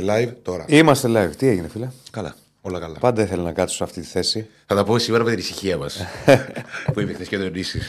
[0.00, 0.64] είμαστε live τώρα.
[0.68, 1.36] Είμαστε live.
[1.36, 2.34] Τι έγινε, φίλε; Καλά.
[2.60, 2.98] Όλα καλά.
[2.98, 4.48] Πάντα ήθελα να κάτσω σε αυτή τη θέση.
[4.66, 6.00] Θα τα πω σήμερα με την ησυχία μας.
[6.92, 7.80] που είπε χθες και τον ίσει.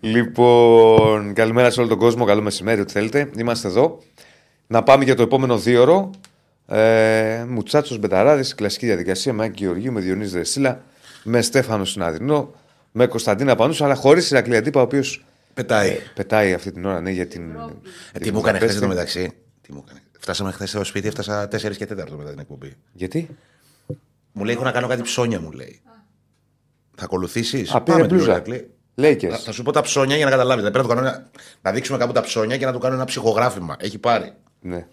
[0.00, 2.24] λοιπόν, καλημέρα σε όλο τον κόσμο.
[2.24, 3.30] Καλό μεσημέρι, ό,τι θέλετε.
[3.36, 3.98] Είμαστε εδώ.
[4.66, 6.10] Να πάμε για το επόμενο δύο ώρο.
[6.66, 10.82] Ε, Μουτσάτσος Μπεταράδης, κλασική διαδικασία με Άκη Γεωργίου, με Διονύση Δεσίλα,
[11.24, 12.54] με Στέφανο Συναδρινό,
[12.92, 15.98] με Κωνσταντίνα Πανούσα, αλλά χωρίς Ηρακλή Αντίπα, ο οποίος Πετάει.
[16.14, 17.50] πετάει αυτή την ώρα ναι, για την.
[17.50, 18.80] Ε, την τι μου έκανε χθες Βουδαπέστη.
[18.80, 19.32] το μεταξύ.
[19.60, 20.03] Τι μου έκανε.
[20.24, 22.76] Φτάσαμε χθες στο σπίτι, έφτασα 4 και 4 μετά την εκπομπή.
[22.92, 23.36] Γιατί;
[24.32, 25.80] Μου λέει: Έχω να κάνω κάτι ψώνια, μου λέει.
[26.96, 28.42] Θα ακολουθήσεις; Α, πήρε μπλούζα.
[28.94, 29.32] Λέικες.
[29.32, 30.62] Θα, θα σου πω τα ψώνια για να καταλάβεις.
[30.70, 31.30] Πρέπει να, του κάνω ένα-
[31.62, 33.76] να δείξουμε κάπου τα ψώνια και να του κάνω ένα ψυχογράφημα.
[33.78, 34.32] Έχει πάρει.
[34.60, 34.86] Ναι.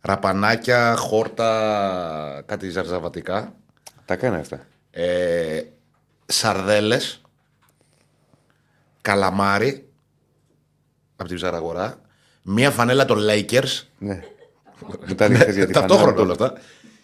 [0.00, 3.54] Ραπανάκια, χόρτα, κάτι ζαρζαβατικά.
[4.04, 4.66] Τα κάνει αυτά.
[4.90, 5.62] Ε,
[6.26, 7.20] σαρδέλες,
[9.02, 9.88] καλαμάρι
[11.16, 12.00] από την ψαραγορά,
[12.42, 13.82] μία φανέλα των Lakers.
[13.98, 14.24] Ναι.
[15.06, 16.52] Μου τα δείχνει γιατί Ταυτόχρονα όλα αυτά.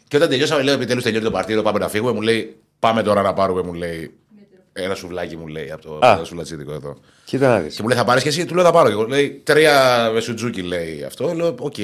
[0.09, 2.13] Και όταν τελειώσαμε, λέω επιτέλους τελειώνει το παρτίδο, πάμε να φύγουμε.
[2.13, 4.15] Μου λέει, Πάμε τώρα να πάρουμε, μου λέει.
[4.73, 6.11] Ένα σουβλάκι μου λέει από το, Α.
[6.11, 6.97] από το σουβλατσίδικο εδώ.
[7.25, 7.75] Κοίτα να δεις.
[7.77, 8.87] Και μου λέει, Θα πάρεις και εσύ, του λέω, Θα πάρω.
[8.87, 11.33] Και εγώ λέει, Τρία με σουτζούκι λέει αυτό.
[11.35, 11.75] Λέω, ΟΚ.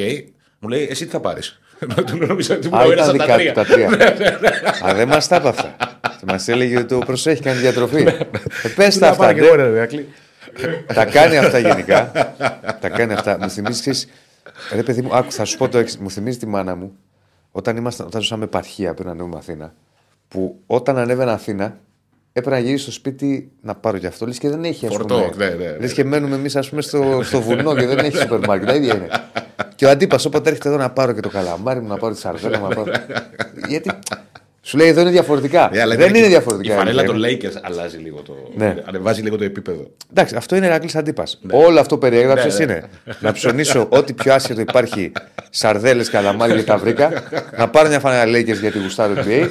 [0.58, 1.60] Μου λέει, Εσύ τι θα πάρεις;
[2.06, 3.88] Του λέω, Νομίζω ότι μου Α, λέει ένα ήταν από τα δικά του τρία.
[3.88, 4.86] τα τρία.
[4.90, 5.76] Α, δεν μας τα είπε αυτά.
[6.26, 8.02] Μας έλεγε ότι το προσέχει, κάνει διατροφή.
[8.02, 9.32] ε, πες τα αυτά.
[9.34, 10.04] ντε.
[10.94, 12.10] Τα κάνει αυτά γενικά.
[12.80, 13.38] Τα κάνει αυτά.
[13.40, 14.06] Μου θυμίζεις.
[14.74, 15.98] Ρε παιδί μου, άκου, θα σου πω το εξή.
[16.00, 16.96] Μου θυμίζει τη μάνα μου
[17.50, 19.74] όταν, ήμασταν, όταν ζούσαμε επαρχία πριν ανέβουμε Αθήνα.
[20.28, 21.78] Που όταν ανέβαινα Αθήνα
[22.32, 24.26] έπρεπε να γυρίσει στο σπίτι να πάρω κι αυτό.
[24.26, 25.46] Λες και δεν έχει ας Φορτό, πούμε.
[25.46, 25.76] ναι, ναι, ναι.
[25.78, 28.68] Λες και μένουμε εμείς πούμε στο, στο βουνό και δεν έχει σούπερ μάρκετ.
[28.68, 29.08] Τα ίδια είναι.
[29.74, 32.20] Και ο αντίπας όποτε έρχεται εδώ να πάρω και το καλαμάρι μου, να πάρω τη
[32.20, 32.68] σαρδέλα μου.
[32.68, 32.92] Να πάρω...
[33.68, 33.90] Γιατί
[34.68, 35.70] σου λέει εδώ είναι διαφορετικά.
[35.72, 36.74] Ναι, αλλά δεν και- είναι διαφορετικά.
[36.74, 37.12] Η φανέλα είναι.
[37.12, 38.36] των Lakers αλλάζει λίγο το.
[38.56, 38.74] Ναι.
[38.84, 39.90] Ανεβάζει λίγο το επίπεδο.
[40.10, 41.40] Εντάξει, αυτό είναι Ερακλής αντίπας.
[41.50, 42.62] Όλο αυτό που περιέγραψε Ναι, ναι.
[42.72, 42.88] είναι
[43.20, 45.12] να ψωνίσω ό,τι πιο άσχετο υπάρχει
[45.50, 47.22] σαρδέλες, καλαμάρι και τα βρήκα.
[47.56, 49.48] να πάρω μια φανέλα Lakers γιατί γουστάρω NBA.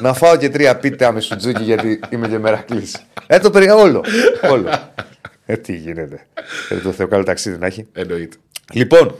[0.00, 2.82] να φάω και τρία πίτα με σουτζούκι γιατί είμαι και μερακλή.
[3.26, 4.04] Ε, το περιγράψω όλο.
[4.50, 4.68] όλο.
[5.46, 6.26] ε, τι γίνεται.
[6.68, 7.86] Ε, το Θεό καλό ταξίδι να έχει.
[7.92, 8.36] Εννοείται.
[8.72, 9.14] Λοιπόν,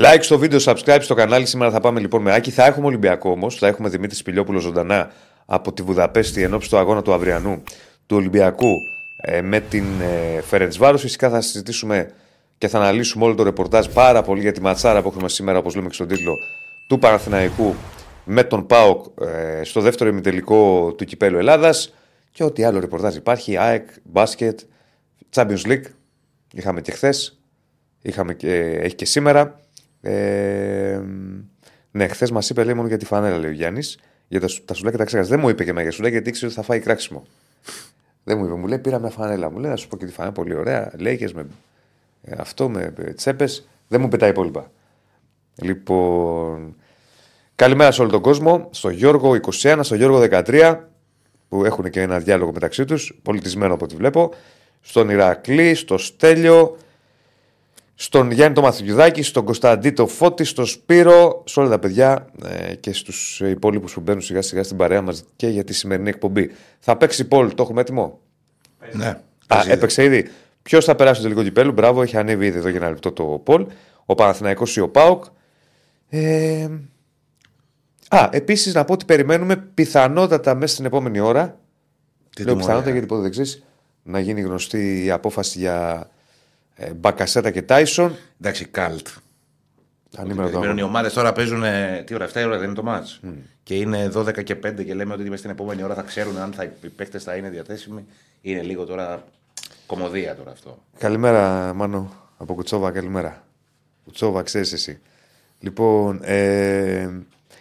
[0.00, 1.46] like στο βίντεο, subscribe στο κανάλι.
[1.46, 2.50] Σήμερα θα πάμε λοιπόν με Άκη.
[2.50, 3.56] Θα έχουμε Ολυμπιακό όμως.
[3.56, 5.10] Θα έχουμε Δημήτρης Σπηλιόπουλο ζωντανά
[5.46, 7.62] από τη Βουδαπέστη ενώπιση του αγώνα του αυριανού
[8.06, 8.72] του Ολυμπιακού
[9.20, 10.96] ε, με την ε, Φερεντσβάρο.
[10.96, 12.10] Φυσικά θα συζητήσουμε
[12.58, 15.74] και θα αναλύσουμε όλο το ρεπορτάζ πάρα πολύ για τη ματσάρα που έχουμε σήμερα, όπως
[15.74, 16.32] λέμε και στον τίτλο,
[16.88, 17.74] του Παναθηναϊκού
[18.24, 21.94] με τον ΠΑΟΚ ε, στο δεύτερο ημιτελικό του κυπέλου Ελλάδας.
[22.30, 23.56] Και ό,τι άλλο ρεπορτάζ υπάρχει.
[23.56, 24.60] ΑΕΚ, μπάσκετ,
[25.34, 25.84] Champions League.
[26.52, 27.38] Είχαμε και χθες.
[28.02, 29.60] Είχαμε και, έχει και σήμερα.
[30.00, 31.00] Ε,
[31.90, 33.98] ναι, χθες μας είπε λέει μόνο για τη φανέλα, λέει ο Γιάννης.
[34.28, 35.30] Για τα, σου- τα σουλάκια τα ξέχασε.
[35.30, 37.26] Δεν μου είπε και για σουλάκια γιατί ήξερε ότι θα φάει κράξιμο.
[38.24, 38.54] Δεν μου είπε.
[38.54, 39.50] Μου λέει πήρα μια φανέλα.
[39.50, 40.92] Μου λέει να σου πω και τη φανέλα πολύ ωραία.
[40.98, 41.46] Λέικε με
[42.22, 43.68] ε, αυτό, με τσέπες.
[43.88, 44.70] Δεν μου πετάει υπόλοιπα.
[45.62, 46.76] Λοιπόν.
[47.54, 48.68] Καλημέρα σε όλο τον κόσμο.
[48.70, 50.78] Στο Γιώργο 21, στο Γιώργο 13,
[51.48, 53.18] που έχουν και ένα διάλογο μεταξύ τους.
[53.22, 54.30] Πολιτισμένο από ό,τι βλέπω.
[54.80, 56.76] Στον Ηρακλή, στο Στέλιο,
[58.00, 62.74] στον Γιάννη το Μαθιουδάκη, στον Κωνσταντί το Φώτη, στον Σπύρο, σε όλα τα παιδιά ε,
[62.74, 66.50] και στους υπόλοιπους που μπαίνουν σιγά σιγά στην παρέα μας και για τη σημερινή εκπομπή.
[66.78, 68.20] Θα παίξει Πολ, το έχουμε έτοιμο;
[68.92, 69.06] Ναι.
[69.06, 69.16] Α,
[69.46, 69.70] Παίζει.
[69.70, 70.28] έπαιξε ήδη.
[70.62, 73.24] Ποιος θα περάσει το τελικό κυπέλου; Μπράβο, έχει ανέβει ήδη εδώ για ένα λεπτό το
[73.24, 73.66] Πολ.
[74.06, 75.24] Ο Παναθηναϊκός ή ο Πάοκ.
[76.08, 76.68] Ε,
[78.08, 81.44] α, επίσης να πω ότι περιμένουμε πιθανότατα μέσα στην επόμενη ώρα.
[81.46, 82.56] Τι Λέω τιμωρία.
[82.56, 83.62] πιθανότατα γιατί ποτέ δεν ξέρεις
[84.02, 86.08] να γίνει γνωστή η απόφαση για
[86.80, 88.16] ε, Μπακασέτα και Τάισον.
[88.40, 89.06] Εντάξει, καλτ.
[90.16, 90.84] Ανήμερο το Περιμένουν οι αγώνα.
[90.84, 91.62] ομάδες τώρα παίζουν.
[91.62, 93.20] ε, Τι ώρα, 7 η ώρα δεν είναι το μάτς.
[93.62, 96.52] Και είναι 12 και 5 και λέμε ότι μέσα στην επόμενη ώρα θα ξέρουν αν
[96.52, 98.04] θα, οι παίκτες θα είναι διαθέσιμοι.
[98.40, 99.24] Είναι λίγο τώρα
[99.86, 100.78] κομμωδία τώρα αυτό.
[100.98, 103.44] Καλημέρα, Μάνο, από Κουτσόβα, καλημέρα.
[104.04, 105.00] Κουτσόβα, ξέρεις εσύ.
[105.60, 107.08] Λοιπόν, ε,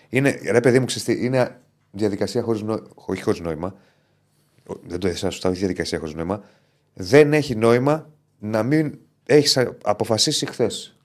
[0.09, 1.59] είναι, ρε παιδί μου, ξέρεις τι, είναι
[1.91, 2.81] διαδικασία χωρίς, νο...
[2.95, 3.75] όχι χωρίς νόημα.
[4.67, 6.43] Ο- Δεν το έθεσα σωστά, όχι διαδικασία χωρίς νόημα.
[6.93, 8.09] Δεν έχει νόημα
[8.39, 8.97] να μην
[9.27, 10.95] έχεις αποφασίσει χθες.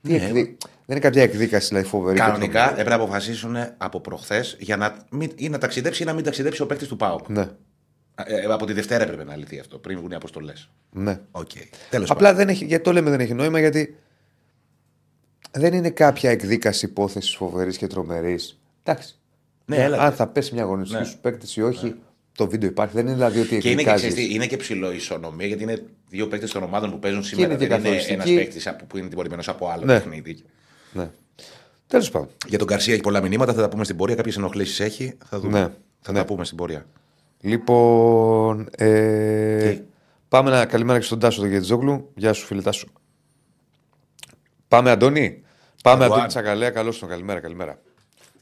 [0.00, 0.18] Ναι.
[0.18, 0.56] Δεν
[0.86, 2.16] είναι κάποια εκδίκαση δηλαδή, φοβερή.
[2.16, 2.80] και Κανονικά τρομερή.
[2.80, 6.62] έπρεπε να αποφασίσουν από προχθές για να μην, ή να ταξιδέψει ή να μην ταξιδέψει
[6.62, 7.28] ο παίκτης του ΠΑΟΚ.
[7.28, 7.48] Ναι,
[8.14, 10.70] Ε, από τη Δευτέρα έπρεπε να λυθεί αυτό, πριν βγουν οι αποστολές.
[10.90, 11.20] ναι.
[11.30, 11.50] ΟΚ.
[11.90, 13.98] Τέλος Απλά δεν έχει, γιατί το λέμε δεν έχει νόημα, γιατί
[15.50, 18.60] δεν είναι κάποια εκδίκαση υπόθεσης φοβερής και τρομερής.
[18.82, 19.18] Εντάξει.
[19.64, 19.98] Ναι, έλα.
[19.98, 21.06] Αν θα πέσει μια αγωνιστική Ναι.
[21.06, 21.94] στου παίκτε ή όχι,
[22.36, 22.94] το βίντεο υπάρχει.
[22.94, 24.06] Δεν είναι δηλαδή ότι Και είναι και, εκδικάζεις.
[24.08, 27.52] ξέρεις τι, είναι και ψηλό ισονομία γιατί είναι δύο παίκτες των ομάδων που παίζουν σήμερα.
[27.54, 28.36] είναι και δεν είναι ένας καθοριστική.
[28.36, 29.92] παίκτης που είναι τιμωρημένος από άλλο Ναι.
[29.94, 30.42] παιχνίδι.
[30.92, 31.10] Ναι.
[31.86, 32.28] Τέλος πάντων.
[32.46, 34.14] Για τον Καρσία έχει πολλά μηνύματα, θα τα πούμε στην πορεία.
[34.14, 35.16] Κάποιες ενοχλήσεις έχει.
[35.24, 35.60] Θα δούμε.
[35.60, 35.68] Ναι.
[36.00, 36.18] Θα Ναι.
[36.18, 36.86] τα πούμε στην πορεία.
[37.40, 38.68] Λοιπόν.
[38.76, 39.80] Ε, Τι;
[40.28, 42.10] πάμε να καλημέρα και στον Τάσο τον Γετζόγλου.
[42.14, 42.86] Γεια σου, φίλε Τάσο.
[44.68, 45.42] Πάμε, Αντώνη.
[45.82, 46.28] Πάμε Εγώ από αν.
[46.28, 46.70] την Τσακαλέα.
[46.70, 47.40] Καλώς τον καλημέρα.
[47.40, 47.80] καλημέρα.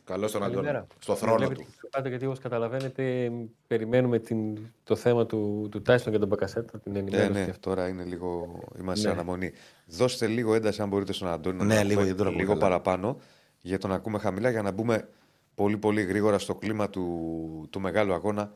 [0.05, 0.55] Καλό στον Αντώνη.
[0.65, 0.87] Καλημέρα.
[0.99, 1.67] Στο θρόνο Βλέπετε του.
[1.81, 3.31] και Κάτω, γιατί όπως καταλαβαίνετε,
[3.67, 7.31] περιμένουμε την, το θέμα του, του Τάισον και τον Μπακασέτα, την Ναι, ενημέρωση.
[7.33, 7.59] ναι, αυτή.
[7.59, 8.59] τώρα είναι λίγο.
[8.79, 9.13] Είμαστε σε Ναι.
[9.21, 9.53] αναμονή.
[9.87, 11.57] Δώστε λίγο ένταση, αν μπορείτε, στον Αντώνη.
[11.59, 12.71] να Ναι, τον λίγο, ακούμε γιατί τώρα λίγο πολύ καλά.
[12.71, 13.19] παραπάνω
[13.61, 15.09] για τον ακούμε χαμηλά για να μπούμε
[15.55, 18.53] πολύ πολύ γρήγορα στο κλίμα του, του μεγάλου αγώνα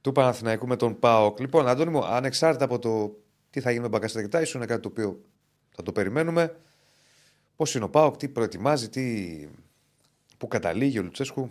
[0.00, 1.40] του Παναθηναϊκού με τον ΠΑΟΚ.
[1.40, 3.16] Λοιπόν, Αντώνη μου, ανεξάρτητα από το
[3.50, 5.20] τι θα γίνει με Μπακασέτα και Τάισον, είναι κάτι το οποίο
[5.70, 6.56] θα το περιμένουμε.
[7.56, 9.02] Πώς είναι ο ΠΑΟΚ, τι προετοιμάζει, τι...
[10.42, 11.48] πού καταλήγει ο Λουτσέσκου;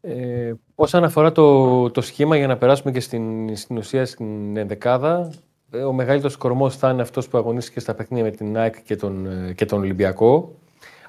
[0.00, 5.32] Ε, όσον αφορά το, το σχήμα, για να περάσουμε και στην, στην ουσία στην ενδεκάδα,
[5.70, 8.96] ε, ο μεγαλύτερος κορμός θα είναι αυτός που αγωνίστηκε στα παιχνίδια με την ΑΕΚ και
[8.96, 10.54] τον, ε, και τον Ολυμπιακό.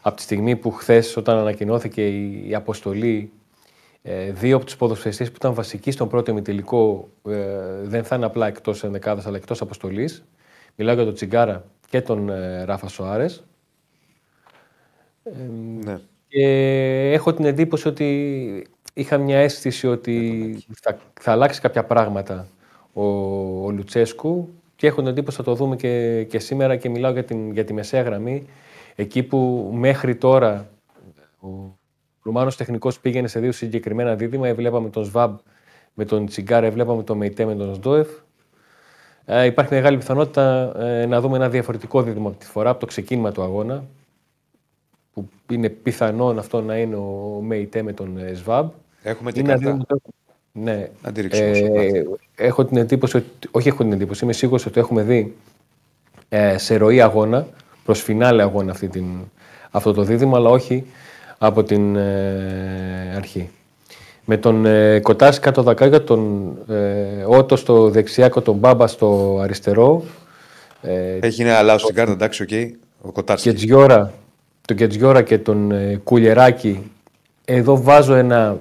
[0.02, 3.32] Από τη στιγμή που χθες, όταν ανακοινώθηκε η, η αποστολή,
[4.02, 8.26] ε, δύο από τους ποδοσφαιριστές που ήταν βασικοί στον πρώτο ημιτελικό ε, δεν θα είναι
[8.26, 10.24] απλά εκτός ενδεκάδας αλλά εκτός αποστολής.
[10.76, 13.44] Μιλάω για τον Τσιγκάρα και τον ε, Ράφα Σοάρες.
[15.84, 16.00] Ναι.
[16.32, 22.48] Και έχω την εντύπωση ότι είχα μια αίσθηση ότι θα, θα αλλάξει κάποια πράγματα
[22.94, 23.04] ο,
[23.66, 27.24] ο Λουτσέσκου και έχω την εντύπωση θα το δούμε και, και σήμερα και μιλάω για,
[27.24, 28.48] την, για τη μεσαία γραμμή.
[28.96, 30.70] Εκεί που μέχρι τώρα
[31.40, 31.48] ο
[32.22, 35.38] Ρουμάνος τεχνικός πήγαινε σε δύο συγκεκριμένα δίδυμα έβλεπαμε τον Σβάμπ
[35.94, 38.08] με τον Τσιγκάρα, έβλεπαμε τον Μεϊτέ με τον Σντόεφ.
[39.26, 42.86] Ε, υπάρχει μεγάλη πιθανότητα ε, να δούμε ένα διαφορετικό δίδυμο από τη φορά από το
[42.86, 43.84] ξεκίνημα του αγώνα
[45.14, 48.70] που είναι πιθανόν αυτό να είναι ο Μεϊτέ με τον ε, Σβάμπ.
[49.04, 49.70] Έχουμε και Είναι κάρτα.
[49.70, 50.02] αδύνατο-
[50.52, 50.90] Ναι.
[51.04, 52.04] Να τη ρίξουμε στο Ε,
[52.36, 55.36] έχω την εντύπωση ότι, όχι έχω την εντύπωση, είμαι σίγουρος ότι έχουμε δει
[56.30, 57.48] ε, σε ροή αγώνα,
[57.86, 59.06] προς φινάλε αγώνα αυτή την,
[59.72, 60.84] αυτό το δίδυμο, αλλά όχι
[61.38, 63.50] από την ε, αρχή.
[64.26, 69.40] Με τον ε, Κοτάση κάτω δακάρια, τον ε, Ότο στο δεξιά και τον Μπάμπα στο
[69.42, 70.04] αριστερό.
[70.82, 72.50] Ε, Έχει ένα αλλάω στην κάρτα, εντάξει, οκ.
[73.02, 73.50] Ο Κοτάρσκι.
[73.50, 74.14] και Τζιόρα,
[74.66, 76.92] τον Κετζιόρα και τον ε, Κουλιεράκη,
[77.46, 78.60] εδώ βάζω ένα,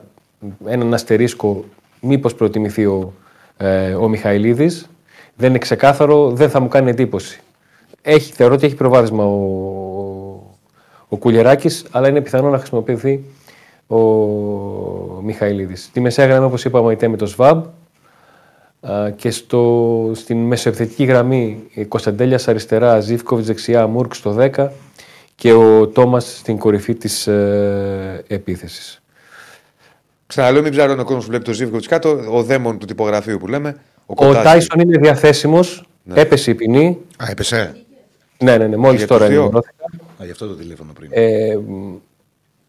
[0.66, 1.64] έναν αστερίσκο
[2.00, 3.12] μήπως προτιμηθεί ο,
[3.56, 4.88] ε, ο Μιχαηλίδης.
[5.36, 7.40] Δεν είναι ξεκάθαρο, δεν θα μου κάνει εντύπωση.
[8.02, 9.36] Έχει, θεωρώ ότι έχει προβάδισμα ο,
[11.08, 13.24] ο Κουλιεράκης, αλλά είναι πιθανό να χρησιμοποιηθεί
[13.86, 13.96] ο
[15.22, 15.90] Μιχαηλίδης.
[15.92, 17.62] Τη μεσαία γραμμή, όπως είπαμε, ήταν με το ΣΒΑΜ,
[18.80, 24.68] Α, και στο, στην μεσοεπιθετική γραμμή η Κωνσταντέλιας αριστερά, Ζήφκοβιτς δεξιά, Μούρκ στο 10
[25.40, 29.02] και ο Τόμας στην κορυφή της ε, επίθεσης.
[30.26, 33.46] Ξαναλέω, μην ψάρωνε ο κόσμος που βλέπει το Ζήβκοβιτ κάτω, ο δαίμον του τυπογραφείου που
[33.46, 33.76] λέμε.
[33.96, 34.42] Ο, Ο Κοτάρσκι.
[34.44, 35.84] Τάισον είναι διαθέσιμος,
[36.14, 36.98] έπεσε η ποινή.
[37.16, 37.76] Α, έπεσε.
[38.38, 39.40] Ναι, ναι, ναι, μόλις Για τώρα τους δύο.
[39.40, 39.84] ενημερώθηκα.
[40.22, 41.10] Α, γι' αυτό το τηλέφωνο πριν.
[41.12, 41.94] Ε, μ,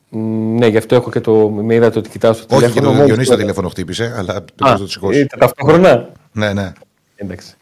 [0.09, 1.49] μ, ναι, γι' αυτό έχω και το.
[1.49, 2.73] Με είδατε ότι κοιτάω στο Όχι, τηλέφωνο.
[2.73, 3.41] και το μόλις Διονύση το τώρα.
[3.41, 5.19] τηλέφωνο χτύπησε, αλλά Α, δεν το σηκώσει.
[5.19, 6.09] είτε ταυτόχρονα.
[6.31, 6.71] Ναι, ναι.
[7.15, 7.53] Εντάξει.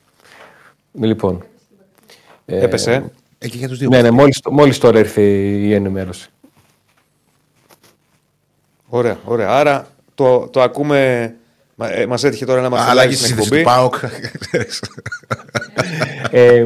[0.92, 1.44] Λοιπόν.
[2.46, 3.12] Έπεσε.
[3.40, 3.46] Ε.
[3.46, 3.90] Εκεί για τους δύο.
[3.90, 6.30] Ναι, ναι, μόλις, μόλις τώρα ήρθε η ενημέρωση.
[8.88, 9.50] Ωραία, ωραία.
[9.50, 11.34] Άρα το, το ακούμε.
[11.76, 13.96] Μα ε, μας έτυχε τώρα να μα Αλλαγή στη σύνθεση του ΠΑΟΚ.
[16.32, 16.66] Ε,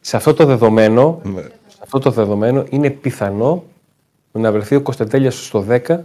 [0.00, 1.40] σε αυτό το δεδομένο, Ναι.
[1.68, 3.64] σε αυτό το δεδομένο είναι πιθανό
[4.32, 5.98] να βρεθεί ο Κωνσταντέλιας στο 10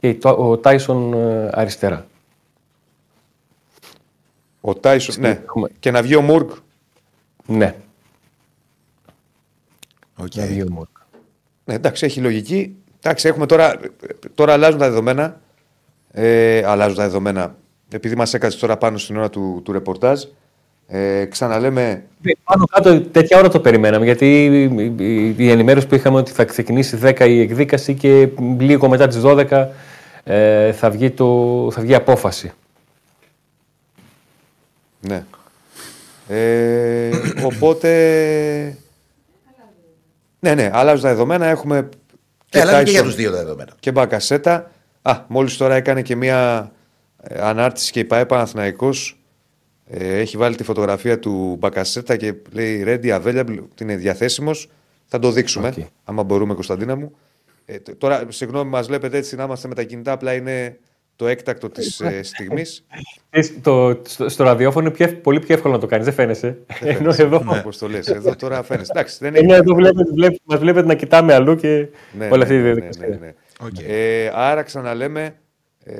[0.00, 2.06] και το- ο Τάισον ε, αριστερά.
[4.60, 5.14] Ο Τάισον.
[5.18, 5.40] Ναι.
[5.44, 5.68] Έχουμε.
[5.80, 6.50] Και να βγει ο Μουρκ.
[7.46, 7.74] Ναι,
[10.20, 10.34] Οκ.
[10.34, 10.88] να βγει ο Μουρκ.
[11.64, 12.76] Ναι, εντάξει, έχει λογική.
[13.02, 13.80] Εντάξει, έχουμε τώρα.
[14.34, 15.40] Τώρα αλλάζουν τα δεδομένα.
[16.12, 17.54] Ε, αλλάζουν τα δεδομένα.
[17.92, 20.22] Επειδή μας έκατσε τώρα πάνω στην ώρα του, του ρεπορτάζ.
[20.86, 21.82] Ε, ξαναλέμε.
[22.22, 26.30] Ε, Πάνω κάτω τέτοια ώρα το περιμέναμε γιατί η- η, η ενημέρωση που είχαμε ότι
[26.32, 29.66] θα ξεκινήσει 10 η εκδίκαση και λίγο μετά τις 12
[30.24, 32.52] ε, θα, βγει το, θα βγει απόφαση.
[35.00, 35.24] Ναι.
[36.28, 37.10] Ε,
[37.44, 37.88] οπότε.
[40.38, 41.46] Ναι, ναι, αλλάζουν τα δεδομένα.
[41.46, 41.88] Έχουμε.
[42.50, 43.72] Ε, αλλά είναι και για Τάισον τους δύο τα δεδομένα.
[43.80, 44.70] και Μπακασέτα.
[45.02, 46.70] Α, μόλις τώρα έκανε και μία
[47.22, 49.20] ε, ανάρτηση και η ΠΑΕ Παναθηναϊκός
[49.86, 54.68] ε, έχει βάλει τη φωτογραφία του Μπακασέτα και λέει ready, available, ότι είναι διαθέσιμος.
[55.06, 55.74] Θα το δείξουμε, Οκ.
[56.04, 57.12] άμα μπορούμε Κωνσταντίνα μου.
[57.64, 60.78] Ε, τ- τώρα, συγγνώμη, μας βλέπετε έτσι να είμαστε με τα κινητά, απλά είναι
[61.18, 62.84] το έκτακτο της ε, στιγμής.
[63.30, 66.14] Ε, Το, στο, στο ραδιόφωνο είναι πιο, ευ- πολύ πιο εύκολο να το κάνεις, δεν
[66.14, 66.58] φαίνεσαι.
[66.80, 68.06] Ενώ εδώ, Όπως το λες.
[68.08, 68.86] Εδώ τώρα φαίνεται.
[68.90, 69.60] Εντάξει, δεν ενώ έχει...
[69.62, 72.72] εδώ βλέπετε, βλέπετε, μας βλέπετε να κοιτάμε αλλού και Ναι, όλη αυτή ναι, τη ναι,
[72.74, 73.08] διαδικασία.
[73.08, 73.34] ναι, ναι.
[73.60, 73.78] Οκ.
[73.86, 75.38] Ε, άρα ξαναλέμε,
[75.84, 75.94] ε,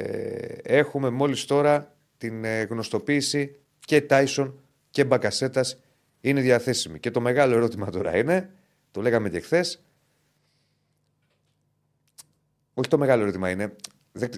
[0.62, 4.54] έχουμε μόλις τώρα την ε, γνωστοποίηση και Τάισον
[4.90, 5.80] και Μπακασέτας
[6.20, 6.98] είναι διαθέσιμοι.
[6.98, 8.50] Και το μεγάλο ερώτημα τώρα είναι,
[8.90, 9.82] το λέγαμε και χθες.
[12.74, 13.72] όχι το μεγάλο ερώτημα είναι,
[14.12, 14.30] δεν,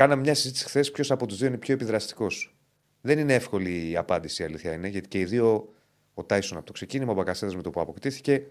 [0.00, 2.56] κάναμε μια συζήτηση χθες ποιος από τους δύο είναι πιο επιδραστικός.
[3.00, 5.72] Δεν είναι εύκολη η απάντηση, η αλήθεια είναι, γιατί και οι δύο,
[6.14, 8.46] ο Τάισον από το ξεκίνημα, ο Μπακασέτας με το που αποκτήθηκε,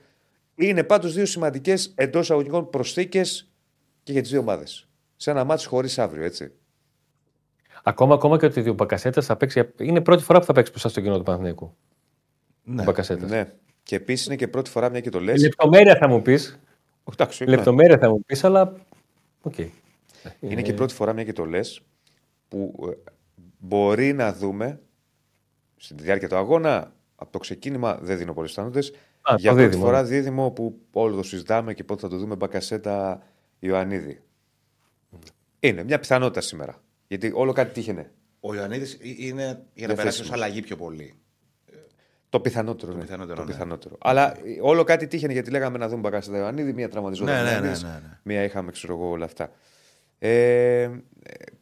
[0.55, 3.51] Είναι πάντως δύο σημαντικές εντός αγωγικών προσθήκες
[4.03, 4.87] και για τις δύο ομάδες.
[5.15, 6.51] Σε ένα μάτσο χωρίς αύριο, έτσι.
[7.83, 9.69] Ακόμα, ακόμα και ότι ο Μπακασέτας θα παίξει.
[9.77, 11.75] Είναι πρώτη φορά που θα παίξει μπροστά στο κοινό του Παναθηναϊκού.
[12.63, 12.81] Ναι.
[12.81, 13.29] Ο Μπακασέτας.
[13.29, 13.53] Ναι.
[13.83, 15.41] Και επίσης είναι και πρώτη φορά, μια και το λες.
[15.41, 16.59] Λεπτομέρεια θα μου πεις.
[17.11, 17.49] Εντάξει, ναι.
[17.49, 18.73] Λεπτομέρεια θα μου πεις, αλλά.
[19.41, 19.55] Οκ.
[20.39, 21.81] Είναι και πρώτη φορά, μια και το λες,
[22.47, 23.11] που ε,
[23.57, 24.81] μπορεί να δούμε
[25.75, 28.97] στη διάρκεια του αγώνα, από το ξεκίνημα δεν δίνω πολλές πιθανότητες.
[29.21, 30.07] Α, Για το πρώτη δίδυμο, φορά ναι.
[30.07, 33.23] δίδυμο που όλο το συζητάμε και πότε θα το δούμε Μπακασέτα
[33.59, 34.21] Ιωαννίδη.
[35.59, 36.81] Είναι μια πιθανότητα σήμερα.
[37.07, 38.11] Γιατί όλο κάτι τύχαινε.
[38.39, 40.31] Ο Ιωαννίδης είναι για να περάσει ως Διαθέσιμος.
[40.31, 41.15] αλλαγή πιο πολύ.
[42.29, 42.93] Το πιθανότερο.
[42.93, 42.99] ναι.
[43.01, 43.51] πιθανότερο, το ναι.
[43.51, 43.95] πιθανότερο.
[43.99, 47.35] Αλλά ε, όλο κάτι τύχαινε γιατί λέγαμε να δούμε Μπακασέτα Ιωαννίδη, μία τραυματιζόταν.
[47.35, 48.19] Ναι, ναι, Ιωαννίδης, ναι, ναι, ναι.
[48.23, 49.51] Μία είχαμε, ξέρω εγώ, όλα αυτά.
[50.19, 50.89] Ε,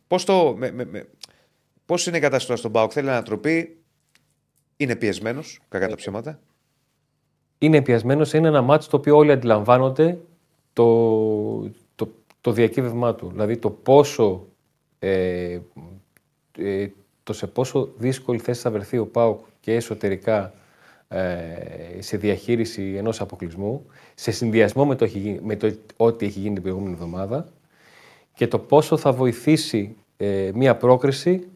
[0.07, 0.55] Πώς το.
[0.57, 1.07] Με, με, με,
[1.85, 3.77] πώς είναι η κατάσταση τώρα στον Πάοκ, θέλει ανατροπή,
[4.77, 6.39] είναι πιεσμένος, κακά τα ψέματα.
[7.57, 10.19] είναι πιασμένο, είναι ένα μάτσο το οποίο όλοι αντιλαμβάνονται
[10.73, 12.11] το, το,
[12.41, 13.29] το διακύβευμά του.
[13.29, 14.47] Δηλαδή το πόσο.
[14.99, 15.59] Ε,
[16.57, 16.87] ε,
[17.23, 20.53] το σε πόσο δύσκολη θέση θα βρεθεί ο Πάουκ και εσωτερικά
[21.07, 23.85] ε, σε διαχείριση ενός αποκλεισμού,
[24.15, 27.47] σε συνδυασμό με το, έχει γίνει- με το ό,τι έχει γίνει την προηγούμενη εβδομάδα
[28.37, 31.47] και το πόσο θα βοηθήσει ε, μία πρόκριση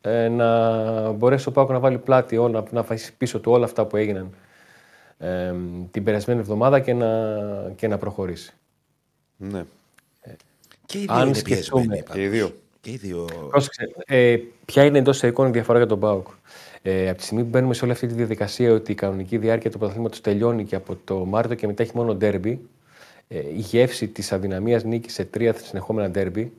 [0.00, 3.84] ε, να μπορέσει ο Πάουκ να βάλει πλάτη, όλα, να αφήσει πίσω του όλα αυτά
[3.86, 4.30] που έγιναν
[5.18, 5.54] ε,
[5.90, 7.08] την περασμένη εβδομάδα και να,
[7.76, 8.52] και να προχωρήσει.
[9.36, 9.64] Ναι.
[10.86, 12.02] Και οι δύο Αν είναι σκεφτούμε- πιεσμένοι.
[12.12, 12.50] Και οι δύο.
[12.80, 13.26] Και οι δύο.
[13.50, 16.26] Πρόσεξε, ε, ποια είναι εντός εικόνα η διαφορά για τον Πάουκ.
[16.82, 19.70] Ε, από τη στιγμή που μπαίνουμε σε όλη αυτή τη διαδικασία ότι η κανονική διάρκεια
[19.70, 22.58] του πρωταθλήματος τελειώνει και από το Μάρτιο και μετά έχει μόνο ντέρμπι, ε,
[23.34, 26.52] η γεύση της αδυναμίας νίκης σε τρία συνεχόμενα ντέρμπι.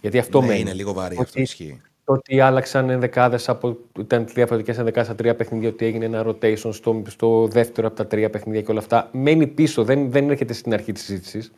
[0.00, 0.60] Γιατί αυτό Ναι, μένει.
[0.60, 1.40] είναι λίγο βαρύ Ότι- αυτό.
[1.40, 1.80] Ισχύει.
[2.04, 3.76] Το ότι άλλαξαν ενδεκάδες από.
[3.98, 8.06] ήταν διαφορετικές ενδεκάδες στα τρία παιχνίδια, ότι έγινε ένα rotation στο, στο δεύτερο από τα
[8.06, 9.08] τρία παιχνίδια και όλα αυτά.
[9.12, 11.52] Μένει πίσω, δεν, δεν έρχεται στην αρχή της συζήτησης.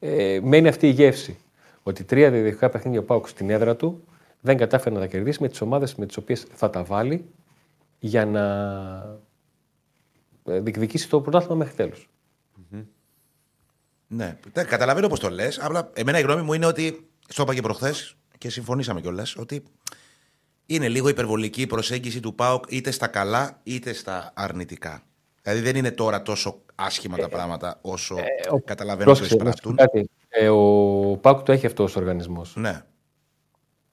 [0.00, 1.36] Ε, μένει αυτή η γεύση.
[1.82, 4.04] Ότι τρία διαδικτυακά παιχνίδια ο Πάουκ στην έδρα του
[4.40, 7.24] δεν κατάφερε να τα κερδίσει με τις ομάδες με τις οποίες θα τα βάλει
[7.98, 8.44] για να
[10.44, 11.96] ε, διεκδικήσει το πρωτάθλημα μέχρι τέλου.
[14.08, 15.58] Ναι, Τε- καταλαβαίνω πώς το λες.
[15.58, 17.08] Απλά εμένα η γνώμη μου είναι ότι.
[17.28, 19.36] Στο είπα και προχθές και συμφωνήσαμε κιόλας.
[19.36, 19.62] Ότι
[20.66, 25.02] είναι λίγο υπερβολική η προσέγγιση του ΠΑΟΚ είτε στα καλά είτε στα αρνητικά.
[25.42, 28.16] Δηλαδή δεν είναι τώρα τόσο άσχημα τα πράγματα όσο
[28.64, 29.76] καταλαβαίνω ότι Πρόσεξε, να σου πω εισπράττουν.
[29.76, 30.10] κάτι.
[30.28, 32.54] Ε, ο Πάουκ το έχει αυτός ω οργανισμός.
[32.56, 32.82] Ναι.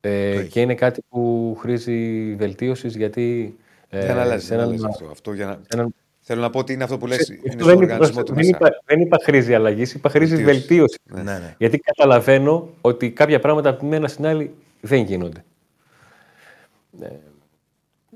[0.01, 0.49] Ε, έχει.
[0.49, 3.55] και είναι κάτι που χρήζει βελτίωσης γιατί.
[3.89, 5.05] Ε, δεν αλλάζει, σε δεν έναν- αλλάζει αυτό.
[5.11, 5.61] αυτό για να...
[5.73, 5.95] έναν-
[6.27, 8.33] Θέλω να πω ότι είναι αυτό που λες, είναι Αυτό στο δεν, είπα, οργανισμό του
[8.33, 8.57] δεν, μέσα.
[8.57, 10.59] είπα, δεν είπα χρήση αλλαγής, είπα χρήση Βελτίωσης.
[10.67, 10.99] βελτίωσης.
[11.25, 11.55] Ναι, ναι.
[11.57, 15.43] Γιατί καταλαβαίνω ότι κάποια πράγματα από τη μία στην άλλη δεν γίνονται.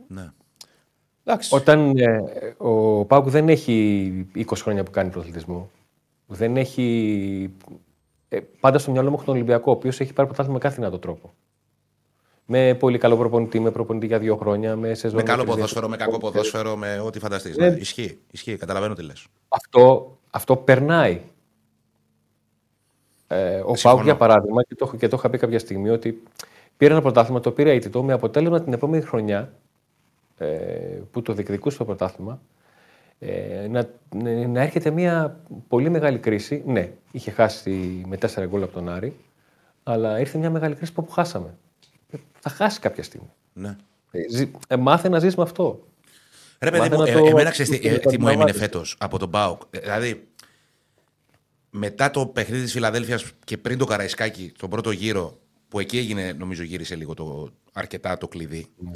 [0.08, 0.32] ναι.
[1.24, 1.56] Εντάξει.
[1.56, 2.18] Όταν ε,
[2.58, 5.72] ο Πάουκ δεν έχει 20 χρόνια που κάνει πρωταθλητισμό,
[6.28, 7.54] δεν έχει.
[8.30, 10.76] Ε, πάντα στο μυαλό μου έχω τον Ολυμπιακό, ο οποίος έχει πάρει πρωτάθλημα με κάθε
[10.76, 11.34] δυνατό τρόπο.
[12.52, 15.18] Με πολύ καλό προπονητή, με προπονητή για δύο χρόνια, με σεζόν.
[15.18, 17.58] Με καλό τρεις ποδόσφαιρο, με κακό ποδόσφαιρο, με ό,τι φανταστείς.
[17.58, 17.70] Ναι.
[17.70, 19.28] Ναι, ισχύει, ισχύει, καταλαβαίνω τι λες.
[19.48, 21.22] Αυτό, αυτό περνάει.
[23.28, 23.76] Ε, ο Συμφωνώ.
[23.94, 26.24] Πάουκ, για παράδειγμα, και το, έχω- και το είχα πει κάποια στιγμή, ότι
[26.78, 29.54] πήρε ένα πρωτάθλημα, το πήρε αίτητο, με αποτέλεσμα την επόμενη χρονιά
[30.38, 30.48] ε,
[31.12, 32.42] που το διεκδικούσε το πρωτάθλημα,
[33.20, 33.80] ε, να,
[34.30, 36.64] ε, να έρχεται μια πολύ μεγάλη κρίση.
[36.66, 39.16] Ναι, είχε χάσει με 4 γκολ από τον Άρη,
[39.84, 41.58] αλλά ήρθε μια μεγάλη κρίση που χάσαμε.
[42.40, 43.30] Ε, θα χάσει κάποια στιγμή.
[43.54, 43.76] Ναι.
[44.12, 45.88] Ε, ζη- ε, μάθε να ζεις με αυτό.
[46.60, 48.12] Ρε παιδί Μάθε μου, να ε, το- εμένα ξέρεις τι, να ε, το τι μου
[48.14, 48.60] έμεινε αντιλαμβάνεσαι.
[48.60, 49.62] φέτος από τον Μπάουκ.
[49.70, 50.28] Ε, Δηλαδή,
[51.70, 56.32] μετά το παιχνίδι της Φιλαδέλφιας και πριν το Καραϊσκάκι, τον πρώτο γύρο, που εκεί έγινε,
[56.34, 58.68] νομίζω γύρισε λίγο το, αρκετά το κλειδί.
[58.78, 58.92] Ναι.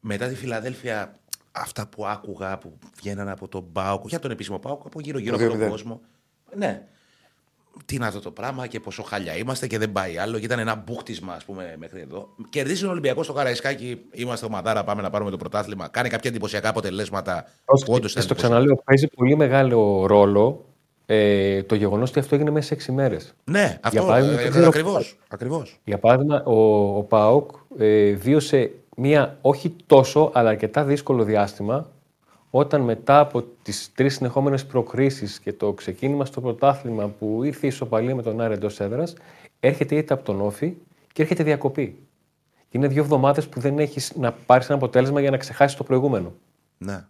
[0.00, 1.14] Μετά τη Φιλαδέλφια,
[1.52, 5.44] αυτά που άκουγα που βγαίναν από τον Μπάουκ, για τον επίσημο Μπάουκ, από γύρω-γύρω Το
[5.44, 5.70] από τον 2-0.
[5.70, 6.00] κόσμο.
[6.56, 6.86] Ναι.
[7.84, 10.38] Τι είναι αυτό το πράγμα και πόσο χάλια είμαστε και δεν πάει άλλο.
[10.38, 12.28] Και ήταν ένα μπούχτισμα, ας πούμε, μέχρι εδώ.
[12.48, 14.00] Κερδίζει ο Ολυμπιακός στο Καραϊσκάκι.
[14.12, 15.88] Είμαστε ομαδάρα, πάμε να πάρουμε το πρωτάθλημα.
[15.88, 17.44] Κάνει κάποια εντυπωσιακά αποτελέσματα.
[17.64, 18.34] που όντως Και ήταν στο εντυπωσιακά.
[18.48, 20.64] ξαναλέω, παίζει πολύ μεγάλο ρόλο
[21.06, 23.34] ε, το γεγονός ότι αυτό έγινε μέσα σε 6 μέρες.
[23.44, 25.80] Ναι, αυτό παράδειγμα, ε, το ξέρω ακριβώς, ακριβώς.
[25.84, 31.90] Για παράδειγμα, ο, ο Πάοκ ε, βίωσε μία όχι τόσο, αλλά αρκετά δύσκολο διάστημα
[32.50, 37.68] όταν μετά από τις τρεις συνεχόμενες προκρίσεις και το ξεκίνημα στο πρωτάθλημα που ήρθε η
[37.68, 39.14] ισοπαλία με τον Άρη εντός έδρας,
[39.60, 40.74] έρχεται είτε από τον Όφη
[41.12, 41.98] και έρχεται διακοπή.
[42.68, 45.84] Και είναι δύο εβδομάδες που δεν έχεις να πάρεις ένα αποτέλεσμα για να ξεχάσεις το
[45.84, 46.34] προηγούμενο.
[46.78, 47.04] Ναι,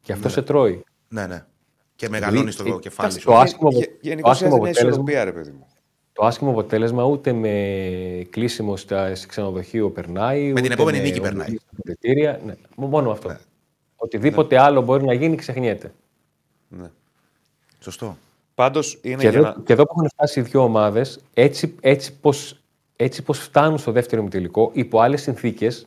[0.00, 0.84] Και αυτό σε τρώει.
[1.08, 1.44] ναι, ναι.
[1.96, 3.24] Και μεγαλώνεις Δηλαδή, το ε, κεφάλι σου.
[3.26, 5.66] το άσχημο, Γε- το Γενικώς άσχημο χρειάζεται μια αποτέλεσμα, ισορροπία, ρε παιδί μου.
[6.12, 10.52] το άσχημο αποτέλεσμα ούτε με κλείσιμο στα σε ξενοδοχείο περνάει.
[10.52, 11.40] την ούτε επόμενη νίκη περνάει.
[11.40, 12.40] οδηγίες στα απαιτητήρια.
[12.46, 13.36] Ναι, μόνο αυτό.
[14.00, 15.92] Οτιδήποτε άλλο μπορεί να γίνει ξεχνιέται.
[16.68, 16.90] Ναι.
[17.80, 18.16] Σωστό.
[18.54, 19.56] Πάντως είναι Και για εδώ, να.
[19.64, 22.32] και εδώ που έχουν φτάσει οι δύο ομάδες, έτσι, έτσι πω
[22.96, 25.86] έτσι πως φτάνουν στο δεύτερο ημιτελικό, υπό άλλες συνθήκες,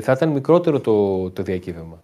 [0.00, 2.02] θα ήταν μικρότερο το, το διακύβευμα.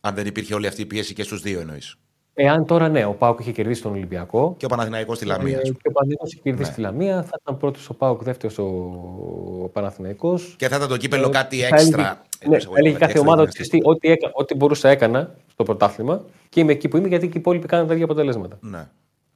[0.00, 1.96] Αν δεν υπήρχε όλη αυτή η πίεση και στους δύο εννοείς.
[2.34, 4.54] Εάν τώρα ναι, ο Πάουκ είχε κερδίσει τον Ολυμπιακό.
[4.58, 5.56] Και ο Παναθηναϊκός στη Λαμία.
[5.56, 5.78] ε, ας πούμε.
[5.82, 8.62] Και ο Παναθηναϊκός είχε κερδίσει τη Λαμία, θα ήταν πρώτος ο Πάουκ, δεύτερος ο,
[9.62, 10.54] ο Παναθηναϊκός.
[10.58, 12.22] Και θα ήταν το κύπελο Ε, κάτι θα έξτρα.
[12.46, 14.30] Έλεγε- εντός Ναι, εισαγωγικών, έλεγε κάτι κάθε έξτρα ομάδα ήταν ότι «Ξέρεις τι, ό,τι, έκα-
[14.34, 17.86] ό,τι μπορούσα έκανα στο πρωτάθλημα και είμαι εκεί που είμαι γιατί και οι υπόλοιποι κάνουν
[17.86, 18.58] τα ίδια αποτελέσματα.
[18.60, 18.88] Ναι.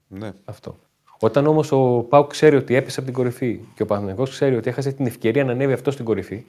[0.08, 0.32] Ναι.
[0.44, 0.76] Αυτό.
[1.20, 4.68] Όταν όμως ο Πάουκ ξέρει ότι έπεσε από την κορυφή και ο Παναθηναϊκός ξέρει ότι
[4.68, 6.44] έχασε την ευκαιρία να ανέβει αυτός στην κορυφή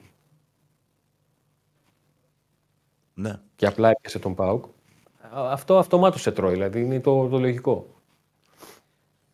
[3.14, 3.32] ναι.
[3.56, 6.52] και απλά έπιασε τον Πάουκ, α- αυτό αυτομάτως σε τρώει.
[6.52, 7.86] Δηλαδή είναι το, το λογικό.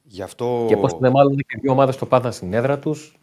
[0.02, 0.64] Γι' αυτό.
[0.68, 3.16] Και πώς δεν μάλλον και δύο ομάδες το πάθαν στην έδρα τους.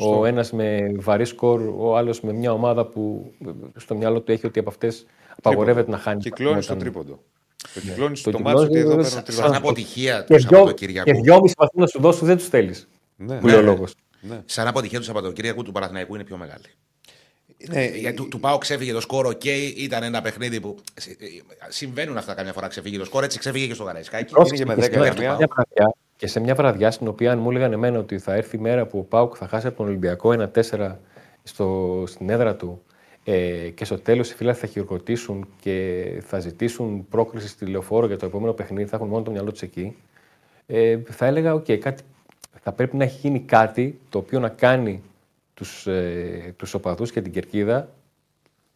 [0.00, 3.32] Ο ένας με βαρύ σκορ, ο άλλος με μια ομάδα που
[3.76, 6.20] στο μυαλό του έχει ότι από αυτές απαγορεύεται να χάνει.
[6.20, 7.18] Κυκλώνεις στο Όταν- τρίποντο.
[7.74, 9.66] Το κυκλώνεις Το το μάτσο ότι κυκλώνεις, εδώ βέβαια, παίρνω σαν- τρία Σαν βαθμού.
[9.68, 11.10] αποτυχία Και του δυο, Σαββατοκύριακου.
[11.10, 12.88] και δυόμιση βαθμού να σου δώσουν δεν τους θέλεις.
[13.16, 13.38] Ναι.
[13.38, 13.94] Που λέει ο λόγος.
[14.20, 14.42] Ναι.
[14.44, 16.64] Σαν αποτυχία του Σαββατοκύριακου του Παναθηναϊκού είναι πιο μεγάλη.
[17.66, 19.44] Ναι, Για, του, του ΠΑΟΚ ξέφυγε το σκορ, οκ,
[19.76, 20.76] ήταν ένα παιχνίδι που.
[20.94, 21.02] ε,
[21.68, 24.34] συμβαίνουν αυτά καμιά φορά, ξεφύγει το σκορ, έτσι ξέφυγε και στο Καραϊσκάκη.
[24.38, 25.34] Είναι και με Και 10 σε μια γραμμιά.
[25.36, 28.60] βραδιά- Και σε μια βραδιά στην οποία αν μου έλεγαν εμένα ότι θα έρθει η
[28.60, 30.98] μέρα που ο ΠΑΟΚ θα χάσει από τον Ολυμπιακό ένα 4
[31.42, 32.82] στο, στην έδρα του
[33.24, 38.16] ε, και στο τέλος οι φίλοι θα χειροκροτήσουν και θα ζητήσουν πρόκριση στη λεωφόρο για
[38.16, 39.96] το επόμενο παιχνίδι, θα έχουν μόνο το μυαλό τους εκεί.
[40.66, 42.02] Ε, θα έλεγα: Οκ, κάτι,
[42.62, 45.02] θα πρέπει να έχει γίνει κάτι το οποίο να κάνει
[45.58, 47.88] τους, ε, τους οπαδούς και την κερκίδα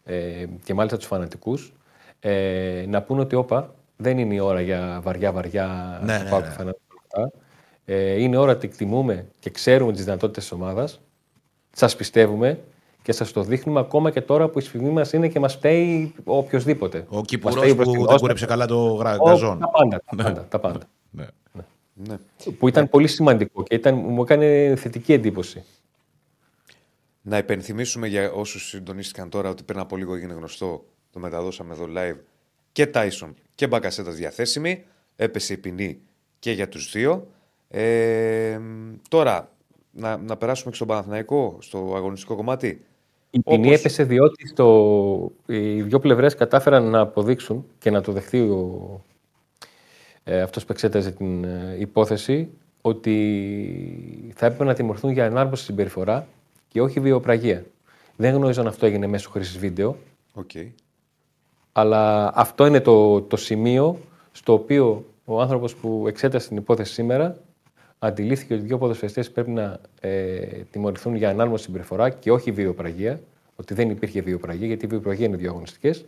[0.04, 1.72] ε, και μάλιστα τους φανατικούς
[2.20, 6.42] ε, να πούνε ότι όπα δεν είναι η ώρα για βαριά-βαριά Ναι, του ναι, Πάουκ
[6.42, 6.48] ναι.
[6.48, 7.30] και φανατικά.
[7.84, 11.00] Ε, είναι ώρα ότι εκτιμούμε και ξέρουμε τις δυνατότητες της ομάδας.
[11.72, 12.58] Σας πιστεύουμε
[13.02, 16.14] και σας το δείχνουμε ακόμα και τώρα που η σφυγμή μας είναι και μας φταίει
[16.24, 17.04] οποιοδήποτε.
[17.08, 19.58] Ο Μας Κυπουρός φταίει ο που δεν Βρετανός, κούρεψε καλά το γρα- ο- γκαζόν.
[19.58, 20.46] Τα πάντα, τα πάντα.
[20.48, 20.78] Τα πάντα.
[21.10, 21.26] Ναι.
[21.94, 22.16] Ναι.
[22.58, 25.64] Που ήταν πολύ σημαντικό και ήταν, μου έκανε θετική εντύπωση.
[27.22, 31.86] Να υπενθυμίσουμε για όσους συντονίστηκαν τώρα ότι πριν από λίγο έγινε γνωστό, το μεταδώσαμε εδώ
[31.96, 32.16] live
[32.72, 34.84] και Tyson και Μπακασέτας διαθέσιμη.
[35.16, 36.00] Έπεσε η ποινή
[36.38, 37.26] και για τους δύο.
[37.68, 38.58] Ε,
[39.08, 39.52] τώρα,
[39.90, 42.84] να, να περάσουμε και στον Παναθηναϊκό, στο αγωνιστικό κομμάτι.
[43.30, 48.12] Η ποινή Όπως- έπεσε διότι στο, οι δύο πλευρές κατάφεραν να αποδείξουν και να το
[48.12, 49.04] δεχθεί ο,
[50.24, 56.26] ε, αυτός που εξέταζε την ε, υπόθεση ότι θα έπρεπε να τιμωρηθούν για ανάρμοστη συμπεριφορά
[56.72, 57.64] και όχι βιαιοπραγία.
[58.16, 59.96] Δεν γνώριζα αν αυτό έγινε μέσω χρήσης βίντεο,
[60.32, 60.50] Οκ.
[61.72, 63.98] αλλά αυτό είναι το, το σημείο
[64.32, 67.36] στο οποίο ο άνθρωπος που εξέτασε την υπόθεση σήμερα
[67.98, 70.38] αντιλήφθηκε ότι οι δύο ποδοσφαιριστές πρέπει να ε,
[70.70, 73.20] τιμωρηθούν για ανάρμοστη συμπεριφορά και όχι βιαιοπραγία,
[73.56, 76.04] ότι δεν υπήρχε βιαιοπραγία, γιατί η βιαιοπραγία είναι δύο αγωνιστικές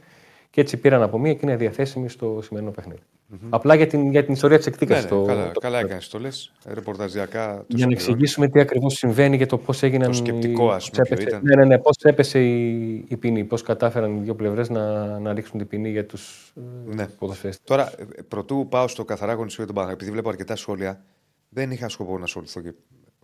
[0.50, 3.02] και έτσι πήραν απομία και είναι διαθέσιμη στο σημερινό παιχνίδι.
[3.48, 5.04] Απλά για την, για την ιστορία της Ναι, εκδίκασης.
[5.04, 6.52] ναι, το- καλά, το- καλά έκανες το λες.
[6.64, 7.40] Ρεπορταζιακά.
[7.46, 7.92] το για να συμπληρώνει.
[7.94, 10.08] εξηγήσουμε τι ακριβώς συμβαίνει και το πώς έγιναν.
[10.08, 11.40] Το σκεπτικό, ας πούμε, πώς ποιο έπεσε- ήταν.
[11.44, 15.32] Ναι, ναι, ναι, πώς έπεσε η, η ποινή, πώς κατάφεραν οι δύο πλευρές να, να
[15.32, 16.52] ρίξουν την ποινή για τους
[16.86, 17.06] Ναι.
[17.06, 17.66] ποδοσφαιριστές.
[17.66, 21.04] Τώρα, ε, πρωτού πάω στο καθαρά αγωνιστικό για τον Παναθηναϊκό, επειδή βλέπω αρκετά σχόλια,
[21.48, 22.68] δεν είχα σκοπό να ασχοληθώ και.
[22.68, 22.72] ε,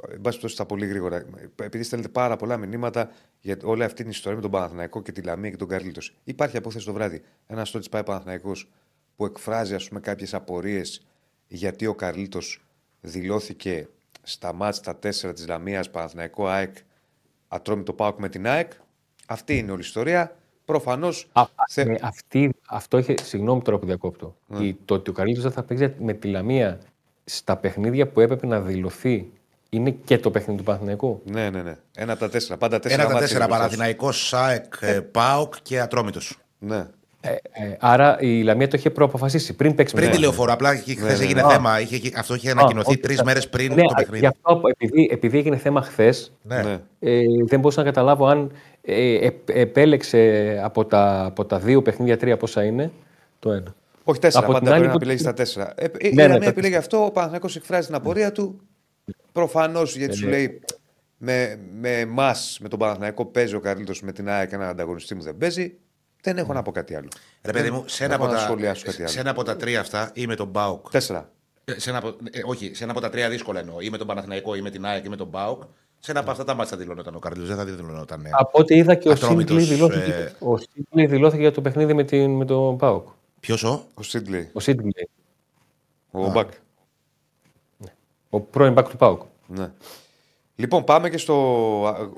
[0.02, 1.24] Εν πάση περιπτώσει, στα πολύ γρήγορα.
[1.62, 3.10] Επειδή στέλνετε πάρα πολλά μηνύματα
[3.40, 6.16] για όλη αυτή την ιστορία με τον Παναθηναϊκό και τη Λαμία και τον Καρλίτος.
[6.24, 7.22] Υπάρχει απόθεση το βράδυ.
[7.46, 8.68] Ένας στο πάει Παναθηναϊκός
[9.20, 11.02] που εκφράζει ας πούμε, κάποιες απορίες
[11.46, 12.60] γιατί ο Καρλίτος
[13.00, 13.88] δηλώθηκε
[14.22, 16.76] στα μάτς τα 4 της Λαμίας Παναθηναϊκό ΑΕΚ
[17.48, 18.72] ατρόμητο Πάοκ με την ΑΕΚ.
[19.26, 20.36] Αυτή είναι όλη η ιστορία.
[20.64, 21.28] Προφανώς.
[21.32, 21.42] Α,
[21.74, 23.14] ε, αυτή, αυτό είχε.
[23.22, 24.36] Συγγνώμη τώρα που διακόπτω.
[24.46, 24.64] Ναι.
[24.64, 26.80] Η, το ότι ο Καρλίτος δεν θα παίξει με τη Λαμία
[27.24, 29.32] στα παιχνίδια που έπρεπε να δηλωθεί
[29.68, 31.22] είναι και το παιχνίδι του Παναθηναϊκού.
[31.24, 31.76] Ναι, ναι, ναι.
[31.94, 32.56] Ένα από τα τέσσερα.
[32.56, 33.02] Πάντα τέσσερα.
[33.02, 33.44] Ένα από τα μάτια τέσσερα.
[33.44, 33.78] είναι μπροστά σου.
[33.78, 36.38] Παναθηναϊκός, ΣΑΕΚ, ε, ΠΑΟΚ και Ατρόμητος.
[36.58, 36.86] Ναι.
[37.22, 40.52] Ε, ε, άρα η Λαμία το είχε προαποφασίσει πριν παίξει με Πριν τον τη λεωφόρο,
[40.52, 41.52] απλά χθες ναι, έγινε ναι.
[41.52, 41.80] θέμα.
[41.80, 44.18] Είχε, αυτό είχε ανακοινωθεί όχι, τρεις θα- μέρες πριν Ναι, το α, παιχνίδι.
[44.18, 46.62] Γι' αυτό, επειδή, επειδή έγινε θέμα χθες, Ναι.
[46.62, 46.78] ναι.
[47.00, 48.52] ε, δεν μπορούσα να καταλάβω αν
[48.82, 52.90] ε, ε, επέλεξε από τα, από τα δύο παιχνίδια, τρία πόσα είναι,
[53.38, 53.74] το ένα.
[54.04, 54.44] Όχι τέσσερα.
[54.44, 55.72] Από πάντα την άλλη πρέπει να που- επιλέγεις τα τέσσερα.
[55.76, 57.04] Ε, ε, Ναι, η ναι, Λαμία τα επιλέγει αυτό.
[57.04, 58.60] Ο Παναθυνακό εκφράζει την απορία του.
[59.32, 60.30] Προφανώς γιατί σου ναι.
[60.30, 60.60] λέει
[61.18, 65.22] με, με εμάς, με τον Παναθηναϊκό παίζει ο Καρλίτο με την ΑΕΚ έναν ανταγωνιστή μου
[65.22, 65.74] δεν παίζει.
[66.22, 67.08] Δεν έχω να πω κάτι άλλο.
[67.42, 69.12] Ρε παιδί Δεν- μου, σε δεν ένα, έχω από να τα, σχολιάσω κάτι σε άλλο.
[69.20, 70.90] ένα από τα τρία αυτά ή με τον ΠΑΟΚ.
[70.90, 71.30] Τέσσερα.
[71.64, 73.80] Ε, Σε ένα, από- ε, όχι, σε ένα από τα τρία δύσκολα εννοώ.
[73.80, 75.62] Ή με τον Παναθηναϊκό ή με την ΑΕΚ ή με τον ΠΑΟΚ.
[75.98, 77.46] Σε ένα από αυτά τα μάτια θα δηλώνονταν ο Καρλίτο.
[77.46, 78.24] Δεν θα δηλώνονταν.
[78.26, 78.30] ε.
[78.32, 81.94] Από ό,τι είδα και ο Ατρόμητος, Σίγκλι δηλώθηκε, ε, ο Σίγκλι δηλώθηκε για το παιχνίδι
[81.94, 83.08] με, την, με τον Πάοκ.
[83.40, 84.50] Ποιος ο; Ο Σίτλι.
[84.52, 85.08] Ο Σίγκλι,
[86.10, 86.50] Ο Μπακ.
[88.30, 89.22] ο πρώην μπακ του Πάοκ.
[89.46, 89.70] Ναι.
[90.56, 91.34] Λοιπόν, πάμε και στο
[91.86, 92.08] α,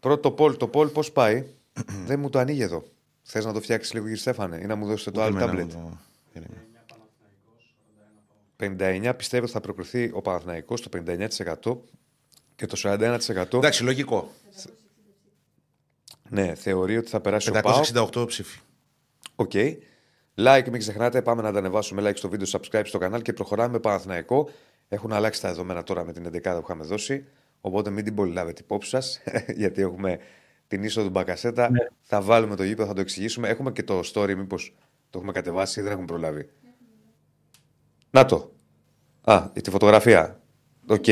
[0.00, 0.56] πρώτο πόλ.
[0.56, 1.44] Το πόλ πώς πάει;
[2.06, 2.84] δεν μου το ανοίγει εδώ.
[3.22, 5.58] Θες να το φτιάξεις λίγο, κύριε Στέφανε, ή να μου δώσετε το Ούτε άλλο εμένα
[5.58, 5.98] τάμπλετ; μου το-
[6.32, 6.66] Περίμενε.
[9.10, 11.76] 59 πιστεύω ότι θα προκριθεί ο Παναθηναϊκός στο 59%
[12.56, 14.30] και το 41% Εντάξει, λογικό.
[16.28, 17.80] ναι, θεωρεί ότι θα περάσει ο ΠΑΟ.
[18.12, 18.58] 568 ψήφοι.
[19.34, 19.50] OK.
[20.36, 23.72] Like, μην ξεχνάτε, πάμε να τα ανεβάσουμε like στο βίντεο, subscribe στο κανάλι και προχωράμε
[23.72, 24.48] με Παναθηναϊκό.
[24.88, 27.24] Έχουν αλλάξει τα δεδομένα τώρα με την 11 που είχαμε δώσει.
[27.60, 29.20] Οπότε μην την πολύ λάβετε υπόψη σας,
[29.56, 30.18] γιατί έχουμε
[30.68, 31.70] την είσοδο του Μπακασέτα.
[32.00, 33.48] Θα βάλουμε το γήπεδο, θα το εξηγήσουμε.
[33.48, 34.74] Έχουμε και το story, μήπως
[35.10, 36.48] το έχουμε κατεβάσει ή δεν έχουμε προλάβει.
[38.10, 38.52] Να το.
[39.20, 40.40] Α, τη φωτογραφία.
[40.86, 41.04] Οκ.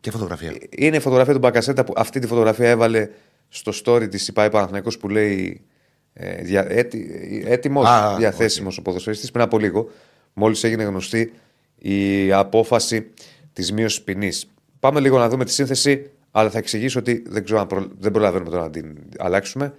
[0.00, 0.56] Και φωτογραφία.
[0.70, 3.08] Είναι η φωτογραφία του Μπακασέτα που αυτή τη φωτογραφία έβαλε
[3.48, 5.64] στο story της ΙΠΑΗ Παναθηναϊκός που λέει
[6.12, 9.90] ε, δια, έτι, έτοιμος, Α, διαθέσιμος ο ποδοσφαιριστής πριν από λίγο
[10.32, 11.32] μόλις έγινε γνωστή
[11.78, 13.10] η απόφαση
[13.52, 14.46] της μείωσης ποινής.
[14.80, 18.12] Πάμε λίγο να δούμε τη σύνθεση αλλά θα εξηγήσω ότι δεν, ξέρω αν προ- δεν
[18.12, 19.74] προλαβαίνουμε τώρα να την αλλάξουμε.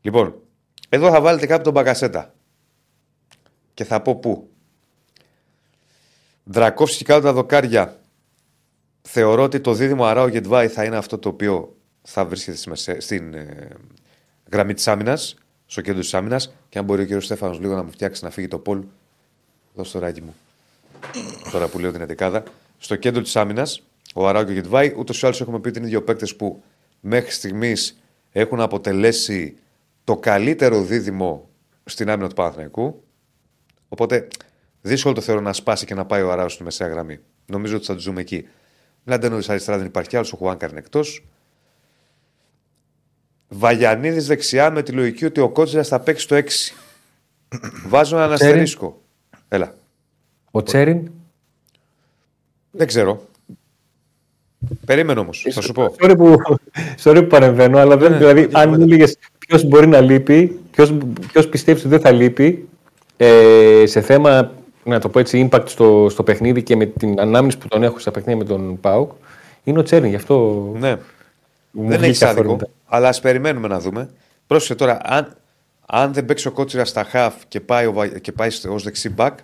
[0.00, 0.34] Λοιπόν,
[0.88, 2.34] εδώ θα βάλετε κάπου τον Μπακασέτα
[3.74, 4.48] και θα πω πού.
[6.44, 7.98] Δρακόφσκι κάτω τα δοκάρια
[9.02, 13.00] Θεωρώ ότι το δίδυμο Αράο Γετβάη θα είναι αυτό το οποίο θα βρίσκεται στη μεσέ-
[13.00, 13.68] στην ε,
[14.52, 15.34] γραμμή της άμυνας,
[15.66, 16.54] στο κέντρο της άμυνας.
[16.68, 18.84] Και αν μπορεί ο κύριος Στέφανος λίγο να μου φτιάξει να φύγει το Πολ.
[19.74, 20.34] Δώσε το ράκι μου.
[21.52, 22.42] Τώρα που λέω την 11.
[22.78, 23.82] Στο κέντρο της άμυνας,
[24.16, 26.62] ο Αράο και ο Γετβάη, ούτως ή άλλως έχουμε πει ότι είναι δύο παίκτες που
[27.00, 29.56] μέχρι στιγμής έχουν αποτελέσει
[30.04, 31.48] το καλύτερο δίδυμο
[31.84, 33.02] στην άμυνα του Παναθηναϊκού.
[33.88, 34.28] Οπότε
[34.80, 37.18] δύσκολο το θεωρώ να σπάσει και να πάει ο Αράο στη μεσαία γραμμή.
[37.46, 38.48] Νομίζω ότι θα τους ζούμε εκεί.
[39.04, 41.26] Λαντένοβι αριστερά δεν υπάρχει άλλος, ο Χουάνκαρ είναι εκτός.
[43.48, 46.48] Βαγιανίδης δεξιά με τη λογική ότι ο Κότσιρα θα παίξει στο 6.
[47.88, 48.52] Βάζω έναν Τσέριν.
[48.52, 49.02] αστερίσκο.
[49.48, 49.74] Έλα.
[50.50, 51.10] Ο Τσέριν.
[52.70, 53.26] Δεν ξέρω.
[54.86, 55.94] Περίμενε όμως, θα σου πω.
[56.00, 56.36] Sorry που,
[57.02, 58.76] sorry που παρεμβαίνω, αλλά δεν, Ναι, δηλαδή, ναι, αν ναι.
[58.76, 62.68] μου έλεγες ποιος μπορεί να λείπει, ποιο πιστεύεις ότι δεν θα λείπει,
[63.16, 64.50] ε, σε θέμα,
[64.84, 67.98] να το πω έτσι, impact στο, στο παιχνίδι και με την ανάμνηση που τον έχω
[67.98, 69.10] στα παιχνίδια με τον Πάουκ,
[69.64, 70.08] είναι ο Τσέριν.
[70.10, 70.96] Γι' αυτό Ναι.
[71.70, 72.40] μου δεν βγήκε έχει άδικο.
[72.40, 72.68] αφορμητά.
[72.86, 74.08] Αλλά ας περιμένουμε να δούμε.
[74.46, 75.36] Πρόσεχε τώρα, αν,
[75.86, 79.08] αν δεν παίξει ο Κότσιρα στα χαφ και πάει, ο Βα- και πάει ως δεξί
[79.10, 79.38] μπακ,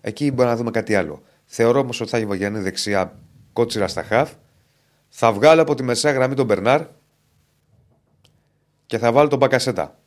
[0.00, 1.22] εκεί μπορεί να δούμε κάτι άλλο.
[1.46, 3.12] Θεωρώ όμως ότι θα έχει Βαγιανή δεξιά
[3.58, 4.32] Κότσιρα στα χαφ.
[5.08, 6.86] Θα βγάλω από τη μεσαία γραμμή τον Μπερνάρ
[8.86, 9.98] και θα βάλω τον Μπακασέτα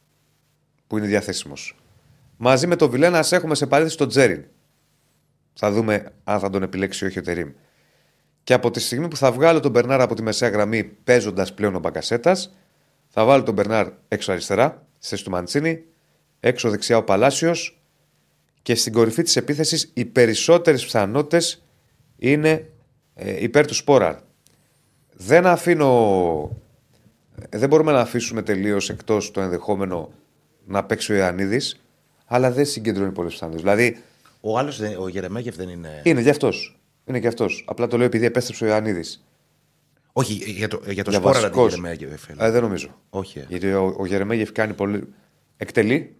[0.87, 1.75] που είναι διαθέσιμος.
[2.37, 4.45] Μαζί με τον Βιλένα ας έχουμε σε παρένθεση τον Τζέριν.
[5.53, 7.51] Θα δούμε αν θα τον επιλέξει ή όχι ο Τερήμ.
[8.43, 11.75] Και από τη στιγμή που θα βγάλω τον Μπερνάρ από τη μεσαία γραμμή παίζοντας πλέον
[11.75, 12.53] ο Μπακασέτας,
[13.07, 15.83] θα βάλω τον Μπερνάρ έξω αριστερά, στη θέση του Μαντσίνη,
[16.39, 17.81] έξω δεξιά ο Παλάσιος
[18.61, 21.65] και στην κορυφή της επίθεσης οι περισσότερες πιθανότητες
[22.17, 22.70] είναι
[23.23, 24.15] ε, υπέρ του Σπόραρ.
[25.17, 26.57] Δεν αφήνω.
[27.49, 30.11] Δεν μπορούμε να αφήσουμε τελείως εκτός το ενδεχόμενο
[30.65, 31.81] να παίξει ο Ιωαννίδης,
[32.25, 33.61] αλλά δεν συγκεντρώνει πολλέ πιθανότητε.
[33.61, 34.01] Δηλαδή
[34.41, 36.01] Ο άλλος, ο Γερεμέγεφ δεν είναι.
[36.03, 36.79] είναι γι' αυτός.
[37.05, 37.63] Είναι γι' αυτός.
[37.67, 39.25] Απλά το λέω επειδή επέστρεψε ο Ιωαννίδης.
[40.13, 41.69] Όχι, για το, για το Για σπόρα δεν βασικός.
[41.75, 42.21] Γερεμέγεφ.
[42.21, 42.45] φίλε.
[42.45, 42.99] Ε, δεν νομίζω.
[43.09, 43.39] Όχι.
[43.39, 43.45] ε.
[43.47, 45.03] Γιατί ο, ο Γερεμέγεφ κάνει πολύ.
[45.57, 46.15] Εκτελεί.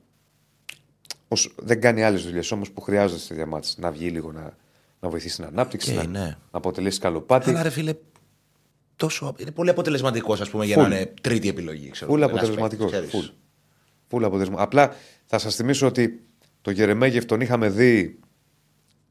[1.28, 3.72] Ως, δεν κάνει άλλες δουλειές όμως που χρειάζονται στη διαμάτια.
[3.78, 4.58] Να βγει λίγο να,
[5.04, 6.20] να βοηθήσει την ανάπτυξη, Και να, ναι.
[6.20, 7.50] να αποτελέσει καλοπάτι.
[7.50, 7.94] Αλλά ρε φίλε,
[8.96, 10.88] τόσο, είναι πολύ αποτελεσματικός ας πούμε, για Φουλ.
[10.90, 11.90] να είναι τρίτη επιλογή.
[11.90, 12.92] Ξέρω, Φουλ ένας αποτελεσματικός.
[12.92, 13.26] παίκτης, ξέρεις.
[13.28, 13.36] Φουλ.
[14.08, 14.62] Φουλ αποτελεσμα...
[14.62, 14.94] Απλά
[15.26, 16.24] θα σας θυμίσω ότι
[16.62, 18.20] το Γερεμέγεφ τον είχαμε δει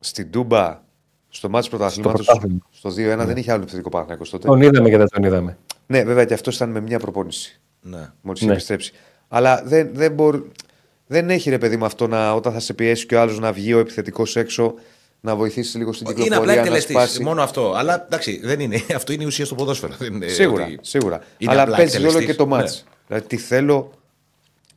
[0.01, 0.83] στην Τούμπα
[1.29, 2.59] στο μάτι πρωταθλήματο πρωτάθλημα.
[2.71, 2.93] στο 2-1.
[3.27, 4.47] Δεν είχε άλλο επιθετικό Παναθηναϊκός τότε.
[4.47, 5.59] Τον είδαμε και δεν τον είδαμε.
[5.87, 7.61] Ναι, βέβαια και αυτός ήταν με μια προπόνηση.
[7.81, 8.11] Ναι.
[8.23, 8.53] Μόλις Ναι.
[8.53, 8.93] επιστρέψει.
[9.29, 10.51] Αλλά δεν, δεν, μπορεί,
[11.07, 13.53] δεν έχει ρε παιδί με αυτό να, όταν θα σε πιέσει και ο άλλος να
[13.53, 14.75] βγει ο επιθετικός έξω,
[15.21, 16.95] να βοηθήσεις λίγο στην Είναι απλά κυκλοφορία, να εκτελεστής.
[16.97, 17.23] σπάσει.
[17.23, 17.73] Μόνο αυτό.
[17.73, 18.83] Αλλά εντάξει, δεν είναι.
[18.97, 19.95] Αυτό είναι η ουσία στο ποδόσφαιρο.
[19.99, 21.21] Δεν είναι Σίγουρα, ότι σίγουρα.
[21.39, 22.31] είναι Αλλά απλά παίζει όλο εκτελεστής.
[22.37, 22.85] και το μάτς.
[22.87, 22.91] Ναι.
[23.07, 23.93] Δηλαδή, τι θέλω.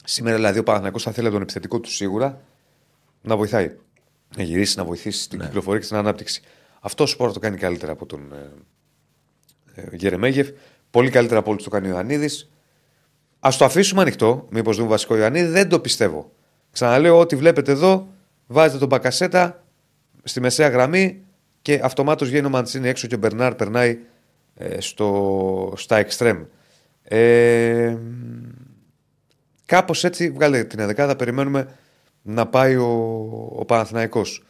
[0.06, 2.41] Σήμερα δηλαδή ο Παναθηναϊκός θα θέλει τον επιθετικό του σίγουρα
[3.21, 3.75] να βοηθάει.
[4.38, 5.45] Να γυρίσει, να βοηθήσει στην Ναι.
[5.45, 6.41] κυκλοφορία και στην ανάπτυξη.
[6.79, 8.21] Αυτό ο σπόρο το κάνει καλύτερα από τον
[9.75, 10.49] ε, ε, Γερεμέγεφ.
[10.91, 12.49] Πολύ καλύτερα από όλους το κάνει ο Ιωαννίδης.
[13.39, 14.47] Α το αφήσουμε ανοιχτό.
[14.49, 15.47] Μήπως δούμε βασικό Ιωαννίδη.
[15.51, 16.32] Δεν το πιστεύω.
[16.71, 18.08] Ξαναλέω, ό,τι βλέπετε εδώ,
[18.47, 19.62] βάζετε τον Μπακασέτα
[20.23, 21.23] στη μεσαία γραμμή
[21.62, 23.99] και αυτομάτως βγαίνει ο Μαντσίνη έξω και ο Μπερνάρ περνάει
[24.55, 26.43] ε, στο, στα εξτρέμ.
[27.03, 27.97] Ε,
[29.65, 31.77] κάπως έτσι βγάλε την εδεκάδα, περιμένουμε
[32.21, 32.89] να πάει ο,
[33.55, 34.43] ο Παναθηναϊκός.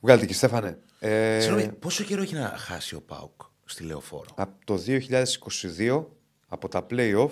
[0.00, 0.78] Βγάλτε και Στέφανε.
[0.98, 4.82] Ε, Συγγνώμη, πόσο καιρό έχει να χάσει ο Πάουκ στη Λεωφόρο; από το
[5.78, 6.04] 2022,
[6.48, 7.30] από τα play-off,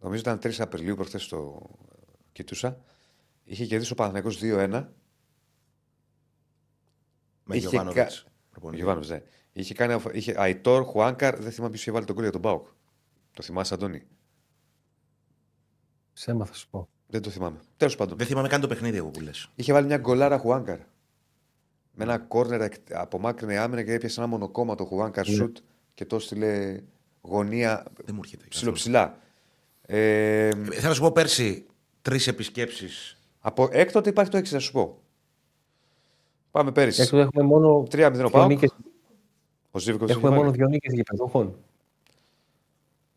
[0.00, 1.62] νομίζω ήταν 3 Απριλίου, προχθές το
[2.32, 2.78] κοιτούσα,
[3.44, 4.84] είχε κερδίσει ο Παναθηναϊκός 2-1.
[7.50, 8.26] Με είχε Γιωβάνοβιτς.
[8.62, 9.22] κα- Γιωβάνοβιτς, ναι.
[9.52, 12.66] Είχε κάνει είχε Αϊτόρ, Χουάνκαρ, δεν θυμάμαι ποιος είχε βάλει τον κόλλο για τον Μπάουκ.
[13.34, 14.02] Το θυμάσαι, Αντώνη;
[16.12, 16.88] Σε έμαθα, σου πω.
[17.06, 17.58] Δεν το θυμάμαι.
[17.76, 18.18] Τέλος πάντων.
[18.18, 19.50] Δεν θυμάμαι καν το παιχνίδι εγώ που λες.
[19.54, 20.78] Είχε βάλει μια γκολάρα Χουάνκαρ.
[21.92, 25.56] Με ένα κόρνερ εκ- απομάκρυνε άμυνα και έπιασε ένα μονοκόμμα το Χουάνκαρ σουτ
[25.94, 26.80] και το έστειλε
[27.20, 28.44] γωνία Δεν μου έρχεται.
[28.48, 29.18] ψιλοψηλά.
[29.82, 31.66] Ε, Ε, Θέλω να σου πω πέρσι
[32.02, 33.18] τρεις επισκέψεις.
[33.40, 35.02] από έκτοτε υπάρχει το έξι, να σου πω.
[36.50, 37.02] Πάμε πέρυσι.
[37.02, 38.48] Έκτοτε έχουμε μόνο 3-0 ο δύο Πάοκ.
[38.48, 38.70] νίκες,
[39.70, 40.56] Ο Ζήβικος έχουμε είχε μόνο βάλει.
[40.62, 41.56] δύο νίκες γηπεδούχων.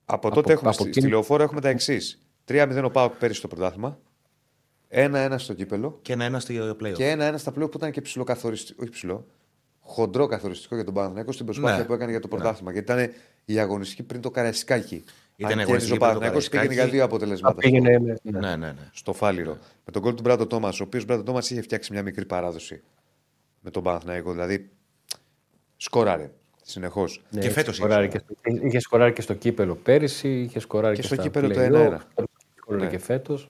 [0.05, 2.19] Από από- τότε έχουμε από στη, εκείνη- στη λεωφόρο έχουμε τα εξής.
[2.45, 3.99] 3-0 ο Πάοκ πέρυσι στο πρωτάθλημα.
[4.89, 5.99] 1-1 στο κύπελο.
[6.01, 6.93] Και ένα-ένα στο playoff.
[6.93, 8.79] Και ένα-ένα στα πλέον που ήταν και ψηλό καθοριστικό.
[8.81, 9.25] Όχι ψηλό.
[9.79, 11.83] Χοντρό καθοριστικό για τον Παναθηναϊκό στην προσπάθεια Ναι.
[11.85, 12.71] που έκανε για το πρωτάθλημα.
[12.71, 13.11] Γιατί ήταν
[13.45, 15.03] η αγωνιστική πριν το Καραϊσκάκι.
[15.35, 16.95] Ήταν Αν η κέρδιζε αγωνιστική ο πριν το Παναθηναϊκός πήγαινε για Καραϊσκάκι.
[16.95, 17.55] δύο αποτελέσματα.
[17.55, 18.89] Πήγαινε με- Ναι, ναι, ναι.
[18.93, 19.57] Στο Φάληρο.
[19.85, 22.81] Με τον κόλ του Μπράντο Τόμας, ο οποίος Μπράντο Τόμας είχε φτιάξει μια μικρή παράδοση
[23.63, 24.31] με τον Παναθηναϊκό.
[24.31, 24.69] Δηλαδή
[25.77, 26.31] σκόραρε
[26.63, 27.23] συνεχώς.
[27.29, 28.17] Ναι, Και είχε φέτος σκοράρει είχε.
[28.17, 31.47] και στο- Είχε σκοράρει και στο κύπελο πέρυσι, είχε σκοράρει Και και, στο στα κύπελο
[31.47, 31.99] το play-off, 1-1.
[32.55, 32.89] Σκόραρε Ναι.
[32.91, 33.49] και φέτος.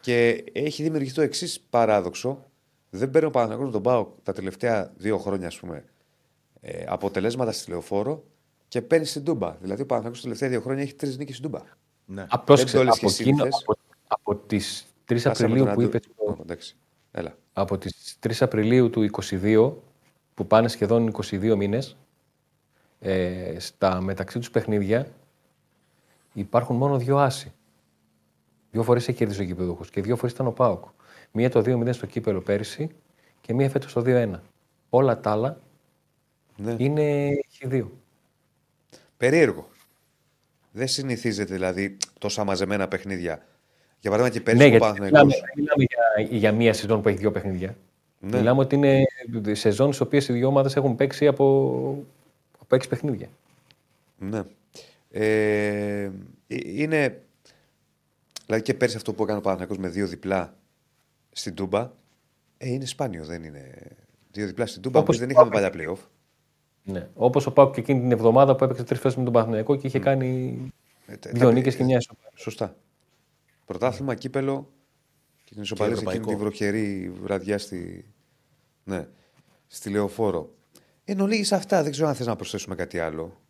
[0.00, 2.44] Και έχει δημιουργηθεί το εξής παράδοξο.
[2.90, 5.84] Δεν παίρνει ο Παναθηναϊκός με τον Πάο τα τελευταία δύο χρόνια, ας πούμε,
[6.60, 8.24] ε, αποτελέσματα στη λεωφόρο
[8.68, 9.56] και παίρνει στην Τούμπα.
[9.60, 11.64] Δηλαδή ο Παναθηναϊκός τα τελευταία δύο χρόνια έχει τρεις νίκες στην Τούμπα.
[12.04, 12.26] ναι.
[12.28, 13.62] Απλώς Δεν το λες και από, εσύ εκείνο- τι θες.
[13.62, 16.08] από, από τις 3 Χάσαμε Απριλίου τον που Αντου- είπες.
[16.16, 16.76] Ω, εντάξει.
[17.10, 17.36] Έλα.
[17.58, 19.72] Από τις 3 Απριλίου του 22,
[20.34, 21.96] που πάνε σχεδόν 22 μήνες,
[23.00, 25.06] ε, στα μεταξύ τους παιχνίδια
[26.32, 27.52] υπάρχουν μόνο δύο άσοι.
[28.70, 30.84] Δύο φορές έχει κερδίσει ο κυπεδούχος και δύο φορές ήταν ο ΠΑΟΚ.
[31.32, 32.90] Μία το 2-0 στο κύπελο πέρυσι
[33.40, 34.42] και μία φέτος το 2-1.
[34.90, 35.60] Όλα τα άλλα
[36.56, 36.74] Ναι.
[36.78, 37.28] είναι
[37.60, 37.86] χ2.
[39.16, 39.68] Περίεργο.
[40.72, 43.46] Δεν συνηθίζεται δηλαδή τόσα μαζεμένα παιχνίδια.
[44.06, 45.22] Για παράδειγμα και πέρυσι Ναι, ο γιατί Παναθηναϊκός.
[45.22, 45.84] μιλάμε, δεν μιλάμε
[46.28, 47.76] για, για μία σεζόν που έχει δύο παιχνίδια.
[48.20, 48.36] Ναι.
[48.38, 49.02] Μιλάμε ότι είναι
[49.52, 52.04] σεζόν στις οποίες οι δύο ομάδες έχουν παίξει από,
[52.58, 53.28] από έξι παιχνίδια.
[54.18, 54.42] Ναι.
[55.10, 56.10] Ε, ε,
[56.64, 57.20] είναι.
[58.46, 60.54] Δηλαδή και πέρσι αυτό που έκανε ο Παναθηναϊκός με δύο διπλά
[61.32, 61.90] στην Τούμπα.
[62.58, 63.72] Ε, είναι σπάνιο, δεν είναι.
[64.32, 65.98] Δύο διπλά στην Τούμπα, Όπως όπως δεν είχαμε το παλιά playoff.
[66.82, 67.08] Ναι.
[67.14, 69.86] Όπως ο Πάουκ και εκείνη την εβδομάδα που έπαιξε τρεις φορέ με τον Παναθηναϊκό και
[69.86, 70.58] είχε κάνει
[71.06, 72.30] Ε, τα- δύο τα- νίκες και μια ισοπαλία.
[72.34, 72.74] Σωστά.
[73.66, 74.72] Πρωτάθλημα, κύπελο
[75.44, 76.38] και την ισοπαλία σε εκείνη ευρωπαϊκό.
[76.42, 78.04] τη βροχερή βραδιά στη,
[78.84, 79.06] ναι,
[79.66, 80.54] στη Λεωφόρο.
[81.04, 83.40] Εν ολίγης αυτά, δεν ξέρω αν θες να προσθέσουμε κάτι άλλο.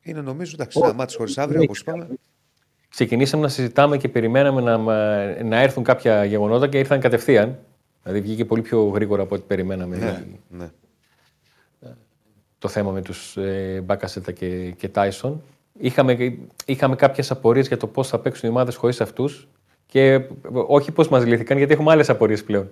[0.00, 2.08] Είναι νομίζω, εντάξει, ένα μάτι χωρίς αύριο, Ναι, όπως είπαμε.
[2.88, 4.76] Ξεκινήσαμε να συζητάμε και περιμέναμε να,
[5.42, 7.58] να έρθουν κάποια γεγονότα και ήρθαν κατευθείαν.
[8.02, 10.70] Δηλαδή βγήκε πολύ πιο γρήγορα από ό,τι περιμέναμε Ναι, ναι.
[12.58, 15.42] το θέμα με τους ε, Μπάκασετα και, και Τάισον.
[15.78, 19.48] Είχαμε, είχαμε κάποιες απορίες για το πώς θα παίξουν οι ομάδες χωρίς αυτούς
[19.86, 20.28] και ε,
[20.66, 22.70] όχι πώς μας λύθηκαν γιατί έχουμε άλλες απορίες πλέον.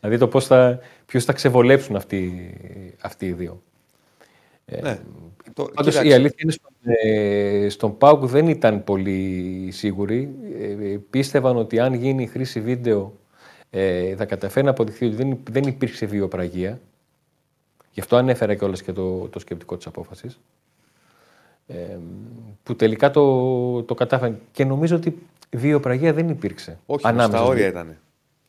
[0.00, 2.54] Δηλαδή το πώς θα, ποιους θα ξεβολέψουν αυτοί,
[3.00, 3.62] αυτοί οι δύο.
[4.80, 4.98] ναι.
[5.52, 10.34] Το, Πάντως κοίταξε, η αλήθεια είναι στον, ε, στον ΠΑΟΚ δεν ήταν πολύ σίγουροι.
[10.58, 13.18] Ε, ε, πίστευαν ότι αν γίνει η χρήση βίντεο
[13.70, 16.80] ε, θα καταφέρει να αποδειχθεί ότι δεν, δεν υπήρξε βιοπραγία.
[17.92, 20.38] Γι' αυτό ανέφερα κιόλας και το, το σκεπτικό της απόφασης.
[21.70, 21.96] Ε,
[22.62, 24.40] που τελικά το, το κατάφεραν.
[24.52, 25.18] Και νομίζω ότι
[25.50, 26.78] βιοπραγία δεν υπήρξε.
[26.86, 27.80] όχι, ανάμεσα στα στους όρια δύο.
[27.80, 27.96] ήταν.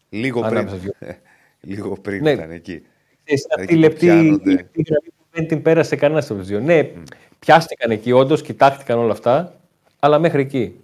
[0.09, 0.93] Λίγο Ανάμεσα πριν.
[0.95, 1.15] στους
[1.61, 2.31] Λίγο πριν Ναι.
[2.31, 2.81] ήταν εκεί.
[3.23, 4.51] Ξέρεις, Εκεί αυτή η που λεπτή, πιάνονται.
[4.51, 6.59] η λεπτή γραμμή που δεν την πέρασε κανένας από τους δύο.
[6.59, 6.91] Ναι,
[7.39, 9.55] πιάστηκαν εκεί, όντως, κοιτάχτηκαν όλα αυτά,
[9.99, 10.75] αλλά μέχρι εκεί.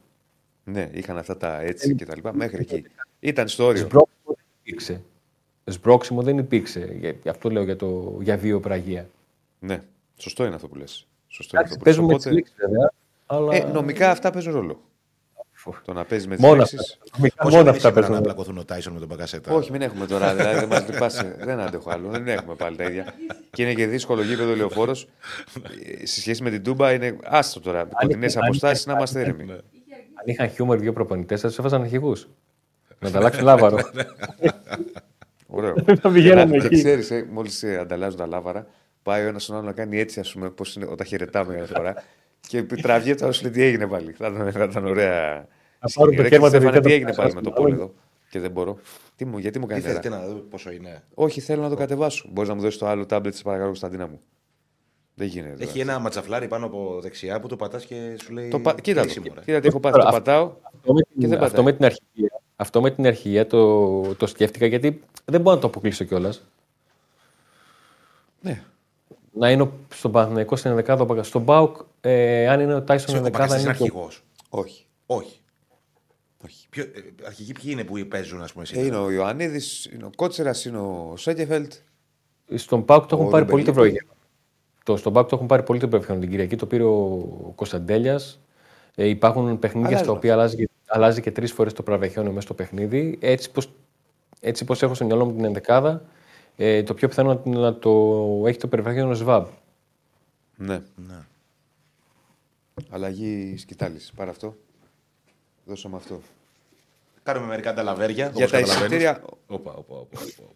[0.64, 2.34] Ναι, είχαν αυτά τα έτσι και τα λοιπά.
[2.36, 2.84] Μέχρι εκεί.
[3.20, 3.82] Ήταν στο όριο.
[3.82, 5.02] Σμπρόξιμο δεν υπήρξε.
[5.66, 6.96] Σμπρόξιμο δεν υπήρξε.
[7.00, 9.08] Για- Γι' αυτό λέω για, το, για βιοπραγία.
[9.60, 9.82] Ναι,
[10.18, 11.08] σωστό είναι αυτό που λες.
[11.36, 11.96] Σωστό είναι Εντάξει, αυτό που λες.
[11.96, 12.92] παίζουμε με τι Οπότε, λήξει βέβαια.
[13.26, 13.56] Αλλά...
[13.56, 14.80] ε, νομικά αυτά παίζουν ρόλο.
[15.86, 16.80] Το να παίζεις με τις μόνο λέξεις.
[16.80, 16.98] αυτά.
[17.16, 18.24] Νομικά Πόσο Μόνο δεν αυτά σήμερα να παίζουν.
[18.24, 19.54] πλακωθούν ο Τάισον με τον Μπακασέτα.
[19.54, 20.36] Όχι, μην έχουμε τώρα.
[20.36, 21.36] Δηλαδή δεν μας λυπάσαι.
[21.40, 22.10] δεν αντέχω άλλο.
[22.10, 23.14] Δεν έχουμε πάλι τα ίδια.
[23.52, 25.08] Και είναι και δύσκολο γήπεδο λεωφόρος.
[26.04, 27.86] Σε σχέση με την Τούμπα είναι άστο τώρα.
[27.86, 29.52] Με κοντινές αν- αποστάσεις να αν- είμαστε αν- ήρεμοι.
[29.52, 29.60] Αν
[30.26, 32.28] είχαν χιούμορ δύο προπονητές, θα τους έβαζαν αρχηγούς.
[33.00, 33.78] να τα αλλάξουν λάβαρο.
[35.48, 35.76] Ωραίο.
[36.02, 36.76] Θα πηγαίναμε Και εκεί.
[36.76, 38.68] ξέρεις, μόλις ανταλλάζουν τα λάβαρα,
[39.06, 41.66] πάει ο ένας τον άλλο να κάνει έτσι, ας πούμε, πώς είναι όταν χαιρετάμε μια
[41.66, 42.04] φορά.
[42.48, 44.12] Και τραβιέται, σου λέει τι έγινε πάλι.
[44.12, 45.48] Θα ήταν, θα ήταν ωραία.
[45.94, 47.66] πάρουν το Ρε, κέρμα Στέφανε, τελικά, τι το έγινε πάλι με το πιάσουν.
[47.66, 47.94] πόλ εδώ.
[48.30, 48.78] Και δεν μπορώ.
[49.16, 50.18] Τι μου, γιατί μου Τι κάνει θέλετε ένα.
[50.18, 52.30] να δω πόσο είναι; Όχι, θέλω να το κατεβάσω.
[52.32, 54.22] Μπορείς να μου δώσεις το άλλο τάμπλετ, σε παρακαλώ, Κωνσταντίνα μου.
[55.16, 55.64] Δεν γίνεται.
[55.64, 58.50] Έχει ένα ματσαφλάρι πάνω από δεξιά που το πατάς και σου λέει.
[58.50, 58.76] Το πα...
[58.82, 59.06] Κοίτα το.
[59.06, 59.42] κλείσιμο, ρε.
[59.42, 59.96] Κοίτα τι έχω πάθει.
[59.98, 60.52] Τώρα, Το πατάω.
[60.74, 61.64] Αυτό με, Και την, δεν αυτό πατάει.
[61.66, 65.68] με την αρχηγία, αυτό με την αρχηγία το, το σκέφτηκα γιατί δεν μπορώ να το
[65.68, 66.44] αποκλείσω κιόλας.
[68.42, 68.64] Ναι.
[69.38, 72.82] Να είναι ο- στον Παναθηναϊκό στην ενδεκάδα ο Μπακα- Στον Μπάουκ, ε, αν είναι ο
[72.84, 74.24] Τάισον Ξέρω, Ο ενδεκάδα, Μπακασέτα είναι είναι και ο- αρχηγός.
[74.50, 74.86] Όχι.
[75.06, 75.40] Όχι.
[76.44, 76.68] Όχι.
[76.70, 78.88] Ποιο, ε, αρχηγοί ποιοι είναι που παίζουν, ας πούμε, Ε, σήμερα.
[78.88, 81.74] είναι ο Ιωαννίδης, είναι ο Κότσερας, είναι ο Σέκεφελτ.
[82.56, 83.74] Στον Πάουκ το έχουν Ο πάρει Ρούμπεν πολύ την Λίπερ.
[83.74, 84.20] προηγούμενη.
[84.84, 86.56] Το, στον Πάουκ το έχουν πάρει πολύ την προηγούμενη την Κυριακή.
[86.56, 88.40] Το πήρε ο Κωνσταντέλιας.
[88.96, 90.16] Ε, υπάρχουν παιχνίδια στα Αλλάζουν.
[90.18, 93.18] οποία αλλάζει, αλλάζει και τρεις φορές το πραβεχιόνιο μέσα στο παιχνίδι.
[93.22, 93.70] Έτσι πως,
[94.40, 96.06] έτσι πως έχω στο μυαλό μου την ενδεκάδα,
[96.56, 97.92] ε, το πιο πιθανό είναι να το
[98.48, 99.46] έχει το πραβεχιόνιο Σβάμπ.
[100.58, 100.82] Ναι.
[102.90, 104.12] Αλλαγή σκητάλης.
[104.16, 104.58] Πάρε αυτό.
[105.66, 106.22] Δώσαμε αυτό.
[107.24, 108.16] Κάνουμε μερικά ταλαβέρια.
[108.16, 108.76] Για όπως τα καταλαβαίνεις.
[108.82, 109.22] εισιτήρια.
[109.48, 110.54] Όπα, όπα, όπα, όπα, όπα.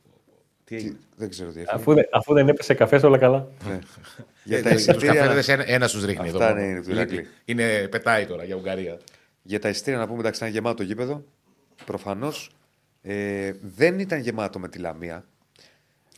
[0.64, 1.76] Τι έγινε; Δεν ξέρω τι έφυγε.
[1.76, 3.48] Αφού, δεν- αφού δεν έπεσε καφές, όλα καλά.
[3.68, 3.80] Ναι.
[4.44, 5.14] Για τα Ε, τους εισιτήρια.
[5.14, 6.60] καφέδες ένα, ένας τους ρίχνει Αυτά εδώ.
[6.60, 7.28] είναι, είναι του Ηράκλη.
[7.46, 8.98] Είναι, πετάει τώρα για Ουγγαρία.
[9.44, 11.24] Για τα εισιτήρια να πούμε εντάξει, ήταν γεμάτο γήπεδο.
[11.86, 12.52] Προφανώς
[13.02, 15.26] ε, δεν ήταν γεμάτο με τη Λαμία.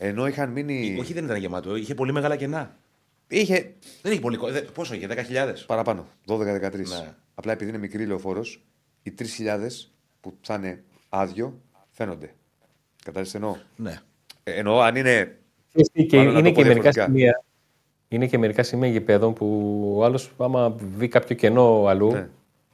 [0.03, 0.97] Ενώ είχαν μείνει.
[0.99, 1.75] Όχι, δεν ήταν γεμάτο.
[1.75, 2.77] Είχε πολύ μεγάλα κενά.
[3.27, 4.37] Είχε Δεν είχε πολύ.
[4.37, 5.65] κο- δε- Πόσο είχε, 10.000.
[5.67, 6.07] παραπάνω.
[6.25, 6.89] 12-13.
[6.89, 7.13] Ναι.
[7.35, 8.61] Απλά επειδή είναι μικρή λεωφόρος,
[9.03, 11.59] οι 3.000 που θα είναι άδειο
[11.91, 12.33] φαίνονται.
[13.03, 13.55] Κατάλαβες εννοώ.
[13.75, 13.99] Ναι.
[14.43, 15.37] Ε, εννοώ αν είναι.
[15.93, 17.05] Και, και Μάλλον να είναι, το πω και μερικά διαφορετικά.
[17.05, 17.43] σημεία,
[18.07, 19.45] είναι και μερικά σημεία γηπέδων που
[19.97, 22.29] ο άλλος, άμα δει κάποιο κενό αλλού, Ναι.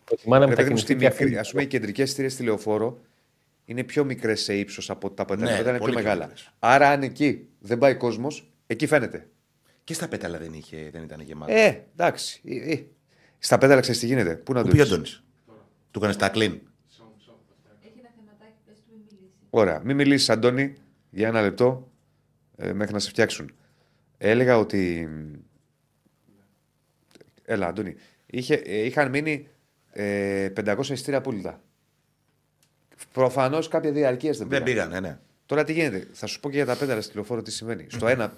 [0.06, 1.38] προτιμά να Ρε παιδί μου, στη μετακινηθεί και μικρή, αφήνει.
[1.40, 2.98] ας πούμε, οι κεντρικές εισιτήρια στη λεωφόρο
[3.70, 5.56] είναι πιο μικρές σε ύψος από τα πεντάλεπτα.
[5.56, 6.26] Ναι, είναι πιο πολύ πιο μεγάλα.
[6.26, 6.54] μικρές.
[6.60, 9.30] Άρα, αν εκεί δεν πάει κόσμος, εκεί φαίνεται.
[9.84, 11.52] Και στα πέταλα δεν, είχε, δεν ήταν γεμάτο.
[11.52, 12.42] Ε, εντάξει.
[12.46, 12.86] Ε, ε.
[13.40, 14.36] Στα πέταλα ξέρεις τι γίνεται.
[14.36, 15.24] Πού να Πού το πήγες ο έχεις; Αντώνης;
[15.92, 16.52] Του έκανες τα κλίν.
[16.52, 16.62] Έχει
[18.00, 19.36] ένα θεματάκι, πες του μην μιλήσεις.
[19.50, 19.82] Ωραία.
[19.84, 20.74] Μην μιλήσεις, Αντώνη,
[21.10, 21.92] για ένα λεπτό
[22.58, 23.56] ε, μέχρι να σε φτιάξουν.
[24.18, 25.10] Έλεγα ότι.
[27.44, 27.96] Έλα, Αντώνη.
[28.26, 29.48] Είχε, ε, είχαν μείνει
[29.92, 31.62] ε, 500 εισιτήρια απόλυτα.
[33.12, 34.88] Προφανώς κάποια διαρκείας δεν Δεν πήγαν.
[34.90, 35.20] πήγαν, ναι.
[35.46, 37.86] Τώρα τι γίνεται; Θα σου πω και για τα πέταλα στη λεωφόρο τι συμβαίνει.
[37.90, 38.34] Στο ένα,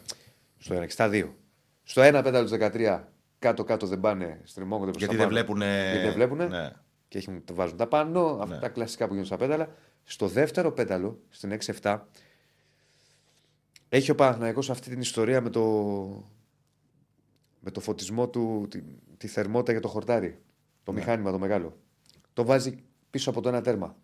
[0.57, 1.35] στο ένα και στα δύο.
[1.83, 2.99] Στο ένα πέταλο του 13
[3.39, 5.55] κάτω-κάτω δεν πάνε, στριμώγονται προς Γιατί τα δεν πάνω.
[5.55, 5.61] βλέπουν.
[5.91, 6.45] Γιατί δεν βλέπουνε.
[6.47, 6.71] Ναι.
[7.07, 8.61] και έχουν, το βάζουν τα πάνω, αυτά Ναι.
[8.61, 9.69] τα κλασικά που γίνονται στα πέταλα.
[10.03, 11.99] Στο δεύτερο πέταλο, στην 6-7,
[13.89, 15.63] έχει ο Παναθηναϊκός αυτή την ιστορία με το,
[17.59, 18.81] με το φωτισμό του, τη,
[19.17, 20.39] τη θερμότητα για το χορτάρι.
[20.83, 20.99] Το Ναι.
[20.99, 21.77] μηχάνημα το μεγάλο.
[22.33, 23.95] Το βάζει πίσω από το ένα τέρμα.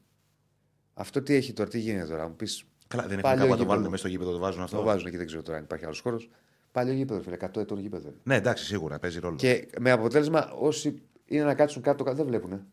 [0.97, 2.63] Αυτό τι έχει τώρα, τι γίνεται τώρα, μου πεις.
[2.87, 3.75] Καλά, δεν έχουν Παλιό κάπου να το γήπεδο.
[3.75, 4.77] βάλουν μέσα στο γήπεδο, το βάζουν αυτό.
[4.77, 6.29] Το βάζουν εκεί, δεν ξέρω τώρα αν υπάρχει άλλος χώρος.
[6.71, 8.07] Παλιό γήπεδο, φίλε, 100 ετών γήπεδο.
[8.07, 8.17] είναι.
[8.23, 9.35] Ναι, εντάξει, σίγουρα παίζει ρόλο.
[9.35, 12.65] Και με αποτέλεσμα όσοι είναι να κάτσουν κάτω, κάτω δεν βλέπουν.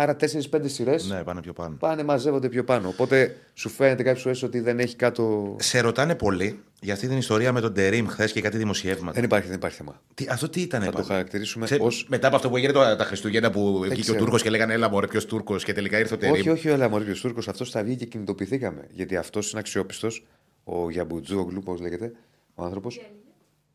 [0.00, 1.76] Άρα 4-5 σειρές Ναι, πάνε πιο πάνω.
[1.78, 2.88] πάνε, μαζεύονται πιο πάνω.
[2.88, 5.56] Οπότε σου φαίνεται κάποιος φορέ ότι δεν έχει κάτω.
[5.60, 9.12] Σε ρωτάνε πολύ για αυτή την ιστορία με τον Τερήμ χθες και κάτι δημοσιεύματα.
[9.12, 10.02] Δεν υπάρχει, δεν υπάρχει θέμα.
[10.14, 12.06] Τι, αυτό τι ήταν, Θα το χαρακτηρίσουμε Ξέ- ως...
[12.08, 14.18] Μετά από αυτό που έγινε τώρα τα Χριστούγεννα που βγήκε ο ξέρω.
[14.18, 16.34] Τούρκος και λέγανε Έλα, μωρέ, ποιος Τούρκος και τελικά ήρθε ο Τερήμ.
[16.34, 18.86] Όχι, όχι, αλλά Μωρή Τούρκος, αυτός θα βγει και κινητοποιηθήκαμε.
[18.90, 20.26] Γιατί αυτός είναι αξιόπιστος,
[20.64, 22.12] ο Σαμπουντζούογλου, πώς λέγεται,
[22.54, 23.10] ο άνθρωπος.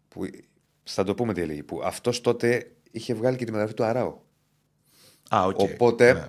[0.10, 0.26] Που...
[0.84, 1.64] Θα το πούμε τι έλεγε.
[1.64, 4.22] Που αυτός τότε είχε βγάλει και τη μεταγραφή του Αράου.
[5.30, 5.60] Α, οκ.
[5.60, 6.26] Οπότε, Ναι.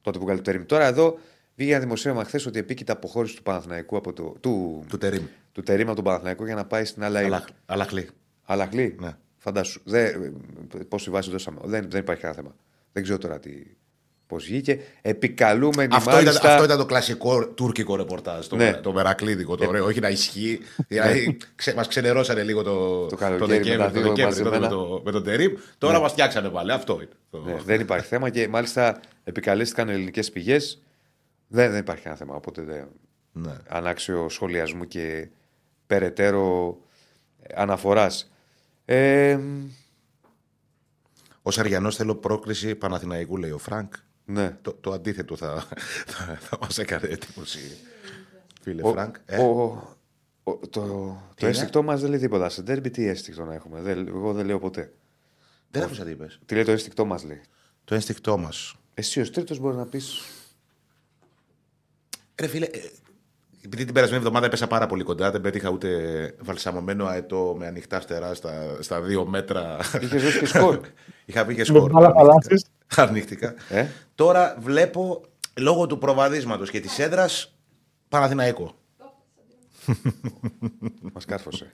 [0.00, 0.64] τότε που βγάλει το Τερίμ.
[0.66, 1.18] Τώρα εδώ
[1.54, 4.34] βγήκε ένα δημοσίευμα χθες ότι επίκειται αποχώρηση του Παναθηναϊκού από το.
[4.40, 5.22] του, Του Τερίμ.
[5.52, 7.24] του Τερίμ από τον Παναθηναϊκό για να πάει στην Αλ Αχλί.
[7.24, 8.08] Αλλά- Αλ Αχλί.
[8.42, 8.96] Αλ Αχλί.
[9.00, 9.16] Ναι.
[9.36, 9.80] Φαντάσου.
[9.84, 10.34] Δεν,
[10.88, 11.58] πόση βάση δώσαμε.
[11.64, 12.54] Δεν, δεν υπάρχει κανένα θέμα.
[12.92, 13.50] Δεν ξέρω τώρα τι,
[14.32, 14.80] πώς βγήκε.
[15.02, 16.38] Επικαλούμενοι Αυτό, μάλιστα.
[16.38, 18.46] ήταν, αυτό ήταν το κλασικό τουρκικό ρεπορτάζ.
[18.46, 18.72] Το, Ναι.
[18.74, 19.84] το μερακλίδικο, το ωραίο.
[19.84, 20.60] Όχι να ισχύει.
[20.88, 24.50] δηλαδή, ξε, μας ξενερώσανε λίγο το, Το καλοκαίρι Δεκέμβρη, με τα το δύο Δεκέμβρη τότε
[24.58, 24.68] με, μαζεμένα.
[24.88, 25.52] το, με τον Τερίμ.
[25.78, 26.72] Τώρα μας φτιάξανε πάλι.
[26.72, 27.08] Αυτό είναι.
[27.30, 30.82] Το- Ναι, δεν υπάρχει θέμα και μάλιστα επικαλέστηκαν ελληνικές πηγές.
[31.48, 32.34] Δεν, δεν υπάρχει κανένα θέμα.
[32.36, 32.86] Οπότε δεν,
[33.32, 33.52] Ναι.
[33.68, 35.28] ανάξιο σχολιασμού και
[35.86, 36.76] περαιτέρω
[37.54, 38.32] αναφοράς.
[38.84, 39.38] Ε,
[41.44, 43.92] Ως Αρειανός θέλω πρόκριση Παναθηναϊκού, λέει ο Φρανκ.
[44.24, 44.56] Ναι.
[44.62, 45.66] Το, το αντίθετο θα,
[46.06, 47.58] θα, θα μας έκανε εντύπωση.
[48.62, 49.16] Φίλε Ο, Φρανκ.
[49.26, 49.96] Ε, ο-
[50.44, 52.48] ο- το το είναι; ένστικτό μας δεν λέει τίποτα.
[52.48, 54.92] Σε ντέρμπι τι ένστικτο να έχουμε; Δεν, εγώ δεν λέω ποτέ.
[55.70, 56.38] δεν άκουσα τι είπες.
[56.46, 57.40] Τι λέει το ένστικτό μας, λέει.
[57.84, 58.74] Το ένστικτό μας.
[58.94, 60.20] Εσύ ως τρίτος μπορείς να πεις.
[62.40, 62.78] Ρε φίλε, ε,
[63.64, 68.00] επειδή την περασμένη εβδομάδα έπεσα πάρα πολύ κοντά, δεν πέτυχα ούτε βαλσαμωμένο αετό με ανοιχτά
[68.00, 69.76] φτερά στα, στα δύο μέτρα.
[70.00, 70.80] Είχες δώσει και σκορ.
[71.24, 71.90] Είχα πει και σκορ.
[72.96, 73.46] μπάλα αρνήθηκα.
[73.48, 73.78] Αρνήθηκα.
[73.78, 75.24] Ε; Τώρα βλέπω
[75.58, 77.54] λόγω του προβαδίσματος και της έδρας
[78.08, 78.74] Παναθηναϊκό.
[81.12, 81.72] Μας κάρφωσε.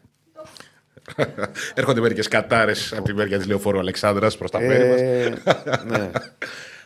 [1.74, 5.00] Έρχονται μερικές κατάρες από τη μεριά της Λεωφόρου Αλεξάνδρας προς τα μέρη μας.
[5.00, 6.10] ε, ναι.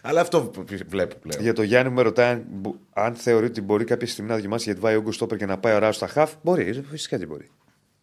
[0.04, 0.50] Αλλά αυτό
[0.86, 1.42] βλέπω πλέον.
[1.42, 4.36] Για το Γιάννη μου με ρωτάει αν, μπο- αν θεωρεί ότι μπορεί κάποια στιγμή να
[4.36, 6.32] δοκιμάσει γιατί βάει όγκος στόπερ και να πάει ο Ράος στα χαφ.
[6.42, 7.50] Μπορεί, φυσικά και μπορεί.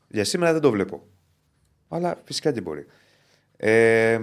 [0.07, 1.07] Για σήμερα δεν το βλέπω.
[1.89, 2.85] Αλλά φυσικά και μπορεί.
[3.57, 4.19] Ε,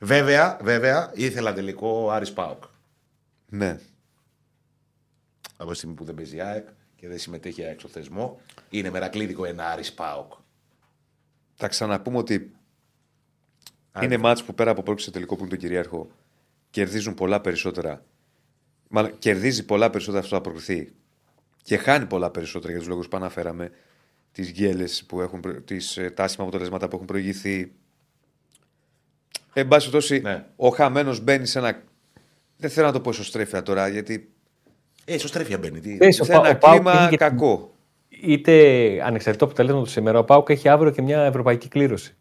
[0.00, 2.62] Βέβαια, βέβαια, ήθελα τελικό Άρης Πάοκ.
[3.48, 3.80] ναι.
[5.60, 8.40] Από τη στιγμή που δεν παίζει η ΑΕΚ και δεν συμμετέχει η ΑΕΚ στο θεσμό,
[8.70, 10.32] είναι μερακλείδικο ένα Άρης Πάοκ.
[11.54, 12.56] Θα ξαναπούμε ότι
[13.92, 14.06] Άρη.
[14.06, 16.10] είναι μάτς που πέρα από πρόκληση στο τελικό που είναι το κυρίαρχο
[16.70, 18.04] κερδίζουν πολλά περισσότερα.
[18.88, 20.92] Μάλλον κερδίζει πολλά περισσότερα αυτό που θα προκριθεί
[21.62, 23.70] και χάνει πολλά περισσότερα για τους λόγους που αναφέραμε.
[24.32, 27.72] Τις γκέλες που έχουν, προ- τις, ε, τα άσχημα αποτελέσματα που έχουν προηγηθεί.
[29.58, 30.44] Εν πάση περιπτώσει, Ναι.
[30.56, 31.82] ο χαμένος μπαίνει σε ένα
[32.56, 34.32] Δεν θέλω να το πω ισοστρέφεια τώρα, γιατί
[35.04, 35.80] Ε, ισοστρέφεια μπαίνει.
[35.80, 35.96] Τι...
[35.96, 37.72] Ξέρεις, ο σε Πα- ένα ο Πάοκ κλίμα είναι και- κακό.
[38.22, 38.52] Είτε
[39.04, 42.16] ανεξαρτήτω αποτελέσματο σήμερα, ο Πάουκ έχει αύριο και μια ευρωπαϊκή κλήρωση.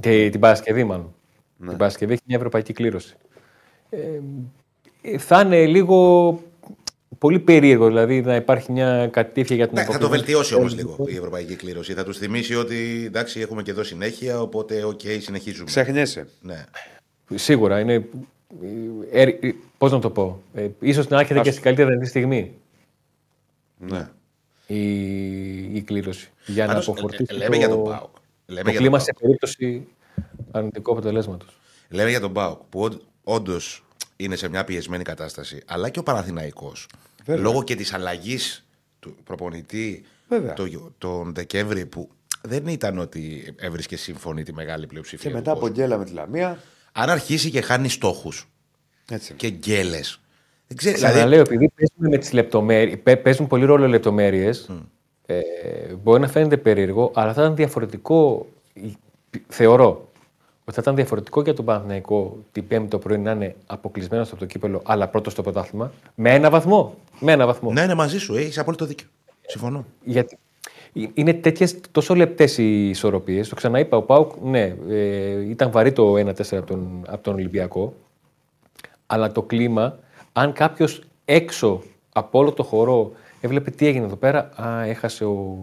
[0.00, 1.14] Και την Παρασκευή, μάλλον.
[1.58, 3.16] Την Παρασκευή έχει μια ευρωπαϊκή κλήρωση.
[3.90, 3.98] Ε,
[5.02, 6.38] ε, θα είναι λίγο
[7.22, 10.16] πολύ περίεργο, δηλαδή να υπάρχει μια κατήφεια για την Ναι, θα το αποκλεισμό.
[10.24, 11.94] βελτιώσει όμως λίγο η ευρωπαϊκή κλήρωση.
[11.94, 15.64] Θα τους θυμίσει ότι εντάξει, έχουμε και εδώ συνέχεια, οπότε οκ, συνεχίζουμε.
[15.64, 16.28] Ξεχνιέσαι.
[16.40, 16.64] Ναι.
[17.34, 18.04] Σίγουρα είναι.
[19.12, 20.42] Ε, ε, Πώς να το πω.
[20.54, 22.52] Ε, ίσως να έρχεται και στην καλύτερη δυνατή στιγμή
[23.78, 24.08] Ναι.
[24.66, 26.30] η, η κλήρωση.
[26.46, 27.26] Για να Πάντως, αποφορτίσει.
[27.30, 28.10] ε, ε, λέμε για τον ΠΑΟΚ.
[28.46, 29.86] Λέμε Το για κλίμα τον σε περίπτωση
[30.50, 31.56] αρνητικού αποτελέσματος.
[31.88, 33.84] Λέμε για τον Πάοκ που όντως
[34.16, 36.86] είναι σε μια πιεσμένη κατάσταση, αλλά και ο Παναθηναϊκός
[37.26, 38.66] λόγω και της αλλαγής
[39.00, 40.52] του προπονητή Βέβαια.
[40.52, 42.08] το, τον Δεκέμβρη που
[42.42, 45.30] δεν ήταν ότι έβρισκε σύμφωνη τη μεγάλη πλειοψηφία.
[45.30, 45.74] Και του μετά από κόσμου.
[45.74, 46.58] γκέλα με τη Λαμία.
[46.92, 48.48] Αν αρχίσει και χάνει στόχους
[49.08, 49.34] Έτσι.
[49.34, 50.20] και γκέλες.
[50.66, 50.94] Δεν ξέρω.
[50.94, 54.70] Ξαναλέω, Δηλαδή, επειδή παίζουν με τις λεπτομέρειες, παίζουν πολύ ρόλο οι λεπτομέρειες,
[55.26, 55.40] ε,
[56.02, 58.46] μπορεί να φαίνεται περίεργο, αλλά θα ήταν διαφορετικό,
[59.48, 60.11] θεωρώ,
[60.64, 64.38] ότι θα ήταν διαφορετικό για τον Παναθηναϊκό την Πέμπτη το πρωί να είναι αποκλεισμένος από
[64.38, 66.94] το κύπελο, αλλά πρώτος στο πρωτάθλημα, με ένα βαθμό.
[67.20, 67.72] Με ένα βαθμό.
[67.72, 68.34] ναι, είναι μαζί σου.
[68.34, 69.06] Έχεις απόλυτο δίκιο.
[69.46, 69.84] Συμφωνώ.
[70.04, 70.38] Γιατί
[71.14, 73.48] είναι τέτοιες τόσο λεπτές οι ισορροπίες.
[73.48, 77.94] Το ξαναείπα, ο Πάουκ, ναι, ε, ήταν βαρύ το 1-4 από τον, από τον Ολυμπιακό.
[79.06, 79.98] Αλλά το κλίμα,
[80.32, 81.82] αν κάποιος έξω
[82.12, 85.56] από όλο το χορό έβλεπε τι έγινε εδώ πέρα, Α, έχασε ο.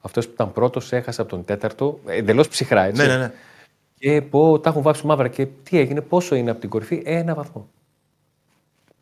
[0.00, 1.98] Αυτός που ήταν πρώτος, έχασε από τον τέταρτο.
[2.06, 3.02] Εντελώς ψυχρά, έτσι.
[3.02, 3.32] Ναι, ναι, ναι.
[4.04, 5.28] Και πω, τα έχουν βάψει μαύρα.
[5.28, 7.68] Και τι έγινε, πόσο είναι από την κορυφή, ένα βαθμό.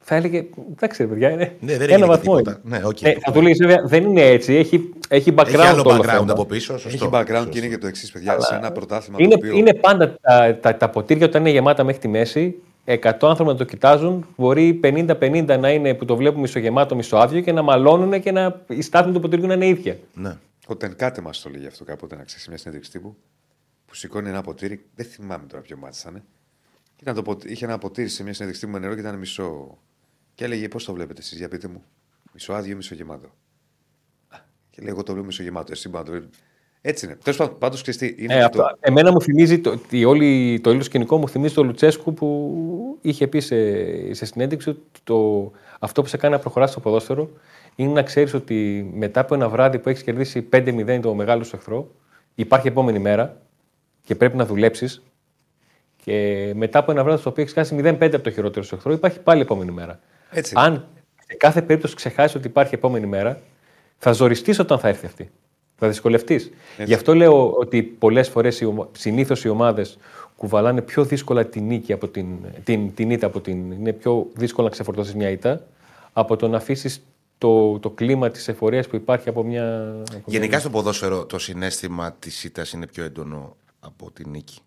[0.04, 2.36] Θα έλεγε, εντάξει, ρε παιδιά, είναι Ναι, δεν ένα έγινε βαθμό.
[2.36, 2.60] τίποτα.
[2.66, 2.78] είναι.
[2.78, 3.02] Ναι, οκ.
[3.02, 4.54] Ε, θα του λέει, βέβαια, δεν είναι έτσι.
[4.54, 5.46] Έχει, έχει background.
[5.46, 6.32] Έχει άλλο όλο background θέμα.
[6.32, 6.78] από πίσω.
[6.78, 7.04] Σωστό.
[7.04, 7.48] Έχει background Σωστό.
[7.48, 8.40] και είναι και το εξής, παιδιά.
[8.40, 9.56] Σε ένα πρωτάθλημα Είναι, το οποίο.
[9.56, 12.54] είναι πάντα τα, τα, τα ποτήρια όταν είναι γεμάτα μέχρι τη μέση.
[12.84, 14.26] 100 άνθρωποι να το κοιτάζουν.
[14.36, 18.82] Μπορεί 50-50 να είναι που το βλέπουν μισογεμάτο, μισοάδιο και να μαλώνουν και να, η
[18.82, 19.96] στάθμη του ποτηριού να είναι ίδια.
[20.14, 20.36] Ναι.
[20.66, 23.16] Ο Τενκάτε μας το λέγει αυτό κάποτε να ξέρεις σε μια συνέντευξη τύπου.
[23.92, 24.84] Που σηκώνει ένα ποτήρι.
[24.94, 26.14] Δεν θυμάμαι τώρα ποιο μάτι ήταν.
[26.96, 29.18] Και ήταν το ποτη- είχε ένα ποτήρι σε μια συνέντευξη τύπου με νερό και ήταν
[29.18, 29.78] μισό.
[30.34, 31.82] Και έλεγε πώς το βλέπετε εσείς, για πείτε μου.
[32.32, 33.26] Μισό άδειο, μισό γεμάτο;
[34.28, 34.36] Α,
[34.70, 35.72] Και λέει: Εγώ το βλέπω μισό γεμάτο.
[35.72, 36.36] Εσύ μπορεί να το βλέπει.
[36.80, 37.14] Έτσι είναι.
[37.24, 38.22] Τέλος πάντων, πάντως ξέρεις τι.
[38.24, 41.54] Είναι Ε, και αυτό, εμένα μου θυμίζει, το, τη, όλη, το όλο σκηνικό μου θυμίζει
[41.54, 46.40] το Λουτσέσκου που είχε πει σε, σε συνέντευξη ότι το, αυτό που σε κάνει να
[46.40, 47.30] προχωράς στο ποδόσφαιρο
[47.76, 51.56] είναι να ξέρεις ότι μετά από ένα βράδυ που έχεις κερδίσει 5-0 το μεγάλο σου
[51.56, 51.94] εχθρό
[52.34, 53.42] υπάρχει επόμενη μέρα
[54.04, 55.02] και πρέπει να δουλέψεις
[56.04, 58.92] και μετά από ένα βράδυ στο οποίο έχεις χάσει 0-5 από το χειρότερο σου εχθρό
[58.92, 60.00] υπάρχει πάλι επόμενη μέρα.
[60.30, 60.64] Έτσι είναι.
[60.64, 60.86] Αν
[61.26, 63.40] σε κάθε περίπτωση ξεχάσεις ότι υπάρχει επόμενη μέρα,
[63.98, 65.30] θα ζοριστείς όταν θα έρθει αυτή.
[65.76, 66.50] Θα δυσκολευτείς.
[66.84, 69.98] Γι' αυτό λέω ότι πολλές φορές συνήθως οι ομάδες
[70.36, 72.26] κουβαλάνε πιο δύσκολα την νίκη από την,
[72.64, 73.72] την, την ήττα από την.
[73.72, 75.66] Είναι πιο δύσκολο να ξεφορτώσεις μια ήττα
[76.12, 77.02] από το να αφήσεις
[77.38, 79.94] το, το κλίμα της εφορίας που υπάρχει από μια.
[80.10, 84.58] από Γενικά στο ποδόσφαιρο το συνέστημα της ήττας είναι πιο έντονο από τη νίκη.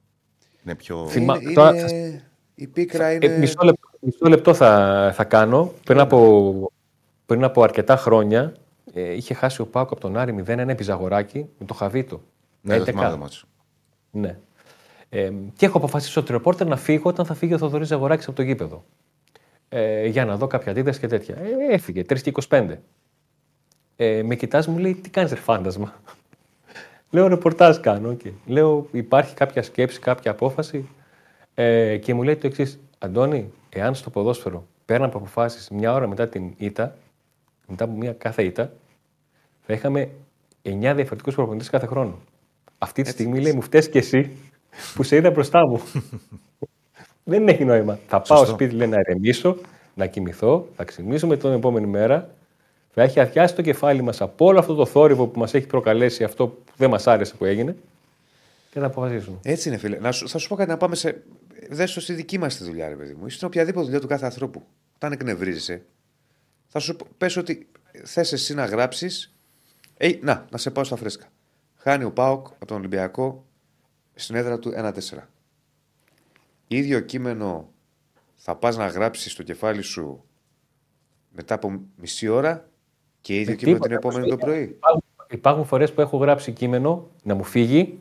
[0.66, 1.08] Είναι πιο.
[1.08, 2.24] Θυμά- Είναι, τώρα είναι-
[2.56, 3.26] Η πίκρα είναι.
[3.26, 5.72] Ε, μισό, λεπτό, μισό λεπτό θα, θα κάνω.
[5.86, 6.72] Πριν από,
[7.26, 8.54] πριν από αρκετά χρόνια
[8.94, 12.22] ε, είχε χάσει ο Πάκο από τον Άρη 0-1 επιζαγοράκι με το Χαβίτο.
[12.62, 12.86] Ναι, το 11.
[12.86, 13.48] θυμάμαι το μάτσο.
[14.12, 14.38] Ναι.
[15.10, 18.36] Ε, και έχω αποφασίσει ότι ρεπόρτερ να φύγω όταν θα φύγει ο Θοδωρής Ζαγοράκης από
[18.36, 18.86] το γήπεδο.
[19.70, 21.36] Ε, για να δω κάποια αντίδραση και τέτοια.
[21.36, 22.76] Ε, έφυγε, 3 και 25.
[23.96, 25.94] Ε, με κοιτάζει, μου λέει: Τι κάνεις, ρε φάντασμα.
[27.10, 28.12] Λέω ρεπορτάζ κάνω.
[28.12, 28.32] Okay.
[28.46, 30.88] Λέω: Υπάρχει κάποια σκέψη, κάποια απόφαση.
[31.54, 36.28] Ε, και μου λέει το εξής: Αντώνη, εάν στο ποδόσφαιρο παίρναμε αποφάσεις μια ώρα μετά
[36.28, 36.96] την ήττα,
[37.68, 38.72] μετά από μια κάθε ήττα,
[39.66, 40.10] θα είχαμε
[40.62, 42.20] 9 διαφορετικούς προπονητές κάθε χρόνο.
[42.78, 44.38] Αυτή τη στιγμή λέει: Μου φταίει και εσύ
[44.96, 45.82] που σε είδα μπροστά μου.
[47.24, 48.00] Δεν έχει νόημα.
[48.08, 48.54] Θα πάω Σωστό.
[48.54, 49.58] σπίτι λέει, να ηρεμήσω,
[49.96, 52.30] να κοιμηθώ, θα ξυπνήσουμε την επόμενη μέρα.
[52.96, 56.24] Θα έχει αδειάσει το κεφάλι μας από όλο αυτό το θόρυβο που μας έχει προκαλέσει
[56.24, 57.76] αυτό που δεν μας άρεσε που έγινε
[58.72, 59.40] και θα αποφασίσουμε.
[59.44, 60.00] Έτσι είναι, φίλε.
[60.00, 61.24] Να σου, θα σου πω κάτι να πάμε σε.
[61.70, 63.26] Δες το στη δική μας τη δουλειά, ρε παιδί μου.
[63.26, 64.66] Ή στην οποιαδήποτε δουλειά του κάθε ανθρώπου.
[64.96, 65.86] Όταν εκνευρίζεσαι,
[66.68, 67.68] θα σου πες ότι
[68.04, 69.34] θες εσύ να γράψεις.
[69.98, 71.26] Ε, να, να σε πάω στα φρέσκα.
[71.76, 73.46] Χάνει ο Πάοκ από τον Ολυμπιακό
[74.16, 74.92] στην έδρα του 1-4.
[76.68, 77.70] Ίδιο κείμενο
[78.36, 80.24] θα πας να γράψεις στο κεφάλι σου
[81.30, 82.70] μετά από μισή ώρα
[83.26, 84.08] και ίδιο Με κείμενο την τίποτα.
[84.08, 84.62] επόμενη το πρωί.
[84.62, 88.00] Υπάρχουν, υπάρχουν φορές που έχω γράψει κείμενο να μου φύγει,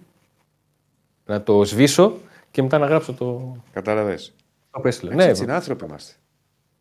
[1.26, 2.16] να το σβήσω
[2.50, 3.56] και μετά να γράψω το.
[3.72, 4.34] Κατάλαβες.
[4.70, 5.10] το που έστειλα.
[5.12, 6.12] Έτσι, Ναι, έτσι είναι, άνθρωποι είμαστε.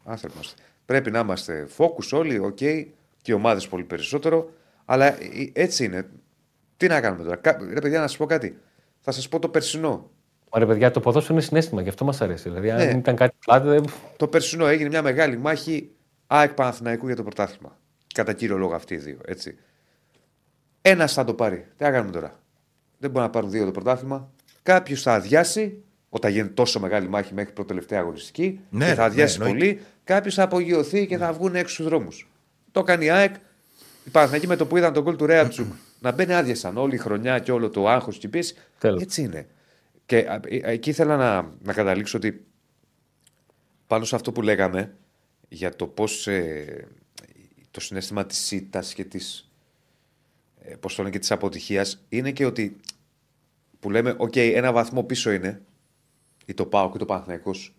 [0.04, 0.62] Άνθρωποι είμαστε.
[0.86, 2.86] Πρέπει να είμαστε focus όλοι, οκ, και
[3.26, 4.50] οι ομάδες πολύ περισσότερο.
[4.86, 5.16] Αλλά ε,
[5.54, 6.10] έτσι είναι.
[6.78, 8.58] Τι να κάνουμε τώρα; Κα- Ρε παιδιά, να σας πω κάτι.
[9.00, 10.10] Θα σας πω το περσινό.
[10.54, 12.50] Μα ρε παιδιά, το ποδόσφαιρο είναι συναίσθημα, γι' αυτό μας αρέσει.
[12.50, 12.91] Δηλαδή, αν Ναι.
[12.98, 13.84] ήταν κάτι πλάτη, δεν.
[14.18, 15.89] Το περσινό έγινε μια μεγάλη μάχη
[16.28, 17.78] ΑΕΚ Παναθηναϊκού για το πρωτάθλημα.
[18.14, 19.18] Κατά κύριο λόγο αυτοί οι δύο.
[19.26, 19.57] Έτσι.
[20.82, 21.66] Ένας θα το πάρει.
[21.78, 22.39] Τι να κάνουμε τώρα;
[22.97, 24.32] Δεν μπορεί να πάρουν δύο το πρωτάθλημα.
[24.64, 28.59] Κάποιος θα αδειάσει όταν γίνει τόσο μεγάλη μάχη μέχρι προτελευταία αγωνιστική.
[28.70, 29.57] Ναι, και θα ναι, αδειάσει εννοείται.
[29.57, 29.82] πολύ.
[30.03, 32.30] Κάποιος θα απογειωθεί και θα βγουν έξω στους δρόμους.
[32.72, 33.36] Το κάνει η ΑΕΚ.
[34.05, 36.97] Οι Παναθηναϊκοί με το που είδαν τον κόλ του Ρέατσουκ να μπαίνει άδειασαν όλη η
[36.97, 38.55] χρονιά και όλο το άγχος και η πίεση.
[38.80, 39.01] Τέλος.
[39.01, 39.47] Έτσι είναι.
[40.05, 42.45] Και α, ε, εκεί ήθελα να, να καταλήξω ότι
[43.88, 44.93] πάνω σε αυτό που λέγαμε
[45.49, 46.88] για το πώς ε,
[47.74, 49.50] το συναίσθημα της ήττας και της
[50.62, 52.80] ε, πώς το λένε και της αποτυχίας είναι και ότι
[53.80, 55.62] που λέμε οκ ένα βαθμό πίσω είναι
[56.46, 57.74] ή το ΠΑΟΚ ή το Παναθηναϊκός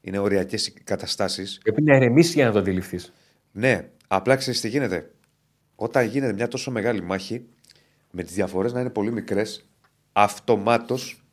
[0.00, 3.12] είναι οριακές οι καταστάσεις Πρέπει να ηρεμήσει για να το αντιληφθείς.
[3.52, 5.10] ναι, απλά ξέρεις τι γίνεται.
[5.74, 7.46] Όταν γίνεται μια τόσο μεγάλη μάχη,
[8.10, 9.68] με τις διαφορές να είναι πολύ μικρές,
[10.12, 11.24] αυτομάτως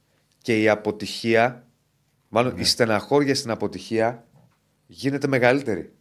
[0.41, 1.68] και η αποτυχία,
[2.30, 4.28] μάλλον η στεναχώρια στην αποτυχία,
[4.88, 5.93] γίνεται μεγαλύτερη.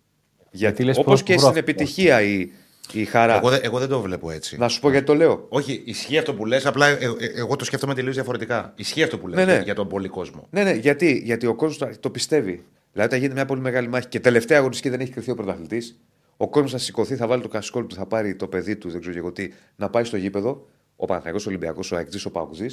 [0.55, 1.71] Γιατί λες όπως πώς και βρω στην αυτό.
[1.71, 2.49] επιτυχία η,
[2.93, 3.37] η χαρά.
[3.37, 4.57] Εγώ, δεν- εγώ δεν το βλέπω έτσι.
[4.59, 5.47] Να σου πω γιατί το λέω.
[5.49, 8.73] Όχι, ισχύει αυτό που λες, απλά ε, ε, εγώ το σκέφτομαι τελείως διαφορετικά.
[8.77, 9.63] Ισχύει αυτό που λες Ναι, ναι.
[9.65, 10.47] για τον πολύ κόσμο.
[10.51, 12.65] Ναι, ναι, γιατί, γιατί ο κόσμος το πιστεύει.
[12.93, 16.01] Δηλαδή, όταν γίνεται μια πολύ μεγάλη μάχη και τελευταία αγωνιστική δεν έχει κρυφθεί ο πρωταθλητής,
[16.37, 19.01] ο κόσμος θα σηκωθεί, θα βάλει το κασκόλ του, θα πάρει το παιδί του, δεν
[19.01, 22.31] ξέρω και εγώ τι, να πάει στο γήπεδο, ο Παναθηναϊκός, ο Ολυμπιακός, ο Αεκτζής, ο
[22.31, 22.67] Παγκουζή,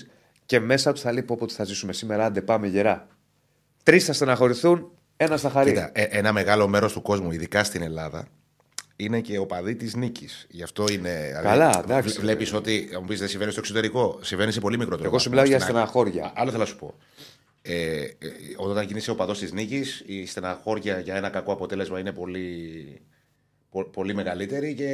[0.46, 3.08] και μέσα του θα λέει: Πω, πω, τι θα ζήσουμε σήμερα, άντε πάμε γερά.
[3.84, 4.92] Τρεις θα στεναχωρηθούν,
[5.22, 5.70] ένα θα χαρεί.
[5.70, 8.28] Κοίτα, ε, ένα μεγάλο μέρος του κόσμου, ειδικά στην Ελλάδα,
[8.96, 10.46] είναι και ο παδί της νίκης.
[10.50, 11.40] Γι' αυτό είναι.
[11.44, 12.20] Καλά, εντάξει.
[12.20, 12.90] Βλέπεις ότι.
[12.94, 14.20] Μου πεις δεν συμβαίνει στο εξωτερικό.
[14.22, 15.08] Συμβαίνει σε πολύ μικρότερο.
[15.10, 15.88] Εγώ σου βαθμό μιλάω για στην ΑΕΚ.
[15.88, 16.26] στεναχώρια.
[16.26, 16.94] Α, Άλλο θέλω να σου πω.
[17.62, 18.08] Ε, ε,
[18.58, 23.02] όταν γίνεσαι ο παδός της νίκης, η στεναχώρια για ένα κακό αποτέλεσμα είναι πολύ,
[23.70, 24.86] πο- πολύ μεγαλύτερη και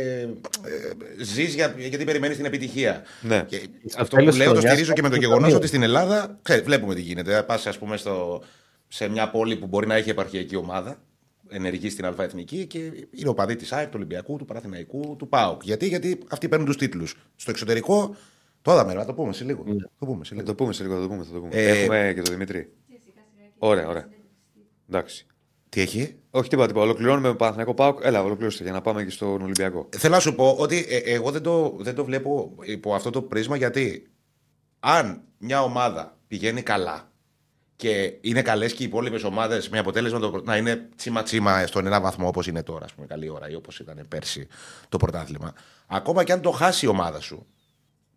[1.19, 3.03] ε, ζεις για, γιατί περιμένεις την επιτυχία.
[3.21, 3.43] Ναι.
[3.47, 3.57] Και
[3.88, 5.57] Στο αυτό που τέλος λέω το χρονιάς στηρίζω και με το θα γεγονός ταμείο.
[5.57, 7.43] ότι στην Ελλάδα ξέρεις, βλέπουμε τι γίνεται.
[7.43, 8.43] Πας, ας πούμε, στο,
[8.88, 11.03] σε μια πόλη που μπορεί να έχει επαρχιακή ομάδα,
[11.49, 12.77] ενεργεί στην ΑΕ Εθνική και
[13.11, 15.63] είναι ο παδί της ΑΕΚ, του Ολυμπιακού, του Παραθυναϊκού, του ΠΑΟΚ.
[15.63, 17.15] Γιατί, γιατί αυτοί παίρνουν τους τίτλους.
[17.36, 18.15] Στο εξωτερικό,
[18.61, 19.63] το είδαμε, να το πούμε σε λίγο.
[19.99, 20.47] Το πούμε σε Θα λίγο.
[20.47, 21.23] το πούμε σε λίγο, θα το πούμε.
[21.23, 21.49] Θα το πούμε.
[21.55, 22.71] Ε, Έχουμε και τον Δημήτρη.
[23.57, 24.07] Ωραία, ωραία.
[24.89, 25.25] Εντάξει.
[25.69, 26.86] Τι έχει; Όχι τίποτα, τίποτα.
[26.86, 27.99] Ολοκληρώνουμε με Παναθηναϊκό Πάοκ.
[28.03, 29.89] Έλα, ολοκληρώστε για να πάμε και στον Ολυμπιακό.
[29.97, 33.21] Θέλω να σου πω ότι ε, εγώ δεν το, δεν το βλέπω υπό αυτό το
[33.21, 34.07] πρίσμα γιατί
[34.79, 37.11] αν μια ομάδα πηγαίνει καλά
[37.76, 42.01] και είναι καλές και οι υπόλοιπες ομάδες με αποτέλεσμα το, να είναι τσίμα-τσίμα στον ένα
[42.01, 44.47] βαθμό όπως είναι τώρα, ας πούμε, καλή ώρα ή όπως ήταν πέρσι
[44.89, 45.53] το πρωτάθλημα.
[45.88, 47.45] Ακόμα και αν το χάσει η ομάδα σου,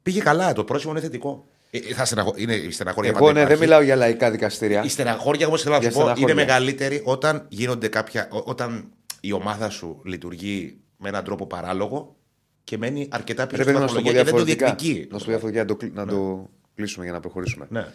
[0.02, 1.46] πήγε καλά, το πρόσημο είναι θετικό.
[1.70, 2.32] Ε, ε, θα στεναχω...
[2.36, 3.64] Είναι η στεναχώρια Εγώ πάντα ναι, δεν υπάρχει.
[3.64, 4.82] μιλάω για λαϊκά δικαστήρια.
[4.84, 6.44] Η στεναχώρια όμως θέλω να Για σου πω είναι στεναχώρια.
[6.46, 8.28] μεγαλύτερη όταν γίνονται κάποια.
[8.32, 12.16] ό- όταν η ομάδα σου λειτουργεί με έναν τρόπο παράλογο
[12.64, 14.84] και μένει αρκετά πίσω Πρέπει στην να σου το πω βαθμολογία και δεν το διαφορετικά.
[14.84, 15.12] διεκδικεί.
[15.12, 17.66] Να σου το πω διαφορετικά, να το, κλει- να το κλείσουμε για να προχωρήσουμε.
[17.70, 17.86] Ναι.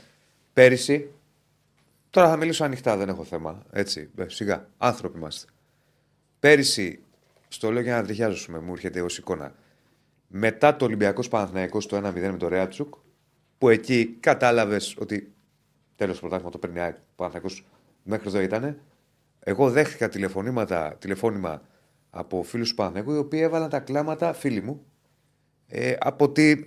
[0.53, 1.09] Πέρυσι,
[2.13, 3.63] τώρα θα μιλήσω ανοιχτά, δεν έχω θέμα.
[3.71, 4.69] Έτσι, ε, σιγά.
[4.77, 5.51] Άνθρωποι είμαστε.
[6.39, 7.03] Πέρυσι,
[7.47, 9.55] στο λέω για να τριχιάζουμε, μου έρχεται ως εικόνα.
[10.27, 12.93] Μετά το Ολυμπιακός Παναθυναϊκό το 1-0 με το Ρέατσουκ,
[13.57, 15.33] που εκεί κατάλαβες ότι
[15.95, 17.65] τέλος πρωτάθλημα το παίρνει ΑΕΚ, ο Παναθηναϊκός
[18.03, 18.79] μέχρι εδώ ήταν.
[19.39, 21.61] Εγώ δέχτηκα τηλεφωνήματα, τηλεφώνημα
[22.09, 24.85] από φίλους του Παναθηναϊκού, οι οποίοι έβαλαν τα κλάματα, φίλοι μου,
[25.67, 26.63] ε, από τη,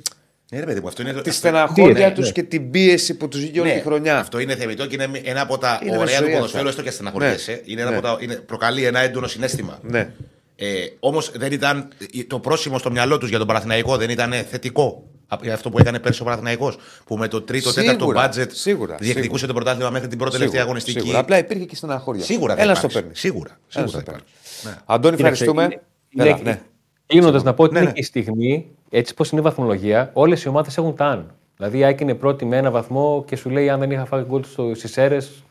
[0.51, 1.12] Ναι, ρε παιδί μου, αυτό είναι.
[1.12, 2.32] τη αυτό- στεναχώρια ναι, τους ναι.
[2.32, 4.18] και την πίεση που τους βγήκε όλη Ναι, τη χρονιά.
[4.18, 6.68] Αυτό είναι θεμητό και είναι ένα από τα Είναι ωραία του μεσοεία ποδοσφαίρου, αυτά.
[6.68, 7.53] έστω και στεναχωριέσαι.
[7.53, 7.61] Ναι.
[7.64, 7.97] Είναι ένα Ναι.
[7.97, 9.78] από τα, είναι, προκαλεί ένα έντονο συνέστημα.
[9.82, 10.11] Ναι.
[10.57, 10.66] Ε,
[11.01, 11.88] Όμως δεν ήταν
[12.26, 15.05] το πρόσημο στο μυαλό τους για τον Παναθηναϊκό δεν ήταν θετικό.
[15.28, 18.97] Α- Αυτό που έκανε πέρσι ο Παναθηναϊκός που με το τρίτο, Σίγουρα, τέταρτο budget σίγουρα,
[19.01, 19.47] διεκδικούσε σίγουρα.
[19.47, 20.99] το πρωτάθλημα μέχρι την πρώτη τελευταία αγωνιστική.
[21.01, 21.18] Σίγουρα.
[21.18, 22.24] Απλά υπήρχε και στεναχώρια.
[22.24, 22.90] Σίγουρα θα Έλα υπάρξει.
[22.92, 23.20] στο παίρνεις.
[23.20, 23.51] Σίγουρα.
[23.51, 24.22] Έλα Σίγουρα στο θα παίρνεις.
[24.62, 24.78] υπάρξει.
[24.78, 24.94] Ναι.
[24.94, 25.80] Αντώνη, Κοίταξε, ευχαριστούμε.
[26.14, 26.61] είναι- Έλα, είναι- ναι.
[27.07, 27.94] Κλείνοντας, να πω ότι Ναι, είναι ναι.
[27.94, 31.30] και η στιγμή, έτσι πώ είναι η βαθμολογία, όλες οι ομάδες έχουν τα αν.
[31.57, 34.22] Δηλαδή, η ΑΕΚ είναι πρώτη με ένα βαθμό και σου λέει: Αν δεν είχα φάει
[34.22, 35.45] γκολ στις αίρες,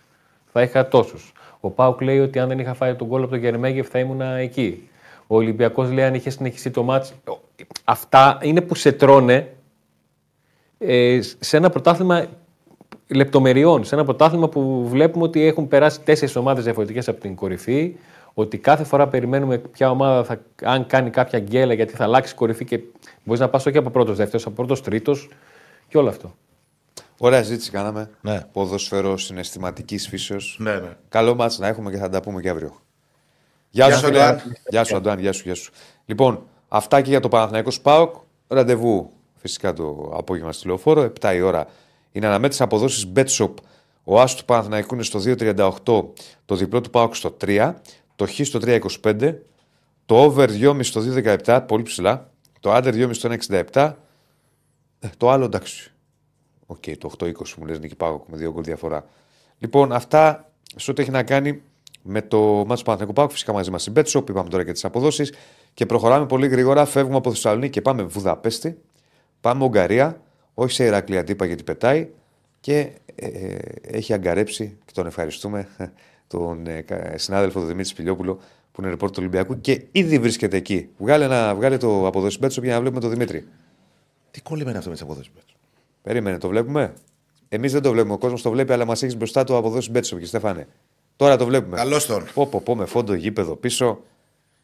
[0.51, 1.33] θα είχα τόσους.
[1.59, 4.21] Ο Πάουκ λέει ότι αν δεν είχα φάει τον γκολ από τον Γερμέγεφ, θα ήμουν
[4.21, 4.89] εκεί.
[5.27, 7.13] Ο Ολυμπιακός λέει: Αν είχε συνεχιστεί το μάτς.
[7.83, 9.47] Αυτά είναι που σε τρώνε
[10.77, 12.25] ε, σε ένα πρωτάθλημα
[13.07, 13.83] λεπτομεριών.
[13.83, 17.95] Σε ένα πρωτάθλημα που βλέπουμε ότι έχουν περάσει τέσσερις ομάδες διαφορετικές από την κορυφή.
[18.37, 22.35] Ότι κάθε φορά περιμένουμε ποια ομάδα θα, αν κάνει κάποια γκέλα γιατί θα αλλάξει η
[22.35, 22.79] κορυφή και
[23.23, 25.29] μπορείς να πας όχι από πρώτος δεύτερος, από πρώτος τρίτος
[25.87, 26.35] και όλο αυτό.
[27.17, 28.09] Ωραία συζήτηση κάναμε.
[28.21, 28.41] Ναι.
[28.51, 30.57] Ποδοσφαιρό συναισθηματικής φύσεως.
[30.59, 30.97] Ναι, ναι.
[31.09, 32.81] Καλό μάτς να έχουμε και θα τα πούμε και αύριο.
[33.69, 34.27] Γεια, Γεια σου, σου, Αντουάν.
[34.27, 34.55] Αντουάν.
[34.69, 35.19] Γεια σου, Αντουάν.
[35.19, 35.71] Γεια σου, γεια σου.
[36.05, 38.15] Λοιπόν, αυτά και για το Παναθηναϊκός ΠΑΟΚ.
[38.47, 41.11] Ραντεβού φυσικά το απόγευμα στη λεωφόρο.
[41.21, 41.67] 7 η ώρα
[42.11, 43.53] είναι αναμέτρηση αποδόσεις BetShop.
[44.03, 46.03] Ο Άσο του Παναθηναϊκού είναι στο 2,38.
[46.45, 47.73] Το διπλό του ΠΑΟΚ στο 3.
[48.15, 49.35] Το Χ στο 3,25.
[50.05, 51.01] Το over 2,5 στο
[51.45, 51.63] 2,17.
[51.67, 52.29] Πολύ ψηλά.
[52.59, 53.29] Το under 2,5 στο
[53.73, 53.93] 1,67.
[54.99, 55.91] Ε, Το άλλο εντάξει.
[56.65, 59.05] Οκ, το 8-20 μου λες νίκη ΠΑΟ με δύο γκολ διαφορά.
[59.57, 61.61] Λοιπόν, αυτά σε ό,τι έχει να κάνει
[62.01, 63.29] με το μάτσο του Παναθηναϊκού Πάγου.
[63.29, 65.33] Φυσικά μαζί μας η Betshop, είπαμε τώρα και τις αποδόσεις.
[65.73, 66.85] Και προχωράμε πολύ γρήγορα.
[66.85, 68.81] Φεύγουμε από Θεσσαλονίκη και πάμε Βουδαπέστη.
[69.41, 70.21] Πάμε Ουγγαρία.
[70.53, 72.09] Όχι σε Ηρακλή αντίπα γιατί πετάει.
[72.59, 75.67] Και ε, ε, έχει αγκαρέψει και τον ευχαριστούμε
[76.37, 78.39] τον ε, κα- συνάδελφο του Δημήτρη Πιλιόπουλο
[78.71, 80.89] που είναι ρεπόρτερ του Ολυμπιακού και ήδη βρίσκεται εκεί.
[80.97, 83.47] Βγάλε, ένα, βγάλε το αποδόση Betshop για να βλέπουμε τον Δημήτρη.
[84.31, 85.31] Τι κόλλημα είναι αυτό με τις αποδόσεις.
[86.01, 86.93] Περίμενε, το βλέπουμε;
[87.49, 88.13] Εμείς δεν το βλέπουμε.
[88.13, 90.67] Ο κόσμος το βλέπει, αλλά μας έχεις μπροστά το αποδόσεις Μπέτσοπ και Στέφανε.
[91.15, 91.75] Τώρα το βλέπουμε.
[91.75, 92.25] Καλώς τον.
[92.33, 94.01] Πω, πω, πω, με φόντο γήπεδο πίσω.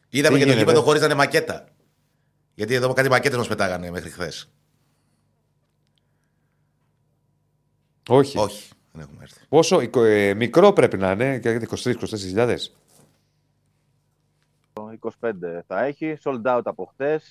[0.10, 1.68] Είδαμε Τι και το γίνεται; γήπεδο χωρί να είναι μακέτα.
[2.54, 4.50] Γιατί εδώ κάτι μακέτες μας πετάγανε μέχρι χθες.
[8.10, 8.38] Όχι.
[8.38, 9.40] Όχι, δεν έχουμε έρθει.
[9.50, 12.76] Πόσο εικο- ε, μικρό πρέπει να είναι, γιατί 23-24 χιλιάδες.
[14.74, 17.22] Το 25 θα έχει, sold out από χτε.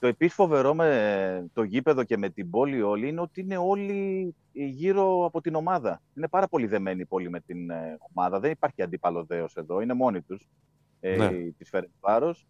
[0.00, 4.34] Το επίσης φοβερό με το γήπεδο και με την πόλη όλη είναι ότι είναι όλοι
[4.52, 6.02] γύρω από την ομάδα.
[6.16, 8.40] Είναι πάρα πολύ δεμένη η πόλη με την ε, ομάδα.
[8.40, 10.48] Δεν υπάρχει αντίπαλο δέος εδώ, είναι μόνοι τους.
[11.00, 11.28] Ε, Ναι.
[11.58, 12.46] Της Φερεντσβάρος.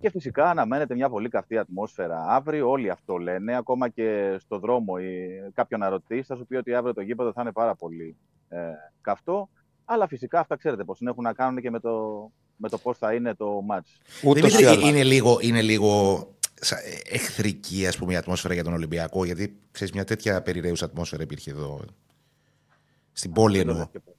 [0.00, 2.70] Και φυσικά αναμένεται μια πολύ καυτή ατμόσφαιρα αύριο.
[2.70, 3.56] Όλοι αυτό λένε.
[3.56, 7.32] Ακόμα και στο δρόμο ή κάποιον να ρωτήσει, θα σου πει ότι αύριο το γήπεδο
[7.32, 8.16] θα είναι πάρα πολύ
[8.48, 8.58] ε,
[9.00, 9.48] καυτό.
[9.84, 13.14] Αλλά φυσικά αυτά ξέρετε πώ έχουν να κάνουν και με το, με το πώς θα
[13.14, 14.00] είναι το match.
[14.24, 14.88] Ούτως Δημήτρη, ή άλλως.
[14.90, 16.18] είναι λίγο, είναι λίγο
[16.54, 16.78] σα-
[17.14, 21.50] εχθρική ας πούμε, η ατμόσφαιρα για τον Ολυμπιακό, γιατί ξέρεις, μια τέτοια περιραίουσα ατμόσφαιρα υπήρχε
[21.50, 21.80] εδώ.
[23.12, 23.84] Στην πόλη Δεν το εννοώ.
[23.84, 24.16] λες και πο-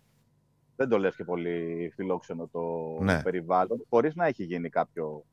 [0.76, 2.62] Δεν το λες και πολύ φιλόξενο το
[3.04, 3.22] Ναι.
[3.22, 5.24] περιβάλλον, χωρίς να έχει γίνει κάποιο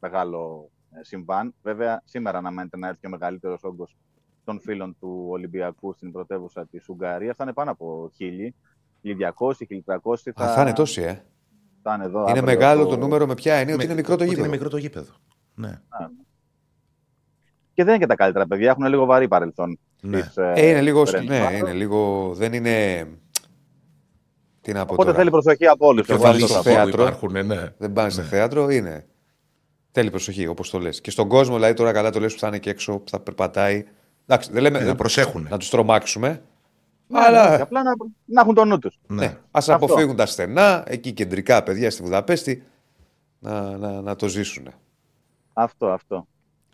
[0.00, 1.54] μεγάλο ε, συμβάν.
[1.62, 3.96] Βέβαια, σήμερα αναμένεται να έρθει και ο μεγαλύτερος όγκος
[4.44, 7.36] των φίλων του Ολυμπιακού στην πρωτεύουσα της Ουγγαρίας.
[7.36, 8.24] Θα είναι πάνω από 1.000,
[9.02, 9.52] 1.200,
[9.84, 10.32] 1.300.
[10.42, 11.22] Α, θα είναι τόσοι, ε.
[11.82, 14.16] θα είναι εδώ Είναι αύριο μεγάλο το νούμερο με ποια έννοια ότι Με- είναι μικρό
[14.16, 14.46] το ότι γήπεδο.
[14.46, 15.12] Είναι μικρό το γήπεδο.
[15.54, 15.80] Ναι.
[17.72, 19.78] Και δεν είναι και τα καλύτερα παιδιά, έχουν λίγο βαρύ παρελθόν.
[20.02, 20.20] Ναι.
[20.20, 21.06] της, ε, Ε, είναι λίγο.
[21.06, 21.50] Φερεντσβάρος.
[21.50, 22.30] Ναι, είναι λίγο.
[22.34, 23.06] Δεν είναι.
[24.60, 25.18] Τι να πω Οπότε τώρα.
[25.18, 26.06] θέλει προσοχή από όλους.
[26.06, 27.02] Και βάλει στο θέατρο.
[27.02, 27.74] Υπάρχουν, ναι.
[27.78, 29.06] Δεν πάνε στο θέατρο, είναι.
[29.92, 31.00] Θέλει προσοχή, όπως το λες.
[31.00, 33.20] Και στον κόσμο, δηλαδή τώρα καλά το λες που θα είναι και έξω, που θα
[33.20, 33.84] περπατάει.
[34.26, 35.46] Εντάξει, δεν λέμε Ε, να, να προσέχουν.
[35.50, 36.42] να τους τρομάξουμε.
[37.12, 37.42] Αλλά...
[37.44, 37.92] αλλά Απλά να,
[38.24, 38.98] να έχουν το νου τους.
[39.06, 39.36] ναι, Ναι.
[39.50, 39.84] ας Αυτό.
[39.86, 42.64] αποφύγουν τα στενά, εκεί κεντρικά παιδιά στη Βουδαπέστη,
[43.38, 44.68] να, να, να το ζήσουν.
[45.52, 46.26] Αυτό, αυτό.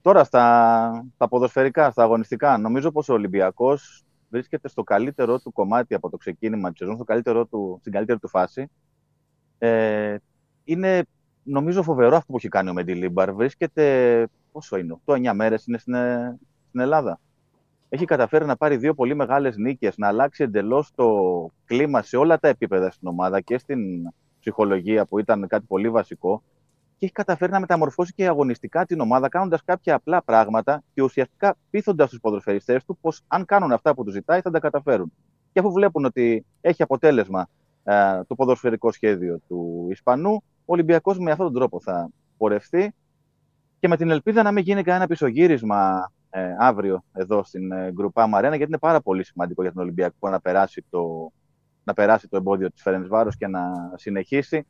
[0.02, 5.94] Τώρα στα, στα ποδοσφαιρικά, στα αγωνιστικά, νομίζω πως ο Ολυμπιακός βρίσκεται στο καλύτερό του κομμάτι
[5.94, 8.66] από το ξεκίνημα της σεζόν, στο καλύτερό του, στην καλύτερη του φάση.
[9.58, 10.16] Ε,
[10.64, 11.02] είναι,
[11.46, 13.32] νομίζω, φοβερό αυτό που έχει κάνει ο Μεντιλίμπαρ.
[13.32, 16.38] Βρίσκεται, πόσο είναι, 8-9 μέρες είναι στην, ε,
[16.68, 17.20] στην Ελλάδα.
[17.88, 21.06] Έχει καταφέρει να πάρει δύο πολύ μεγάλες νίκες, να αλλάξει εντελώς το
[21.64, 23.80] κλίμα σε όλα τα επίπεδα στην ομάδα και στην
[24.40, 26.42] ψυχολογία που ήταν κάτι πολύ βασικό
[26.98, 31.56] και έχει καταφέρει να μεταμορφώσει και αγωνιστικά την ομάδα, κάνοντας κάποια απλά πράγματα και ουσιαστικά
[31.70, 35.12] πείθοντας τους ποδοσφαιριστές του πως αν κάνουν αυτά που τους ζητάει θα τα καταφέρουν.
[35.52, 37.48] Και αφού βλέπουν ότι έχει αποτέλεσμα
[37.84, 42.94] ε, το ποδοσφαιρικό σχέδιο του Ισπανού, ο Ολυμπιακός με αυτόν τον τρόπο θα πορευτεί
[43.78, 48.26] και με την ελπίδα να μην γίνει κανένα πισωγύρισμα ε, αύριο εδώ στην ε, Γκρουπά
[48.26, 51.32] Μαρένα, γιατί είναι πάρα πολύ σημαντικό για τον Ολυμπιακό να περάσει το,
[51.84, 53.60] να περάσει το εμπόδιο της Φερενσβάρος και να
[53.94, 54.66] συνεχίσει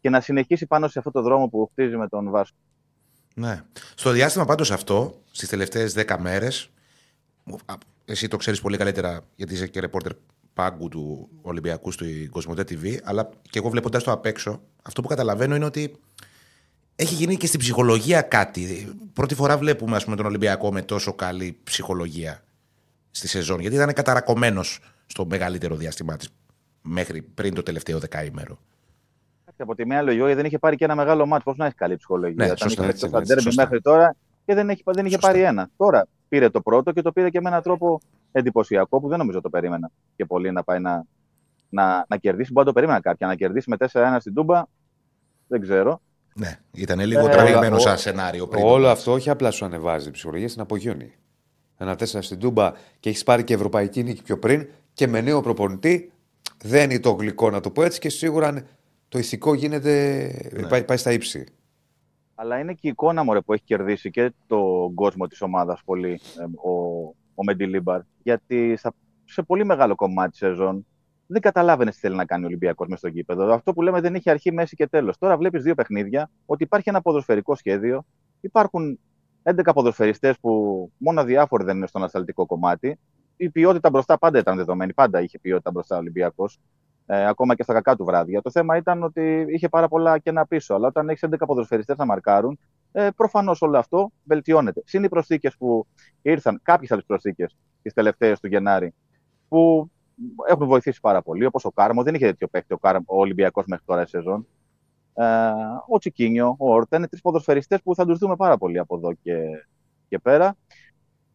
[0.00, 2.56] και να συνεχίσει πάνω σε αυτό το δρόμο που χτίζει με τον Βάσκο.
[3.34, 3.62] Ναι.
[3.94, 6.70] Στο διάστημα πάντως αυτό, στις τελευταίες 10 μέρες,
[8.04, 10.12] εσύ το ξέρεις πολύ καλύτερα γιατί είσαι και ρεπόρτερ
[10.58, 15.08] πάγκου του Ολυμπιακού στο Κοσμοτέ TV, αλλά και εγώ βλέποντας το απ' έξω, αυτό που
[15.08, 15.96] καταλαβαίνω είναι ότι
[16.96, 18.92] έχει γίνει και στην ψυχολογία κάτι.
[19.12, 22.42] Πρώτη φορά βλέπουμε ας πούμε, τον Ολυμπιακό με τόσο καλή ψυχολογία
[23.10, 26.28] στη σεζόν, γιατί ήταν καταρακωμένος στο μεγαλύτερο διάστημά της
[26.82, 28.58] μέχρι πριν το τελευταίο δεκαήμερο.
[29.56, 31.42] Από τη μία λογική δεν είχε πάρει και ένα μεγάλο μάτι.
[31.42, 32.44] Πώς να έχεις καλή ψυχολογία.
[32.44, 33.62] Ναι, Όταν σωστά, είχε έτσι παίξει είναι, τα ντέρμπι σωστά.
[33.62, 35.28] μέχρι τώρα και δεν, έχει, δεν είχε Σωστά.
[35.28, 35.70] πάρει ένα.
[35.76, 38.00] Τώρα πήρε το πρώτο και το πήρε και με έναν τρόπο
[38.32, 41.04] εντυπωσιακό που δεν νομίζω το περίμενα και πολύ να πάει να,
[41.68, 42.52] να, να κερδίσει.
[42.52, 43.26] Μπορεί να το περίμενα κάποια.
[43.26, 44.62] Να κερδίσει με 4-1 στην Τούμπα.
[45.46, 46.00] Δεν ξέρω.
[46.34, 48.64] Ναι, ήταν λίγο Ε, τραβηγμένο ο- σαν σενάριο πριν.
[48.64, 51.12] Όλο αυτό όχι απλά σου ανεβάζει την ψυχολογία, στην απογειώνει.
[51.76, 55.40] Ένα τέσσερα στην Τούμπα και έχεις πάρει και ευρωπαϊκή νίκη πιο πριν και με νέο
[55.40, 56.12] προπονητή.
[56.64, 58.62] Δεν είναι το γλυκό να το πω έτσι και σίγουρα
[59.08, 59.92] το ηθικό γίνεται.
[60.52, 60.68] Ναι.
[60.68, 61.46] Πάει, πάει στα ύψη.
[62.34, 66.20] Αλλά είναι και η εικόνα μωρέ, που έχει κερδίσει και τον κόσμο της ομάδας πολύ
[66.38, 68.00] ε, ο, ο Μεντιλίμπαρ.
[68.22, 68.92] Γιατί στα-
[69.24, 70.86] σε πολύ μεγάλο κομμάτι της σεζόν
[71.26, 73.52] δεν καταλάβαινες τι θέλει να κάνει ο Ολυμπιακός μέσα στο γήπεδο.
[73.52, 75.18] Αυτό που λέμε δεν είχε αρχή, μέση και τέλος.
[75.18, 78.04] Τώρα βλέπεις δύο παιχνίδια ότι υπάρχει ένα ποδοσφαιρικό σχέδιο.
[78.40, 78.98] Υπάρχουν
[79.42, 80.50] 11 ποδοσφαιριστές που
[80.98, 82.98] μόνο διάφοροι δεν είναι στο ανασταλτικό κομμάτι.
[83.36, 84.94] Η ποιότητα μπροστά πάντα ήταν δεδομένη.
[84.94, 86.58] Πάντα είχε ποιότητα μπροστά ο Ολυμπιακός.
[87.06, 88.42] Ε, ακόμα και στα κακά του βράδια.
[88.42, 90.74] Το θέμα ήταν ότι είχε πάρα πολλά κενά πίσω.
[90.74, 92.58] Αλλά όταν έχεις 11 ποδοσφαιριστές να μαρκάρουν
[92.92, 94.82] Ε, Προφανώς όλο αυτό βελτιώνεται.
[94.84, 95.86] Συν οι προσθήκες που
[96.22, 98.94] ήρθαν, κάποιες από τι προσθήκες τις τελευταίες του Γενάρη,
[99.48, 99.90] που
[100.48, 102.02] έχουν βοηθήσει πάρα πολύ, όπως ο Κάρμο.
[102.02, 104.46] Δεν είχε τέτοιο παίκτη ο, Κάρμο, ο Ολυμπιακός μέχρι τώρα η σεζόν.
[105.14, 105.24] Ε,
[105.88, 109.12] ο Τσικίνιο, ο Όρτα είναι τρεις ποδοσφαιριστές που θα τους δούμε πάρα πολύ από εδώ
[109.12, 109.34] και,
[110.08, 110.56] και πέρα.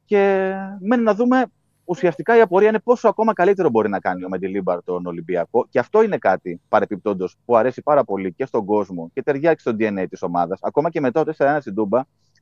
[0.05, 1.45] Και μένει να δούμε
[1.85, 5.67] ουσιαστικά η απορία είναι πόσο ακόμα καλύτερο μπορεί να κάνει ο Μεντιλίμπαρ τον Ολυμπιακό.
[5.69, 9.71] Και αυτό είναι κάτι παρεπιπτόντως που αρέσει πάρα πολύ και στον κόσμο και ταιριάζει στο
[9.79, 10.59] DNA της ομάδας.
[10.61, 12.01] Ακόμα και μετά το 4-1 στην Τούμπα,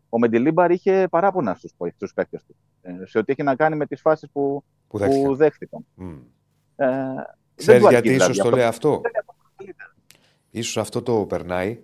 [0.09, 1.55] ο Μεντιλίμπαρ είχε παράπονα
[1.95, 2.55] στους παίκτες του.
[2.81, 5.35] Ε, σε ό,τι έχει να κάνει με τις φάσεις που, Που που, δέχτηκαν.
[5.35, 5.85] δέχτηκαν.
[5.93, 6.09] Μμ.
[6.75, 7.25] Ε, δεν
[7.55, 9.01] Ξέρεις του γιατί αρκεί, ίσως δηλαδή, το λέει αυτό; αυτό.
[10.49, 11.79] Ίσως αυτό το περνάει.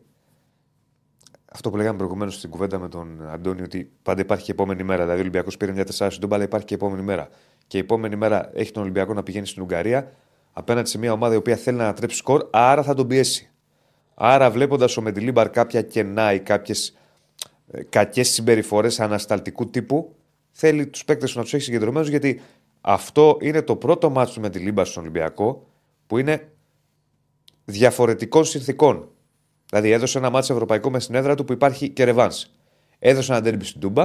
[1.51, 5.01] Αυτό που λέγαμε προηγουμένως στην κουβέντα με τον Αντώνη, ότι πάντα υπάρχει και επόμενη μέρα.
[5.01, 7.29] Δηλαδή, ο Ολυμπιακός πήρε μια τεσσάρα στην Τούμπα, αλλά υπάρχει και επόμενη μέρα.
[7.67, 10.11] Και η επόμενη μέρα έχει τον Ολυμπιακό να πηγαίνει στην Ουγγαρία
[10.53, 13.51] απέναντι σε μια ομάδα η οποία θέλει να ανατρέψει σκορ, άρα θα τον πιέσει.
[14.13, 16.97] Άρα, βλέποντας ο Μεντιλίμπαρ κάποια κενά ή κάποιες
[17.89, 20.15] κακές συμπεριφορές ανασταλτικού τύπου,
[20.51, 22.41] θέλει τους παίκτες να τους έχει συγκεντρωμένους γιατί
[22.81, 25.67] αυτό είναι το πρώτο μάτσο του Μεντιλίμπαρ στον Ολυμπιακό
[26.07, 26.51] που είναι
[27.65, 29.09] διαφορετικών συνθήκων.
[29.69, 32.45] Δηλαδή έδωσε ένα μάτσο ευρωπαϊκό μες στην έδρα του που υπάρχει και ρεβάνς.
[32.99, 34.03] Έδωσε ένα ντέρμπι στην Τούμπα,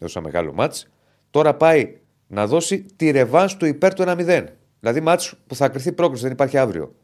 [0.00, 0.88] έδωσε ένα μεγάλο μάτς.
[1.30, 4.44] Τώρα πάει να δώσει τη ρεβάνς του υπέρ του 1-0.
[4.80, 6.94] Δηλαδή ματς που θα κριθεί πρόκριση, δεν υπάρχει αύριο.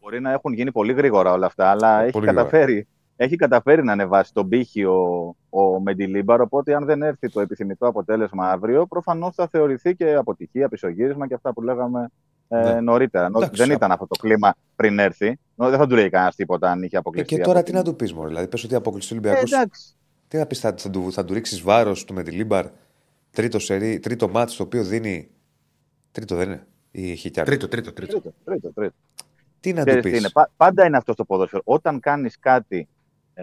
[0.00, 2.46] Μπορεί να έχουν γίνει πολύ γρήγορα όλα αυτά, αλλά έχει Πολύ γρήγορα.
[2.48, 6.40] καταφέρει, έχει καταφέρει να ανεβάσει τον πήχη ο, ο Μεντιλίμπαρ.
[6.40, 11.34] Οπότε, αν δεν έρθει το επιθυμητό αποτέλεσμα αύριο, προφανώς θα θεωρηθεί και αποτυχία, πισωγύρισμα και
[11.34, 12.08] αυτά που λέγαμε
[12.48, 12.80] ε, Ναι.
[12.80, 13.26] νωρίτερα.
[13.26, 15.26] Ενώ Εντάξει, δεν α- ήταν αυτό το κλίμα πριν έρθει.
[15.58, 17.34] Ενώ δεν θα του λέει κανένας τίποτα αν είχε Ε, αποκλειστεί.
[17.34, 18.28] και από τώρα την- τι να του πεις, Μωρέ.
[18.28, 19.52] Δηλαδή, πες ότι αποκλειστεί ο Ε, Ολυμπιακός.
[19.52, 19.94] εντάξει.
[20.28, 22.66] τι να πεις, θα, θα του, θα του ρίξεις βάρος του Μεντιλίμπαρ.
[23.30, 25.28] Τρίτο, σερί, τρίτο μάτς το οποίο δίνει.
[26.12, 26.66] Τρίτο δεν είναι.
[26.90, 28.12] Ή έχει κι άλλο; Τρίτο, τρίτο, τρίτο.
[28.20, 28.94] Τρίτο, τρίτο, τρίτο.
[29.60, 30.28] Τι να του Ξέρεις τι πεις; είναι.
[30.32, 31.62] Πα- Πάντα είναι αυτό στο ποδόσφαιρο.
[31.64, 32.88] Όταν κάνεις κάτι,
[33.34, 33.42] ε,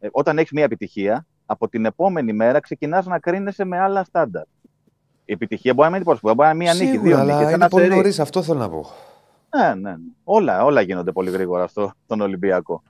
[0.00, 4.44] ε, όταν έχεις μια επιτυχία, από την επόμενη μέρα ξεκινάς να κρίνεσαι με άλλα στάνταρ.
[5.32, 7.48] Η επιτυχία μπορεί να μην είναι μπορεί να είναι μία νίκη, δύο Σίγουρα, νίκες, αλλά
[7.48, 7.94] ένα είναι πολύ σερί.
[7.96, 8.86] νωρίς, αυτό θέλω να πω.
[9.56, 9.96] Ναι, ναι, ναι.
[10.24, 12.82] Όλα, όλα γίνονται πολύ γρήγορα στο, στον Ολυμπιακό.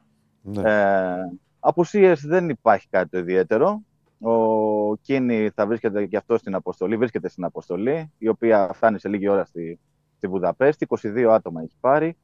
[0.42, 0.70] Ναι.
[0.70, 1.14] Ε,
[1.60, 3.82] απουσίες δεν υπάρχει κάτι το ιδιαίτερο.
[4.20, 9.08] Ο Κίνη θα βρίσκεται και αυτό στην αποστολή, βρίσκεται στην αποστολή, η οποία φτάνει σε
[9.08, 9.78] λίγη ώρα στη,
[10.16, 10.86] στη Βουδαπέστη.
[10.88, 12.16] 22 άτομα έχει πάρει.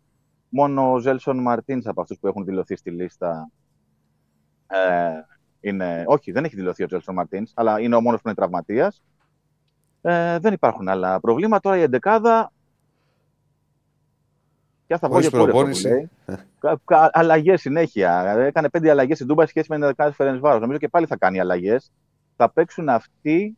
[0.48, 3.50] Μόνο ο Ζέλσον Μαρτίνς από αυτούς που έχουν δηλωθεί στη λίστα.
[4.66, 4.78] Ε,
[5.60, 9.02] είναι, όχι, δεν έχει δηλωθεί ο Ζέλσον Μαρτίνς, αλλά είναι ο μόνος που είναι τραυματίας.
[10.00, 11.60] Ε, δεν υπάρχουν άλλα προβλήματα.
[11.60, 12.52] Τώρα η εντεκάδα.
[14.86, 15.88] Και θα βγω Χωρίς και πόρε αυτό που προπόνηση.
[15.88, 16.08] λέει.
[17.12, 18.34] Αλλαγές συνέχεια.
[18.38, 20.58] Έκανε πέντε αλλαγές στην Τούμπα σχέση με την Εντεκάδα Φερενσβάρο.
[20.58, 21.92] Νομίζω και πάλι θα κάνει αλλαγές.
[22.36, 23.56] Θα παίξουν αυτοί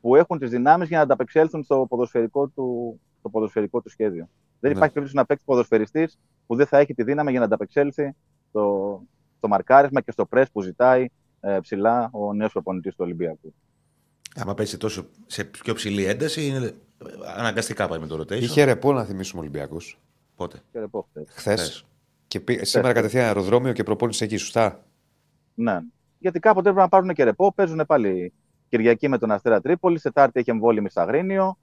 [0.00, 4.28] που έχουν τις δυνάμεις για να ανταπεξέλθουν στο ποδοσφαιρικό του, στο ποδοσφαιρικό του σχέδιο.
[4.60, 4.76] Δεν Ναι.
[4.76, 8.14] υπάρχει περίπτωση να παίξει ποδοσφαιριστής που δεν θα έχει τη δύναμη για να ανταπεξέλθει
[8.48, 9.00] στο,
[9.36, 11.06] στο μαρκάρισμα και στο πρέσ που ζητάει
[11.40, 13.54] ε, ψηλά ο νέος προπονητής του Ολυμπιακού.
[14.36, 16.74] Άμα παίζει τόσο σε πιο ψηλή ένταση, είναι
[17.36, 18.40] αναγκαστικά πάει με το rotation.
[18.42, 19.76] Είχε ρεπό να θυμίσουμε Ολυμπιακού.
[20.36, 21.26] Πότε; Και δεν πω χθες.
[21.28, 21.60] Χθες.
[21.60, 21.84] Χθες.
[22.26, 24.84] Και πή- σήμερα κατευθείαν αεροδρόμιο και προπόνησε εκεί, σωστά;
[25.54, 25.80] Ναι.
[26.18, 27.52] Γιατί κάποτε έπρεπε να πάρουν και ρεπό.
[27.52, 28.32] Παίζουν πάλι
[28.68, 30.02] Κυριακή με τον Αστέρα Τρίπολης.
[30.02, 31.58] Τετάρτη έχει εμβόλυμη στα Αγρίνιο.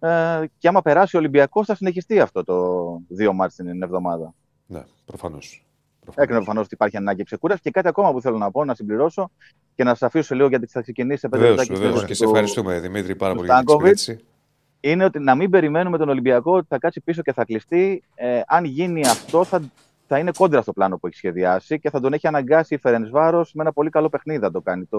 [0.00, 2.84] Ε, και άμα περάσει ο Ολυμπιακός, θα συνεχιστεί αυτό το
[3.18, 4.34] 2 Μάρτιο την εβδομάδα.
[4.66, 5.66] Ναι, προφανώς.
[6.14, 7.60] Έκανε προφανώς ότι υπάρχει ανάγκη ξεκούραση.
[7.62, 9.30] Και κάτι ακόμα που θέλω να πω, να συμπληρώσω
[9.74, 12.00] και να σα αφήσω λίγο γιατί θα ξεκινήσει σε πέντε Βεβαίως, λεπτάκια βεβαίως.
[12.00, 13.92] του- Και σε ευχαριστούμε, Δημήτρη, πάρα του πολύ για την Στάνκοβιτς.
[14.08, 14.32] εξυπηρέτηση.
[14.80, 18.02] Είναι ότι να μην περιμένουμε τον Ολυμπιακό ότι θα κάτσει πίσω και θα κλειστεί.
[18.14, 19.62] Ε, αν γίνει αυτό, θα,
[20.06, 23.52] θα είναι κόντρα στο πλάνο που έχει σχεδιάσει και θα τον έχει αναγκάσει η Φερενσβάρος
[23.54, 24.84] με ένα πολύ καλό παιχνίδι να το κάνει.
[24.84, 24.98] Το,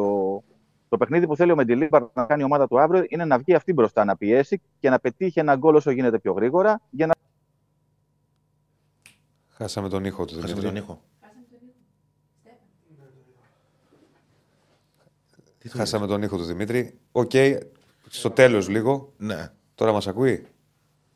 [0.89, 3.53] το παιχνίδι που θέλει ο Μεντιλίμπαρ να κάνει η ομάδα του αύριο είναι να βγει
[3.53, 7.13] αυτή μπροστά να πιέσει και να πετύχει ένα γκολ όσο γίνεται πιο γρήγορα για να
[9.61, 10.67] Χάσαμε τον ήχο του Χάσαμε Δημήτρη.
[10.67, 11.01] τον ήχο.
[15.57, 16.97] Τι του Χάσαμε τον ήχο του Δημήτρη.
[17.11, 17.31] Οκ,
[18.09, 19.13] στο τέλος λίγο.
[19.17, 19.51] Ναι.
[19.75, 20.45] Τώρα μας ακούει;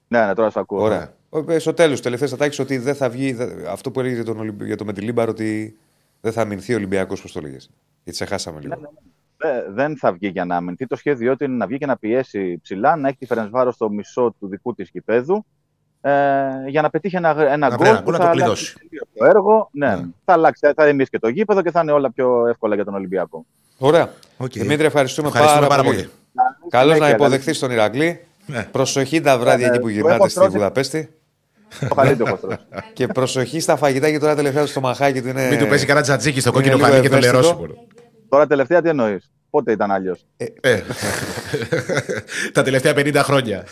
[0.08, 0.82] Ναι, ναι, τώρα σας ακούω.
[0.82, 1.14] Ωραία.
[1.48, 3.32] Ε, Στο τέλος, τελευταία θα τάξει ότι δεν θα βγει.
[3.34, 5.78] δε- Αυτό που έλεγε για τον, Ολυμπ- για τον Μεντιλίμπαρ ότι
[6.22, 7.70] δεν θα αμυνθεί ο Ολυμπιακός, πώς το λέγες.
[8.04, 8.94] Γιατί σε χάσαμε λίγο.
[9.38, 10.86] Ε, δεν θα βγει για να αμυνθεί.
[10.88, 13.90] Το σχέδιό του είναι να βγει και να πιέσει ψηλά, να έχει τη Φερεντσβάρος στο
[13.90, 15.46] μισό του δικού της γηπέδου
[16.06, 16.12] ε,
[16.68, 18.42] για να πετύχει ένα, ένα Να βρει γκολ ένα που γκολ να θα το αλλάξει
[18.42, 18.76] κλειδώσει.
[18.76, 19.70] τελείως το έργο.
[19.72, 20.02] Ναι, Ναι.
[20.26, 22.94] θα αλλάξει, θα εμείς και το γήπεδο και θα είναι όλα πιο εύκολα για τον
[22.94, 23.46] Ολυμπιακό.
[23.78, 24.10] Ωραία.
[24.38, 24.52] Οκ.
[24.52, 25.96] Δημήτρη, ευχαριστούμε, Ευχαριστούμε πάρα, πάρα πολύ.
[25.96, 26.10] πολύ.
[26.70, 28.20] Καλώς να Συνέχεια, υποδεχθείς τον Ηρακλή.
[28.46, 28.68] Ναι.
[28.72, 30.52] Προσοχή τα βράδια Ναι, εκεί που το γυρνάτε έχω στη τρώσει.
[30.52, 31.14] Βουδαπέστη.
[31.90, 32.60] Το καλύτερο έχω τρώσει.
[32.94, 35.48] και προσοχή στα φαγητά γιατί τώρα τελευταία στο μαχάκι του είναι.
[35.50, 37.42] Μην του παίζει κανένα τζατζίκι στο είναι κόκκινο λίγο χαλί και το ευαίσθητο.
[37.42, 37.86] λερόσιμο.
[38.30, 40.82] Τώρα τελευταία τι εννοείς; Πότε ήταν αλλιώς; Ε.
[42.54, 43.64] Τα τελευταία 50 χρόνια.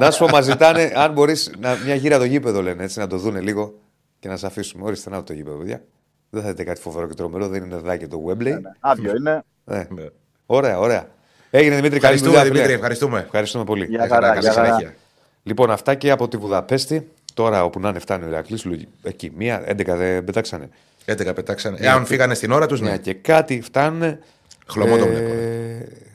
[0.00, 1.50] να σου πω, μας ζητάνε αν μπορείς
[1.84, 3.74] μια γύρα το γήπεδο λένε έτσι να το δούνε λίγο
[4.18, 4.84] και να σε αφήσουμε.
[4.86, 5.82] Ορίστε να το γήπεδο, παιδιά.
[6.30, 8.36] Δεν θα δείτε κάτι φοβερό και τρομερό, δεν είναι εδώ και το Wembley.
[8.44, 9.44] Ναι, Άδειο είναι.
[9.64, 9.86] Ναι.
[9.90, 10.04] Ναι.
[10.46, 11.08] Ωραία, ωραία.
[11.50, 12.42] Έγινε Δημήτρη, καλή Ευχαριστούμε, δουλειά.
[12.44, 12.74] Δημήτρη, φίλε.
[12.76, 13.20] ευχαριστούμε.
[13.20, 13.86] Ευχαριστούμε πολύ.
[13.86, 14.66] Γεια Καλή χαρά, καλή γεια χαρά.
[14.66, 14.94] συνέχεια.
[15.42, 17.08] Λοιπόν, αυτά και από τη Βουδαπέστη.
[17.34, 20.68] Τώρα όπου να είναι φτάνει ο Ηρακλής, λογι- εκεί μία, 11 δεν πετάξανε.
[21.04, 21.76] 11 πετάξανε.
[21.80, 22.96] Εάν φύγανε στην ώρα τους, Μια ναι.
[22.96, 24.18] και κάτι φτάνουν.
[24.66, 25.34] Χλωμό το ε, βλέπω.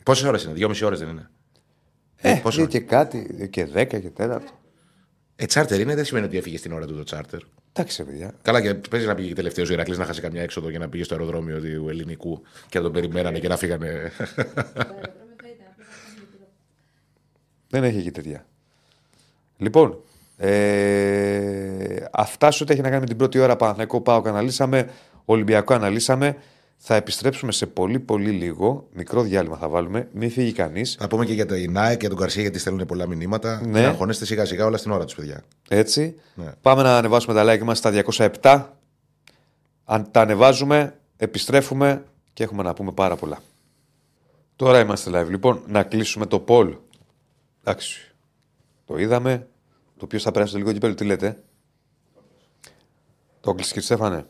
[0.02, 1.30] Πόσες ώρες είναι, 2,5 ώρες δεν είναι;
[2.16, 4.38] Ε, πόσο δύο είναι; και κάτι, δύο και 10 και 4.
[5.36, 7.40] Ε, τσάρτερ είναι, δεν σημαίνει ότι έφυγε στην ώρα του το τσάρτερ.
[7.72, 8.34] Εντάξει, παιδιά.
[8.42, 10.88] Καλά, και παίζεις να πήγε και τελευταίος ο Ηρακλής να χάσει καμιά έξοδο για να
[10.88, 13.86] πήγε στο αεροδρόμιο του ελληνικού και να τον περιμένανε και να φύγανε.
[13.86, 14.24] Το
[14.76, 15.66] αεροδρόμιο θα ήταν.
[15.70, 16.46] απλά θα κάνει τηλεοπτικό.
[17.68, 18.46] Δεν έχει εκεί τέτοια.
[19.56, 20.02] Λοιπόν,
[20.36, 24.90] ε, αυτά σου ό,τι έχει να κάνει με την πρώτη ώρα Παναθηναϊκό Πάο αναλύσαμε,
[25.24, 26.36] Ολυμπιακό αναλύσαμε.
[26.82, 28.88] Θα επιστρέψουμε σε πολύ πολύ λίγο.
[28.92, 30.08] Μικρό διάλειμμα θα βάλουμε.
[30.12, 30.96] Μην φύγει κανείς.
[30.98, 33.60] Θα πούμε και για το ΙΝΑΕ και τον Καρσία γιατί στέλνουν πολλά μηνύματα.
[33.64, 33.80] Ναι.
[33.80, 33.86] Ναι.
[33.86, 35.44] Αγχώνεστε σιγά σιγά όλα στην ώρα τους, παιδιά.
[35.68, 36.14] Έτσι.
[36.34, 36.52] Ναι.
[36.62, 38.04] Πάμε να ανεβάσουμε τα like μας στα
[38.40, 38.66] 207.
[39.84, 43.38] Αν τα ανεβάζουμε, επιστρέφουμε και έχουμε να πούμε πάρα πολλά.
[44.56, 45.28] Τώρα είμαστε live.
[45.28, 46.76] Λοιπόν, να κλείσουμε το poll.
[47.60, 48.14] Εντάξει.
[48.84, 49.46] Το είδαμε.
[49.96, 51.42] Το ποιο θα περάσει τελικό κυπέλλου, τι λέτε;
[53.40, 54.26] Το κλείσει κι ο Στέφανε.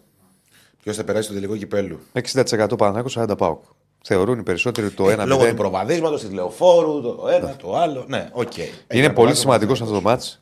[0.82, 2.00] Ποιο θα περάσει το τελικό κυπέλλου.
[2.12, 3.62] 60% Παναθηναϊκός, 40 ΠΑΟΚ.
[4.04, 5.18] Θεωρούν οι περισσότεροι ότι το 1-0.
[5.18, 8.04] Ε, Λόγω του προβαδίσματος, της λεωφόρου, το ένα, το άλλο.
[8.08, 8.52] Ναι, οκ.
[8.92, 10.40] είναι πολύ σημαντικός σε αυτό το μάτς.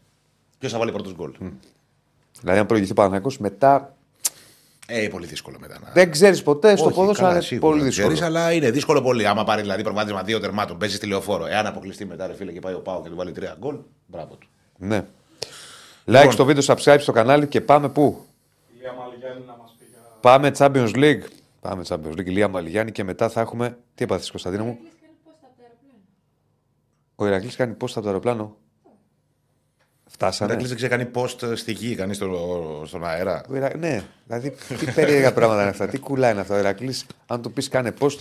[0.59, 1.31] Ποιος θα βάλει πρώτος γκολ;
[2.41, 3.95] Δηλαδή, αν προηγηθεί ο Παναθηναϊκός, μετά
[4.87, 5.79] Ε, πολύ δύσκολο μετά.
[5.85, 5.91] Να...
[5.93, 8.15] δεν ξέρεις ποτέ στο Όχι, ποδόσφαιρο, καλά, αλλά είναι σίγουρα πολύ δεν δύσκολο.
[8.15, 9.27] ξέρεις, αλλά είναι δύσκολο πολύ.
[9.27, 11.47] Άμα πάρει δηλαδή προβάδισμα δύο τερμάτων, παίζει στη λεωφόρο.
[11.47, 13.77] Εάν αποκλειστεί μετά, ρε φίλε, και πάει ο Πάο και του βάλει τρία γκολ,
[14.07, 14.49] μπράβο του.
[14.79, 15.05] Ναι.
[16.05, 16.29] Λοιπόν.
[16.29, 18.25] Like στο βίντεο, subscribe στο κανάλι και πάμε πού;
[20.21, 21.23] Πάμε Champions League.
[21.61, 23.79] Πάμε Champions League, Ηλία Μαλιγιάννη και μετά θα έχουμε.
[23.95, 26.03] Τι έπαθες Κωνσταντίνο μου; Ηρακλής κάνει πώς από το αεροπλάνο.
[27.17, 28.57] Ο Ηρακλής κάνει πώς από το αεροπλάνο;
[30.07, 30.55] Φτάσανε.
[30.55, 33.43] Δεν δεν ξέρει κάνει post στη γη, κανεί στο, στον αέρα.
[33.51, 35.87] Ο Ηρα- Ναι, δηλαδή τι περίεργα πράγματα είναι αυτά.
[35.87, 36.55] Τι κουλά είναι αυτό.
[36.55, 38.19] Ο Ηρακλής, αν του πεις κάνε post.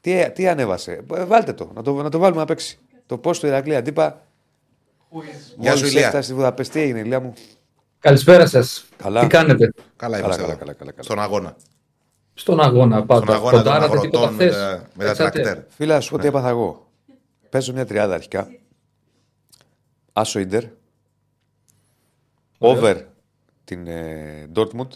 [0.00, 2.78] Τι, τι ανέβασε; Ε, Βάλτε το να, το, να το βάλουμε να παίξει.
[3.06, 4.22] Το post του Ηρακλή αντίπα.
[5.58, 6.04] Γεια σου, Μόλις Ηλία.
[6.06, 7.34] έφτασε στη Βουδαπέστη, τι έγινε, Ηλία μου;
[8.00, 8.84] Καλησπέρα σας.
[8.96, 9.20] Καλά.
[9.20, 10.58] Τι κάνετε; Καλά Καλά, είμαστε καλά, εδώ.
[10.60, 11.02] καλά, καλά, καλά.
[11.02, 11.56] Στον αγώνα.
[12.34, 13.22] στον αγώνα πάντα.
[13.22, 14.50] Στον αγώνα των Ποντάρατε τίποτα αγροτών με χθε.
[14.58, 15.58] τα, με τα τρακτέρ.
[15.68, 16.90] Φίλα, να σου πω τι έπαθα εγώ.
[17.50, 18.48] Παίζω μια τριάδα αρχικά.
[20.12, 20.64] Άσο Ιντερ.
[22.58, 22.96] Over
[23.64, 24.88] την ε, Dortmund.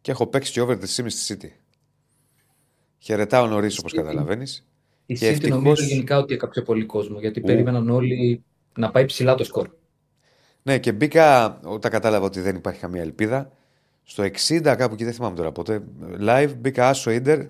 [0.00, 1.48] Και έχω παίξει και over τη Sims στη City.
[2.98, 4.66] Χαιρετάω νωρίς όπως καταλαβαίνεις.
[5.06, 7.46] Η Και City ευτυχώς- νομίζω γενικά ότι έκαψε πολύ κόσμο γιατί Ου.
[7.46, 8.44] περίμεναν όλοι
[8.76, 9.68] να πάει ψηλά το σκορ.
[10.62, 13.52] Ναι, και μπήκα όταν κατάλαβα ότι δεν υπάρχει καμία ελπίδα.
[14.04, 15.82] Στο 60 κάπου εκεί δεν θυμάμαι τώρα πότε.
[16.20, 17.40] Live μπήκα Άσο Ίντερ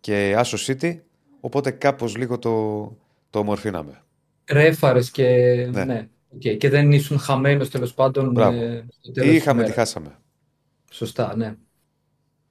[0.00, 0.98] και Άσο City.
[1.40, 2.50] Οπότε κάπως λίγο το,
[3.30, 4.02] το ομορφύναμε.
[4.50, 5.24] Ρέφαρε και.
[5.72, 5.84] Ναι.
[5.84, 6.08] Ναι.
[6.34, 6.40] οκ.
[6.58, 8.30] Και δεν ήσουν χαμένος τέλος πάντων.
[8.30, 8.56] Μπράβο.
[8.62, 9.74] ε, στο Ή τέλος της είχαμε, της ημέρας.
[9.74, 10.18] χάσαμε.
[10.90, 11.54] Σωστά, ναι.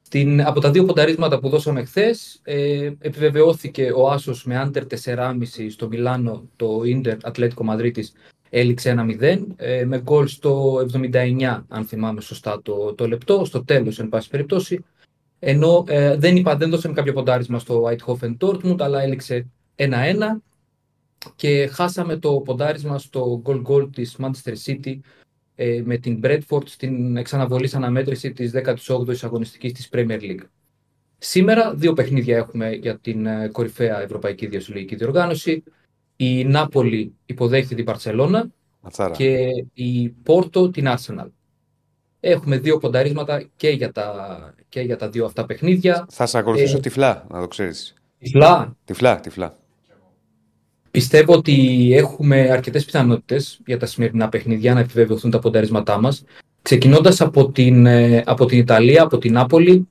[0.01, 5.69] Στην, από τα δύο πονταρίσματα που δώσαμε χθες, ε, επιβεβαιώθηκε ο Άσος με under 4,5
[5.69, 8.13] στο Μιλάνο, το Ίντερ Ατλέτικο Μαδρίτης
[8.49, 13.99] έληξε 1-0, ε, με γκολ στο 79, αν θυμάμαι σωστά το, το λεπτό, στο τέλος,
[13.99, 14.85] εν πάση περιπτώσει.
[15.39, 19.85] Ενώ ε, δεν, είπα, δεν δώσαμε κάποιο ποντάρισμα στο Eindhoven Dortmund, αλλά έληξε 1-1
[21.35, 24.99] και χάσαμε το ποντάρισμα στο goal goal της Manchester City
[25.55, 30.45] ε, με την Bradford στην εξαναβολής αναμέτρηση της 18ης αγωνιστικής της Premier League.
[31.17, 35.63] Σήμερα δύο παιχνίδια έχουμε για την ε, κορυφαία Ευρωπαϊκή Διασυλλογική Διοργάνωση.
[36.17, 38.49] Η Νάπολη υποδέχεται την Παρσελώνα
[38.81, 39.15] Ματσάρα.
[39.15, 41.27] και η Πόρτο την Arsenal.
[42.19, 46.05] Έχουμε δύο πονταρίσματα και για τα, και για τα δύο αυτά παιχνίδια.
[46.09, 47.93] Θα σε ακολουθήσω Ε, τυφλά, να το ξέρεις.
[48.19, 49.55] Τυφλά, Τυφλά, τυφλά.
[50.91, 56.23] Πιστεύω ότι έχουμε αρκετές πιθανότητες για τα σημερινά παιχνίδια να επιβεβαιωθούν τα πονταρίσματά μας.
[56.61, 59.87] Ξεκινώντας από την, ε, από την Ιταλία, από την Νάπολη,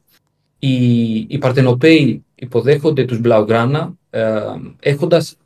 [0.59, 4.41] οι, οι Παρτενοπαίοι υποδέχονται τους Μπλαουγκράνα, ε,
[4.81, 5.37] έχοντας,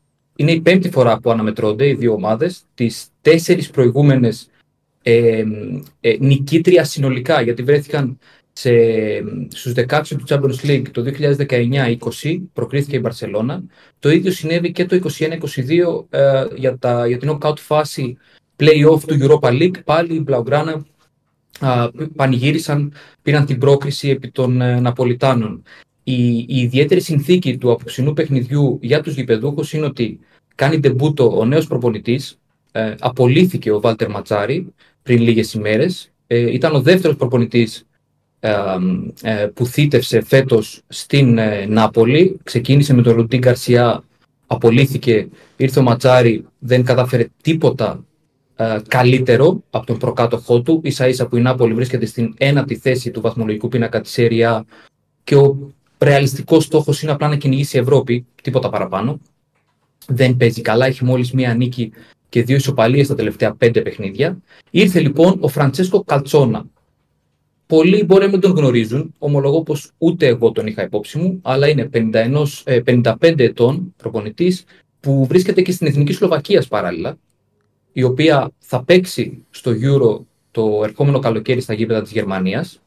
[0.41, 4.49] είναι η πέμπτη φορά που αναμετρώνται οι δύο ομάδες, τις τέσσερις προηγούμενες
[5.03, 5.45] ε,
[6.01, 8.19] ε, νικήτρια συνολικά, γιατί βρέθηκαν
[8.53, 8.73] σε,
[9.49, 11.05] στους 16 του Champions League το
[11.49, 13.63] 2019-20, προκρίθηκε η Μπαρσελώνα.
[13.99, 18.17] Το ίδιο συνέβη και το 21-22 ε, για, τα, για την knockout φάση
[18.57, 19.85] play-off του Europa League.
[19.85, 20.83] Πάλι οι Blaugrana
[21.61, 25.63] α, πανηγύρισαν, πήραν την πρόκριση επί των ε, Ναπολιτάνων.
[26.03, 30.21] Η, η ιδιαίτερη συνθήκη του απόψινού παιχνιδιού για τους γηπεδούχους είναι ότι
[30.61, 32.39] κάνει ντεμπούτο ο νέος προπονητής,
[32.73, 37.87] ε, απολύθηκε ο Βάλτερ Ματσάρη πριν λίγες ημέρες, ε, ήταν ο δεύτερος προπονητής
[38.41, 38.53] ε,
[39.23, 42.39] ε, που θύτευσε φέτος στην ε, Νάπολη.
[42.43, 44.05] Ξεκίνησε με τον Ρουντίν Γκαρσιά,
[44.47, 48.05] απολύθηκε, ήρθε ο Ματσάρη, δεν κατάφερε τίποτα
[48.57, 50.83] ε, καλύτερο από τον προκάτοχό του.
[50.85, 54.65] σα ίσα που η Νάπολη βρίσκεται στην ένατη θέση του βαθμολογικού πίνακα της ΣΕΡΙΑ
[55.25, 59.21] και ο ρεαλιστικός στόχος είναι απλά να κυνηγήσει η Ευρώπη, τίποτα παραπάνω.
[60.07, 61.93] Δεν παίζει καλά, έχει μόλις μία νίκη
[62.29, 64.39] και δύο ισοπαλίες στα τελευταία πέντε παιχνίδια.
[64.71, 66.67] Ήρθε λοιπόν ο Φραντσέσκο Καλτσόνα.
[67.67, 71.69] Πολλοί μπορεί να μην τον γνωρίζουν, ομολογώ πως ούτε εγώ τον είχα υπόψη μου, αλλά
[71.69, 74.65] είναι 51, 55 ε, ετών προπονητής
[75.01, 77.19] που βρίσκεται και στην Εθνική Σλοβακίας παράλληλα,
[77.93, 82.81] η οποία θα παίξει στο Euro το ερχόμενο καλοκαίρι στα γήπεδα της Γερμανίας.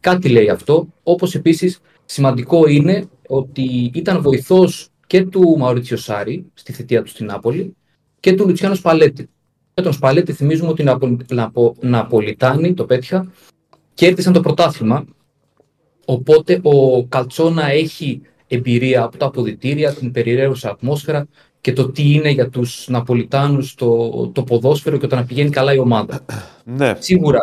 [0.00, 6.72] Κάτι λέει αυτό, όπως επίσης σημαντικό είναι ότι ήταν βοηθός και του Μαουρίτσιο Σάρη στη
[6.72, 7.76] θητεία του στην Νάπολη
[8.20, 9.28] και του Λουτσιάνο Σπαλέτη.
[9.74, 10.86] Με τον Σπαλέτη θυμίζουμε ότι οι
[11.80, 13.32] Ναπολιτάνοι, το πέτυχα,
[13.94, 15.04] κέρδισαν το πρωτάθλημα.
[16.04, 21.28] Οπότε ο Καλτσόνα έχει εμπειρία από τα αποδητήρια, την περιραίουσα ατμόσφαιρα
[21.60, 25.78] και το τι είναι για τους Ναπολιτάνους το, το ποδόσφαιρο και όταν πηγαίνει καλά η
[25.78, 26.24] ομάδα.
[26.64, 26.94] Ναι.
[26.98, 27.38] Σίγουρα,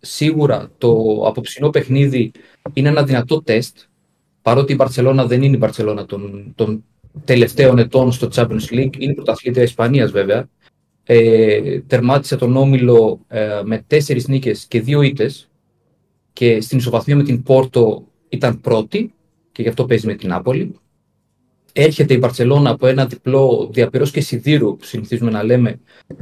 [0.00, 2.32] σίγουρα το απόψινό παιχνίδι
[2.72, 3.78] είναι ένα δυνατό τεστ,
[4.42, 6.84] παρότι η Μπαρτσελώνα δεν είναι η Μπαρτσελώνα των, των
[7.24, 10.48] τελευταίων ετών στο Champions League, είναι πρωταθλήτρια Ισπανίας βέβαια.
[11.04, 15.48] Ε, τερμάτισε τον Όμιλο ε, με τέσσερις νίκες και δύο ήττες
[16.32, 19.14] και στην ισοβαθμία με την Πόρτο ήταν πρώτη
[19.52, 20.74] και γι' αυτό παίζει με την Νάπολη
[21.72, 25.80] έρχεται η Μπαρσελόνα από ένα διπλό διαπυρός και σιδήρου, που συνηθίζουμε να λέμε,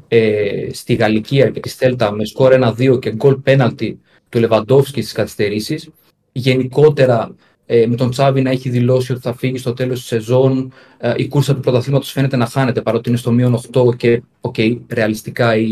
[0.09, 5.13] ε, στη Γαλλικία και τη Στέλτα με σκορ 1-2 και γκολ πέναλτι του Λεβαντόφσκι στις
[5.13, 5.91] καθυστερήσεις.
[6.33, 7.35] Γενικότερα
[7.71, 10.73] ε, με τον Τσάβη να έχει δηλώσει ότι θα φύγει στο τέλος της σεζόν.
[10.99, 14.79] Ε, η κούρσα του πρωταθλήματος φαίνεται να χάνεται παρότι είναι στο μείον 8 και okay,
[14.89, 15.69] ρεαλιστικά η,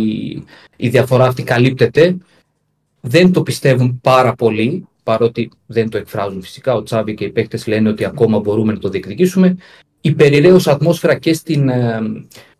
[0.76, 2.16] η διαφορά αυτή καλύπτεται.
[3.00, 6.74] Δεν το πιστεύουν πάρα πολύ παρότι δεν το εκφράζουν φυσικά.
[6.74, 9.56] Ο Τσάβη και οι παίχτε λένε ότι ακόμα μπορούμε να το διεκδικήσουμε.
[10.00, 12.00] Η περιραίωση ατμόσφαιρα και, στην, ε,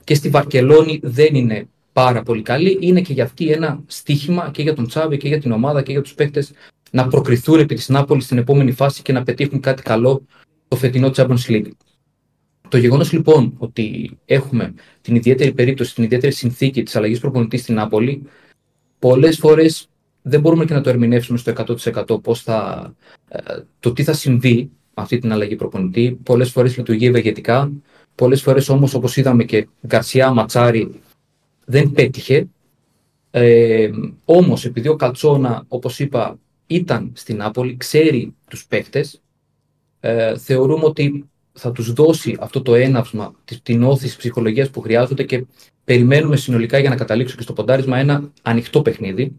[0.05, 2.79] και στη Βαρκελόνη δεν είναι πάρα πολύ καλή.
[2.81, 5.93] Είναι και για αυτή ένα στίχημα και για τον Τσάβη και για την ομάδα και
[5.93, 6.47] για τους παίχτε
[6.91, 10.27] να προκριθούν επί της Νάπολης στην επόμενη φάση και να πετύχουν κάτι καλό
[10.69, 11.71] το φετινό Champions League.
[12.69, 17.75] Το γεγονός λοιπόν ότι έχουμε την ιδιαίτερη περίπτωση, την ιδιαίτερη συνθήκη της αλλαγής προπονητής στην
[17.75, 18.23] Νάπολη,
[18.99, 19.89] πολλές φορές
[20.23, 22.93] δεν μπορούμε και να το ερμηνεύσουμε στο 100% πώς θα,
[23.29, 26.19] ε, το τι θα συμβεί με αυτή την αλλαγή προπονητή.
[26.23, 27.73] Πολλές φορές λειτουργεί ευεργετικά,
[28.15, 31.01] πολλές φορές όμως όπως είδαμε και Γκαρσιά Ματσάρι
[31.65, 32.49] δεν πέτυχε.
[33.31, 33.91] Ε,
[34.25, 39.23] όμως επειδή ο Καλτσόνα όπως είπα ήταν στην Νάπολη, ξέρει τους παίχτες,
[40.01, 45.47] ε, θεωρούμε ότι θα τους δώσει αυτό το έναυσμα, την όθηση ψυχολογίας που χρειάζονται και
[45.85, 49.37] περιμένουμε συνολικά για να καταλήξω και στο ποντάρισμα ένα ανοιχτό παιχνίδι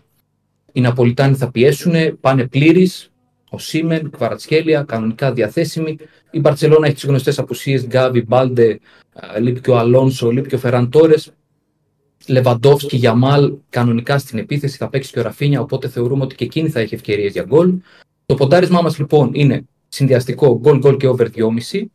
[0.77, 3.11] οι Ναπολιτάνοι θα πιέσουν, πάνε πλήρης.
[3.49, 5.97] Ο Σίμεν, Κβαρατσχέλια, κανονικά διαθέσιμοι.
[6.31, 7.85] Η Μπαρσελόνα έχει τις γνωστές απουσίες.
[7.85, 8.79] Γκάβι, Μπάλντε,
[9.39, 11.15] λείπει και ο Αλόνσο, λείπει και ο Φεραντόρε.
[12.27, 14.77] Λεβαντόφσκι, Γιαμάλ, κανονικά στην επίθεση.
[14.77, 17.79] Θα παίξει και ο Ραφίνια, οπότε θεωρούμε ότι και εκείνη θα έχει ευκαιρίες για γκολ.
[18.25, 21.85] Το ποντάρισμά μας λοιπόν είναι συνδυαστικό γκολ γκολ και over 2,5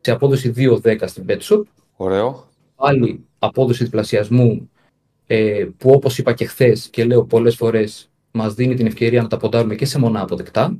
[0.00, 1.62] σε απόδοση 2-10 στην Betshop.
[1.96, 2.48] Ωραίο.
[2.76, 4.70] Άλλη απόδοση διπλασιασμού
[5.26, 9.28] ε, που όπως είπα και χθες και λέω πολλές φορές μας δίνει την ευκαιρία να
[9.28, 10.76] τα ποντάρουμε και σε μονά αποδεκτά.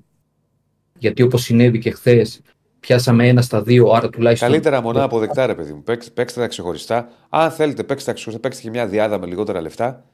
[0.98, 2.40] Γιατί όπως συνέβη και χθες,
[2.82, 4.48] πιάσαμε ένα στα δύο, άρα τουλάχιστον.
[4.48, 5.82] Καλύτερα μονά αποδεκτά, ρε παιδί μου.
[6.14, 7.08] Παίξτε, τα ξεχωριστά.
[7.28, 10.04] Αν θέλετε, παίξτε τα ξεχωριστά, παίξτε και μια διάδα με λιγότερα λεφτά.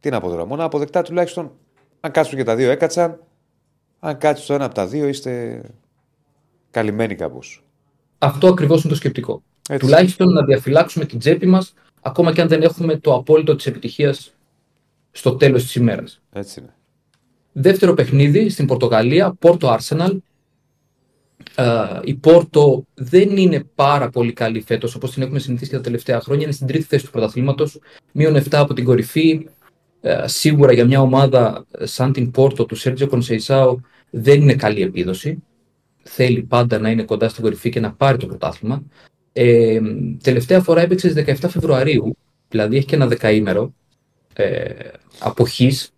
[0.00, 1.52] Τι να πω τώρα, μονά αποδεκτά τουλάχιστον.
[2.00, 3.20] Αν κάτσουν και τα δύο έκατσαν.
[4.00, 5.62] Αν κάτσει το ένα από τα δύο, είστε
[6.70, 7.64] καλυμμένοι κάπως.
[8.18, 9.42] Αυτό ακριβώς είναι το σκεπτικό.
[9.68, 9.84] Έτσι.
[9.86, 14.34] Τουλάχιστον να διαφυλάξουμε την τσέπη μας, ακόμα και αν δεν έχουμε το απόλυτο της επιτυχίας
[15.10, 16.20] στο τέλος της ημέρας.
[16.32, 16.74] Έτσι είναι.
[17.52, 20.16] Δεύτερο παιχνίδι στην Πορτογαλία, Πόρτο Arsenal.
[22.04, 26.20] Η Πόρτο δεν είναι πάρα πολύ καλή φέτος όπως την έχουμε συνηθίσει και τα τελευταία
[26.20, 26.42] χρόνια.
[26.42, 27.80] Είναι στην τρίτη θέση του πρωταθλήματος.
[28.12, 29.48] Μείον 7 από την κορυφή.
[30.24, 33.80] σίγουρα για μια ομάδα σαν την Πόρτο του Σέρτζιο Κονσεϊσάου
[34.10, 35.42] δεν είναι καλή επίδοση.
[36.02, 38.82] Θέλει πάντα να είναι κοντά στην κορυφή και να πάρει το πρωτάθλημα.
[39.32, 39.80] Ε,
[40.22, 42.16] τελευταία φορά έπαιξε στις 17 Φεβρουαρίου,
[42.48, 43.74] δηλαδή έχει και ένα δεκαήμερο
[44.32, 44.74] ε,
[45.18, 45.92] αποχής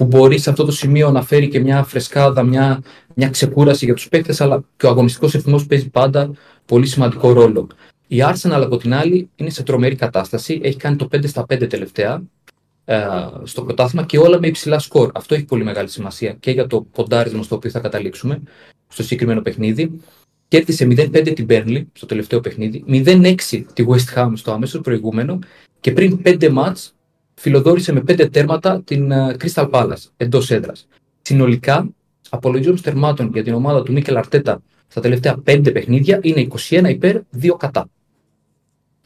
[0.00, 2.82] που μπορεί σε αυτό το σημείο να φέρει και μια φρεσκάδα, μια,
[3.14, 6.30] μια ξεκούραση για τους παίκτες, αλλά και ο αγωνιστικός ευθυνός παίζει πάντα
[6.66, 7.68] πολύ σημαντικό ρόλο.
[8.06, 11.68] Η Arsenal από την άλλη είναι σε τρομερή κατάσταση, έχει κάνει το 5 στα 5
[11.68, 12.22] τελευταία
[12.84, 12.98] ε,
[13.42, 15.10] στο πρωτάθλημα και όλα με υψηλά σκορ.
[15.14, 18.42] Αυτό έχει πολύ μεγάλη σημασία και για το ποντάρισμα στο οποίο θα καταλήξουμε
[18.88, 20.00] στο συγκεκριμένο παιχνίδι.
[20.48, 23.34] Κέρδισε 0-5 την Burnley στο τελευταίο παιχνίδι, 0-6
[23.72, 25.38] τη West Ham στο αμέσω προηγούμενο
[25.80, 26.94] και πριν 5 μάτς
[27.40, 30.88] φιλοδόρησε με πέντε τέρματα την ε, Crystal Palace εντός έδρας.
[31.22, 31.88] Συνολικά,
[32.28, 37.20] απολογισμό τερμάτων για την ομάδα του Μίκελ Αρτέτα στα τελευταία πέντε παιχνίδια είναι 21 υπέρ,
[37.42, 37.88] 2 κατά.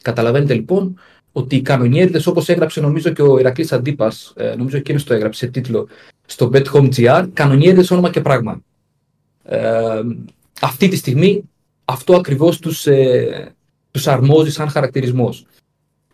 [0.01, 0.99] Καταλαβαίνετε λοιπόν
[1.31, 5.51] ότι οι κανονιέριδες, όπως έγραψε νομίζω και ο Ηρακλής Αντίπας, νομίζω εκείνο το έγραψε σε
[5.51, 5.87] τίτλο
[6.25, 8.61] στο Bet Home GR, κανονιέριδες όνομα και πράγμα.
[9.43, 10.01] Ε,
[10.61, 11.43] αυτή τη στιγμή
[11.85, 13.55] αυτό ακριβώς τους ε,
[13.91, 15.45] τους αρμόζει σαν χαρακτηρισμός.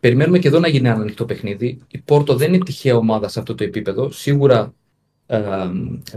[0.02, 1.80] Περιμένουμε και εδώ να γίνει ένα ανοιχτό παιχνίδι.
[1.92, 4.12] Η Πόρτο δεν είναι τυχαία ομάδα σε αυτό το επίπεδο.
[4.12, 4.74] Σίγουρα
[5.26, 5.40] ε,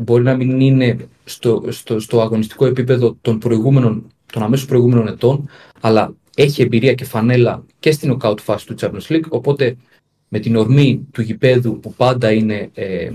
[0.01, 5.49] μπορεί να μην είναι στο, στο, στο αγωνιστικό επίπεδο των, προηγούμενων, των αμέσως προηγούμενων ετών,
[5.81, 9.77] αλλά έχει εμπειρία και φανέλα και στην knockout φάση του Champions League, οπότε
[10.29, 13.11] με την ορμή του γηπέδου που πάντα είναι ε,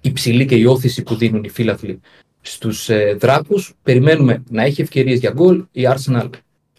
[0.00, 2.00] υψηλή και η όθηση που δίνουν οι φίλαθλοι
[2.40, 5.64] στους ε, δράκους, περιμένουμε να έχει ευκαιρίες για γκολ.
[5.72, 6.30] Η Arsenal,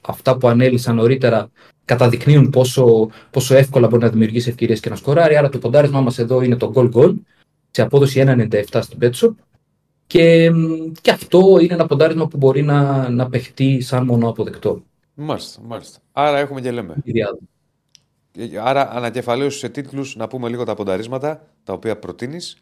[0.02, 1.52] αυτά που ανέλησαν νωρίτερα,
[1.86, 6.20] καταδεικνύουν πόσο, πόσο εύκολα μπορεί να δημιουργήσει ευκαιρίες και να σκοράρει, άρα το ποντάρισμά μας
[6.20, 7.14] εδώ είναι το goal-goal
[7.72, 9.34] σε απόδοση 1,97 στην Betshop
[10.08, 10.52] και,
[11.02, 14.84] και αυτό είναι ένα ποντάρισμα που μπορεί να, να παιχτεί σαν μόνο αποδεκτό.
[15.14, 16.00] Μάλιστα, μάλιστα.
[16.12, 16.96] Άρα έχουμε και λέμε.
[18.64, 22.58] Άρα ανακεφαλαίωση σε τίτλους να πούμε λίγο τα πονταρίσματα τα οποία προτείνεις.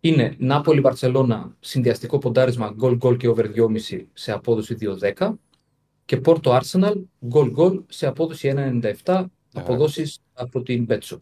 [0.00, 4.76] Είναι Νάπολη Βαρσελόνα συνδυαστικό ποντάρισμα γκολ γκολ και over 2,5 σε απόδοση
[5.18, 5.32] 2,10
[6.06, 8.52] και Πόρτο Άρσεναλ γκολ γκολ σε απόδοση
[9.04, 11.18] 1,97 αποδόσεις από την Betshop.